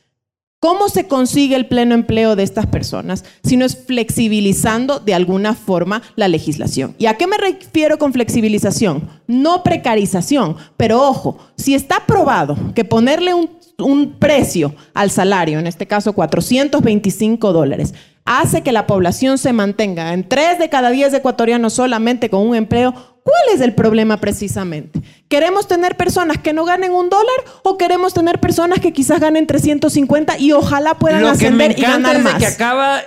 ¿Cómo 0.61 0.89
se 0.89 1.09
consigue 1.09 1.57
el 1.57 1.67
pleno 1.67 1.97
empleo 1.97 2.37
de 2.37 2.45
estas 2.45 2.67
personas 2.67 3.25
si 3.43 3.57
no 3.57 3.65
es 3.65 3.77
flexibilizando 3.77 5.01
de 5.01 5.15
alguna 5.15 5.55
forma 5.55 6.03
la 6.15 6.29
legislación? 6.29 6.95
¿Y 6.97 7.07
a 7.07 7.17
qué 7.17 7.27
me 7.27 7.39
refiero 7.39 7.99
con 7.99 8.13
flexibilización? 8.13 9.11
No 9.27 9.65
precarización, 9.65 10.55
pero 10.77 11.03
ojo, 11.03 11.39
si 11.57 11.75
está 11.75 12.07
probado 12.07 12.57
que 12.77 12.85
ponerle 12.85 13.35
un 13.35 14.17
precio 14.21 14.77
al 14.95 15.11
salario, 15.11 15.59
en 15.59 15.67
este 15.67 15.89
caso 15.89 16.13
425 16.13 17.53
dólares, 17.53 17.95
hace 18.25 18.63
que 18.63 18.73
la 18.73 18.87
población 18.87 19.39
se 19.39 19.53
mantenga 19.53 20.13
en 20.13 20.29
3 20.29 20.59
de 20.59 20.69
cada 20.69 20.91
10 20.91 21.15
ecuatorianos 21.15 21.73
solamente 21.73 22.31
con 22.31 22.47
un 22.47 22.55
empleo, 22.55 22.93
¿cuál 23.25 23.43
es 23.55 23.61
el 23.61 23.75
problema 23.75 24.19
precisamente? 24.19 25.01
¿Queremos 25.29 25.67
tener 25.67 25.97
personas 25.97 26.39
que 26.39 26.53
no 26.53 26.65
ganen 26.65 26.93
un 26.93 27.09
dólar 27.11 27.37
o 27.65 27.77
queremos 27.79 28.15
tener 28.15 28.39
personas 28.41 28.81
que 28.81 28.93
quizás 28.93 29.21
ganen 29.21 29.47
350 29.47 30.39
y 30.39 30.53
ojalá 30.53 30.95
puedan 30.95 31.23
Lo 31.23 31.33
que 31.37 31.51
me 31.51 31.65
ascender 31.65 31.79
y 31.79 31.83
ganar 31.83 32.17
es 32.17 32.25
de 32.25 32.31
más? 32.33 32.39
que 32.39 32.47
acaba 32.47 33.03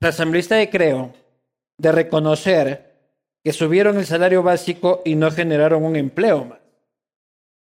la 0.00 0.08
asambleísta 0.08 0.54
de 0.56 0.70
Creo 0.70 1.12
de 1.76 1.92
reconocer 1.92 2.94
que 3.42 3.52
subieron 3.52 3.98
el 3.98 4.06
salario 4.06 4.42
básico 4.42 5.02
y 5.04 5.14
no 5.16 5.30
generaron 5.30 5.84
un 5.84 5.96
empleo 5.96 6.44
más. 6.46 6.58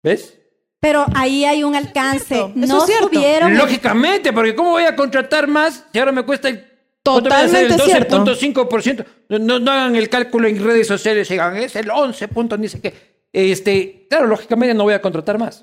¿Ves? 0.02 0.38
Pero 0.78 1.06
ahí 1.14 1.44
hay 1.44 1.64
un 1.64 1.74
alcance. 1.74 2.36
cierto, 2.36 2.52
eso 2.60 2.66
No 2.74 2.78
es 2.78 2.86
cierto. 2.86 3.08
subieron. 3.08 3.56
Lógicamente, 3.56 4.32
porque 4.32 4.54
¿cómo 4.54 4.70
voy 4.70 4.84
a 4.84 4.94
contratar 4.94 5.48
más 5.48 5.84
si 5.92 5.98
ahora 5.98 6.12
me 6.12 6.22
cuesta 6.24 6.48
el, 6.48 6.64
Totalmente 7.06 7.74
el 7.74 7.80
cierto. 7.80 8.24
12.5%? 8.24 9.06
No, 9.28 9.58
no 9.58 9.70
hagan 9.70 9.96
el 9.96 10.08
cálculo 10.08 10.48
en 10.48 10.62
redes 10.62 10.86
sociales 10.86 11.30
y 11.30 11.34
digan, 11.34 11.56
es 11.56 11.76
el 11.76 11.90
11 11.90 12.28
punto, 12.28 12.56
ni 12.58 12.68
sé 12.68 12.80
qué. 12.80 12.94
Este, 13.32 14.06
claro, 14.08 14.26
lógicamente 14.26 14.74
no 14.74 14.84
voy 14.84 14.94
a 14.94 15.02
contratar 15.02 15.38
más. 15.38 15.62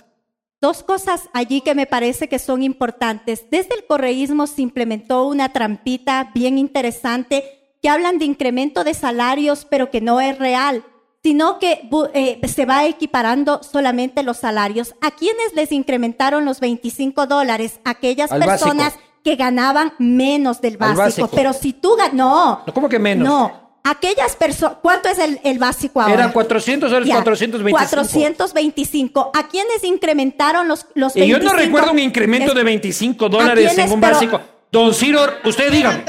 Dos 0.61 0.83
cosas 0.83 1.29
allí 1.33 1.59
que 1.61 1.75
me 1.75 1.85
parece 1.85 2.29
que 2.29 2.39
son 2.39 2.63
importantes. 2.63 3.49
Desde 3.51 3.75
el 3.75 3.85
correísmo 3.85 4.47
se 4.47 4.61
implementó 4.61 5.27
una 5.27 5.49
trampita 5.49 6.31
bien 6.33 6.57
interesante 6.57 7.43
que 7.81 7.89
hablan 7.89 8.17
de 8.17 8.23
incremento 8.25 8.85
de 8.85 8.93
salarios, 8.93 9.67
pero 9.69 9.91
que 9.91 9.99
no 9.99 10.21
es 10.21 10.39
real, 10.39 10.85
sino 11.21 11.59
que 11.59 11.89
eh, 12.13 12.39
se 12.47 12.65
va 12.65 12.85
equiparando 12.85 13.61
solamente 13.61 14.23
los 14.23 14.37
salarios. 14.37 14.95
¿A 15.01 15.11
quienes 15.11 15.53
les 15.53 15.73
incrementaron 15.73 16.45
los 16.45 16.61
25 16.61 17.27
dólares? 17.27 17.81
Aquellas 17.83 18.31
Al 18.31 18.39
personas 18.39 18.93
básico. 18.93 19.12
Que 19.23 19.35
ganaban 19.35 19.93
menos 19.99 20.59
del 20.61 20.77
básico. 20.77 20.97
básico. 21.01 21.29
Pero 21.33 21.53
si 21.53 21.73
tú 21.73 21.95
gan- 21.97 22.11
no, 22.13 22.63
¿Cómo 22.73 22.89
que 22.89 22.99
menos? 22.99 23.27
no. 23.27 23.63
Aquellas 23.85 24.37
personas, 24.37 24.77
¿cuánto 24.81 25.09
es 25.09 25.19
el, 25.19 25.41
el 25.43 25.59
básico 25.59 25.99
ahora? 26.01 26.13
Era 26.13 26.31
400 26.31 26.89
dólares, 26.89 27.07
Ya, 27.09 27.15
425. 27.15 27.77
425. 27.77 29.31
¿A 29.35 29.47
quiénes 29.49 29.83
incrementaron 29.83 30.67
los, 30.69 30.85
los 30.93 31.15
Y 31.17 31.27
yo 31.27 31.37
no 31.37 31.51
25? 31.51 31.55
recuerdo 31.57 31.91
un 31.91 31.99
incremento 31.99 32.51
Es- 32.51 32.55
de 32.55 32.63
25 32.63 33.27
dólares 33.29 33.77
en 33.77 33.91
un 33.91 33.99
Pero- 33.99 34.13
básico. 34.13 34.41
Don 34.71 34.93
Ciro, 34.93 35.19
usted 35.43 35.69
diga. 35.71 36.03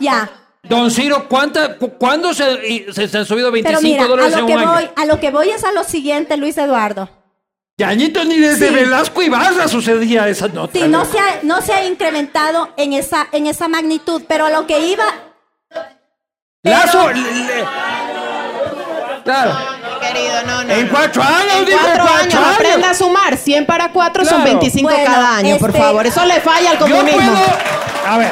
Ya. 0.00 0.30
Don 0.62 0.90
Ciro, 0.90 1.28
¿cuánta, 1.28 1.76
cu- 1.76 1.92
¿cuándo 1.98 2.32
se, 2.32 2.66
y- 2.66 2.86
se, 2.92 3.06
se 3.08 3.18
han 3.18 3.26
subido 3.26 3.50
25 3.52 3.80
Pero 3.80 3.92
mira, 3.92 4.04
a 4.04 4.08
dólares 4.08 4.32
en 4.32 4.38
lo, 4.40 4.46
un 4.46 4.52
que 4.52 4.58
año? 4.58 4.72
voy, 4.72 4.88
a 4.96 5.06
lo 5.06 5.20
que 5.20 5.30
voy 5.30 5.50
es 5.50 5.64
a 5.64 5.72
lo 5.72 5.84
siguiente, 5.84 6.36
Luis 6.36 6.56
Eduardo. 6.56 7.10
Yañito, 7.82 8.24
ni 8.24 8.38
desde 8.38 8.68
Sí. 8.68 8.74
Velasco 8.74 9.22
y 9.22 9.28
Barra 9.28 9.68
sucedía 9.68 10.28
esa 10.28 10.48
nota. 10.48 10.78
Sí, 10.78 10.86
no 10.88 11.04
se 11.04 11.18
ha, 11.18 11.40
no 11.42 11.60
se 11.62 11.72
ha 11.72 11.84
incrementado 11.84 12.72
en 12.76 12.92
esa, 12.92 13.26
en 13.32 13.46
esa 13.46 13.68
magnitud, 13.68 14.22
pero 14.28 14.46
a 14.46 14.50
lo 14.50 14.66
que 14.66 14.78
iba, 14.80 15.04
Lazo. 16.62 17.10
le- 17.10 17.20
le- 17.20 17.64
Claro. 19.24 19.56
Querido, 20.00 20.42
no, 20.46 20.64
no. 20.64 20.72
En 20.72 20.86
no. 20.86 20.92
cuatro 20.92 21.22
años, 21.22 21.54
En 21.56 21.64
cuatro 21.78 22.04
cuatro 22.04 22.14
años, 22.22 22.34
años. 22.34 22.54
aprenda 22.54 22.90
a 22.90 22.94
sumar. 22.94 23.36
100 23.36 23.66
para 23.66 23.92
4 23.92 24.24
son 24.24 24.42
Claro. 24.42 24.50
25 24.58 24.88
Bueno, 24.90 25.04
cada 25.04 25.36
año, 25.36 25.58
por 25.58 25.70
este- 25.70 25.80
favor. 25.82 26.06
Eso 26.06 26.24
le 26.26 26.40
falla 26.40 26.70
al 26.72 26.78
Yo 26.78 26.86
comunismo. 26.88 27.20
puedo. 27.20 28.12
A 28.12 28.18
ver, 28.18 28.30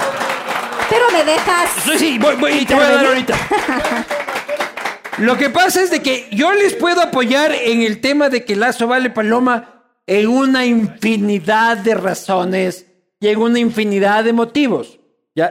pero 0.89 1.11
me 1.13 1.25
dejas. 1.25 1.71
sí, 1.85 1.99
sí, 1.99 2.19
voy, 2.19 2.35
voy, 2.37 2.53
y 2.53 2.67
te 2.67 2.75
voy 2.75 2.85
a 2.85 2.91
dar 2.91 3.07
ahorita. 3.07 3.35
Lo 5.21 5.37
que 5.37 5.51
pasa 5.51 5.83
es 5.83 5.91
de 5.91 6.01
que 6.01 6.29
yo 6.33 6.51
les 6.53 6.75
puedo 6.75 7.03
apoyar 7.03 7.53
en 7.53 7.83
el 7.83 8.01
tema 8.01 8.31
de 8.31 8.45
que 8.45 8.57
Lazo 8.57 8.87
vale 8.87 9.11
Paloma 9.11 9.85
en 10.07 10.29
una 10.29 10.65
infinidad 10.65 11.77
de 11.77 11.95
razones 11.95 12.87
y 13.21 13.29
en 13.29 13.39
una 13.39 13.59
infinidad 13.59 14.25
de 14.25 14.33
motivos. 14.33 14.99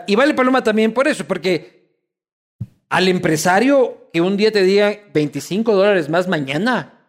Y 0.08 0.16
vale 0.16 0.34
Paloma 0.34 0.64
también 0.64 0.92
por 0.92 1.08
eso, 1.08 1.26
porque 1.26 1.88
al 2.90 3.08
empresario 3.08 4.10
que 4.12 4.22
un 4.22 4.38
día 4.38 4.52
te 4.52 4.64
diga 4.64 4.98
25 5.14 5.76
dólares 5.76 6.10
más 6.10 6.28
mañana 6.28 7.00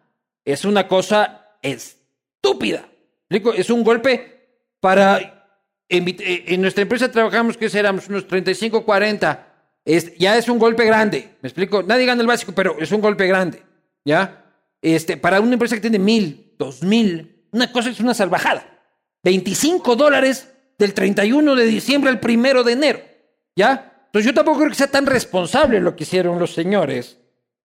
es 0.45 0.63
una 0.63 0.87
cosa 0.87 1.55
estúpida. 1.63 2.87
Es 3.29 3.71
un 3.71 3.83
golpe 3.83 4.67
para... 4.79 5.47
Eh, 5.89 6.45
en 6.47 6.61
nuestra 6.61 6.83
empresa 6.83 7.11
trabajamos, 7.11 7.57
que 7.57 7.65
éramos 7.73 8.07
unos 8.07 8.27
35, 8.27 8.85
40. 8.85 9.50
Es, 9.85 10.15
ya 10.17 10.37
es 10.37 10.47
un 10.47 10.59
golpe 10.59 10.85
grande. 10.85 11.35
¿Me 11.41 11.49
explico? 11.49 11.83
Nadie 11.83 12.05
gana 12.05 12.21
el 12.21 12.27
básico, 12.27 12.51
pero 12.53 12.77
es 12.79 12.91
un 12.91 13.01
golpe 13.01 13.27
grande. 13.27 13.63
¿Ya? 14.05 14.45
Este, 14.81 15.17
para 15.17 15.39
una 15.39 15.53
empresa 15.53 15.75
que 15.75 15.81
tiene 15.81 15.99
mil, 15.99 16.53
dos 16.57 16.81
mil, 16.83 17.45
una 17.51 17.71
cosa 17.71 17.89
es 17.89 17.99
una 17.99 18.13
salvajada. 18.13 18.65
25 19.23 19.95
dólares 19.95 20.51
del 20.77 20.93
31 20.93 21.55
de 21.55 21.65
diciembre 21.65 22.09
al 22.09 22.19
primero 22.19 22.63
de 22.63 22.73
enero. 22.73 22.99
¿Ya? 23.55 24.03
Entonces 24.07 24.25
yo 24.25 24.33
tampoco 24.33 24.59
creo 24.59 24.69
que 24.69 24.75
sea 24.75 24.91
tan 24.91 25.05
responsable 25.05 25.79
lo 25.79 25.95
que 25.95 26.03
hicieron 26.03 26.39
los 26.39 26.53
señores. 26.53 27.17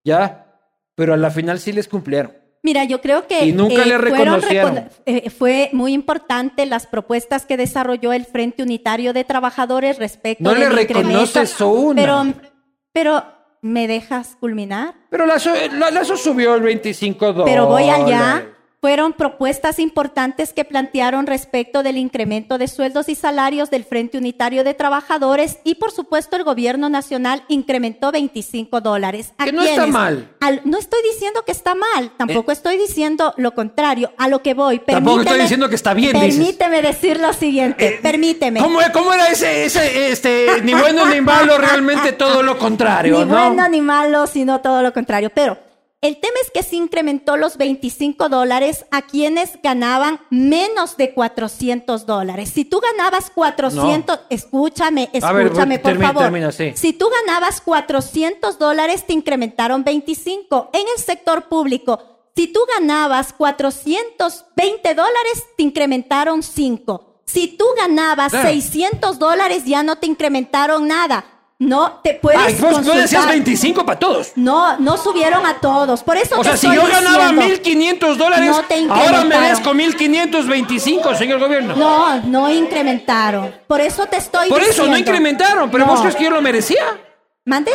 ¿Ya? 0.04 0.60
Pero 0.94 1.14
a 1.14 1.16
la 1.16 1.30
final 1.30 1.58
sí 1.58 1.72
les 1.72 1.88
cumplieron. 1.88 2.32
Mira, 2.66 2.82
yo 2.82 3.00
creo 3.00 3.28
que 3.28 3.44
Y 3.46 3.52
nunca 3.52 3.84
le 3.86 3.96
fueron 3.96 4.40
reconocieron. 4.40 4.74
recono- 4.76 4.88
eh, 5.06 5.30
fue 5.30 5.70
muy 5.72 5.92
importante 5.92 6.66
las 6.66 6.88
propuestas 6.88 7.46
que 7.46 7.56
desarrolló 7.56 8.12
el 8.12 8.24
Frente 8.26 8.64
Unitario 8.64 9.12
de 9.12 9.22
Trabajadores 9.22 9.98
respecto 9.98 10.42
No 10.42 10.50
del 10.50 10.58
le 10.60 10.68
reconoces 10.70 11.60
una. 11.60 12.02
Pero, 12.02 12.24
pero 12.92 13.24
¿me 13.62 13.86
dejas 13.86 14.36
culminar? 14.40 14.94
Pero 15.10 15.26
Lazo, 15.26 15.52
la- 15.78 15.92
Lazo 15.92 16.16
subió 16.16 16.56
el 16.56 16.62
25 16.62 17.26
dólares. 17.32 17.44
Pero 17.54 17.66
voy 17.68 17.88
allá. 17.88 18.48
Fueron 18.86 19.14
propuestas 19.14 19.80
importantes 19.80 20.52
que 20.52 20.64
plantearon 20.64 21.26
respecto 21.26 21.82
del 21.82 21.96
incremento 21.98 22.56
de 22.56 22.68
sueldos 22.68 23.08
y 23.08 23.16
salarios 23.16 23.68
del 23.68 23.82
Frente 23.82 24.16
Unitario 24.16 24.62
de 24.62 24.74
Trabajadores 24.74 25.58
y, 25.64 25.74
por 25.74 25.90
supuesto, 25.90 26.36
el 26.36 26.44
gobierno 26.44 26.88
nacional 26.88 27.42
incrementó 27.48 28.12
25 28.12 28.80
dólares. 28.80 29.32
¿A 29.38 29.44
Que 29.46 29.52
no 29.52 29.64
está 29.64 29.88
mal. 29.88 30.28
Al- 30.38 30.60
no 30.64 30.78
estoy 30.78 31.00
diciendo 31.12 31.42
que 31.44 31.50
está 31.50 31.74
mal, 31.74 32.12
tampoco 32.16 32.52
estoy 32.52 32.76
diciendo 32.78 33.34
lo 33.38 33.56
contrario. 33.56 34.12
A 34.18 34.28
lo 34.28 34.40
que 34.42 34.54
voy, 34.54 34.78
Tampoco 34.78 35.18
estoy 35.22 35.32
permíteme- 35.32 35.42
diciendo 35.42 35.68
que 35.68 35.74
está 35.74 35.92
bien, 35.92 36.12
dices. 36.20 36.36
Permíteme 36.36 36.82
decir 36.82 37.18
lo 37.18 37.32
siguiente, 37.32 37.88
Eh, 37.88 37.98
permíteme. 38.00 38.60
¿Cómo, 38.60 38.78
cómo 38.92 39.12
era 39.12 39.26
ese, 39.32 39.64
ese, 39.64 40.12
este, 40.12 40.62
ni 40.62 40.74
bueno 40.74 41.06
ni 41.06 41.20
malo, 41.20 41.58
realmente 41.58 42.12
todo 42.12 42.40
lo 42.44 42.56
contrario, 42.66 43.18
ni 43.18 43.24
¿no? 43.32 43.34
bueno 43.48 43.68
ni 43.68 43.80
malo, 43.80 44.28
sino 44.28 44.60
todo 44.60 44.80
lo 44.80 44.92
contrario. 44.92 45.30
Pero 45.34 45.58
el 46.06 46.18
tema 46.18 46.34
es 46.42 46.50
que 46.50 46.62
se 46.62 46.76
incrementó 46.76 47.36
los 47.36 47.56
25 47.56 48.28
dólares 48.28 48.86
a 48.90 49.02
quienes 49.02 49.58
ganaban 49.62 50.20
menos 50.30 50.96
de 50.96 51.12
400 51.14 52.06
dólares. 52.06 52.50
Si 52.54 52.64
tú 52.64 52.80
ganabas 52.80 53.30
400, 53.30 54.20
escúchame, 54.30 55.10
ver, 55.12 55.46
escúchame, 55.46 55.78
por 55.78 56.00
favor. 56.00 56.52
sí. 56.52 56.72
Si 56.74 56.92
tú 56.92 57.08
ganabas 57.26 57.60
400 57.60 58.58
dólares, 58.58 59.04
te 59.06 59.12
incrementaron 59.12 59.84
25. 59.84 60.70
En 60.72 60.82
el 60.96 61.02
sector 61.02 61.48
público, 61.48 61.98
si 62.36 62.48
tú 62.48 62.60
ganabas 62.78 63.32
420 63.32 64.94
dólares, 64.94 65.44
te 65.56 65.62
incrementaron 65.62 66.42
5. 66.42 67.22
Si 67.24 67.48
tú 67.56 67.64
ganabas 67.76 68.30
Claro. 68.30 68.48
600 68.48 69.18
dólares, 69.18 69.64
ya 69.64 69.82
no 69.82 69.96
te 69.96 70.06
incrementaron 70.06 70.86
nada. 70.86 71.24
No 71.58 72.00
te 72.04 72.12
puedes 72.14 72.38
Ay, 72.38 72.54
vos, 72.60 72.72
vos 72.72 72.84
decías 72.84 73.22
consultar. 73.22 73.28
25 73.30 73.86
para 73.86 73.98
todos. 73.98 74.32
No, 74.36 74.78
no 74.78 74.98
subieron 74.98 75.46
a 75.46 75.54
todos. 75.58 76.02
Por 76.02 76.18
eso 76.18 76.34
O 76.38 76.42
te 76.42 76.48
sea, 76.48 76.56
si 76.58 76.66
yo 76.66 76.82
ganaba 76.86 77.28
diciendo. 77.30 77.42
1500 77.42 78.18
dólares, 78.18 78.50
No 78.86 78.94
ahora 78.94 79.24
merezco 79.24 79.72
1525, 79.72 81.14
señor 81.14 81.40
gobierno. 81.40 81.74
No, 81.74 82.20
no 82.22 82.50
incrementaron. 82.52 83.54
Por 83.66 83.80
eso 83.80 84.04
te 84.06 84.18
estoy 84.18 84.48
Por 84.50 84.58
diciendo. 84.58 84.82
eso 84.82 84.90
no 84.90 84.98
incrementaron, 84.98 85.70
pero 85.70 85.86
No. 85.86 85.92
vos 85.92 86.00
crees 86.00 86.16
que 86.16 86.24
yo 86.24 86.30
lo 86.30 86.42
merecía. 86.42 86.84
¿Mande? 87.46 87.72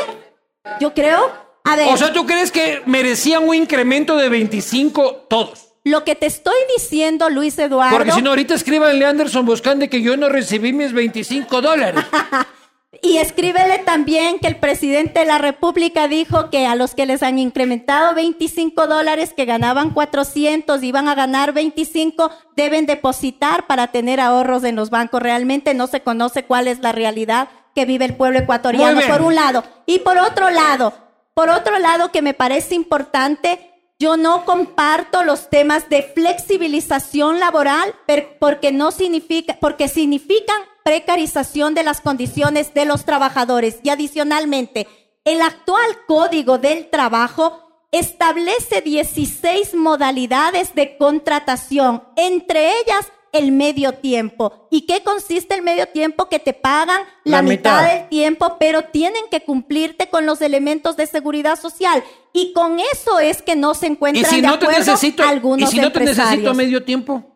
Yo 0.80 0.94
creo, 0.94 1.32
a 1.64 1.76
ver, 1.76 1.88
O 1.92 1.98
sea, 1.98 2.14
¿tú 2.14 2.28
crees 2.28 2.52
que 2.52 2.84
merecían 2.86 3.48
un 3.48 3.56
incremento 3.56 4.16
de 4.16 4.30
25 4.30 5.26
todos? 5.28 5.70
lo 5.84 6.04
que 6.04 6.14
te 6.14 6.28
estoy 6.28 6.54
diciendo, 6.78 7.28
Luis 7.32 7.58
Eduardo, 7.58 7.96
Porque 7.98 8.12
si 8.12 8.22
no, 8.22 8.30
ahorita 8.30 8.54
escríbanle 8.54 9.04
a 9.04 9.10
Anderson 9.10 9.44
buscando 9.48 9.90
que 9.90 10.04
yo 10.04 10.16
no 10.16 10.30
recibí 10.30 10.72
mis 10.72 10.94
25 10.94 11.60
dólares. 11.62 12.06
y 13.02 13.18
escríbele 13.18 13.80
también 13.80 14.40
que 14.40 14.48
el 14.48 14.58
presidente 14.58 15.22
de 15.22 15.26
la 15.26 15.38
República 15.38 16.10
dijo 16.10 16.50
que 16.50 16.68
a 16.68 16.76
los 16.76 16.94
que 16.94 17.06
les 17.06 17.24
han 17.24 17.40
incrementado 17.40 18.14
25 18.14 18.86
dólares, 18.86 19.34
que 19.34 19.46
ganaban 19.46 19.92
400, 19.92 20.84
iban 20.84 21.08
a 21.08 21.16
ganar 21.16 21.54
25, 21.54 22.32
deben 22.58 22.86
depositar 22.86 23.66
para 23.66 23.88
tener 23.88 24.20
ahorros 24.20 24.66
en 24.66 24.76
los 24.76 24.90
bancos. 24.90 25.24
Realmente 25.24 25.74
no 25.74 25.88
se 25.88 26.02
conoce 26.02 26.44
cuál 26.44 26.68
es 26.68 26.80
la 26.80 26.92
realidad 26.92 27.48
que 27.74 27.86
vive 27.86 28.04
el 28.04 28.16
pueblo 28.16 28.40
ecuatoriano, 28.40 29.00
por 29.08 29.22
un 29.22 29.36
lado. 29.36 29.64
Y 29.86 30.00
por 30.00 30.18
otro 30.18 30.50
lado, 30.50 30.94
por 31.34 31.50
otro 31.50 31.80
lado 31.80 32.12
que 32.12 32.22
me 32.22 32.34
parece 32.34 32.76
importante, 32.76 33.72
yo 34.00 34.18
no 34.18 34.44
comparto 34.44 35.24
los 35.24 35.50
temas 35.50 35.88
de 35.88 36.04
flexibilización 36.04 37.40
laboral 37.40 37.96
porque 38.40 38.74
no 38.74 38.92
significa, 38.92 39.58
porque 39.62 39.88
significan 39.88 40.60
precarización 40.92 41.74
de 41.74 41.84
las 41.84 42.02
condiciones 42.02 42.74
de 42.74 42.84
los 42.84 43.06
trabajadores. 43.06 43.80
Y 43.82 43.88
adicionalmente, 43.92 44.90
el 45.24 45.42
actual 45.42 45.88
Código 46.06 46.58
del 46.58 46.90
Trabajo 46.90 47.86
establece 47.94 48.82
16 48.82 49.74
modalidades 49.74 50.76
de 50.76 50.98
contratación, 50.98 52.04
entre 52.18 52.72
ellas 52.72 53.08
el 53.32 53.54
medio 53.54 53.94
tiempo. 53.94 54.68
¿Y 54.70 54.82
qué 54.82 55.02
consiste 55.02 55.56
el 55.56 55.62
medio 55.62 55.86
tiempo? 55.88 56.28
Que 56.28 56.40
te 56.40 56.52
pagan 56.52 57.04
la, 57.24 57.38
La 57.38 57.42
mitad 57.42 57.84
mitad. 57.84 57.94
del 57.94 58.10
tiempo, 58.10 58.58
pero 58.60 58.84
tienen 58.84 59.24
que 59.32 59.46
cumplirte 59.46 60.10
con 60.10 60.26
los 60.26 60.42
elementos 60.42 60.98
de 60.98 61.08
seguridad 61.08 61.58
social. 61.58 62.04
Y 62.34 62.52
con 62.52 62.82
eso 62.82 63.22
es 63.22 63.42
que 63.42 63.56
no 63.56 63.76
se 63.76 63.88
Y 63.88 63.92
encuentran 63.92 64.30
si 64.30 64.42
de 64.42 64.48
no 64.48 64.60
te 64.60 64.66
acuerdo 64.66 64.92
necesito, 64.92 65.24
y 65.58 65.68
si 65.68 65.80
no 65.80 65.90
te 65.94 66.02
necesito 66.02 66.54
medio 66.54 66.84
tiempo. 66.84 67.31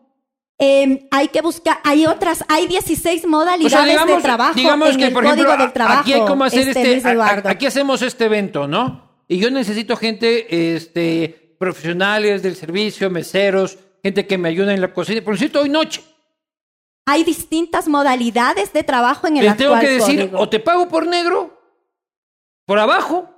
Eh, 0.58 1.08
hay 1.12 1.28
que 1.28 1.42
buscar, 1.42 1.80
hay 1.84 2.06
otras, 2.06 2.44
hay 2.48 2.66
16 2.68 3.26
O 3.26 3.28
modalidades 3.28 3.72
sea, 3.74 3.84
digamos, 3.86 4.16
de 4.18 4.22
trabajo 4.24 4.54
digamos 4.56 4.90
en 4.92 4.98
que, 4.98 5.06
el 5.08 5.14
por 5.14 5.26
ejemplo, 5.26 5.58
del 5.58 5.74
Trabajo. 5.74 6.00
aquí 6.02 6.14
hay 6.14 6.22
como 6.26 6.44
hacer 6.46 6.70
este, 6.70 6.94
este, 6.96 7.10
a- 7.10 7.42
aquí 7.50 7.66
hacemos 7.66 8.02
este 8.02 8.26
evento, 8.26 8.66
¿no? 8.68 9.04
Y 9.28 9.38
yo 9.40 9.50
necesito 9.52 9.98
gente, 9.98 10.76
este, 10.76 11.56
profesionales 11.60 12.42
del 12.42 12.56
servicio, 12.56 13.10
meseros, 13.10 13.78
gente 14.02 14.26
que 14.28 14.38
me 14.38 14.48
ayude 14.50 14.74
en 14.74 14.80
la 14.82 14.94
cocina, 14.94 15.22
por 15.22 15.34
necesito 15.34 15.60
hoy 15.62 15.70
noche. 15.70 16.02
Hay 17.06 17.24
distintas 17.26 17.88
modalidades 17.90 18.72
de 18.72 18.84
trabajo 18.84 19.28
en 19.28 19.38
el 19.38 19.46
Les 19.46 19.58
tengo 19.58 19.74
actual 19.74 19.86
que 19.86 19.94
decir, 20.00 20.20
código. 20.22 20.40
o 20.40 20.48
te 20.50 20.60
pago 20.62 20.88
por 20.88 21.06
negro, 21.06 21.60
por 22.66 22.80
abajo, 22.80 23.30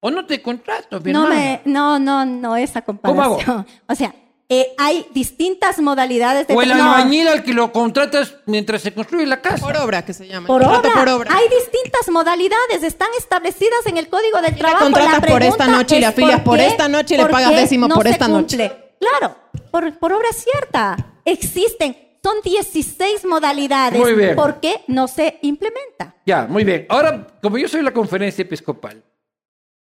o 0.00 0.10
no 0.10 0.24
te 0.24 0.40
contrato, 0.40 0.98
mi 1.00 1.12
no 1.12 1.24
hermano. 1.24 1.40
me, 1.40 1.60
no, 1.66 1.98
no, 1.98 2.24
no 2.24 2.56
esa 2.56 2.80
¿Cómo 2.82 3.00
hago? 3.22 3.34
comparación. 3.36 3.66
O 3.88 3.94
sea, 3.94 4.14
eh, 4.48 4.74
hay 4.76 5.06
distintas 5.14 5.78
modalidades 5.78 6.46
de 6.46 6.54
O 6.54 6.60
el 6.60 6.70
albañil 6.70 7.28
al 7.28 7.42
que 7.42 7.54
lo 7.54 7.72
contratas 7.72 8.36
mientras 8.44 8.82
se 8.82 8.92
construye 8.92 9.24
la 9.26 9.40
casa. 9.40 9.64
Por 9.64 9.76
obra, 9.76 10.04
que 10.04 10.12
se 10.12 10.26
llama. 10.26 10.46
por 10.46 10.62
obra. 10.62 10.82
por 10.82 11.08
obra. 11.08 11.34
Hay 11.34 11.48
distintas 11.48 12.10
modalidades, 12.10 12.82
están 12.82 13.08
establecidas 13.18 13.86
en 13.86 13.96
el 13.96 14.08
Código 14.08 14.42
del 14.42 14.54
Trabajo. 14.56 14.84
contratas 14.84 15.22
La 15.22 15.28
por 15.28 15.42
esta 15.42 15.66
noche 15.66 15.96
y 15.96 16.00
le 16.00 16.06
afilias 16.06 16.40
por 16.40 16.60
esta 16.60 16.88
noche 16.88 17.14
y 17.14 17.18
le 17.18 17.26
pagas 17.26 17.56
décimo 17.56 17.88
no 17.88 17.94
por 17.94 18.04
se 18.04 18.10
esta 18.10 18.28
noche. 18.28 18.72
Claro, 19.00 19.36
por, 19.70 19.98
por 19.98 20.12
obra 20.12 20.28
cierta. 20.32 20.96
Existen, 21.24 21.96
son 22.22 22.36
16 22.42 23.24
modalidades. 23.24 23.98
Muy 23.98 24.12
bien. 24.14 24.36
¿Por 24.36 24.60
qué 24.60 24.82
no 24.88 25.08
se 25.08 25.38
implementa? 25.42 26.14
Ya, 26.26 26.46
muy 26.46 26.64
bien. 26.64 26.86
Ahora, 26.90 27.26
como 27.42 27.56
yo 27.56 27.66
soy 27.66 27.82
la 27.82 27.92
conferencia 27.92 28.42
episcopal, 28.42 29.02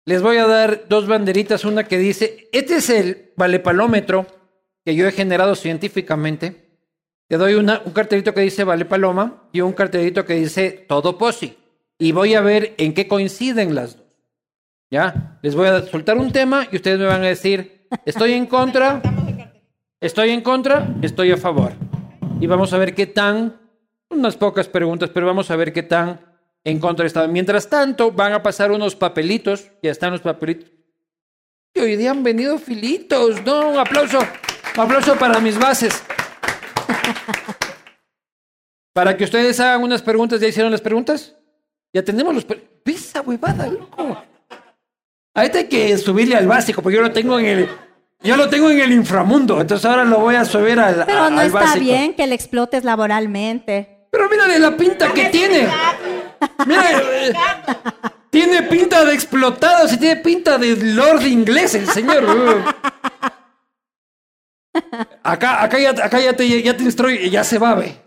les 0.06 0.22
voy 0.22 0.38
a 0.38 0.48
dar 0.48 0.88
dos 0.88 1.08
banderitas. 1.08 1.66
Una 1.66 1.84
que 1.84 1.98
dice, 1.98 2.48
este 2.52 2.78
es 2.78 2.90
el 2.90 3.32
valepalómetro 3.36 4.28
que 4.86 4.96
yo 4.96 5.08
he 5.08 5.12
generado 5.12 5.56
científicamente. 5.56 6.66
Te 7.28 7.38
doy 7.38 7.56
un 7.56 7.72
cartelito 7.92 8.34
que 8.34 8.42
dice 8.42 8.64
Vale 8.64 8.86
Paloma 8.86 9.50
y 9.52 9.62
un 9.62 9.74
cartelito 9.74 10.26
que 10.26 10.36
dice 10.36 10.86
Todo 10.88 11.18
Posi. 11.18 11.58
Y 11.98 12.12
voy 12.12 12.36
a 12.36 12.42
ver 12.42 12.76
en 12.78 12.94
qué 12.94 13.08
coinciden 13.08 13.74
las 13.74 13.98
dos. 13.98 14.06
¿Ya? 14.92 15.40
Les 15.42 15.56
voy 15.56 15.68
a 15.68 15.82
soltar 15.82 16.18
un 16.18 16.32
tema 16.32 16.68
y 16.72 16.76
ustedes 16.76 17.00
me 17.00 17.08
van 17.08 17.24
a 17.24 17.28
decir, 17.28 17.88
estoy 18.06 18.34
en 18.34 18.46
contra, 18.46 19.02
estoy 20.00 20.30
en 20.30 20.42
contra, 20.42 20.88
estoy 21.02 21.32
a 21.32 21.38
favor. 21.38 21.74
Y 22.40 22.46
vamos 22.46 22.72
a 22.72 22.78
ver 22.78 22.94
qué 22.94 23.08
tan, 23.08 23.60
unas 24.10 24.38
pocas 24.38 24.68
preguntas, 24.68 25.10
pero 25.12 25.26
vamos 25.26 25.50
a 25.50 25.56
ver 25.56 25.74
qué 25.74 25.82
tan 25.82 26.22
en 26.66 26.80
contra 26.80 27.06
están. 27.06 27.32
Mientras 27.32 27.70
tanto, 27.70 28.12
van 28.12 28.34
a 28.34 28.44
pasar 28.44 28.72
unos 28.72 28.96
papelitos, 28.96 29.72
ya 29.82 29.92
están 29.92 30.12
los 30.12 30.20
papelitos. 30.22 30.70
Y 31.74 31.80
hoy 31.80 31.96
día 31.96 32.12
han 32.12 32.24
venido 32.24 32.58
filitos, 32.58 33.42
¿no? 33.46 33.70
Un 33.70 33.78
aplauso, 33.78 34.20
un 34.20 34.82
aplauso 34.82 35.16
para 35.16 35.40
mis 35.40 35.58
bases. 35.58 36.04
Para 38.94 39.18
que 39.18 39.26
ustedes 39.26 39.60
hagan 39.60 39.84
unas 39.84 40.02
preguntas, 40.02 40.40
¿ya 40.40 40.48
hicieron 40.48 40.72
las 40.72 40.80
preguntas? 40.80 41.36
Ya 41.94 42.02
tenemos 42.04 42.34
los... 42.34 42.46
pe- 42.46 42.66
¿Ves 42.86 43.08
esa 43.10 43.22
huevada, 43.22 43.68
loco? 43.68 44.24
Ahorita 45.34 45.58
hay 45.60 45.66
que 45.68 45.98
subirle 45.98 46.36
al 46.38 46.48
básico, 46.48 46.82
porque 46.82 46.96
yo 46.96 47.02
lo 47.02 47.12
tengo 47.12 47.38
en 47.38 47.46
el... 47.46 47.70
Yo 48.24 48.38
lo 48.38 48.48
tengo 48.50 48.70
en 48.72 48.80
el 48.80 48.94
inframundo, 48.94 49.60
entonces 49.60 49.86
ahora 49.86 50.06
lo 50.06 50.20
voy 50.22 50.36
a 50.36 50.46
subir 50.46 50.80
al, 50.80 51.06
Pero 51.06 51.30
no 51.30 51.40
al 51.42 51.48
está 51.48 51.60
básico. 51.60 51.84
bien 51.84 52.14
que 52.16 52.26
le 52.26 52.36
explotes 52.36 52.86
laboralmente. 52.86 54.08
Pero 54.12 54.30
mírale 54.30 54.58
la 54.60 54.78
pinta 54.78 55.12
que 55.14 55.26
tiene. 55.26 55.68
Mira, 56.66 56.92
eh, 56.92 57.34
tiene 58.30 58.64
pinta 58.64 59.06
de 59.06 59.14
explotado, 59.14 59.88
si 59.88 59.98
tiene 59.98 60.22
pinta 60.22 60.58
de 60.58 60.76
lord 60.76 61.24
inglés 61.24 61.76
el 61.76 61.88
señor. 61.88 62.24
Acá, 65.24 65.64
acá 65.64 65.80
ya, 65.80 65.92
acá 65.92 66.20
ya 66.20 66.36
te, 66.36 66.62
ya 66.62 66.76
te 66.76 66.84
instruye, 66.84 67.30
ya 67.30 67.44
se 67.44 67.58
va, 67.58 67.76
ve. 67.76 67.98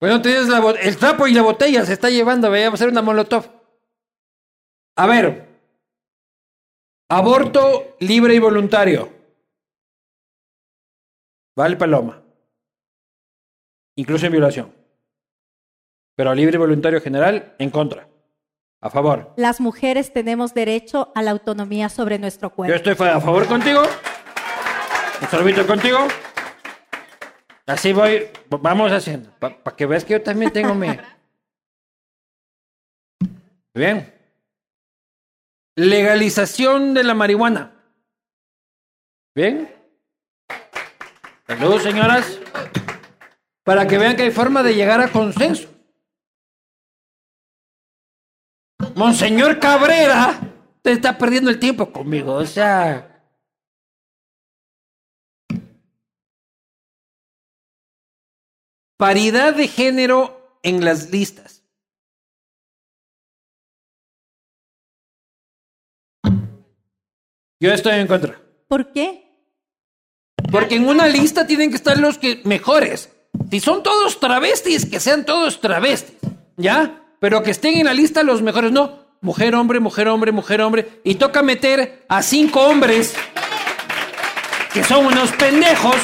Bueno, 0.00 0.22
tienes 0.22 0.48
la, 0.48 0.58
el 0.80 0.96
trapo 0.96 1.26
y 1.26 1.34
la 1.34 1.42
botella 1.42 1.84
se 1.84 1.92
está 1.92 2.08
llevando, 2.08 2.50
ve, 2.50 2.66
a 2.66 2.76
ser 2.76 2.88
una 2.88 3.02
molotov. 3.02 3.46
A 4.96 5.06
ver. 5.06 5.48
Aborto 7.08 7.96
libre 8.00 8.34
y 8.34 8.38
voluntario. 8.38 9.12
Vale, 11.54 11.76
Paloma. 11.76 12.22
Incluso 13.96 14.26
en 14.26 14.32
violación. 14.32 14.81
Pero 16.14 16.34
libre 16.34 16.56
y 16.56 16.58
voluntario 16.58 17.00
general, 17.00 17.54
en 17.58 17.70
contra. 17.70 18.08
A 18.80 18.90
favor. 18.90 19.32
Las 19.36 19.60
mujeres 19.60 20.12
tenemos 20.12 20.54
derecho 20.54 21.12
a 21.14 21.22
la 21.22 21.30
autonomía 21.30 21.88
sobre 21.88 22.18
nuestro 22.18 22.48
Yo 22.50 22.54
cuerpo. 22.56 22.74
estoy 22.74 22.94
fa- 22.96 23.14
a 23.14 23.20
favor 23.20 23.46
contigo. 23.46 23.82
Un 25.20 25.28
sorbito 25.28 25.66
contigo. 25.66 25.98
Así 27.66 27.92
voy, 27.92 28.26
vamos 28.50 28.90
haciendo. 28.90 29.30
Para 29.38 29.76
que 29.76 29.86
veas 29.86 30.04
que 30.04 30.14
yo 30.14 30.22
también 30.22 30.52
tengo 30.52 30.74
mi. 30.74 30.88
Bien. 33.74 34.12
Legalización 35.76 36.92
de 36.92 37.04
la 37.04 37.14
marihuana. 37.14 37.72
Bien. 39.34 39.72
Saludos, 41.46 41.82
señoras. 41.84 42.38
Para 43.64 43.86
que 43.86 43.96
vean 43.96 44.16
que 44.16 44.22
hay 44.24 44.30
forma 44.30 44.62
de 44.62 44.74
llegar 44.74 45.00
a 45.00 45.08
consenso. 45.08 45.71
Monseñor 49.02 49.58
Cabrera 49.58 50.38
te 50.80 50.92
está 50.92 51.18
perdiendo 51.18 51.50
el 51.50 51.58
tiempo 51.58 51.92
conmigo. 51.92 52.34
O 52.34 52.46
sea. 52.46 53.08
Paridad 58.96 59.56
de 59.56 59.66
género 59.66 60.60
en 60.62 60.84
las 60.84 61.10
listas. 61.10 61.64
Yo 67.58 67.72
estoy 67.72 67.94
en 67.94 68.06
contra. 68.06 68.40
¿Por 68.68 68.92
qué? 68.92 69.28
Porque 70.52 70.76
en 70.76 70.86
una 70.86 71.08
lista 71.08 71.44
tienen 71.44 71.70
que 71.70 71.76
estar 71.76 71.98
los 71.98 72.18
que 72.18 72.40
mejores. 72.44 73.12
Si 73.50 73.58
son 73.58 73.82
todos 73.82 74.20
travestis, 74.20 74.86
que 74.86 75.00
sean 75.00 75.24
todos 75.24 75.60
travestis. 75.60 76.18
¿Ya? 76.56 77.01
Pero 77.22 77.40
que 77.44 77.52
estén 77.52 77.78
en 77.78 77.86
la 77.86 77.94
lista 77.94 78.24
los 78.24 78.42
mejores. 78.42 78.72
No. 78.72 78.98
Mujer, 79.20 79.54
hombre, 79.54 79.78
mujer, 79.78 80.08
hombre, 80.08 80.32
mujer, 80.32 80.60
hombre. 80.60 81.00
Y 81.04 81.14
toca 81.14 81.40
meter 81.40 82.04
a 82.08 82.20
cinco 82.20 82.66
hombres 82.66 83.14
que 84.74 84.82
son 84.82 85.06
unos 85.06 85.30
pendejos. 85.30 85.94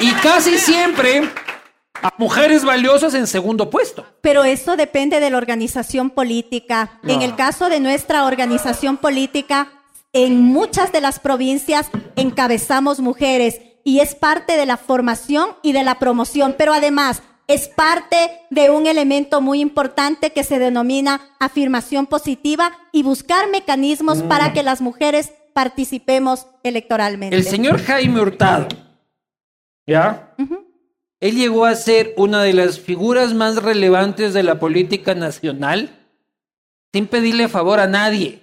Y 0.00 0.10
casi 0.22 0.56
siempre 0.56 1.28
a 2.00 2.14
mujeres 2.16 2.64
valiosas 2.64 3.12
en 3.12 3.26
segundo 3.26 3.68
puesto. 3.68 4.06
Pero 4.22 4.42
eso 4.44 4.74
depende 4.74 5.20
de 5.20 5.28
la 5.28 5.36
organización 5.36 6.08
política. 6.08 6.98
En 7.06 7.20
el 7.20 7.36
caso 7.36 7.68
de 7.68 7.80
nuestra 7.80 8.24
organización 8.24 8.96
política, 8.96 9.70
en 10.14 10.40
muchas 10.40 10.92
de 10.92 11.02
las 11.02 11.18
provincias 11.18 11.90
encabezamos 12.16 13.00
mujeres 13.00 13.60
y 13.84 14.00
es 14.00 14.14
parte 14.14 14.56
de 14.56 14.64
la 14.64 14.78
formación 14.78 15.50
y 15.62 15.72
de 15.72 15.84
la 15.84 15.98
promoción. 15.98 16.54
Pero 16.56 16.72
además, 16.72 17.22
es 17.52 17.66
parte 17.66 18.30
de 18.50 18.70
un 18.70 18.86
elemento 18.86 19.40
muy 19.40 19.60
importante 19.60 20.30
que 20.30 20.44
se 20.44 20.60
denomina 20.60 21.20
afirmación 21.40 22.06
positiva 22.06 22.72
y 22.92 23.02
buscar 23.02 23.50
mecanismos 23.50 24.22
para 24.22 24.52
que 24.52 24.62
las 24.62 24.80
mujeres 24.80 25.32
participemos 25.52 26.46
electoralmente. 26.62 27.36
El 27.36 27.42
señor 27.42 27.82
Jaime 27.82 28.20
Hurtado, 28.20 28.68
¿ya? 29.84 30.32
Él 31.18 31.34
llegó 31.34 31.64
a 31.64 31.74
ser 31.74 32.14
una 32.16 32.42
de 32.42 32.52
las 32.52 32.78
figuras 32.78 33.34
más 33.34 33.56
relevantes 33.56 34.32
de 34.32 34.44
la 34.44 34.60
política 34.60 35.16
nacional 35.16 35.90
sin 36.92 37.08
pedirle 37.08 37.48
favor 37.48 37.80
a 37.80 37.88
nadie, 37.88 38.42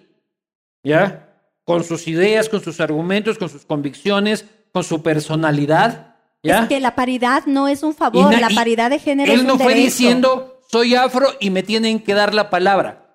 ¿ya? 0.83 1.29
Con 1.63 1.85
sus 1.85 2.09
ideas, 2.09 2.49
con 2.49 2.61
sus 2.61 2.81
argumentos, 2.81 3.37
con 3.37 3.47
sus 3.47 3.65
convicciones, 3.65 4.45
con 4.73 4.83
su 4.83 5.01
personalidad, 5.01 6.06
¿ya? 6.43 6.63
Es 6.63 6.67
que 6.67 6.79
la 6.79 6.95
paridad 6.95 7.45
no 7.45 7.67
es 7.67 7.83
un 7.83 7.93
favor, 7.93 8.37
la 8.39 8.49
paridad 8.49 8.89
de 8.89 8.99
género 8.99 9.31
Él 9.31 9.39
es 9.39 9.41
un 9.41 9.47
no 9.47 9.57
fue 9.57 9.73
derecho. 9.73 9.85
diciendo, 9.85 10.59
soy 10.69 10.95
afro 10.95 11.27
y 11.39 11.49
me 11.49 11.63
tienen 11.63 11.99
que 11.99 12.13
dar 12.13 12.33
la 12.33 12.49
palabra. 12.49 13.05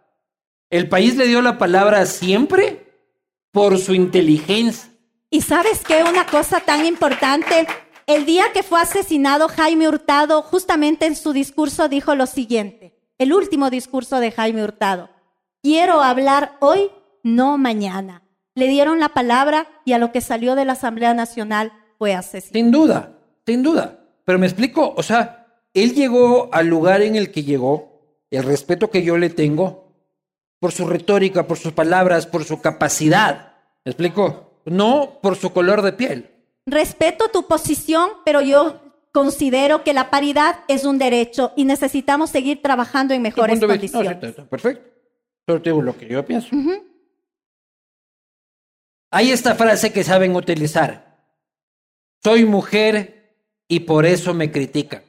El 0.71 0.89
país 0.89 1.17
le 1.17 1.27
dio 1.27 1.43
la 1.43 1.59
palabra 1.59 2.07
siempre 2.07 2.87
por 3.51 3.79
su 3.79 3.95
inteligencia. 3.95 4.91
Y 5.31 5.43
sabes 5.43 5.83
qué, 5.87 6.03
una 6.03 6.27
cosa 6.27 6.61
tan 6.61 6.85
importante, 6.87 7.67
el 8.07 8.27
día 8.27 8.53
que 8.53 8.63
fue 8.63 8.81
asesinado 8.81 9.49
Jaime 9.49 9.89
Hurtado, 9.89 10.43
justamente 10.43 11.07
en 11.07 11.17
su 11.17 11.33
discurso 11.33 11.89
dijo 11.89 12.15
lo 12.15 12.27
siguiente, 12.27 12.99
el 13.19 13.33
último 13.33 13.71
discurso 13.71 14.19
de 14.21 14.33
Jaime 14.33 14.65
Hurtado, 14.65 15.11
quiero 15.63 16.03
hablar 16.03 16.57
hoy, 16.61 16.91
no 17.23 17.59
mañana. 17.59 18.23
Le 18.55 18.69
dieron 18.69 19.01
la 19.01 19.11
palabra 19.11 19.69
y 19.85 19.93
a 19.93 19.99
lo 19.99 20.13
que 20.13 20.21
salió 20.21 20.55
de 20.55 20.65
la 20.65 20.73
Asamblea 20.73 21.15
Nacional 21.15 21.73
fue 21.99 22.15
asesinado. 22.15 22.53
Sin 22.53 22.71
duda, 22.71 23.12
sin 23.47 23.63
duda. 23.63 23.99
Pero 24.25 24.39
me 24.39 24.47
explico, 24.47 24.95
o 24.97 25.03
sea, 25.03 25.47
él 25.75 25.95
llegó 25.95 26.49
al 26.53 26.67
lugar 26.67 27.03
en 27.03 27.17
el 27.17 27.31
que 27.31 27.43
llegó, 27.43 28.17
el 28.31 28.45
respeto 28.45 28.91
que 28.91 29.03
yo 29.03 29.19
le 29.19 29.31
tengo, 29.31 29.93
por 30.59 30.73
su 30.73 30.87
retórica, 30.87 31.47
por 31.47 31.59
sus 31.59 31.73
palabras, 31.73 32.27
por 32.27 32.45
su 32.45 32.61
capacidad. 32.61 33.55
¿Me 33.85 33.91
explico? 33.91 34.61
No 34.65 35.19
por 35.21 35.37
su 35.37 35.53
color 35.53 35.83
de 35.83 35.93
piel. 35.93 36.31
Respeto 36.67 37.29
tu 37.29 37.49
posición, 37.49 38.11
pero 38.25 38.41
yo 38.41 38.81
considero 39.11 39.83
que 39.83 39.93
la 39.93 40.09
paridad 40.09 40.61
es 40.69 40.85
un 40.85 40.99
derecho 40.99 41.53
y 41.57 41.65
necesitamos 41.65 42.31
seguir 42.31 42.63
trabajando 42.63 43.13
en 43.13 43.23
mejores 43.23 43.61
no, 43.61 43.67
sí, 43.67 43.73
condiciones. 43.73 44.17
perfecto. 44.49 44.91
Solo 45.47 45.61
te 45.61 45.71
digo 45.71 45.83
lo 45.83 45.97
que 45.97 46.07
yo 46.07 46.25
pienso. 46.25 46.49
Hay 49.11 49.31
esta 49.31 49.55
frase 49.55 49.93
que 49.93 50.05
saben 50.05 50.35
utilizar. 50.35 51.27
Soy 52.23 52.45
mujer 52.45 53.22
y 53.69 53.81
por 53.81 54.05
eso 54.07 54.35
me 54.35 54.51
critican. 54.51 55.03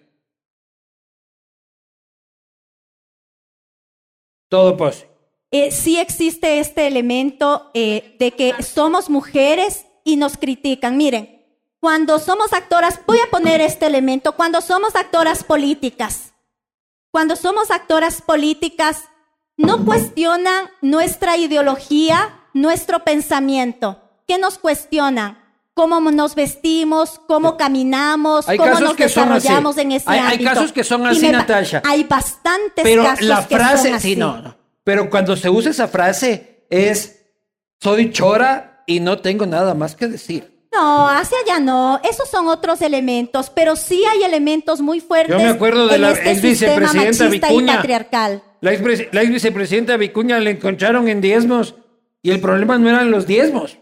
Todo 4.50 4.78
pose. 4.78 5.10
eh, 5.52 5.72
sí 5.72 6.00
existe 6.00 6.60
este 6.60 6.88
elemento 6.88 7.70
eh, 7.74 8.16
de 8.20 8.32
que 8.32 8.62
somos 8.64 9.10
mujeres 9.10 9.86
y 10.04 10.16
nos 10.16 10.38
critican. 10.38 10.98
Miren, 10.98 11.46
cuando 11.80 12.18
somos 12.20 12.54
actoras, 12.54 13.00
voy 13.06 13.20
a 13.20 13.30
poner 13.30 13.62
este 13.62 13.86
elemento, 13.86 14.36
cuando 14.36 14.62
somos 14.62 14.96
actoras 14.96 15.44
políticas, 15.44 16.34
cuando 17.12 17.36
somos 17.36 17.72
actoras 17.72 18.22
políticas, 18.22 19.04
no 19.58 19.86
cuestionan 19.86 20.70
nuestra 20.82 21.38
ideología, 21.38 22.40
nuestro 22.54 23.04
pensamiento. 23.04 24.02
¿Qué 24.28 24.38
nos 24.38 24.58
cuestionan? 24.58 25.43
Cómo 25.76 26.00
nos 26.12 26.36
vestimos, 26.36 27.20
cómo 27.28 27.58
caminamos, 27.58 28.48
Hay 28.48 28.58
cómo 28.58 28.80
nos 28.80 28.96
que 28.96 29.10
son 29.10 29.34
desarrollamos 29.34 29.78
en 29.80 29.92
ese 29.94 30.06
Hay- 30.08 30.20
hay 30.20 30.44
casos 30.44 30.72
que 30.72 30.84
son 30.84 31.06
así, 31.08 31.30
Natasha. 31.30 31.82
Hay 31.86 32.04
bastantes 32.04 32.84
Pero 32.84 33.04
casos 33.04 33.26
la 33.26 33.48
que 33.48 33.56
frase, 33.56 33.78
son 33.90 34.00
sí, 34.00 34.12
así. 34.12 34.16
no, 34.16 34.40
no. 34.40 34.56
Pero 34.84 35.10
cuando 35.10 35.36
se 35.36 35.50
usa 35.50 35.72
esa 35.72 35.88
frase 35.88 36.66
es 36.70 37.26
soy 37.82 38.12
chora 38.12 38.84
y 38.86 39.00
no 39.00 39.20
tengo 39.20 39.46
nada 39.48 39.74
más 39.74 39.96
que 39.96 40.08
decir. 40.08 40.68
No, 40.72 41.08
hacia 41.10 41.38
allá 41.46 41.60
no. 41.60 42.00
Esos 42.08 42.30
son 42.30 42.48
otros 42.48 42.82
elementos, 42.82 43.50
pero 43.50 43.76
sí 43.76 44.04
hay 44.06 44.24
elementos 44.24 44.80
muy 44.82 45.00
fuertes. 45.02 45.36
Yo 45.36 45.42
me 45.42 45.50
acuerdo 45.50 45.88
de 45.88 45.96
en 45.96 46.02
la 46.02 46.12
este 46.12 46.32
ex 46.32 46.42
vicepresidenta 46.42 47.28
Vicuña. 47.28 47.74
y 47.74 47.76
patriarcal. 47.78 48.44
La, 48.62 48.74
ex, 48.74 49.14
la 49.14 49.22
ex 49.22 49.32
vicepresidenta 49.32 49.98
Vicuña 49.98 50.40
le 50.40 50.52
encontraron 50.52 51.08
en 51.08 51.20
diezmos 51.22 51.76
y 52.22 52.32
el 52.32 52.40
problema 52.40 52.78
no 52.78 52.90
eran 52.90 53.10
los 53.12 53.26
diezmos. 53.28 53.78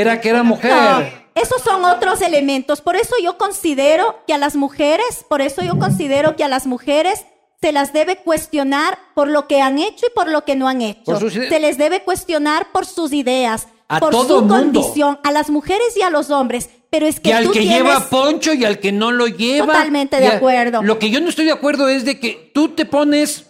Era 0.00 0.20
que 0.20 0.28
era 0.30 0.42
mujer. 0.42 0.72
No, 0.72 1.00
esos 1.40 1.62
son 1.62 1.84
otros 1.84 2.20
elementos. 2.20 2.80
Por 2.80 2.96
eso 2.96 3.14
yo 3.22 3.38
considero 3.38 4.18
que 4.26 4.34
a 4.34 4.38
las 4.38 4.56
mujeres, 4.56 5.24
por 5.28 5.40
eso 5.40 5.62
yo 5.62 5.78
considero 5.78 6.36
que 6.36 6.44
a 6.44 6.48
las 6.48 6.66
mujeres 6.66 7.24
se 7.60 7.72
las 7.72 7.92
debe 7.92 8.16
cuestionar 8.16 8.98
por 9.14 9.28
lo 9.28 9.46
que 9.46 9.60
han 9.60 9.78
hecho 9.78 10.06
y 10.06 10.10
por 10.14 10.28
lo 10.28 10.44
que 10.44 10.56
no 10.56 10.68
han 10.68 10.82
hecho. 10.82 11.18
Sus 11.18 11.32
Se 11.32 11.60
les 11.60 11.78
debe 11.78 12.02
cuestionar 12.02 12.72
por 12.72 12.86
sus 12.86 13.12
ideas, 13.12 13.68
A 13.88 14.00
por 14.00 14.10
todo 14.10 14.40
su 14.40 14.44
mundo. 14.44 14.54
condición, 14.56 15.18
a 15.22 15.30
las 15.30 15.48
mujeres 15.48 15.96
y 15.96 16.02
a 16.02 16.10
los 16.10 16.30
hombres. 16.30 16.68
Pero 16.90 17.06
es 17.06 17.20
que 17.20 17.30
y 17.30 17.32
al 17.32 17.44
tú 17.44 17.52
que 17.52 17.60
tienes... 17.60 17.78
lleva 17.78 18.00
poncho 18.08 18.52
y 18.52 18.64
al 18.64 18.78
que 18.80 18.92
no 18.92 19.10
lo 19.12 19.26
lleva. 19.26 19.66
Totalmente 19.66 20.18
de 20.20 20.26
a- 20.28 20.36
acuerdo. 20.36 20.82
Lo 20.82 20.98
que 20.98 21.10
yo 21.10 21.20
no 21.20 21.28
estoy 21.28 21.44
de 21.46 21.52
acuerdo 21.52 21.88
es 21.88 22.04
de 22.04 22.20
que 22.20 22.50
tú 22.54 22.68
te 22.70 22.84
pones 22.84 23.46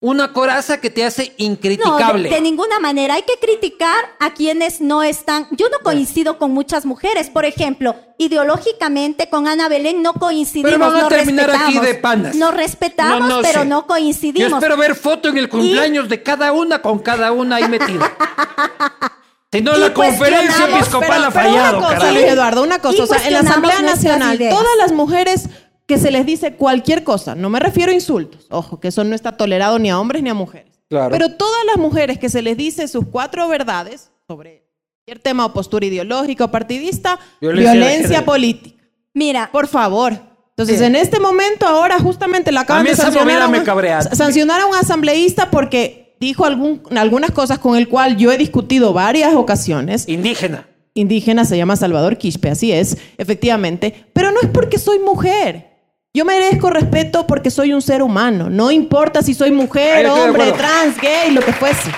una 0.00 0.32
coraza 0.32 0.80
que 0.80 0.90
te 0.90 1.04
hace 1.04 1.28
No, 1.38 1.44
incriticable. 1.44 2.28
de, 2.28 2.34
de 2.36 2.40
ninguna 2.40 2.78
manera. 2.78 3.14
Hay 3.14 3.22
que 3.22 3.36
criticar 3.44 3.96
a 4.20 4.32
quienes 4.32 4.80
no 4.80 5.02
están. 5.02 5.48
Yo 5.50 5.68
no 5.70 5.78
coincido 5.82 6.38
con 6.38 6.52
muchas 6.52 6.86
mujeres. 6.86 7.30
Por 7.30 7.44
ejemplo, 7.44 7.96
ideológicamente 8.16 9.28
con 9.28 9.48
Ana 9.48 9.68
Belén 9.68 10.00
no 10.02 10.12
coincidimos. 10.14 10.70
Pero 10.70 10.78
van 10.84 10.96
a 10.96 11.02
no 11.02 11.08
terminar 11.08 11.50
aquí 11.50 11.78
de 11.80 11.94
panas. 11.96 12.36
Nos 12.36 12.54
respetamos, 12.54 13.20
No, 13.20 13.28
no 13.36 13.42
pero 13.42 13.62
sé. 13.62 13.66
no 13.66 13.80
Yo 13.82 13.86
coincidimos. 13.88 14.52
espero 14.52 14.76
ver 14.76 14.94
foto 14.94 15.28
en 15.30 15.38
el 15.38 15.48
cumpleaños 15.48 16.08
de 16.08 16.22
cada 16.22 16.52
una 16.52 16.80
con 16.80 17.00
cada 17.00 17.32
una 17.32 17.56
ahí 17.56 17.68
metida. 17.68 18.12
si 19.52 19.60
no, 19.62 19.76
la 19.76 19.92
conferencia 19.92 20.66
episcopal 20.68 21.08
Pero- 21.08 21.24
ha 21.24 21.30
pero 21.30 21.44
fallado, 21.48 21.78
una 21.78 21.86
cosa, 21.88 21.98
carajo. 21.98 22.12
Luis 22.14 22.26
Eduardo, 22.26 22.62
una 22.62 22.78
cosa. 22.78 23.02
O 23.02 23.06
sea, 23.06 23.26
en 23.26 23.32
la 23.32 23.40
Asamblea 23.40 23.82
Nacional, 23.82 24.38
todas 24.38 24.76
las 24.78 24.92
mujeres 24.92 25.48
que 25.88 25.98
se 25.98 26.10
les 26.12 26.24
dice 26.26 26.52
cualquier 26.52 27.02
cosa, 27.02 27.34
no 27.34 27.48
me 27.50 27.58
refiero 27.58 27.90
a 27.90 27.94
insultos, 27.94 28.46
ojo, 28.50 28.78
que 28.78 28.88
eso 28.88 29.02
no 29.04 29.14
está 29.14 29.36
tolerado 29.36 29.78
ni 29.80 29.88
a 29.90 29.98
hombres 29.98 30.22
ni 30.22 30.28
a 30.30 30.34
mujeres. 30.34 30.78
Claro. 30.88 31.10
Pero 31.10 31.30
todas 31.32 31.64
las 31.66 31.78
mujeres 31.78 32.18
que 32.18 32.28
se 32.28 32.42
les 32.42 32.56
dice 32.56 32.86
sus 32.88 33.06
cuatro 33.10 33.48
verdades 33.48 34.10
sobre 34.26 34.64
cualquier 35.06 35.18
tema 35.22 35.46
o 35.46 35.52
postura 35.54 35.86
ideológica 35.86 36.44
o 36.44 36.50
partidista, 36.50 37.18
Violencia 37.40 37.72
violencia, 37.72 38.24
política. 38.24 38.84
Mira, 39.14 39.48
Por 39.50 39.66
favor. 39.66 40.12
Entonces, 40.50 40.80
Bien. 40.80 40.94
en 40.96 41.00
este 41.02 41.20
momento, 41.20 41.66
ahora 41.66 41.98
justamente 42.00 42.50
la 42.52 42.60
A 42.60 42.62
acaban 42.64 42.82
mí 42.82 42.90
de 42.90 42.96
sancionar 42.96 43.40
a, 43.42 43.48
un- 43.48 43.64
cabrea. 43.64 44.02
sancionar 44.02 44.60
a 44.60 44.66
un 44.66 44.74
asambleísta 44.74 45.50
porque 45.50 46.16
dijo 46.20 46.44
algún- 46.44 46.82
algunas 46.98 47.30
cosas 47.30 47.60
con 47.60 47.76
el 47.76 47.88
cual 47.88 48.16
yo 48.16 48.32
he 48.32 48.36
discutido 48.38 48.92
varias 48.92 49.34
ocasiones 49.34 50.08
Indígena. 50.08 50.68
indígena 50.94 51.44
se 51.44 51.56
llama 51.56 51.76
Salvador 51.76 52.18
Quispe, 52.18 52.50
así 52.50 52.72
es, 52.72 52.98
efectivamente, 53.18 54.06
pero 54.12 54.32
no 54.32 54.40
es 54.40 54.48
porque 54.48 54.78
soy 54.78 54.98
mujer. 54.98 55.77
Yo 56.14 56.24
merezco 56.24 56.70
respeto 56.70 57.26
porque 57.26 57.50
soy 57.50 57.72
un 57.72 57.82
ser 57.82 58.02
humano, 58.02 58.48
no 58.48 58.70
importa 58.70 59.22
si 59.22 59.34
soy 59.34 59.52
mujer, 59.52 60.04
de 60.04 60.10
hombre, 60.10 60.52
trans, 60.52 61.00
gay, 61.00 61.30
lo 61.30 61.42
que 61.42 61.52
fuese. 61.52 61.90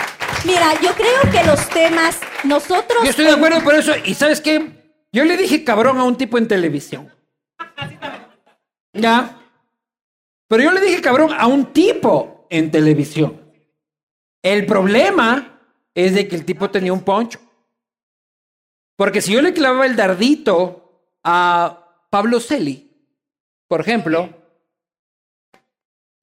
mira, 0.45 0.73
yo 0.83 0.93
creo 0.95 1.33
que 1.33 1.45
los 1.45 1.69
temas, 1.69 2.19
nosotros... 2.45 3.05
Yo 3.05 3.11
estoy 3.11 3.27
de 3.27 3.33
acuerdo 3.33 3.63
por 3.63 3.75
eso. 3.75 3.93
¿Y 4.05 4.15
sabes 4.15 4.41
qué? 4.41 4.81
Yo 5.13 5.25
le 5.25 5.37
dije 5.37 5.65
cabrón 5.65 5.99
a 5.99 6.05
un 6.05 6.17
tipo 6.17 6.39
en 6.39 6.49
televisión. 6.49 7.13
Ya. 8.93 9.39
Pero 10.49 10.65
yo 10.65 10.73
le 10.73 10.81
dije 10.81 11.01
cabrón 11.01 11.33
a 11.37 11.47
un 11.47 11.73
tipo 11.73 12.47
en 12.51 12.71
televisión. 12.71 13.41
El 14.43 14.67
problema 14.67 15.61
es 15.95 16.15
de 16.15 16.27
que 16.27 16.37
el 16.37 16.45
tipo 16.45 16.71
tenía 16.71 16.93
un 16.93 17.03
poncho. 17.03 17.41
Porque 18.97 19.21
si 19.21 19.33
yo 19.33 19.41
le 19.41 19.55
clavaba 19.55 19.87
el 19.87 19.97
dardito 19.97 21.09
a 21.25 22.07
Pablo 22.11 22.41
Celi, 22.41 22.90
por 23.71 23.81
ejemplo, 23.83 24.29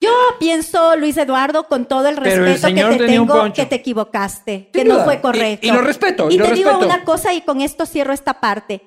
Yo 0.00 0.12
pienso, 0.38 0.94
Luis 0.96 1.16
Eduardo, 1.16 1.64
con 1.66 1.86
todo 1.86 2.06
el 2.08 2.16
respeto 2.18 2.68
que 2.68 2.98
te 2.98 3.06
tengo, 3.06 3.52
que 3.52 3.66
te 3.66 3.74
equivocaste, 3.76 4.70
que 4.72 4.84
no 4.84 5.02
fue 5.02 5.14
Y- 5.16 5.18
correcto. 5.18 5.66
y 5.66 5.70
lo 5.72 5.80
respeto, 5.80 6.30
y 6.30 6.34
Y 6.34 6.38
lo 6.38 6.44
te 6.46 6.54
digo 6.54 6.78
una 6.78 7.02
cosa 7.04 7.34
y 7.34 7.40
con 7.40 7.60
esto 7.60 7.84
cierro 7.84 8.12
esta 8.12 8.38
parte. 8.38 8.82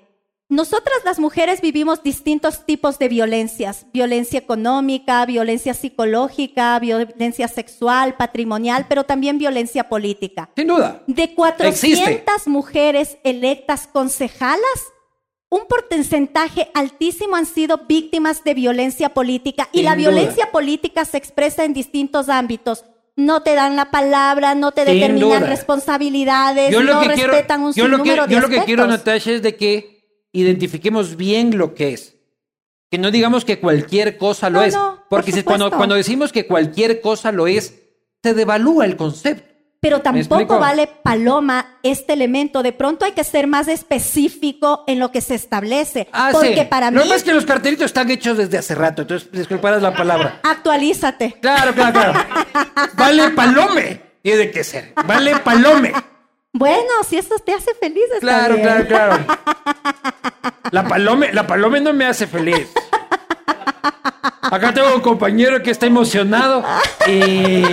Nosotras 0.48 0.98
las 1.04 1.18
mujeres 1.20 1.60
vivimos 1.62 2.04
distintos 2.04 2.66
tipos 2.66 2.98
de 3.00 3.08
violencias. 3.10 3.86
Violencia 3.94 4.38
económica, 4.40 5.26
violencia 5.26 5.74
psicológica, 5.74 6.78
violencia 6.80 7.48
sexual, 7.48 8.16
patrimonial, 8.16 8.86
pero 8.88 9.04
también 9.06 9.38
violencia 9.38 9.90
política. 9.90 10.50
sin 10.56 10.68
duda. 10.68 11.04
De 11.08 11.34
400 11.36 11.84
Existe. 12.08 12.50
mujeres 12.50 13.18
electas 13.24 13.88
concejalas, 13.88 14.80
un 15.53 15.65
porcentaje 15.68 16.72
altísimo 16.73 17.36
han 17.36 17.45
sido 17.45 17.82
víctimas 17.88 18.44
de 18.44 18.53
violencia 18.53 19.10
política 19.10 19.68
y 19.73 19.80
Sin 19.80 19.86
la 19.86 19.91
duda. 19.95 20.10
violencia 20.10 20.49
política 20.52 21.06
se 21.06 21.18
expresa 21.18 21.64
en 21.65 21.73
distintos 21.73 22.30
ámbitos. 22.30 22.86
No 23.18 23.44
te 23.44 23.53
dan 23.53 23.76
la 23.76 23.91
palabra, 23.91 24.56
no 24.56 24.72
te 24.72 24.86
Sin 24.86 24.94
determinan 24.95 25.41
duda. 25.41 25.49
responsabilidades, 25.49 26.72
Yo 26.72 26.82
lo 26.82 26.94
no 26.95 27.02
que 27.02 27.10
quiero, 27.14 27.32
respetan 27.34 27.64
un 27.64 27.73
yo 27.73 27.88
lo 27.90 28.02
que, 28.02 28.11
de 28.11 28.15
yo 28.30 28.40
lo 28.40 28.48
que 28.49 28.64
quiero. 28.64 28.88
Natasha, 28.88 29.32
es 29.34 29.41
de 29.41 29.57
que 29.57 30.26
identifiquemos 30.32 31.18
bien 31.18 31.57
lo 31.57 31.76
que 31.76 31.94
es. 31.94 32.15
que 32.90 32.98
no 32.98 33.10
digamos 33.11 33.45
que 33.45 33.57
cualquier 33.60 34.18
cosa 34.18 34.49
lo 34.49 34.60
No, 34.60 34.65
es. 34.65 34.73
no, 34.73 34.95
por 35.10 35.19
porque 35.19 35.32
si- 35.32 35.44
cuando, 35.44 35.69
cuando 35.72 35.95
decimos 35.95 36.32
que 36.34 36.45
cualquier 36.45 36.99
cosa 36.99 37.32
lo 37.32 37.48
es, 37.48 37.73
se 38.22 38.34
devalúa 38.34 38.84
el 38.86 38.98
concepto. 38.98 39.51
Pero 39.82 40.02
tampoco 40.02 40.60
vale 40.60 40.86
paloma 40.86 41.78
este 41.82 42.14
elemento. 42.14 42.62
De 42.62 42.72
pronto 42.72 43.03
hay 43.03 43.14
que 43.14 43.24
ser 43.24 43.48
más 43.48 43.68
específico 43.68 44.84
en 44.86 44.99
lo 44.99 45.12
que 45.12 45.22
se 45.22 45.34
establece. 45.34 46.08
Ah, 46.14 46.30
porque 46.32 46.56
sí. 46.56 46.66
para 46.70 46.91
mí, 46.91 46.99
pasa 46.99 47.16
es 47.16 47.24
que 47.24 47.34
los 47.34 47.45
cartelitos 47.45 47.88
están 47.88 48.12
hechos 48.12 48.38
desde 48.38 48.60
hace 48.60 48.76
rato, 48.76 49.02
entonces 49.02 49.32
disculparás 49.32 49.82
la 49.82 49.94
palabra. 49.95 50.40
actualízate. 50.44 51.36
Claro, 51.41 51.74
claro, 51.74 51.94
claro. 51.94 52.20
Vale 52.94 53.30
palome. 53.32 54.02
Tiene 54.22 54.52
que 54.52 54.64
ser. 54.64 54.94
Vale 55.08 55.38
palome. 55.38 55.91
Bueno, 56.53 56.90
si 57.10 57.18
eso 57.18 57.34
te 57.44 57.53
hace 57.53 57.74
feliz, 57.74 58.03
está 58.14 58.20
Claro, 58.20 58.53
bien. 58.56 58.68
claro, 58.68 58.88
claro. 58.88 59.26
La 60.72 60.88
palome, 60.88 61.34
la 61.34 61.45
palome 61.48 61.82
no 61.82 61.91
me 61.91 62.06
hace 62.06 62.28
feliz. 62.28 62.70
Acá 64.44 64.74
tengo 64.74 64.94
un 64.95 65.02
compañero 65.02 65.62
que 65.64 65.72
está 65.72 65.86
emocionado 65.88 66.64
y 67.08 67.64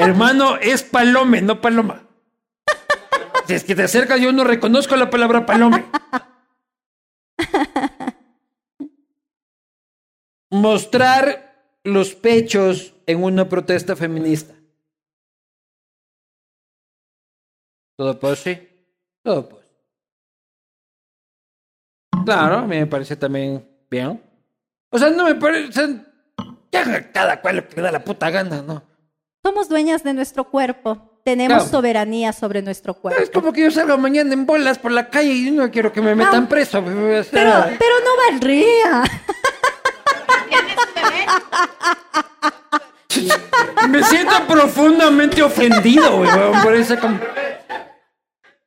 hermano 0.00 0.56
es 0.56 0.82
palome, 0.82 1.42
no 1.42 1.60
paloma. 1.60 2.06
Si 3.46 3.54
es 3.54 3.64
que 3.64 3.74
te 3.74 3.82
acercas, 3.82 4.20
yo 4.20 4.32
no 4.32 4.44
reconozco 4.44 4.94
la 4.96 5.10
palabra 5.10 5.44
palome. 5.44 5.84
Mostrar 10.50 11.78
los 11.84 12.14
pechos 12.14 12.94
en 13.06 13.24
una 13.24 13.48
protesta 13.48 13.96
feminista. 13.96 14.54
Todo 17.96 18.18
pues 18.18 18.44
Todo 19.22 19.48
pues. 19.48 19.66
Claro, 22.24 22.58
a 22.58 22.66
mí 22.66 22.76
me 22.76 22.86
parece 22.86 23.16
también 23.16 23.68
bien. 23.90 24.22
O 24.90 24.98
sea, 24.98 25.10
no 25.10 25.24
me 25.24 25.34
parece. 25.34 25.68
o 25.68 25.72
sea, 25.72 27.12
cada 27.12 27.40
cual 27.40 27.66
le 27.74 27.82
da 27.82 27.90
la 27.92 28.04
puta 28.04 28.30
gana, 28.30 28.62
¿no? 28.62 28.89
Somos 29.42 29.68
dueñas 29.68 30.02
de 30.02 30.12
nuestro 30.12 30.44
cuerpo. 30.44 31.20
Tenemos 31.24 31.58
Claro. 31.64 31.70
soberanía 31.70 32.32
sobre 32.32 32.62
nuestro 32.62 32.94
cuerpo. 32.94 33.22
Es 33.22 33.30
como 33.30 33.52
que 33.52 33.62
yo 33.62 33.70
salga 33.70 33.96
mañana 33.96 34.32
en 34.34 34.46
bolas 34.46 34.78
por 34.78 34.90
la 34.90 35.08
calle 35.10 35.32
y 35.32 35.50
no 35.50 35.70
quiero 35.70 35.92
que 35.92 36.00
me 36.00 36.14
metan 36.14 36.46
preso. 36.48 36.78
o 36.78 36.82
sea, 36.84 37.24
Pero, 37.30 37.52
pero 37.78 37.94
no 38.04 38.30
valdría. 38.30 39.02
Me 43.88 44.02
siento 44.04 44.46
profundamente 44.46 45.42
ofendido, 45.42 46.16
weón, 46.20 46.62
por 46.62 46.74
ese 46.74 46.98
com- 46.98 47.18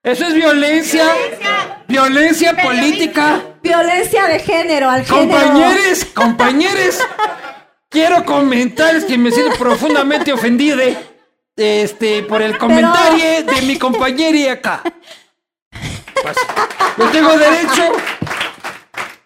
Eso 0.04 0.26
es 0.28 0.34
violencia. 0.34 1.06
Violencia 1.88 2.56
política. 2.62 3.42
Violencia 3.62 4.26
de 4.28 4.40
género 4.40 4.90
al 4.90 5.06
género. 5.06 5.40
Compañeros, 5.40 6.06
compañeros, 6.14 7.00
quiero 7.94 8.26
comentarles 8.26 9.06
que 9.06 9.18
me 9.18 9.32
siento 9.32 9.56
profundamente 9.58 10.34
ofendido 10.34 10.82
este, 11.56 12.24
por 12.24 12.42
el 12.42 12.58
comentario 12.58 13.44
de 13.46 13.62
mi 13.62 13.78
compañera 13.78 14.54
acá. 14.54 14.82
Pues, 16.22 16.38
yo 16.98 17.06
tengo 17.10 17.38
derecho, 17.38 17.92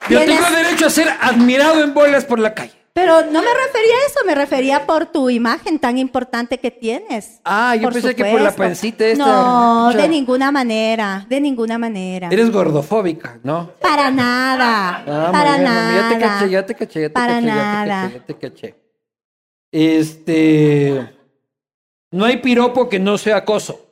yo 0.09 0.25
tengo 0.25 0.49
derecho 0.51 0.87
a 0.87 0.89
ser 0.89 1.09
admirado 1.21 1.81
en 1.81 1.93
bolas 1.93 2.25
por 2.25 2.39
la 2.39 2.53
calle. 2.53 2.76
Pero 2.97 3.25
no 3.25 3.43
me 3.43 3.53
refería 3.53 3.93
a 3.93 4.07
eso, 4.07 4.19
me 4.25 4.33
refería 4.33 4.87
por 4.87 5.05
tu 5.05 5.29
imagen 5.29 5.77
tan 5.77 5.99
importante 5.99 6.57
que 6.57 6.71
tienes. 6.71 7.41
Ah, 7.45 7.75
yo 7.75 7.91
pensé 7.91 8.15
que 8.15 8.25
por 8.25 8.41
la 8.41 8.55
pancita 8.55 9.05
esta. 9.05 9.23
No, 9.23 9.93
de 9.93 10.07
ninguna 10.09 10.51
manera, 10.51 11.23
de 11.29 11.39
ninguna 11.39 11.77
manera. 11.77 12.29
Eres 12.31 12.51
gordofóbica, 12.51 13.39
¿no? 13.43 13.69
Para 13.79 14.09
nada, 14.09 15.03
Ah, 15.07 15.29
para 15.31 15.51
bien, 15.51 15.63
nada. 15.65 15.95
Ya 15.95 16.09
te 16.09 16.25
caché, 16.25 16.49
ya 16.49 16.65
te 16.65 16.73
caché, 16.73 17.01
ya 17.01 17.07
te 17.09 17.13
Para 17.13 17.33
caché, 17.35 17.45
nada. 17.45 17.85
ya 17.85 18.09
te 18.09 18.09
caché, 18.09 18.17
ya 18.17 18.25
te 18.25 18.35
caché. 18.49 18.75
Este. 19.71 21.15
No 22.09 22.25
hay 22.25 22.37
piropo 22.37 22.89
que 22.89 22.97
no 22.97 23.19
sea 23.19 23.37
acoso. 23.37 23.86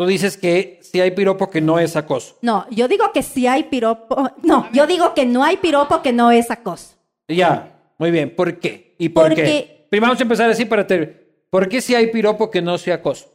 Tú 0.00 0.06
dices 0.06 0.38
que 0.38 0.80
si 0.80 0.98
hay 0.98 1.10
piropo 1.10 1.50
que 1.50 1.60
no 1.60 1.78
es 1.78 1.94
acoso. 1.94 2.38
No, 2.40 2.64
yo 2.70 2.88
digo 2.88 3.12
que 3.12 3.22
sí 3.22 3.46
hay 3.46 3.64
piropo. 3.64 4.30
No, 4.42 4.66
yo 4.72 4.86
digo 4.86 5.12
que 5.12 5.26
no 5.26 5.44
hay 5.44 5.58
piropo 5.58 6.00
que 6.00 6.10
no 6.10 6.30
es 6.30 6.50
acoso. 6.50 6.94
Ya, 7.28 7.78
muy 7.98 8.10
bien. 8.10 8.34
¿Por 8.34 8.58
qué? 8.58 8.94
¿Y 8.98 9.10
por 9.10 9.24
Porque- 9.26 9.42
qué? 9.44 9.86
Primero 9.90 10.08
vamos 10.08 10.20
a 10.20 10.22
empezar 10.22 10.48
así 10.48 10.64
para 10.64 10.86
terminar. 10.86 11.16
¿Por 11.50 11.68
qué 11.68 11.82
si 11.82 11.94
hay 11.94 12.06
piropo 12.06 12.50
que 12.50 12.62
no 12.62 12.78
sea 12.78 12.94
acoso? 12.94 13.26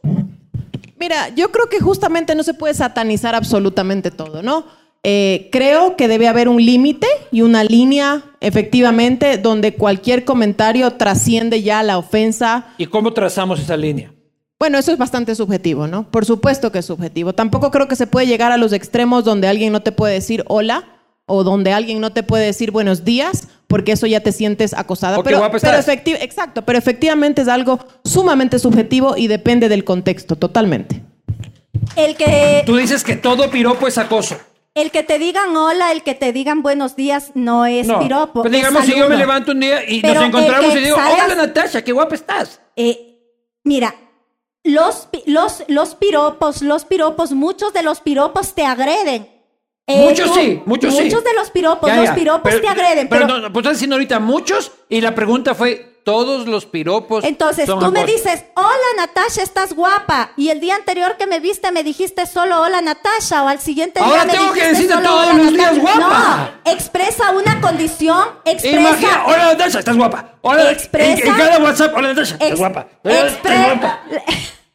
Mira, 0.98 1.28
yo 1.36 1.52
creo 1.52 1.68
que 1.68 1.78
justamente 1.78 2.34
no 2.34 2.42
se 2.42 2.52
puede 2.52 2.74
satanizar 2.74 3.36
absolutamente 3.36 4.10
todo, 4.10 4.42
¿no? 4.42 4.64
Eh, 5.04 5.50
creo 5.52 5.94
que 5.96 6.08
debe 6.08 6.26
haber 6.26 6.48
un 6.48 6.56
límite 6.56 7.06
y 7.30 7.42
una 7.42 7.62
línea, 7.62 8.24
efectivamente, 8.40 9.38
donde 9.38 9.74
cualquier 9.74 10.24
comentario 10.24 10.90
trasciende 10.94 11.62
ya 11.62 11.84
la 11.84 11.96
ofensa. 11.96 12.74
¿Y 12.76 12.86
cómo 12.86 13.12
trazamos 13.12 13.60
esa 13.60 13.76
línea? 13.76 14.12
Bueno, 14.58 14.78
eso 14.78 14.90
es 14.92 14.98
bastante 14.98 15.34
subjetivo, 15.34 15.86
¿no? 15.86 16.10
Por 16.10 16.24
supuesto 16.24 16.72
que 16.72 16.78
es 16.78 16.86
subjetivo. 16.86 17.34
Tampoco 17.34 17.70
creo 17.70 17.88
que 17.88 17.96
se 17.96 18.06
puede 18.06 18.26
llegar 18.26 18.52
a 18.52 18.56
los 18.56 18.72
extremos 18.72 19.24
donde 19.24 19.48
alguien 19.48 19.70
no 19.72 19.82
te 19.82 19.92
puede 19.92 20.14
decir 20.14 20.44
hola 20.48 20.84
o 21.26 21.44
donde 21.44 21.72
alguien 21.72 22.00
no 22.00 22.12
te 22.12 22.22
puede 22.22 22.46
decir 22.46 22.70
buenos 22.70 23.04
días, 23.04 23.48
porque 23.66 23.92
eso 23.92 24.06
ya 24.06 24.20
te 24.20 24.32
sientes 24.32 24.72
acosada. 24.72 25.18
O 25.18 25.22
qué 25.22 25.26
pero, 25.26 25.38
guapa 25.38 25.58
pero 25.60 25.76
estás. 25.76 25.86
efecti- 25.86 26.16
exacto, 26.20 26.62
pero 26.64 26.78
efectivamente 26.78 27.42
es 27.42 27.48
algo 27.48 27.80
sumamente 28.04 28.58
subjetivo 28.58 29.16
y 29.16 29.26
depende 29.26 29.68
del 29.68 29.84
contexto, 29.84 30.36
totalmente. 30.36 31.02
El 31.96 32.16
que, 32.16 32.62
Tú 32.64 32.76
dices 32.76 33.04
que 33.04 33.16
todo 33.16 33.50
piropo 33.50 33.86
es 33.88 33.98
acoso. 33.98 34.38
el 34.74 34.90
que 34.90 35.02
te 35.02 35.18
digan 35.18 35.54
hola, 35.56 35.92
el 35.92 36.02
que 36.02 36.14
te 36.14 36.32
digan 36.32 36.62
buenos 36.62 36.96
días, 36.96 37.32
no 37.34 37.66
es 37.66 37.86
No, 37.88 37.98
piropo. 37.98 38.42
pues 38.42 38.52
es 38.54 38.58
digamos, 38.60 38.84
si 38.86 38.96
yo 38.96 39.08
me 39.08 39.16
levanto 39.16 39.52
un 39.52 39.60
día 39.60 39.84
y 39.86 40.00
Pero 40.00 40.14
nos 40.14 40.24
encontramos 40.28 40.74
y 40.74 40.78
digo, 40.78 40.96
salgas- 40.96 41.24
hola 41.26 41.34
Natasha, 41.34 41.82
qué 41.82 41.92
guapa 41.92 42.14
estás. 42.14 42.60
Eh, 42.76 43.18
mira, 43.64 43.94
los, 44.66 45.08
los, 45.26 45.62
los 45.68 45.94
piropos, 45.94 46.62
los 46.62 46.84
piropos, 46.84 47.32
muchos 47.32 47.72
de 47.72 47.82
los 47.82 48.00
piropos 48.00 48.54
te 48.54 48.64
agreden. 48.66 49.30
Eh, 49.88 50.04
muchos 50.08 50.34
sí, 50.34 50.60
muchos 50.66 50.94
sí. 50.96 51.04
Muchos 51.04 51.22
de 51.22 51.32
los 51.34 51.50
piropos, 51.50 51.88
Ya, 51.88 51.96
los 51.96 52.04
ya, 52.06 52.14
piropos 52.14 52.42
pero- 52.44 52.60
te 52.60 52.68
agreden. 52.68 53.08
Pero, 53.08 53.26
no, 53.28 53.38
no, 53.38 53.52
pues 53.52 53.62
estás 53.62 53.74
diciendo 53.76 53.94
ahorita 53.96 54.18
muchos 54.18 54.72
y 54.88 55.00
la 55.00 55.14
pregunta 55.14 55.54
fue, 55.54 56.00
¿todos 56.04 56.46
los 56.48 56.66
piropos 56.66 57.22
entonces 57.24 57.66
son 57.66 57.78
tú 57.78 57.92
me 57.92 58.04
dices, 58.04 58.44
hola 58.56 58.66
Natasha, 58.96 59.42
estás 59.42 59.74
guapa. 59.74 60.32
Y 60.36 60.48
el 60.50 60.58
día 60.60 60.74
anterior 60.74 61.16
que 61.16 61.28
me 61.28 61.38
viste 61.38 61.70
me 61.70 61.84
dijiste 61.84 62.26
solo 62.26 62.62
hola 62.62 62.80
Natasha. 62.80 63.44
O 63.44 63.48
al 63.48 63.60
siguiente 63.60 64.00
Ahora 64.00 64.24
día 64.24 64.32
me 64.32 64.32
tengo 64.32 64.52
que 64.54 64.60
dijiste 64.68 64.74
decirte 64.86 64.94
solo 64.94 65.08
todos 65.08 65.26
hola, 65.28 65.42
los 65.44 65.52
días, 65.52 65.78
guapa. 65.78 66.50
No, 66.64 66.72
expresa 66.72 67.30
una 67.30 67.60
condición, 67.60 68.24
expresa. 68.44 68.80
Imagina, 68.80 69.22
hola 69.26 69.44
Natasha, 69.52 69.78
estás 69.78 69.96
guapa. 69.96 70.32
Hola, 70.42 70.72
Expresa- 70.72 71.12
en, 71.22 71.28
en 71.28 71.34
cada 71.36 71.58
WhatsApp, 71.60 71.92
hola 71.96 72.08
Natasha, 72.08 72.34
estás 72.40 72.58
guapa. 72.58 72.88
Expre- 73.04 73.26
estás 73.28 73.66
guapa. 73.66 74.00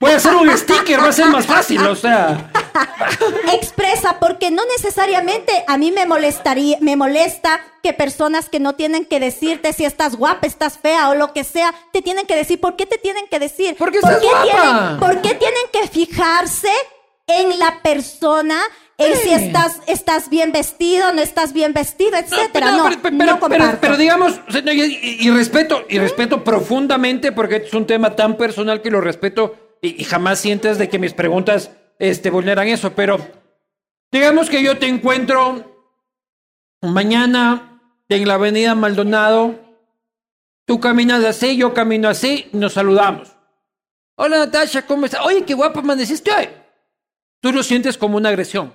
Puede 0.01 0.19
ser 0.19 0.35
un 0.35 0.49
sticker, 0.57 0.99
va 0.99 1.09
a 1.09 1.13
ser 1.13 1.27
más 1.27 1.45
fácil, 1.45 1.79
o 1.85 1.95
sea. 1.95 2.51
expresa 3.53 4.17
porque 4.19 4.49
no 4.51 4.63
necesariamente 4.75 5.51
a 5.67 5.77
mí 5.77 5.91
me 5.91 6.05
molestaría 6.05 6.77
me 6.81 6.95
molesta 6.95 7.61
que 7.83 7.93
personas 7.93 8.49
que 8.49 8.59
no 8.59 8.73
tienen 8.73 9.05
que 9.05 9.19
decirte 9.19 9.73
si 9.73 9.85
estás 9.85 10.15
guapa, 10.15 10.47
estás 10.47 10.77
fea 10.79 11.09
o 11.09 11.15
lo 11.15 11.33
que 11.33 11.43
sea, 11.43 11.73
te 11.93 12.01
tienen 12.01 12.25
que 12.25 12.35
decir, 12.35 12.59
¿por 12.59 12.75
qué 12.75 12.85
te 12.87 12.97
tienen 12.97 13.27
que 13.27 13.37
decir? 13.39 13.75
Porque 13.77 13.99
¿Por 13.99 14.11
estás 14.11 14.23
qué 14.23 14.27
guapa. 14.31 14.43
tienen- 14.51 14.99
¿Por 14.99 15.21
qué 15.21 15.35
tienen 15.35 15.63
que 15.71 15.87
fijarse 15.87 16.71
en 17.27 17.59
la 17.59 17.81
persona, 17.83 18.59
en 18.97 19.15
si 19.17 19.29
estás 19.31 19.79
estás 19.87 20.29
bien 20.29 20.51
vestido, 20.51 21.13
no 21.13 21.21
estás 21.21 21.53
bien 21.53 21.73
vestido, 21.73 22.17
etcétera? 22.17 22.71
No, 22.71 22.83
pero, 22.85 22.99
pero- 23.01 23.15
no 23.15 23.19
pero- 23.25 23.39
comparto. 23.39 23.77
pero 23.81 23.97
digamos, 23.97 24.39
no, 24.63 24.71
y 24.73 25.29
respeto, 25.31 25.83
y 25.89 25.99
respeto 25.99 26.43
profundamente, 26.43 27.31
porque 27.31 27.57
es 27.57 27.73
un 27.73 27.85
tema 27.85 28.15
tan 28.15 28.35
personal 28.37 28.81
que 28.81 28.89
lo 28.91 28.99
respeto 29.01 29.55
y, 29.81 30.01
y 30.01 30.03
jamás 30.03 30.39
sientes 30.39 30.77
de 30.77 30.89
que 30.89 30.99
mis 30.99 31.13
preguntas 31.13 31.71
este, 31.99 32.29
vulneran 32.29 32.67
eso, 32.67 32.93
pero 32.93 33.19
digamos 34.11 34.49
que 34.49 34.63
yo 34.63 34.77
te 34.77 34.87
encuentro 34.87 35.87
mañana 36.81 37.71
en 38.09 38.27
la 38.27 38.35
avenida 38.35 38.75
Maldonado, 38.75 39.59
tú 40.65 40.79
caminas 40.79 41.23
así, 41.23 41.57
yo 41.57 41.73
camino 41.73 42.09
así, 42.09 42.47
nos 42.51 42.73
saludamos. 42.73 43.35
Hola 44.15 44.39
Natasha, 44.39 44.85
¿cómo 44.85 45.05
estás? 45.05 45.25
Oye, 45.25 45.43
qué 45.43 45.53
guapa 45.53 45.79
amaneciste 45.79 46.31
hoy. 46.31 46.49
Tú 47.39 47.51
lo 47.51 47.63
sientes 47.63 47.97
como 47.97 48.17
una 48.17 48.29
agresión. 48.29 48.73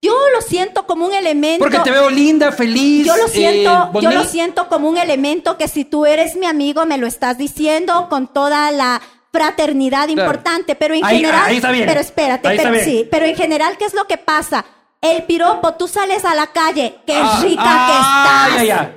Yo 0.00 0.14
lo 0.32 0.40
siento 0.40 0.86
como 0.86 1.06
un 1.06 1.12
elemento 1.12 1.64
Porque 1.64 1.80
te 1.80 1.90
veo 1.90 2.08
linda, 2.08 2.52
feliz. 2.52 3.06
Yo 3.06 3.16
lo 3.16 3.26
eh, 3.26 3.30
siento, 3.30 4.00
yo 4.00 4.10
lo 4.12 4.24
siento 4.24 4.68
como 4.68 4.88
un 4.88 4.96
elemento 4.96 5.58
que 5.58 5.66
si 5.66 5.84
tú 5.84 6.06
eres 6.06 6.36
mi 6.36 6.46
amigo 6.46 6.86
me 6.86 6.98
lo 6.98 7.06
estás 7.06 7.36
diciendo 7.36 8.08
con 8.08 8.32
toda 8.32 8.70
la 8.70 9.02
fraternidad 9.32 10.06
Claro. 10.06 10.20
importante, 10.22 10.74
pero 10.74 10.94
en 10.94 11.04
Ahí- 11.04 11.16
general, 11.18 11.42
ahí 11.46 11.56
está 11.56 11.70
bien. 11.70 11.86
pero 11.86 12.00
espérate, 12.00 12.48
Ahí 12.48 12.56
está 12.56 12.70
pero 12.70 12.84
bien. 12.84 12.84
sí, 12.98 13.08
pero 13.10 13.26
en 13.26 13.36
general 13.36 13.76
¿qué 13.78 13.84
es 13.84 13.94
lo 13.94 14.06
que 14.06 14.16
pasa? 14.18 14.64
El 15.00 15.22
piropo, 15.24 15.74
tú 15.74 15.86
sales 15.86 16.24
a 16.24 16.34
la 16.34 16.48
calle, 16.48 16.96
qué 17.06 17.14
Ah, 17.22 17.38
rica 17.42 17.62
ah, 17.64 18.46
que 18.48 18.52
estás. 18.56 18.62
ya, 18.62 18.64
ya. 18.64 18.94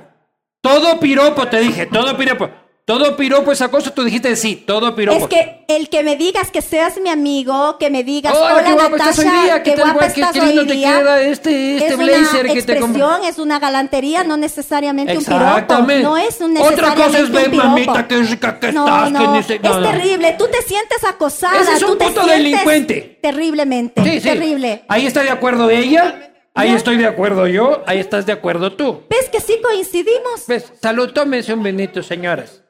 Todo 0.60 0.98
piropo, 1.00 1.46
te 1.48 1.60
dije, 1.60 1.86
todo 1.86 2.16
piropo. 2.16 2.48
Todo 2.84 3.16
piropo 3.16 3.52
es 3.52 3.62
acoso, 3.62 3.92
tú 3.92 4.02
dijiste 4.02 4.34
sí, 4.34 4.56
todo 4.56 4.96
piropo. 4.96 5.16
Es 5.16 5.28
que 5.28 5.64
el 5.68 5.88
que 5.88 6.02
me 6.02 6.16
digas 6.16 6.50
que 6.50 6.60
seas 6.60 7.00
mi 7.00 7.10
amigo, 7.10 7.78
que 7.78 7.90
me 7.90 8.02
digas, 8.02 8.34
Hola, 8.36 8.54
hola, 8.54 8.64
qué 8.64 8.72
guapo 8.72 8.96
estás 8.96 9.18
hoy 9.20 9.24
Natasha, 9.24 9.44
día, 9.44 9.62
qué 9.62 9.70
tal, 9.70 9.84
guapa 9.92 10.06
estás 10.06 10.32
qué 10.32 10.40
lindo 10.42 10.62
hoy 10.62 10.66
te 10.66 10.72
día", 10.74 10.98
queda 10.98 11.22
este- 11.22 11.74
este 11.76 11.86
es 11.86 11.96
blazer 11.96 12.44
una 12.44 12.54
que 12.54 12.62
te 12.62 12.72
expresión, 12.72 13.24
es 13.24 13.38
una 13.38 13.60
galantería, 13.60 14.24
no 14.24 14.36
necesariamente 14.36 15.16
un 15.16 15.24
piropo. 15.24 15.44
Exactamente. 15.44 16.02
No 16.02 16.16
es 16.16 16.40
un 16.40 16.56
Otra 16.58 16.94
cosa 16.96 17.18
es 17.20 17.30
ver, 17.30 17.52
mamita, 17.54 18.08
qué 18.08 18.16
rica 18.16 18.58
que 18.58 18.72
no, 18.72 18.84
estás, 18.84 19.06
que 19.06 19.12
No, 19.12 19.32
ni 19.36 19.42
sé- 19.44 19.60
no, 19.60 19.84
es 19.84 19.90
terrible. 19.92 20.34
Tú 20.36 20.48
te 20.50 20.62
sientes 20.62 21.04
acosada. 21.04 21.60
Ese 21.60 21.74
es 21.74 21.82
un 21.84 21.90
tú 21.90 21.96
te 21.98 22.06
puto 22.06 22.26
delincuente. 22.26 23.20
Terriblemente. 23.22 24.02
Sí, 24.02 24.20
sí. 24.20 24.28
Terrible. 24.28 24.82
Ahí 24.88 25.06
está 25.06 25.22
de 25.22 25.30
acuerdo 25.30 25.70
ella, 25.70 26.32
ahí 26.52 26.70
¿Ya? 26.70 26.76
estoy 26.78 26.96
de 26.96 27.06
acuerdo 27.06 27.46
yo, 27.46 27.84
ahí 27.86 28.00
estás 28.00 28.26
de 28.26 28.32
acuerdo 28.32 28.72
tú. 28.72 29.02
¿Ves 29.08 29.28
que 29.30 29.38
sí 29.40 29.60
coincidimos? 29.62 30.48
¿Ves? 30.48 30.72
Salud, 30.82 31.12
tómense 31.12 31.54
un 31.54 31.62
benito, 31.62 32.02
señoras. 32.02 32.61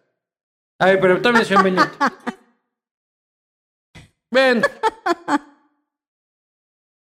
A 0.82 0.86
ver, 0.86 1.00
pero 1.00 1.22
tómense 1.22 1.54
un 1.54 1.62
benito. 1.62 1.92
Ven. 4.32 4.62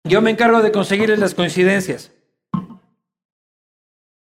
Yo 0.04 0.22
me 0.22 0.30
encargo 0.30 0.62
de 0.62 0.72
conseguirles 0.72 1.18
las 1.18 1.34
coincidencias. 1.34 2.10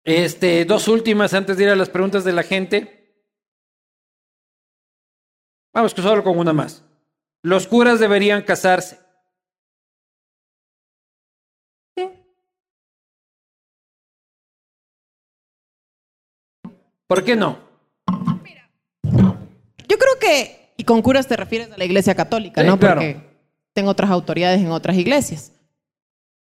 Este, 0.05 0.65
dos 0.65 0.87
últimas 0.87 1.35
antes 1.35 1.57
de 1.57 1.65
ir 1.65 1.71
a 1.71 1.75
las 1.75 1.91
preguntas 1.91 2.23
de 2.23 2.33
la 2.33 2.45
gente. 2.45 3.27
Vamos 5.75 5.95
que 5.95 6.03
solo 6.03 6.23
con 6.23 6.39
una 6.39 6.53
más. 6.53 6.85
Los 7.43 7.67
curas 7.67 7.99
deberían 7.99 8.43
casarse. 8.43 9.01
Sí. 11.97 12.09
¿Por 17.09 17.25
qué 17.25 17.35
no? 17.35 17.70
Que, 20.31 20.73
y 20.77 20.85
con 20.85 21.03
curas 21.03 21.27
te 21.27 21.37
refieres 21.37 21.71
a 21.73 21.79
la 21.79 21.85
iglesia 21.85 22.15
católica, 22.15 22.61
Sí, 22.63 22.67
¿no? 22.67 22.79
claro. 22.79 23.01
Porque 23.01 23.21
tengo 23.73 23.91
otras 23.91 24.11
autoridades 24.11 24.61
en 24.61 24.71
otras 24.71 24.97
iglesias. 24.97 25.53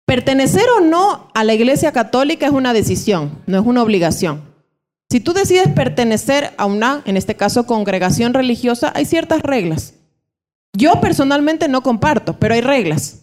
Pertenecer 0.06 0.66
o 0.78 0.82
no 0.82 1.30
a 1.34 1.44
la 1.44 1.53
iglesia 1.53 1.91
católica 1.91 2.45
es 2.45 2.52
una 2.52 2.74
decisión, 2.74 3.40
no 3.48 3.60
es 3.60 3.66
una 3.66 3.82
obligación. 3.82 4.41
Si 5.10 5.20
tú 5.20 5.34
decides 5.34 5.68
pertenecer 5.70 6.53
a 6.57 6.66
una, 6.66 7.02
en 7.06 7.18
este 7.18 7.36
caso, 7.36 7.66
congregación 7.66 8.34
religiosa, 8.34 8.91
hay 8.95 9.06
ciertas 9.06 9.41
reglas. 9.41 9.94
Yo 10.74 10.99
personalmente 10.99 11.68
no 11.68 11.82
comparto, 11.82 12.38
pero 12.38 12.53
hay 12.53 12.62
reglas. 12.62 13.22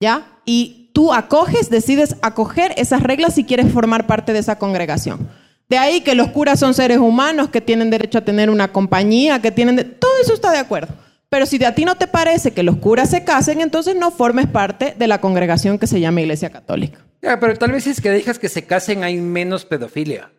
¿Ya? 0.00 0.26
Y 0.44 0.90
tú 0.94 1.12
acoges, 1.12 1.70
decides 1.70 2.16
acoger 2.22 2.74
esas 2.76 3.02
reglas 3.02 3.34
si 3.34 3.44
quieres 3.44 3.72
formar 3.72 4.06
parte 4.06 4.32
de 4.32 4.40
esa 4.40 4.58
congregación. 4.58 5.28
De 5.68 5.78
ahí 5.78 6.02
que 6.02 6.14
los 6.14 6.28
curas 6.28 6.60
son 6.60 6.74
seres 6.74 6.98
humanos 6.98 7.48
que 7.48 7.60
tienen 7.60 7.90
derecho 7.90 8.18
a 8.18 8.24
tener 8.24 8.50
una 8.50 8.68
compañía, 8.72 9.40
que 9.40 9.50
tienen... 9.50 9.76
de- 9.76 9.84
Todo 9.84 10.10
eso 10.22 10.34
está 10.34 10.50
de 10.52 10.58
acuerdo. 10.58 10.94
Pero 11.30 11.46
si 11.46 11.62
a 11.64 11.74
ti 11.74 11.86
no 11.86 11.94
te 11.96 12.06
parece 12.06 12.50
que 12.50 12.62
los 12.62 12.76
curas 12.76 13.08
se 13.08 13.24
casen, 13.24 13.62
entonces 13.62 13.96
no 13.96 14.10
formes 14.10 14.46
parte 14.46 14.94
de 14.98 15.06
la 15.08 15.20
congregación 15.22 15.78
que 15.78 15.86
se 15.86 15.98
llama 15.98 16.20
Iglesia 16.20 16.50
Católica. 16.50 16.98
Ya, 17.22 17.40
pero 17.40 17.56
tal 17.56 17.72
vez 17.72 17.84
si 17.84 17.90
es 17.90 18.00
que 18.02 18.10
dejas 18.10 18.38
que 18.38 18.50
se 18.50 18.64
casen 18.66 19.02
hay 19.02 19.16
menos 19.16 19.64
pedofilia. 19.64 20.30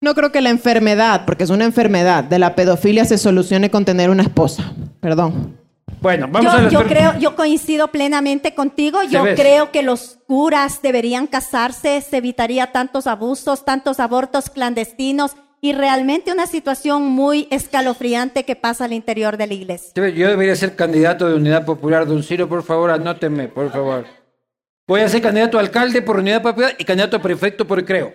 No 0.00 0.14
creo 0.14 0.32
que 0.32 0.40
la 0.40 0.50
enfermedad, 0.50 1.24
porque 1.26 1.44
es 1.44 1.50
una 1.50 1.64
enfermedad, 1.64 2.24
de 2.24 2.38
la 2.38 2.54
pedofilia 2.54 3.04
se 3.04 3.18
solucione 3.18 3.70
con 3.70 3.84
tener 3.84 4.08
una 4.10 4.22
esposa. 4.22 4.72
Perdón. 5.00 5.58
Bueno, 6.00 6.28
vamos 6.30 6.52
a 6.52 6.56
Yo, 6.56 6.62
las 6.64 6.72
yo 6.72 6.84
creo, 6.84 7.18
yo 7.18 7.36
coincido 7.36 7.88
plenamente 7.88 8.54
contigo. 8.54 9.02
Yo 9.04 9.22
ves? 9.22 9.38
creo 9.38 9.70
que 9.72 9.82
los 9.82 10.18
curas 10.26 10.82
deberían 10.82 11.26
casarse, 11.26 12.00
se 12.00 12.16
evitaría 12.18 12.72
tantos 12.72 13.06
abusos, 13.06 13.64
tantos 13.64 14.00
abortos 14.00 14.50
clandestinos 14.50 15.36
y 15.60 15.72
realmente 15.72 16.30
una 16.30 16.46
situación 16.46 17.04
muy 17.04 17.48
escalofriante 17.50 18.44
que 18.44 18.54
pasa 18.54 18.84
al 18.84 18.92
interior 18.92 19.38
de 19.38 19.46
la 19.46 19.54
iglesia. 19.54 19.92
Yo 19.94 20.06
yo 20.08 20.28
debería 20.28 20.54
ser 20.56 20.76
candidato 20.76 21.26
de 21.26 21.36
Unidad 21.36 21.64
Popular. 21.64 22.06
Don 22.06 22.22
Ciro, 22.22 22.48
por 22.48 22.62
favor, 22.62 22.90
anóteme, 22.90 23.48
por 23.48 23.72
favor. 23.72 24.04
Voy 24.86 25.00
a 25.00 25.08
ser 25.08 25.22
candidato 25.22 25.56
a 25.56 25.62
alcalde 25.62 26.02
por 26.02 26.18
Unidad 26.18 26.42
Popular 26.42 26.74
y 26.78 26.84
candidato 26.84 27.16
a 27.16 27.22
prefecto 27.22 27.66
por 27.66 27.82
Creo. 27.84 28.14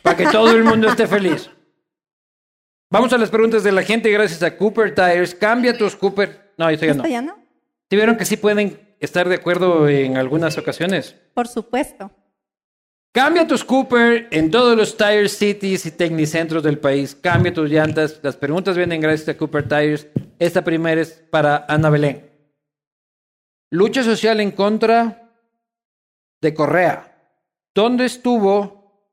Para 0.00 0.16
que 0.16 0.26
todo 0.26 0.50
el 0.50 0.64
mundo 0.64 0.88
esté 0.88 1.06
feliz. 1.06 1.50
Vamos 2.90 3.12
a 3.12 3.18
las 3.18 3.30
preguntas 3.30 3.62
de 3.62 3.72
la 3.72 3.82
gente 3.82 4.10
gracias 4.10 4.42
a 4.42 4.56
Cooper 4.56 4.94
Tires. 4.94 5.34
Cambia 5.34 5.76
tus 5.76 5.94
Cooper. 5.94 6.41
No, 6.58 6.68
esto 6.68 6.86
ya 6.86 6.94
no. 6.94 7.02
¿Esto 7.02 7.12
ya 7.12 7.22
no? 7.22 7.34
¿Sí 7.90 7.96
vieron 7.96 8.16
que 8.16 8.24
sí 8.24 8.36
pueden 8.36 8.96
estar 9.00 9.28
de 9.28 9.34
acuerdo 9.34 9.88
en 9.88 10.16
algunas 10.16 10.56
ocasiones? 10.58 11.16
Por 11.34 11.48
supuesto. 11.48 12.10
Cambia 13.12 13.46
tus 13.46 13.62
Cooper 13.62 14.28
en 14.30 14.50
todos 14.50 14.74
los 14.74 14.96
Tire 14.96 15.28
Cities 15.28 15.84
y 15.84 15.90
Tecnicentros 15.90 16.62
del 16.62 16.78
país. 16.78 17.14
Cambia 17.14 17.52
tus 17.52 17.68
llantas. 17.68 18.18
Las 18.22 18.36
preguntas 18.36 18.76
vienen 18.76 19.02
gracias 19.02 19.28
a 19.28 19.36
Cooper 19.36 19.68
Tires. 19.68 20.08
Esta 20.38 20.64
primera 20.64 21.00
es 21.00 21.22
para 21.30 21.66
Ana 21.68 21.90
Belén. 21.90 22.30
Lucha 23.70 24.02
social 24.02 24.40
en 24.40 24.50
contra 24.50 25.30
de 26.40 26.54
Correa. 26.54 27.12
¿Dónde 27.74 28.06
estuvo? 28.06 29.06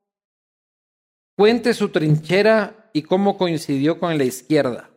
Cuente 1.36 1.72
su 1.74 1.88
trinchera 1.90 2.90
y 2.92 3.02
cómo 3.02 3.38
coincidió 3.38 3.98
con 3.98 4.16
la 4.18 4.24
izquierda. 4.24 4.89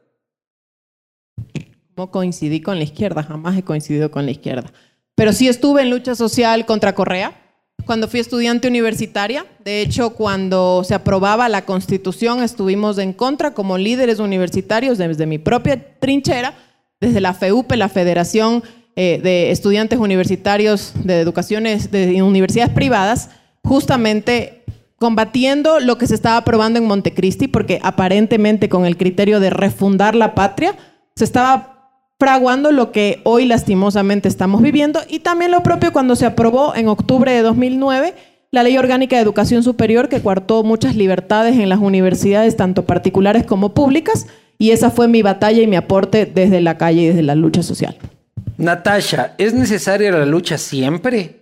No 1.95 2.09
coincidí 2.09 2.61
con 2.61 2.77
la 2.77 2.83
izquierda, 2.83 3.23
jamás 3.23 3.57
he 3.57 3.63
coincidido 3.63 4.09
con 4.09 4.25
la 4.25 4.31
izquierda. 4.31 4.71
Pero 5.15 5.31
sí 5.31 5.47
estuve 5.47 5.83
en 5.83 5.91
lucha 5.91 6.15
social 6.15 6.65
contra 6.65 6.95
Correa 6.95 7.39
cuando 7.85 8.07
fui 8.07 8.19
estudiante 8.19 8.67
universitaria. 8.67 9.45
De 9.63 9.81
hecho, 9.81 10.11
cuando 10.11 10.83
se 10.83 10.95
aprobaba 10.95 11.49
la 11.49 11.65
constitución, 11.65 12.41
estuvimos 12.41 12.97
en 12.97 13.13
contra 13.13 13.53
como 13.53 13.77
líderes 13.77 14.19
universitarios 14.19 14.97
desde 14.97 15.25
mi 15.25 15.37
propia 15.37 15.99
trinchera, 15.99 16.55
desde 16.99 17.21
la 17.21 17.33
FEUPE, 17.33 17.77
la 17.77 17.89
Federación 17.89 18.63
eh, 18.95 19.19
de 19.21 19.51
Estudiantes 19.51 19.99
Universitarios 19.99 20.93
de 20.95 21.19
Educaciones 21.19 21.91
de 21.91 22.21
Universidades 22.23 22.73
Privadas, 22.73 23.29
justamente 23.63 24.63
combatiendo 24.97 25.79
lo 25.79 25.97
que 25.97 26.07
se 26.07 26.15
estaba 26.15 26.37
aprobando 26.37 26.79
en 26.79 26.85
Montecristi, 26.85 27.47
porque 27.47 27.79
aparentemente 27.83 28.69
con 28.69 28.85
el 28.85 28.97
criterio 28.97 29.39
de 29.39 29.49
refundar 29.49 30.15
la 30.15 30.33
patria, 30.33 30.75
se 31.15 31.25
estaba 31.25 31.72
fraguando 32.23 32.71
lo 32.71 32.93
que 32.93 33.19
hoy 33.25 33.45
lastimosamente 33.45 34.29
estamos 34.29 34.61
viviendo 34.61 35.01
y 35.09 35.19
también 35.19 35.51
lo 35.51 35.61
propio 35.61 35.91
cuando 35.91 36.15
se 36.15 36.25
aprobó 36.25 36.73
en 36.73 36.87
octubre 36.87 37.33
de 37.33 37.41
2009 37.41 38.13
la 38.49 38.63
Ley 38.63 38.77
Orgánica 38.77 39.17
de 39.17 39.21
Educación 39.21 39.61
Superior 39.61 40.07
que 40.07 40.21
coartó 40.21 40.63
muchas 40.63 40.95
libertades 40.95 41.57
en 41.57 41.67
las 41.67 41.79
universidades, 41.79 42.55
tanto 42.55 42.85
particulares 42.85 43.43
como 43.45 43.73
públicas, 43.73 44.27
y 44.57 44.71
esa 44.71 44.89
fue 44.89 45.09
mi 45.09 45.21
batalla 45.21 45.61
y 45.61 45.67
mi 45.67 45.75
aporte 45.75 46.25
desde 46.25 46.61
la 46.61 46.77
calle 46.77 47.01
y 47.01 47.07
desde 47.07 47.23
la 47.23 47.35
lucha 47.35 47.61
social. 47.61 47.97
Natasha, 48.57 49.35
¿es 49.37 49.53
necesaria 49.53 50.09
la 50.09 50.25
lucha 50.25 50.57
siempre? 50.57 51.41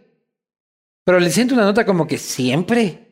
Pero 1.05 1.19
le 1.19 1.29
siento 1.29 1.53
una 1.53 1.65
nota 1.65 1.85
como 1.85 2.07
que 2.07 2.17
siempre. 2.17 3.07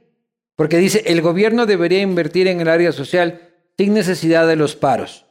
Porque 0.55 0.79
dice, 0.79 1.03
el 1.05 1.21
gobierno 1.21 1.67
debería 1.67 2.01
invertir 2.01 2.47
en 2.47 2.61
el 2.61 2.67
área 2.67 2.91
social 2.93 3.41
sin 3.77 3.93
necesidad 3.93 4.47
de 4.47 4.55
los 4.55 4.75
paros. 4.75 5.28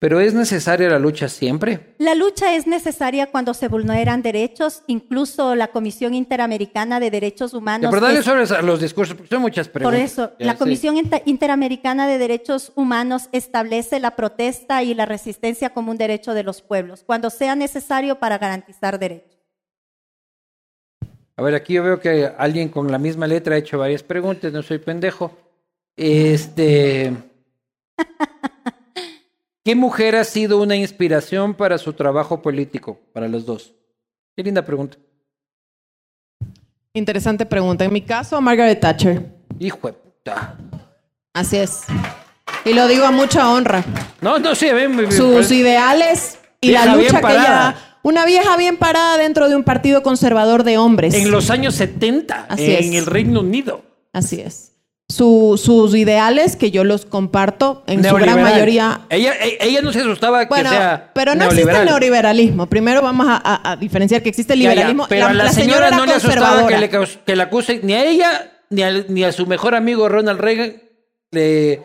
Pero 0.00 0.20
¿es 0.20 0.32
necesaria 0.32 0.88
la 0.88 1.00
lucha 1.00 1.28
siempre? 1.28 1.94
La 1.98 2.14
lucha 2.14 2.54
es 2.54 2.68
necesaria 2.68 3.32
cuando 3.32 3.52
se 3.52 3.66
vulneran 3.66 4.22
derechos, 4.22 4.84
incluso 4.86 5.56
la 5.56 5.68
Comisión 5.72 6.14
Interamericana 6.14 7.00
de 7.00 7.10
Derechos 7.10 7.52
Humanos. 7.52 7.90
pero 7.90 8.06
dale 8.06 8.22
sobre 8.22 8.44
a 8.44 8.62
los 8.62 8.80
discursos, 8.80 9.16
porque 9.16 9.28
son 9.30 9.42
muchas 9.42 9.66
Por 9.68 9.82
preguntas. 9.82 10.12
eso, 10.12 10.32
Ya 10.38 10.46
la 10.46 10.52
sé. 10.52 10.58
Comisión 10.58 10.96
Inter- 10.98 11.22
Interamericana 11.26 12.06
de 12.06 12.18
Derechos 12.18 12.70
Humanos 12.76 13.28
establece 13.32 13.98
la 13.98 14.14
protesta 14.14 14.84
y 14.84 14.94
la 14.94 15.04
resistencia 15.04 15.70
como 15.70 15.90
un 15.90 15.98
derecho 15.98 16.32
de 16.32 16.44
los 16.44 16.62
pueblos, 16.62 17.02
cuando 17.04 17.28
sea 17.28 17.56
necesario 17.56 18.20
para 18.20 18.38
garantizar 18.38 19.00
derechos. 19.00 19.36
A 21.36 21.42
ver, 21.42 21.56
aquí 21.56 21.72
yo 21.74 21.82
veo 21.82 21.98
que 22.00 22.30
alguien 22.38 22.68
con 22.68 22.90
la 22.92 22.98
misma 22.98 23.26
letra 23.26 23.56
ha 23.56 23.58
hecho 23.58 23.78
varias 23.78 24.04
preguntas, 24.04 24.52
no 24.52 24.62
soy 24.62 24.78
pendejo. 24.78 25.36
Este. 25.96 27.12
¿Qué 29.68 29.74
mujer 29.74 30.16
ha 30.16 30.24
sido 30.24 30.62
una 30.62 30.76
inspiración 30.76 31.52
para 31.52 31.76
su 31.76 31.92
trabajo 31.92 32.40
político? 32.40 32.98
Para 33.12 33.28
los 33.28 33.44
dos. 33.44 33.74
Qué 34.34 34.42
linda 34.42 34.64
pregunta. 34.64 34.96
Interesante 36.94 37.44
pregunta. 37.44 37.84
En 37.84 37.92
mi 37.92 38.00
caso, 38.00 38.40
Margaret 38.40 38.80
Thatcher. 38.80 39.26
Hijo 39.58 39.88
de 39.88 39.92
puta. 39.92 40.56
Así 41.34 41.58
es. 41.58 41.82
Y 42.64 42.72
lo 42.72 42.88
digo 42.88 43.04
a 43.04 43.10
mucha 43.10 43.52
honra. 43.52 43.84
No, 44.22 44.38
no 44.38 44.54
sé, 44.54 44.72
ven. 44.72 44.96
ven, 44.96 45.12
sus 45.12 45.34
pues, 45.34 45.50
ideales 45.50 46.38
y 46.62 46.70
la 46.70 46.84
bien 46.84 47.04
lucha 47.04 47.20
que 47.20 47.32
ella... 47.34 47.76
Una 48.02 48.24
vieja 48.24 48.56
bien 48.56 48.78
parada 48.78 49.18
dentro 49.18 49.50
de 49.50 49.56
un 49.56 49.64
partido 49.64 50.02
conservador 50.02 50.64
de 50.64 50.78
hombres. 50.78 51.12
En 51.12 51.30
los 51.30 51.50
años 51.50 51.74
70, 51.74 52.46
Así 52.48 52.72
en 52.72 52.94
es. 52.94 53.00
el 53.00 53.04
Reino 53.04 53.40
Unido. 53.40 53.82
Así 54.14 54.40
es. 54.40 54.67
Su- 55.10 55.58
sus 55.62 55.94
ideales, 55.94 56.54
que 56.56 56.70
yo 56.70 56.84
los 56.84 57.06
comparto 57.06 57.82
en 57.86 58.04
su 58.04 58.14
gran 58.14 58.42
mayoría. 58.42 59.00
Ella, 59.08 59.32
e- 59.42 59.56
ella 59.62 59.80
no 59.80 59.90
se 59.90 60.00
asustaba 60.00 60.44
Bueno, 60.44 60.68
que 60.68 60.76
sea. 60.76 61.10
pero 61.14 61.34
no 61.34 61.44
existe 61.44 61.64
neoliberal. 61.64 61.80
el 61.82 61.88
neoliberalismo. 61.88 62.66
Primero 62.66 63.00
vamos 63.00 63.26
a, 63.26 63.40
a- 63.42 63.72
a 63.72 63.76
diferenciar 63.76 64.22
que 64.22 64.28
existe 64.28 64.52
el 64.52 64.60
Ya, 64.60 64.64
ya, 64.64 64.70
liberalismo. 64.74 65.06
Pero 65.08 65.26
a 65.28 65.32
la, 65.32 65.50
señora, 65.50 65.90
no 65.92 66.04
le 66.04 66.12
asustaba 66.12 66.66
que 66.66 66.76
le, 66.76 66.90
que 66.90 67.36
la 67.36 67.44
acuse 67.44 67.80
ni 67.82 67.94
a 67.94 68.04
ella 68.04 68.52
ni, 68.68 68.82
al- 68.82 69.06
ni 69.08 69.24
a 69.24 69.32
su 69.32 69.46
mejor 69.46 69.74
amigo 69.74 70.10
Ronald 70.10 70.40
Reagan 70.40 70.74
le, 71.30 71.80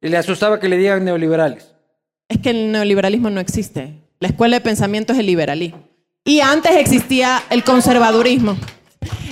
le 0.00 0.16
asustaba 0.16 0.58
que 0.58 0.68
le 0.68 0.76
digan 0.76 1.04
neoliberales. 1.04 1.74
Es 2.28 2.38
que 2.38 2.50
el 2.50 2.72
neoliberalismo 2.72 3.30
no 3.30 3.38
existe. 3.40 3.94
La 4.18 4.26
escuela 4.28 4.56
de 4.56 4.60
pensamiento 4.62 5.12
es 5.12 5.20
el 5.20 5.26
liberalismo. 5.26 5.88
Y 6.24 6.40
antes 6.40 6.72
existía 6.74 7.40
el 7.50 7.62
conservadurismo. 7.62 8.56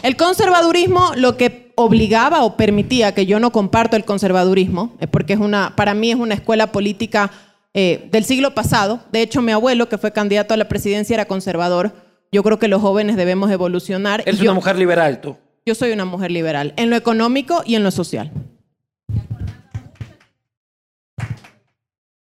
El 0.05 0.16
conservadurismo 0.16 1.12
lo 1.16 1.36
que 1.36 1.61
obligaba 1.74 2.43
o 2.44 2.57
permitía, 2.57 3.15
que 3.15 3.27
yo 3.27 3.40
no 3.40 3.51
comparto 3.53 3.97
el 3.97 4.05
conservadurismo, 4.05 4.97
es 5.01 5.09
porque 5.09 5.32
es 5.32 5.39
una, 5.39 5.74
para 5.77 5.94
mí 5.94 6.11
es 6.11 6.16
una 6.16 6.35
escuela 6.35 6.73
política 6.73 7.31
eh, 7.74 8.09
del 8.11 8.24
siglo 8.24 8.55
pasado. 8.55 9.01
De 9.12 9.23
hecho, 9.23 9.43
mi 9.43 9.53
abuelo, 9.53 9.89
que 9.89 9.99
fue 9.99 10.12
candidato 10.12 10.55
a 10.55 10.57
la 10.57 10.69
presidencia, 10.69 11.15
era 11.15 11.24
conservador. 11.24 11.93
Yo 12.31 12.43
creo 12.43 12.59
que 12.59 12.69
los 12.69 12.81
jóvenes 12.81 13.16
debemos 13.16 13.51
evolucionar. 13.51 14.23
Eres 14.27 14.40
Y 14.40 14.44
yo, 14.44 14.51
una 14.51 14.55
mujer 14.55 14.77
liberal, 14.77 15.20
tú. 15.20 15.36
yo 15.66 15.74
soy 15.74 15.93
una 15.93 16.05
mujer 16.05 16.31
liberal, 16.31 16.73
en 16.77 16.90
lo 16.90 16.97
económico 16.97 17.62
y 17.65 17.74
en 17.74 17.82
lo 17.85 17.90
social. 17.90 18.31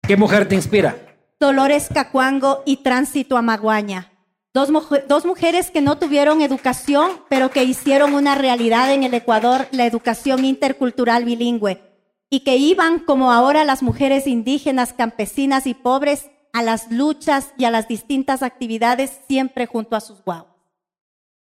¿Qué 0.08 0.18
mujer 0.18 0.48
te 0.48 0.56
inspira? 0.56 0.96
Dolores 1.40 1.90
Cacuango 1.94 2.62
y 2.66 2.78
Tránsito 2.78 3.38
a 3.38 3.42
Maguaña. 3.42 4.12
Dos, 4.56 4.70
dos 5.10 5.26
mujeres 5.26 5.70
que 5.70 5.82
no 5.82 5.98
tuvieron 5.98 6.42
educación, 6.42 7.12
pero 7.28 7.52
que 7.52 7.66
hicieron 7.66 8.14
una 8.14 8.36
realidad 8.36 8.94
en 8.94 9.04
el 9.04 9.14
Ecuador 9.14 9.68
la 9.72 9.86
educación 9.86 10.46
intercultural 10.46 11.26
bilingüe 11.26 11.82
y 12.30 12.46
que 12.46 12.56
iban, 12.56 13.00
como 13.00 13.34
ahora 13.34 13.66
las 13.66 13.84
mujeres 13.84 14.28
indígenas, 14.28 14.94
campesinas 14.94 15.68
y 15.68 15.74
pobres, 15.74 16.32
a 16.54 16.64
las 16.64 16.90
luchas 16.90 17.50
y 17.58 17.66
a 17.66 17.70
las 17.70 17.90
distintas 17.90 18.44
actividades 18.44 19.20
siempre 19.28 19.66
junto 19.66 19.98
a 19.98 20.00
sus 20.00 20.24
guaguas. 20.24 20.56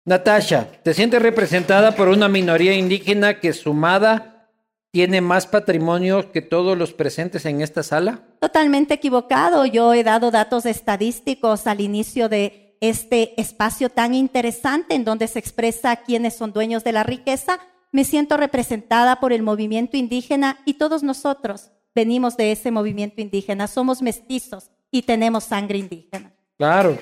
Natasha, 0.05 0.69
¿te 0.85 0.95
sientes 0.95 1.21
representada 1.21 1.97
por 1.97 2.07
una 2.07 2.29
minoría 2.29 2.73
indígena 2.73 3.41
que 3.41 3.53
sumada 3.53 4.49
tiene 4.93 5.21
más 5.21 5.49
patrimonio 5.49 6.31
que 6.31 6.41
todos 6.41 6.79
los 6.79 6.93
presentes 6.93 7.47
en 7.47 7.63
esta 7.63 7.83
sala? 7.83 8.21
Totalmente 8.39 8.95
equivocado. 8.95 9.67
Yo 9.67 9.93
he 9.93 10.05
dado 10.05 10.31
datos 10.31 10.67
estadísticos 10.67 11.67
al 11.67 11.81
inicio 11.81 12.29
de 12.29 12.62
este 12.83 13.41
espacio 13.41 13.91
tan 13.91 14.13
interesante 14.13 14.97
en 14.97 15.05
donde 15.05 15.29
se 15.29 15.39
expresa 15.39 15.97
quiénes 15.97 16.35
son 16.35 16.53
dueños 16.53 16.83
de 16.83 16.91
la 16.91 17.05
riqueza. 17.05 17.61
Me 17.93 18.05
siento 18.05 18.37
representada 18.37 19.21
por 19.21 19.33
el 19.33 19.43
movimiento 19.43 19.97
indígena 19.97 20.59
y 20.65 20.75
todos 20.75 21.05
nosotros 21.05 21.71
venimos 21.95 22.37
de 22.37 22.51
ese 22.51 22.73
movimiento 22.73 23.21
indígena. 23.21 23.69
Somos 23.69 24.03
mestizos 24.03 24.73
y 24.91 25.03
tenemos 25.03 25.45
sangre 25.45 25.79
indígena. 25.79 26.35
Claro. 26.59 26.99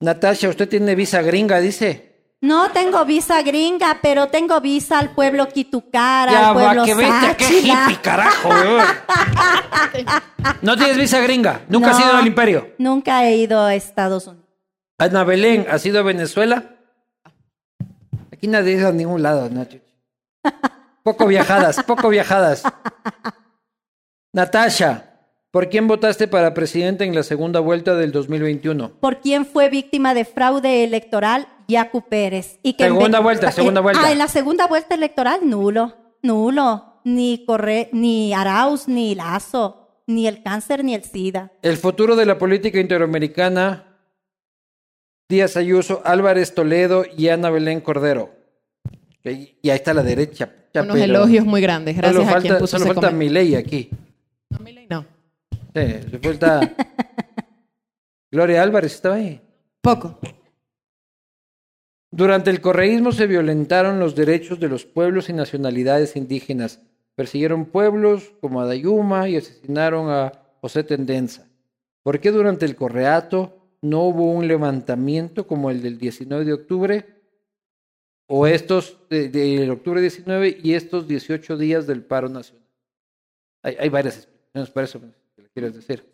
Natasha, 0.00 0.48
usted 0.48 0.70
tiene 0.70 0.94
visa 0.94 1.20
gringa, 1.20 1.60
dice. 1.60 2.17
No 2.40 2.70
tengo 2.70 3.04
visa 3.04 3.42
gringa, 3.42 3.98
pero 4.00 4.28
tengo 4.28 4.60
visa 4.60 5.00
al 5.00 5.10
pueblo 5.10 5.48
Quitucara, 5.48 6.30
Ya 6.30 6.48
al 6.50 6.56
va, 6.56 6.60
pueblo 6.60 6.84
que 6.84 6.94
vete, 6.94 7.36
qué 7.36 7.58
hippie, 7.58 8.00
carajo. 8.00 8.48
No 10.62 10.76
tienes 10.76 10.96
visa 11.00 11.20
gringa, 11.20 11.62
nunca 11.68 11.90
has 11.90 12.00
ido 12.00 12.12
al 12.12 12.26
imperio. 12.26 12.74
Nunca 12.78 13.24
he 13.24 13.36
ido 13.36 13.60
a 13.60 13.74
Estados 13.74 14.28
Unidos. 14.28 14.46
Ana 14.98 15.24
Belén, 15.24 15.66
¿has 15.68 15.84
ido 15.84 15.98
a 15.98 16.02
Venezuela? 16.02 16.76
Aquí 18.32 18.46
nadie 18.46 18.74
ha 18.74 18.78
ido 18.78 18.88
a 18.88 18.92
ningún 18.92 19.22
lado, 19.22 19.50
¿no? 19.50 19.66
Poco 21.02 21.26
viajadas, 21.26 21.82
poco 21.82 22.08
viajadas. 22.08 22.62
Natasha, 24.32 25.10
¿por 25.50 25.68
quién 25.68 25.88
votaste 25.88 26.28
para 26.28 26.54
presidente 26.54 27.04
en 27.04 27.14
la 27.14 27.24
segunda 27.24 27.58
vuelta 27.60 27.94
del 27.96 28.12
2021? 28.12 28.90
por 29.00 29.20
quien 29.20 29.44
fue 29.44 29.68
víctima 29.68 30.14
de 30.14 30.24
fraude 30.24 30.84
electoral, 30.84 31.48
Yacu 31.68 32.02
Pérez. 32.08 32.58
Y 32.62 32.72
que 32.72 32.86
en 32.86 32.94
Segunda 32.94 33.20
vuelta, 33.20 33.52
segunda 33.52 33.80
eh, 33.80 33.82
vuelta. 33.82 34.02
Ah, 34.04 34.10
en 34.10 34.18
la 34.18 34.28
segunda 34.28 34.66
vuelta 34.66 34.94
electoral, 34.94 35.40
nulo, 35.44 35.94
nulo. 36.22 36.84
Ni 37.04 37.44
Corre, 37.46 37.88
ni 37.92 38.34
Arauz, 38.34 38.88
ni 38.88 39.14
Lazo, 39.14 40.02
ni 40.06 40.26
el 40.26 40.42
cáncer, 40.42 40.84
ni 40.84 40.94
el 40.94 41.04
SIDA. 41.04 41.52
El 41.62 41.76
futuro 41.76 42.16
de 42.16 42.26
la 42.26 42.36
política 42.36 42.80
interamericana, 42.80 43.96
Díaz 45.28 45.56
Ayuso, 45.56 46.02
Álvarez 46.04 46.54
Toledo 46.54 47.04
y 47.16 47.28
Ana 47.28 47.50
Belén 47.50 47.80
Cordero. 47.80 48.30
Y 49.24 49.56
y 49.62 49.70
ahí 49.70 49.76
está 49.76 49.94
la 49.94 50.02
derecha. 50.02 50.52
Unos 50.74 50.92
pero 50.92 51.04
elogios 51.04 51.46
muy 51.46 51.60
grandes. 51.60 51.96
Gracias 51.96 52.14
solo 52.14 52.28
a 52.28 52.32
falta, 52.32 52.48
quien 52.48 52.58
puso 52.58 52.78
solo 52.78 52.86
falta 52.86 53.08
comentario. 53.08 53.18
mi 53.18 53.28
ley 53.28 53.54
aquí. 53.54 53.90
No, 54.50 54.58
Milei 54.58 54.86
no. 54.88 55.06
Sí, 55.50 56.10
le 56.10 56.18
falta. 56.18 56.74
Gloria 58.30 58.62
Álvarez 58.62 58.94
estaba 58.94 59.16
ahí. 59.16 59.40
Poco. 59.80 60.18
Durante 62.10 62.50
el 62.50 62.60
correísmo 62.60 63.12
se 63.12 63.26
violentaron 63.26 63.98
los 64.00 64.14
derechos 64.14 64.58
de 64.60 64.68
los 64.68 64.86
pueblos 64.86 65.28
y 65.28 65.32
nacionalidades 65.34 66.16
indígenas. 66.16 66.80
Persiguieron 67.14 67.66
pueblos 67.66 68.32
como 68.40 68.60
Adayuma 68.60 69.28
y 69.28 69.36
asesinaron 69.36 70.08
a 70.10 70.32
José 70.60 70.84
Tendenza. 70.84 71.46
¿Por 72.02 72.20
qué 72.20 72.30
durante 72.30 72.64
el 72.64 72.76
correato 72.76 73.56
no 73.82 74.04
hubo 74.04 74.32
un 74.32 74.48
levantamiento 74.48 75.46
como 75.46 75.70
el 75.70 75.82
del 75.82 75.98
19 75.98 76.44
de 76.44 76.52
octubre? 76.52 77.06
O 78.26 78.46
estos 78.46 78.98
de- 79.10 79.28
del 79.28 79.70
octubre 79.70 80.00
19 80.00 80.58
y 80.62 80.74
estos 80.74 81.08
18 81.08 81.56
días 81.56 81.86
del 81.86 82.02
paro 82.02 82.28
nacional. 82.28 82.64
Hay, 83.62 83.88
varias 83.88 84.16
explicaciones 84.16 84.70
para 84.70 84.84
eso 84.84 85.00
le 85.36 85.48
quieres 85.50 85.74
decir. 85.74 86.04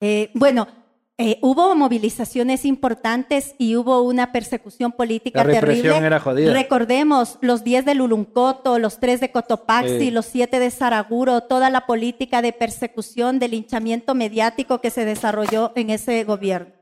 Eh, 0.00 0.30
bueno, 0.34 0.68
eh, 1.16 1.38
hubo 1.42 1.74
movilizaciones 1.76 2.64
importantes 2.64 3.54
y 3.56 3.76
hubo 3.76 4.02
una 4.02 4.32
persecución 4.32 4.90
política 4.90 5.44
La 5.44 5.52
represión 5.52 5.82
terrible. 5.84 6.06
era 6.08 6.18
jodida. 6.20 6.52
Recordemos 6.52 7.38
los 7.40 7.62
10 7.62 7.84
de 7.84 7.94
Luluncoto, 7.94 8.80
los 8.80 8.98
3 8.98 9.20
de 9.20 9.30
Cotopaxi, 9.30 9.98
Sí. 10.00 10.10
los 10.10 10.26
7 10.26 10.58
de 10.58 10.70
Saraguro, 10.72 11.42
toda 11.42 11.70
la 11.70 11.86
política 11.86 12.42
de 12.42 12.52
persecución, 12.52 13.38
de 13.38 13.46
linchamiento 13.48 14.14
mediático 14.16 14.80
que 14.80 14.90
se 14.90 15.04
desarrolló 15.04 15.70
en 15.76 15.90
ese 15.90 16.24
gobierno. 16.24 16.72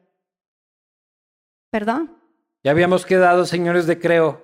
¿Perdón? 1.71 2.17
Ya 2.65 2.71
habíamos 2.71 3.05
quedado, 3.05 3.45
señores 3.45 3.87
de 3.87 3.99
Creo, 3.99 4.43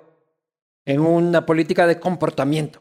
en 0.84 1.00
una 1.00 1.46
política 1.46 1.86
de 1.86 1.98
comportamiento. 1.98 2.80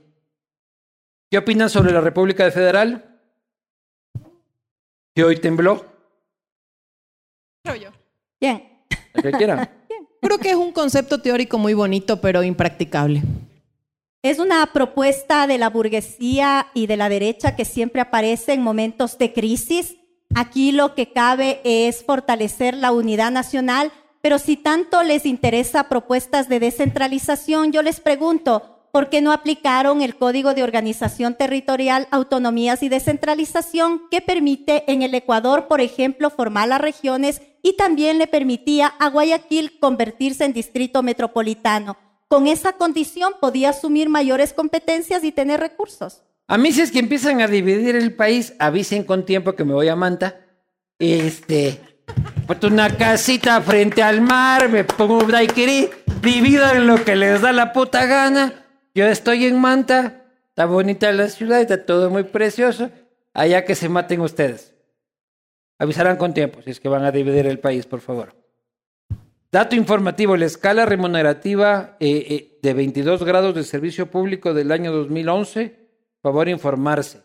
¿Qué 1.29 1.37
opinan 1.37 1.69
sobre 1.69 1.91
la 1.91 2.01
República 2.01 2.49
Federal? 2.51 3.21
Que 5.13 5.23
hoy 5.23 5.37
tembló. 5.37 5.85
Creo 7.67 7.81
yo. 7.81 7.89
Bien. 8.39 8.63
El 9.13 9.23
que 9.23 9.31
quieran. 9.31 9.69
Creo 10.21 10.37
que 10.37 10.51
es 10.51 10.55
un 10.55 10.71
concepto 10.71 11.21
teórico 11.21 11.57
muy 11.57 11.73
bonito, 11.73 12.21
pero 12.21 12.43
impracticable. 12.43 13.23
Es 14.23 14.39
una 14.39 14.65
propuesta 14.73 15.47
de 15.47 15.57
la 15.57 15.69
burguesía 15.69 16.67
y 16.73 16.87
de 16.87 16.97
la 16.97 17.09
derecha 17.09 17.55
que 17.55 17.65
siempre 17.65 18.01
aparece 18.01 18.53
en 18.53 18.61
momentos 18.61 19.17
de 19.17 19.33
crisis. 19.33 19.97
Aquí 20.35 20.71
lo 20.71 20.95
que 20.95 21.11
cabe 21.11 21.61
es 21.63 22.03
fortalecer 22.03 22.75
la 22.75 22.91
unidad 22.91 23.31
nacional, 23.31 23.91
pero 24.21 24.39
si 24.39 24.57
tanto 24.57 25.03
les 25.03 25.25
interesa 25.25 25.87
propuestas 25.87 26.49
de 26.49 26.59
descentralización, 26.59 27.71
yo 27.71 27.81
les 27.81 27.99
pregunto, 27.99 28.87
¿por 28.91 29.09
qué 29.09 29.21
no 29.21 29.31
aplicaron 29.31 30.01
el 30.01 30.15
Código 30.15 30.53
de 30.53 30.63
Organización 30.63 31.35
Territorial, 31.35 32.07
Autonomías 32.11 32.81
y 32.81 32.89
Descentralización 32.89 34.03
que 34.09 34.21
permite 34.21 34.91
en 34.91 35.03
el 35.03 35.13
Ecuador, 35.13 35.67
por 35.67 35.81
ejemplo, 35.81 36.29
formar 36.29 36.67
las 36.67 36.81
regiones 36.81 37.41
y 37.67 37.73
también 37.73 38.17
le 38.17 38.27
permitía 38.27 38.87
a 38.87 39.09
Guayaquil 39.09 39.77
convertirse 39.77 40.45
en 40.45 40.53
distrito 40.53 41.03
metropolitano? 41.03 41.97
Con 42.29 42.47
esa 42.47 42.73
condición 42.73 43.33
podía 43.41 43.71
asumir 43.71 44.07
mayores 44.07 44.53
competencias 44.53 45.21
y 45.25 45.33
tener 45.33 45.59
recursos. 45.59 46.23
A 46.47 46.57
mí 46.57 46.71
si 46.71 46.79
es 46.79 46.91
que 46.91 46.99
empiezan 46.99 47.41
a 47.41 47.47
dividir 47.47 47.97
el 47.97 48.13
país, 48.13 48.53
avisen 48.57 49.03
con 49.03 49.25
tiempo 49.25 49.53
que 49.53 49.65
me 49.65 49.73
voy 49.73 49.89
a 49.89 49.97
Manta. 49.97 50.39
Este, 50.97 51.81
una 52.63 52.95
casita 52.95 53.59
frente 53.59 54.01
al 54.01 54.21
mar, 54.21 54.69
me 54.69 54.85
pongo 54.85 55.17
un 55.17 55.29
daiquiri, 55.29 55.89
dividan 56.21 56.87
lo 56.87 57.03
que 57.03 57.17
les 57.17 57.41
da 57.41 57.51
la 57.51 57.73
puta 57.73 58.05
gana. 58.05 58.63
Yo 58.95 59.05
estoy 59.07 59.45
en 59.45 59.59
Manta, 59.59 60.23
está 60.47 60.65
bonita 60.65 61.11
la 61.11 61.27
ciudad, 61.27 61.59
está 61.59 61.85
todo 61.85 62.09
muy 62.09 62.23
precioso. 62.23 62.91
Allá 63.33 63.65
que 63.65 63.75
se 63.75 63.89
maten 63.89 64.21
ustedes. 64.21 64.76
Avisarán 65.79 66.17
con 66.17 66.33
tiempo 66.33 66.61
si 66.61 66.71
es 66.71 66.79
que 66.79 66.89
van 66.89 67.05
a 67.05 67.11
dividir 67.11 67.45
el 67.45 67.59
país, 67.59 67.85
por 67.85 68.01
favor. 68.01 68.35
Dato 69.51 69.75
informativo, 69.75 70.35
la 70.35 70.45
escala 70.45 70.85
remunerativa 70.85 71.95
eh, 71.99 72.25
eh, 72.29 72.59
de 72.61 72.73
22 72.73 73.23
grados 73.23 73.55
de 73.55 73.63
servicio 73.63 74.11
público 74.11 74.53
del 74.53 74.71
año 74.71 74.91
2011, 74.91 75.87
favor 76.21 76.49
informarse. 76.49 77.21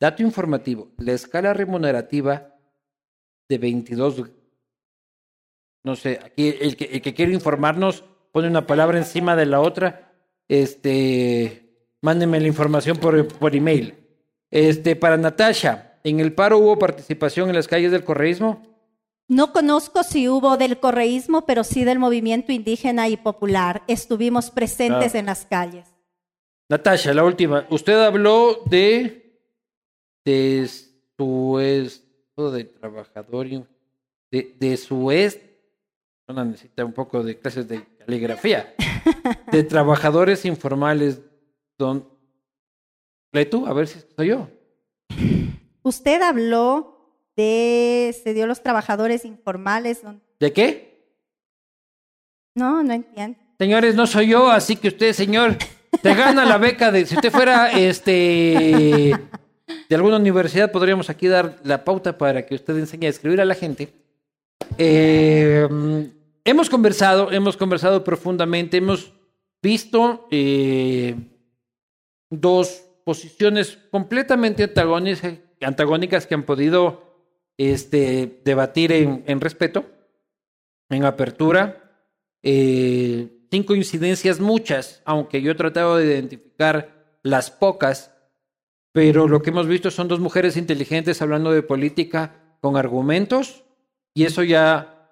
Dato 0.00 0.22
informativo, 0.22 0.90
la 0.98 1.12
escala 1.12 1.54
remunerativa 1.54 2.56
de 3.48 3.58
22, 3.58 4.24
no 5.84 5.94
sé, 5.94 6.18
aquí 6.24 6.56
el 6.60 6.76
que, 6.76 6.86
el 6.86 7.02
que 7.02 7.14
quiere 7.14 7.32
informarnos 7.32 8.04
pone 8.32 8.48
una 8.48 8.66
palabra 8.66 8.98
encima 8.98 9.36
de 9.36 9.46
la 9.46 9.60
otra, 9.60 10.12
este, 10.48 11.62
mándenme 12.00 12.40
la 12.40 12.48
información 12.48 12.96
por, 12.96 13.28
por 13.28 13.54
email. 13.54 13.94
Este, 14.50 14.96
para 14.96 15.16
Natasha, 15.16 15.91
¿en 16.04 16.20
el 16.20 16.34
paro 16.34 16.58
hubo 16.58 16.78
participación 16.78 17.48
en 17.48 17.54
las 17.54 17.68
calles 17.68 17.90
del 17.92 18.04
correísmo? 18.04 18.62
No 19.28 19.52
conozco 19.52 20.02
si 20.02 20.28
hubo 20.28 20.56
del 20.56 20.78
correísmo, 20.78 21.46
pero 21.46 21.64
sí 21.64 21.84
del 21.84 21.98
movimiento 21.98 22.52
indígena 22.52 23.08
y 23.08 23.16
popular. 23.16 23.82
Estuvimos 23.88 24.50
presentes 24.50 25.14
Ah. 25.14 25.18
en 25.18 25.26
las 25.26 25.46
calles. 25.46 25.88
Natasha, 26.68 27.14
la 27.14 27.24
última. 27.24 27.66
Usted 27.70 27.94
habló 27.98 28.62
de, 28.66 29.38
de 30.24 30.68
su 31.16 31.58
esto 31.60 32.50
de 32.50 32.64
trabajador, 32.64 33.46
de, 34.30 34.56
de 34.58 34.76
su 34.76 35.10
est, 35.10 35.40
necesita 36.28 36.84
un 36.84 36.92
poco 36.94 37.22
de 37.22 37.38
clases 37.38 37.68
de 37.68 37.84
caligrafía, 37.98 38.74
de 39.52 39.62
trabajadores 39.64 40.44
informales. 40.46 41.20
Don, 41.78 42.08
lee 43.32 43.44
tú, 43.46 43.66
a 43.66 43.72
ver 43.72 43.86
si 43.86 44.00
soy 44.16 44.28
yo. 44.28 44.48
Usted 45.82 46.22
habló 46.22 46.98
de, 47.36 48.14
se 48.22 48.34
dio 48.34 48.46
los 48.46 48.62
trabajadores 48.62 49.24
informales. 49.24 50.02
don- 50.02 50.22
¿De 50.40 50.52
qué? 50.52 51.06
No, 52.54 52.82
no 52.82 52.92
entiendo. 52.92 53.38
Señores, 53.58 53.94
no 53.94 54.06
soy 54.06 54.28
yo, 54.28 54.50
así 54.50 54.76
que 54.76 54.88
usted, 54.88 55.12
señor, 55.12 55.56
te 56.02 56.14
gana 56.14 56.44
la 56.44 56.58
beca 56.58 56.90
de. 56.90 57.06
Si 57.06 57.14
usted 57.14 57.30
fuera 57.30 57.70
este 57.72 59.12
de 59.88 59.94
alguna 59.96 60.16
universidad, 60.16 60.70
podríamos 60.72 61.08
aquí 61.10 61.28
dar 61.28 61.58
la 61.64 61.84
pauta 61.84 62.18
para 62.18 62.44
que 62.44 62.54
usted 62.54 62.76
enseñe 62.76 63.06
a 63.06 63.10
escribir 63.10 63.40
a 63.40 63.44
la 63.44 63.54
gente. 63.54 63.92
Eh, 64.78 65.68
hemos 66.44 66.68
conversado, 66.68 67.30
hemos 67.32 67.56
conversado 67.56 68.02
profundamente, 68.04 68.76
hemos 68.78 69.12
visto 69.62 70.26
eh, 70.30 71.14
dos 72.30 72.82
posiciones 73.04 73.78
completamente 73.90 74.64
antagónicas, 74.64 75.34
antagónicas 75.64 76.26
que 76.26 76.34
han 76.34 76.44
podido 76.44 77.12
este, 77.56 78.40
debatir 78.44 78.92
en, 78.92 79.40
respeto, 79.40 79.86
en 80.88 81.04
apertura 81.04 82.06
eh, 82.42 83.46
sin 83.50 83.64
coincidencias 83.64 84.40
muchas, 84.40 85.02
aunque 85.04 85.42
yo 85.42 85.52
he 85.52 85.54
tratado 85.54 85.96
de 85.96 86.06
identificar 86.06 87.18
las 87.22 87.50
pocas, 87.50 88.14
pero 88.92 89.28
lo 89.28 89.42
que 89.42 89.50
hemos 89.50 89.66
visto 89.66 89.90
son 89.90 90.08
dos 90.08 90.20
mujeres 90.20 90.56
inteligentes 90.56 91.22
hablando 91.22 91.52
de 91.52 91.62
política 91.62 92.56
con 92.60 92.76
argumentos 92.76 93.64
y 94.14 94.24
eso 94.24 94.42
ya 94.42 95.10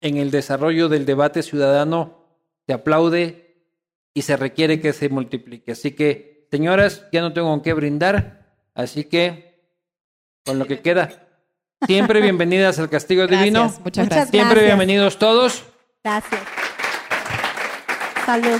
en 0.00 0.16
el 0.16 0.30
desarrollo 0.30 0.88
del 0.88 1.04
debate 1.04 1.42
ciudadano 1.42 2.18
se 2.66 2.72
aplaude 2.72 3.64
y 4.14 4.22
se 4.22 4.36
requiere 4.36 4.80
que 4.80 4.92
se 4.92 5.08
multiplique. 5.08 5.72
Así 5.72 5.92
que, 5.92 6.46
señoras, 6.50 7.06
ya 7.12 7.20
no 7.20 7.32
tengo 7.32 7.48
con 7.48 7.62
qué 7.62 7.72
brindar, 7.72 8.54
así 8.74 9.04
que 9.04 9.47
con 10.48 10.58
lo 10.58 10.66
que 10.66 10.80
queda, 10.80 11.10
siempre 11.86 12.22
bienvenidas 12.22 12.78
al 12.78 12.88
Castigo 12.88 13.26
Divino. 13.26 13.60
Gracias, 13.60 13.80
muchas 13.84 14.04
Muchas 14.06 14.08
gracias. 14.08 14.30
Siempre 14.30 14.64
bienvenidos 14.64 15.18
todos. 15.18 15.62
Gracias. 16.02 16.40
Salud. 18.24 18.58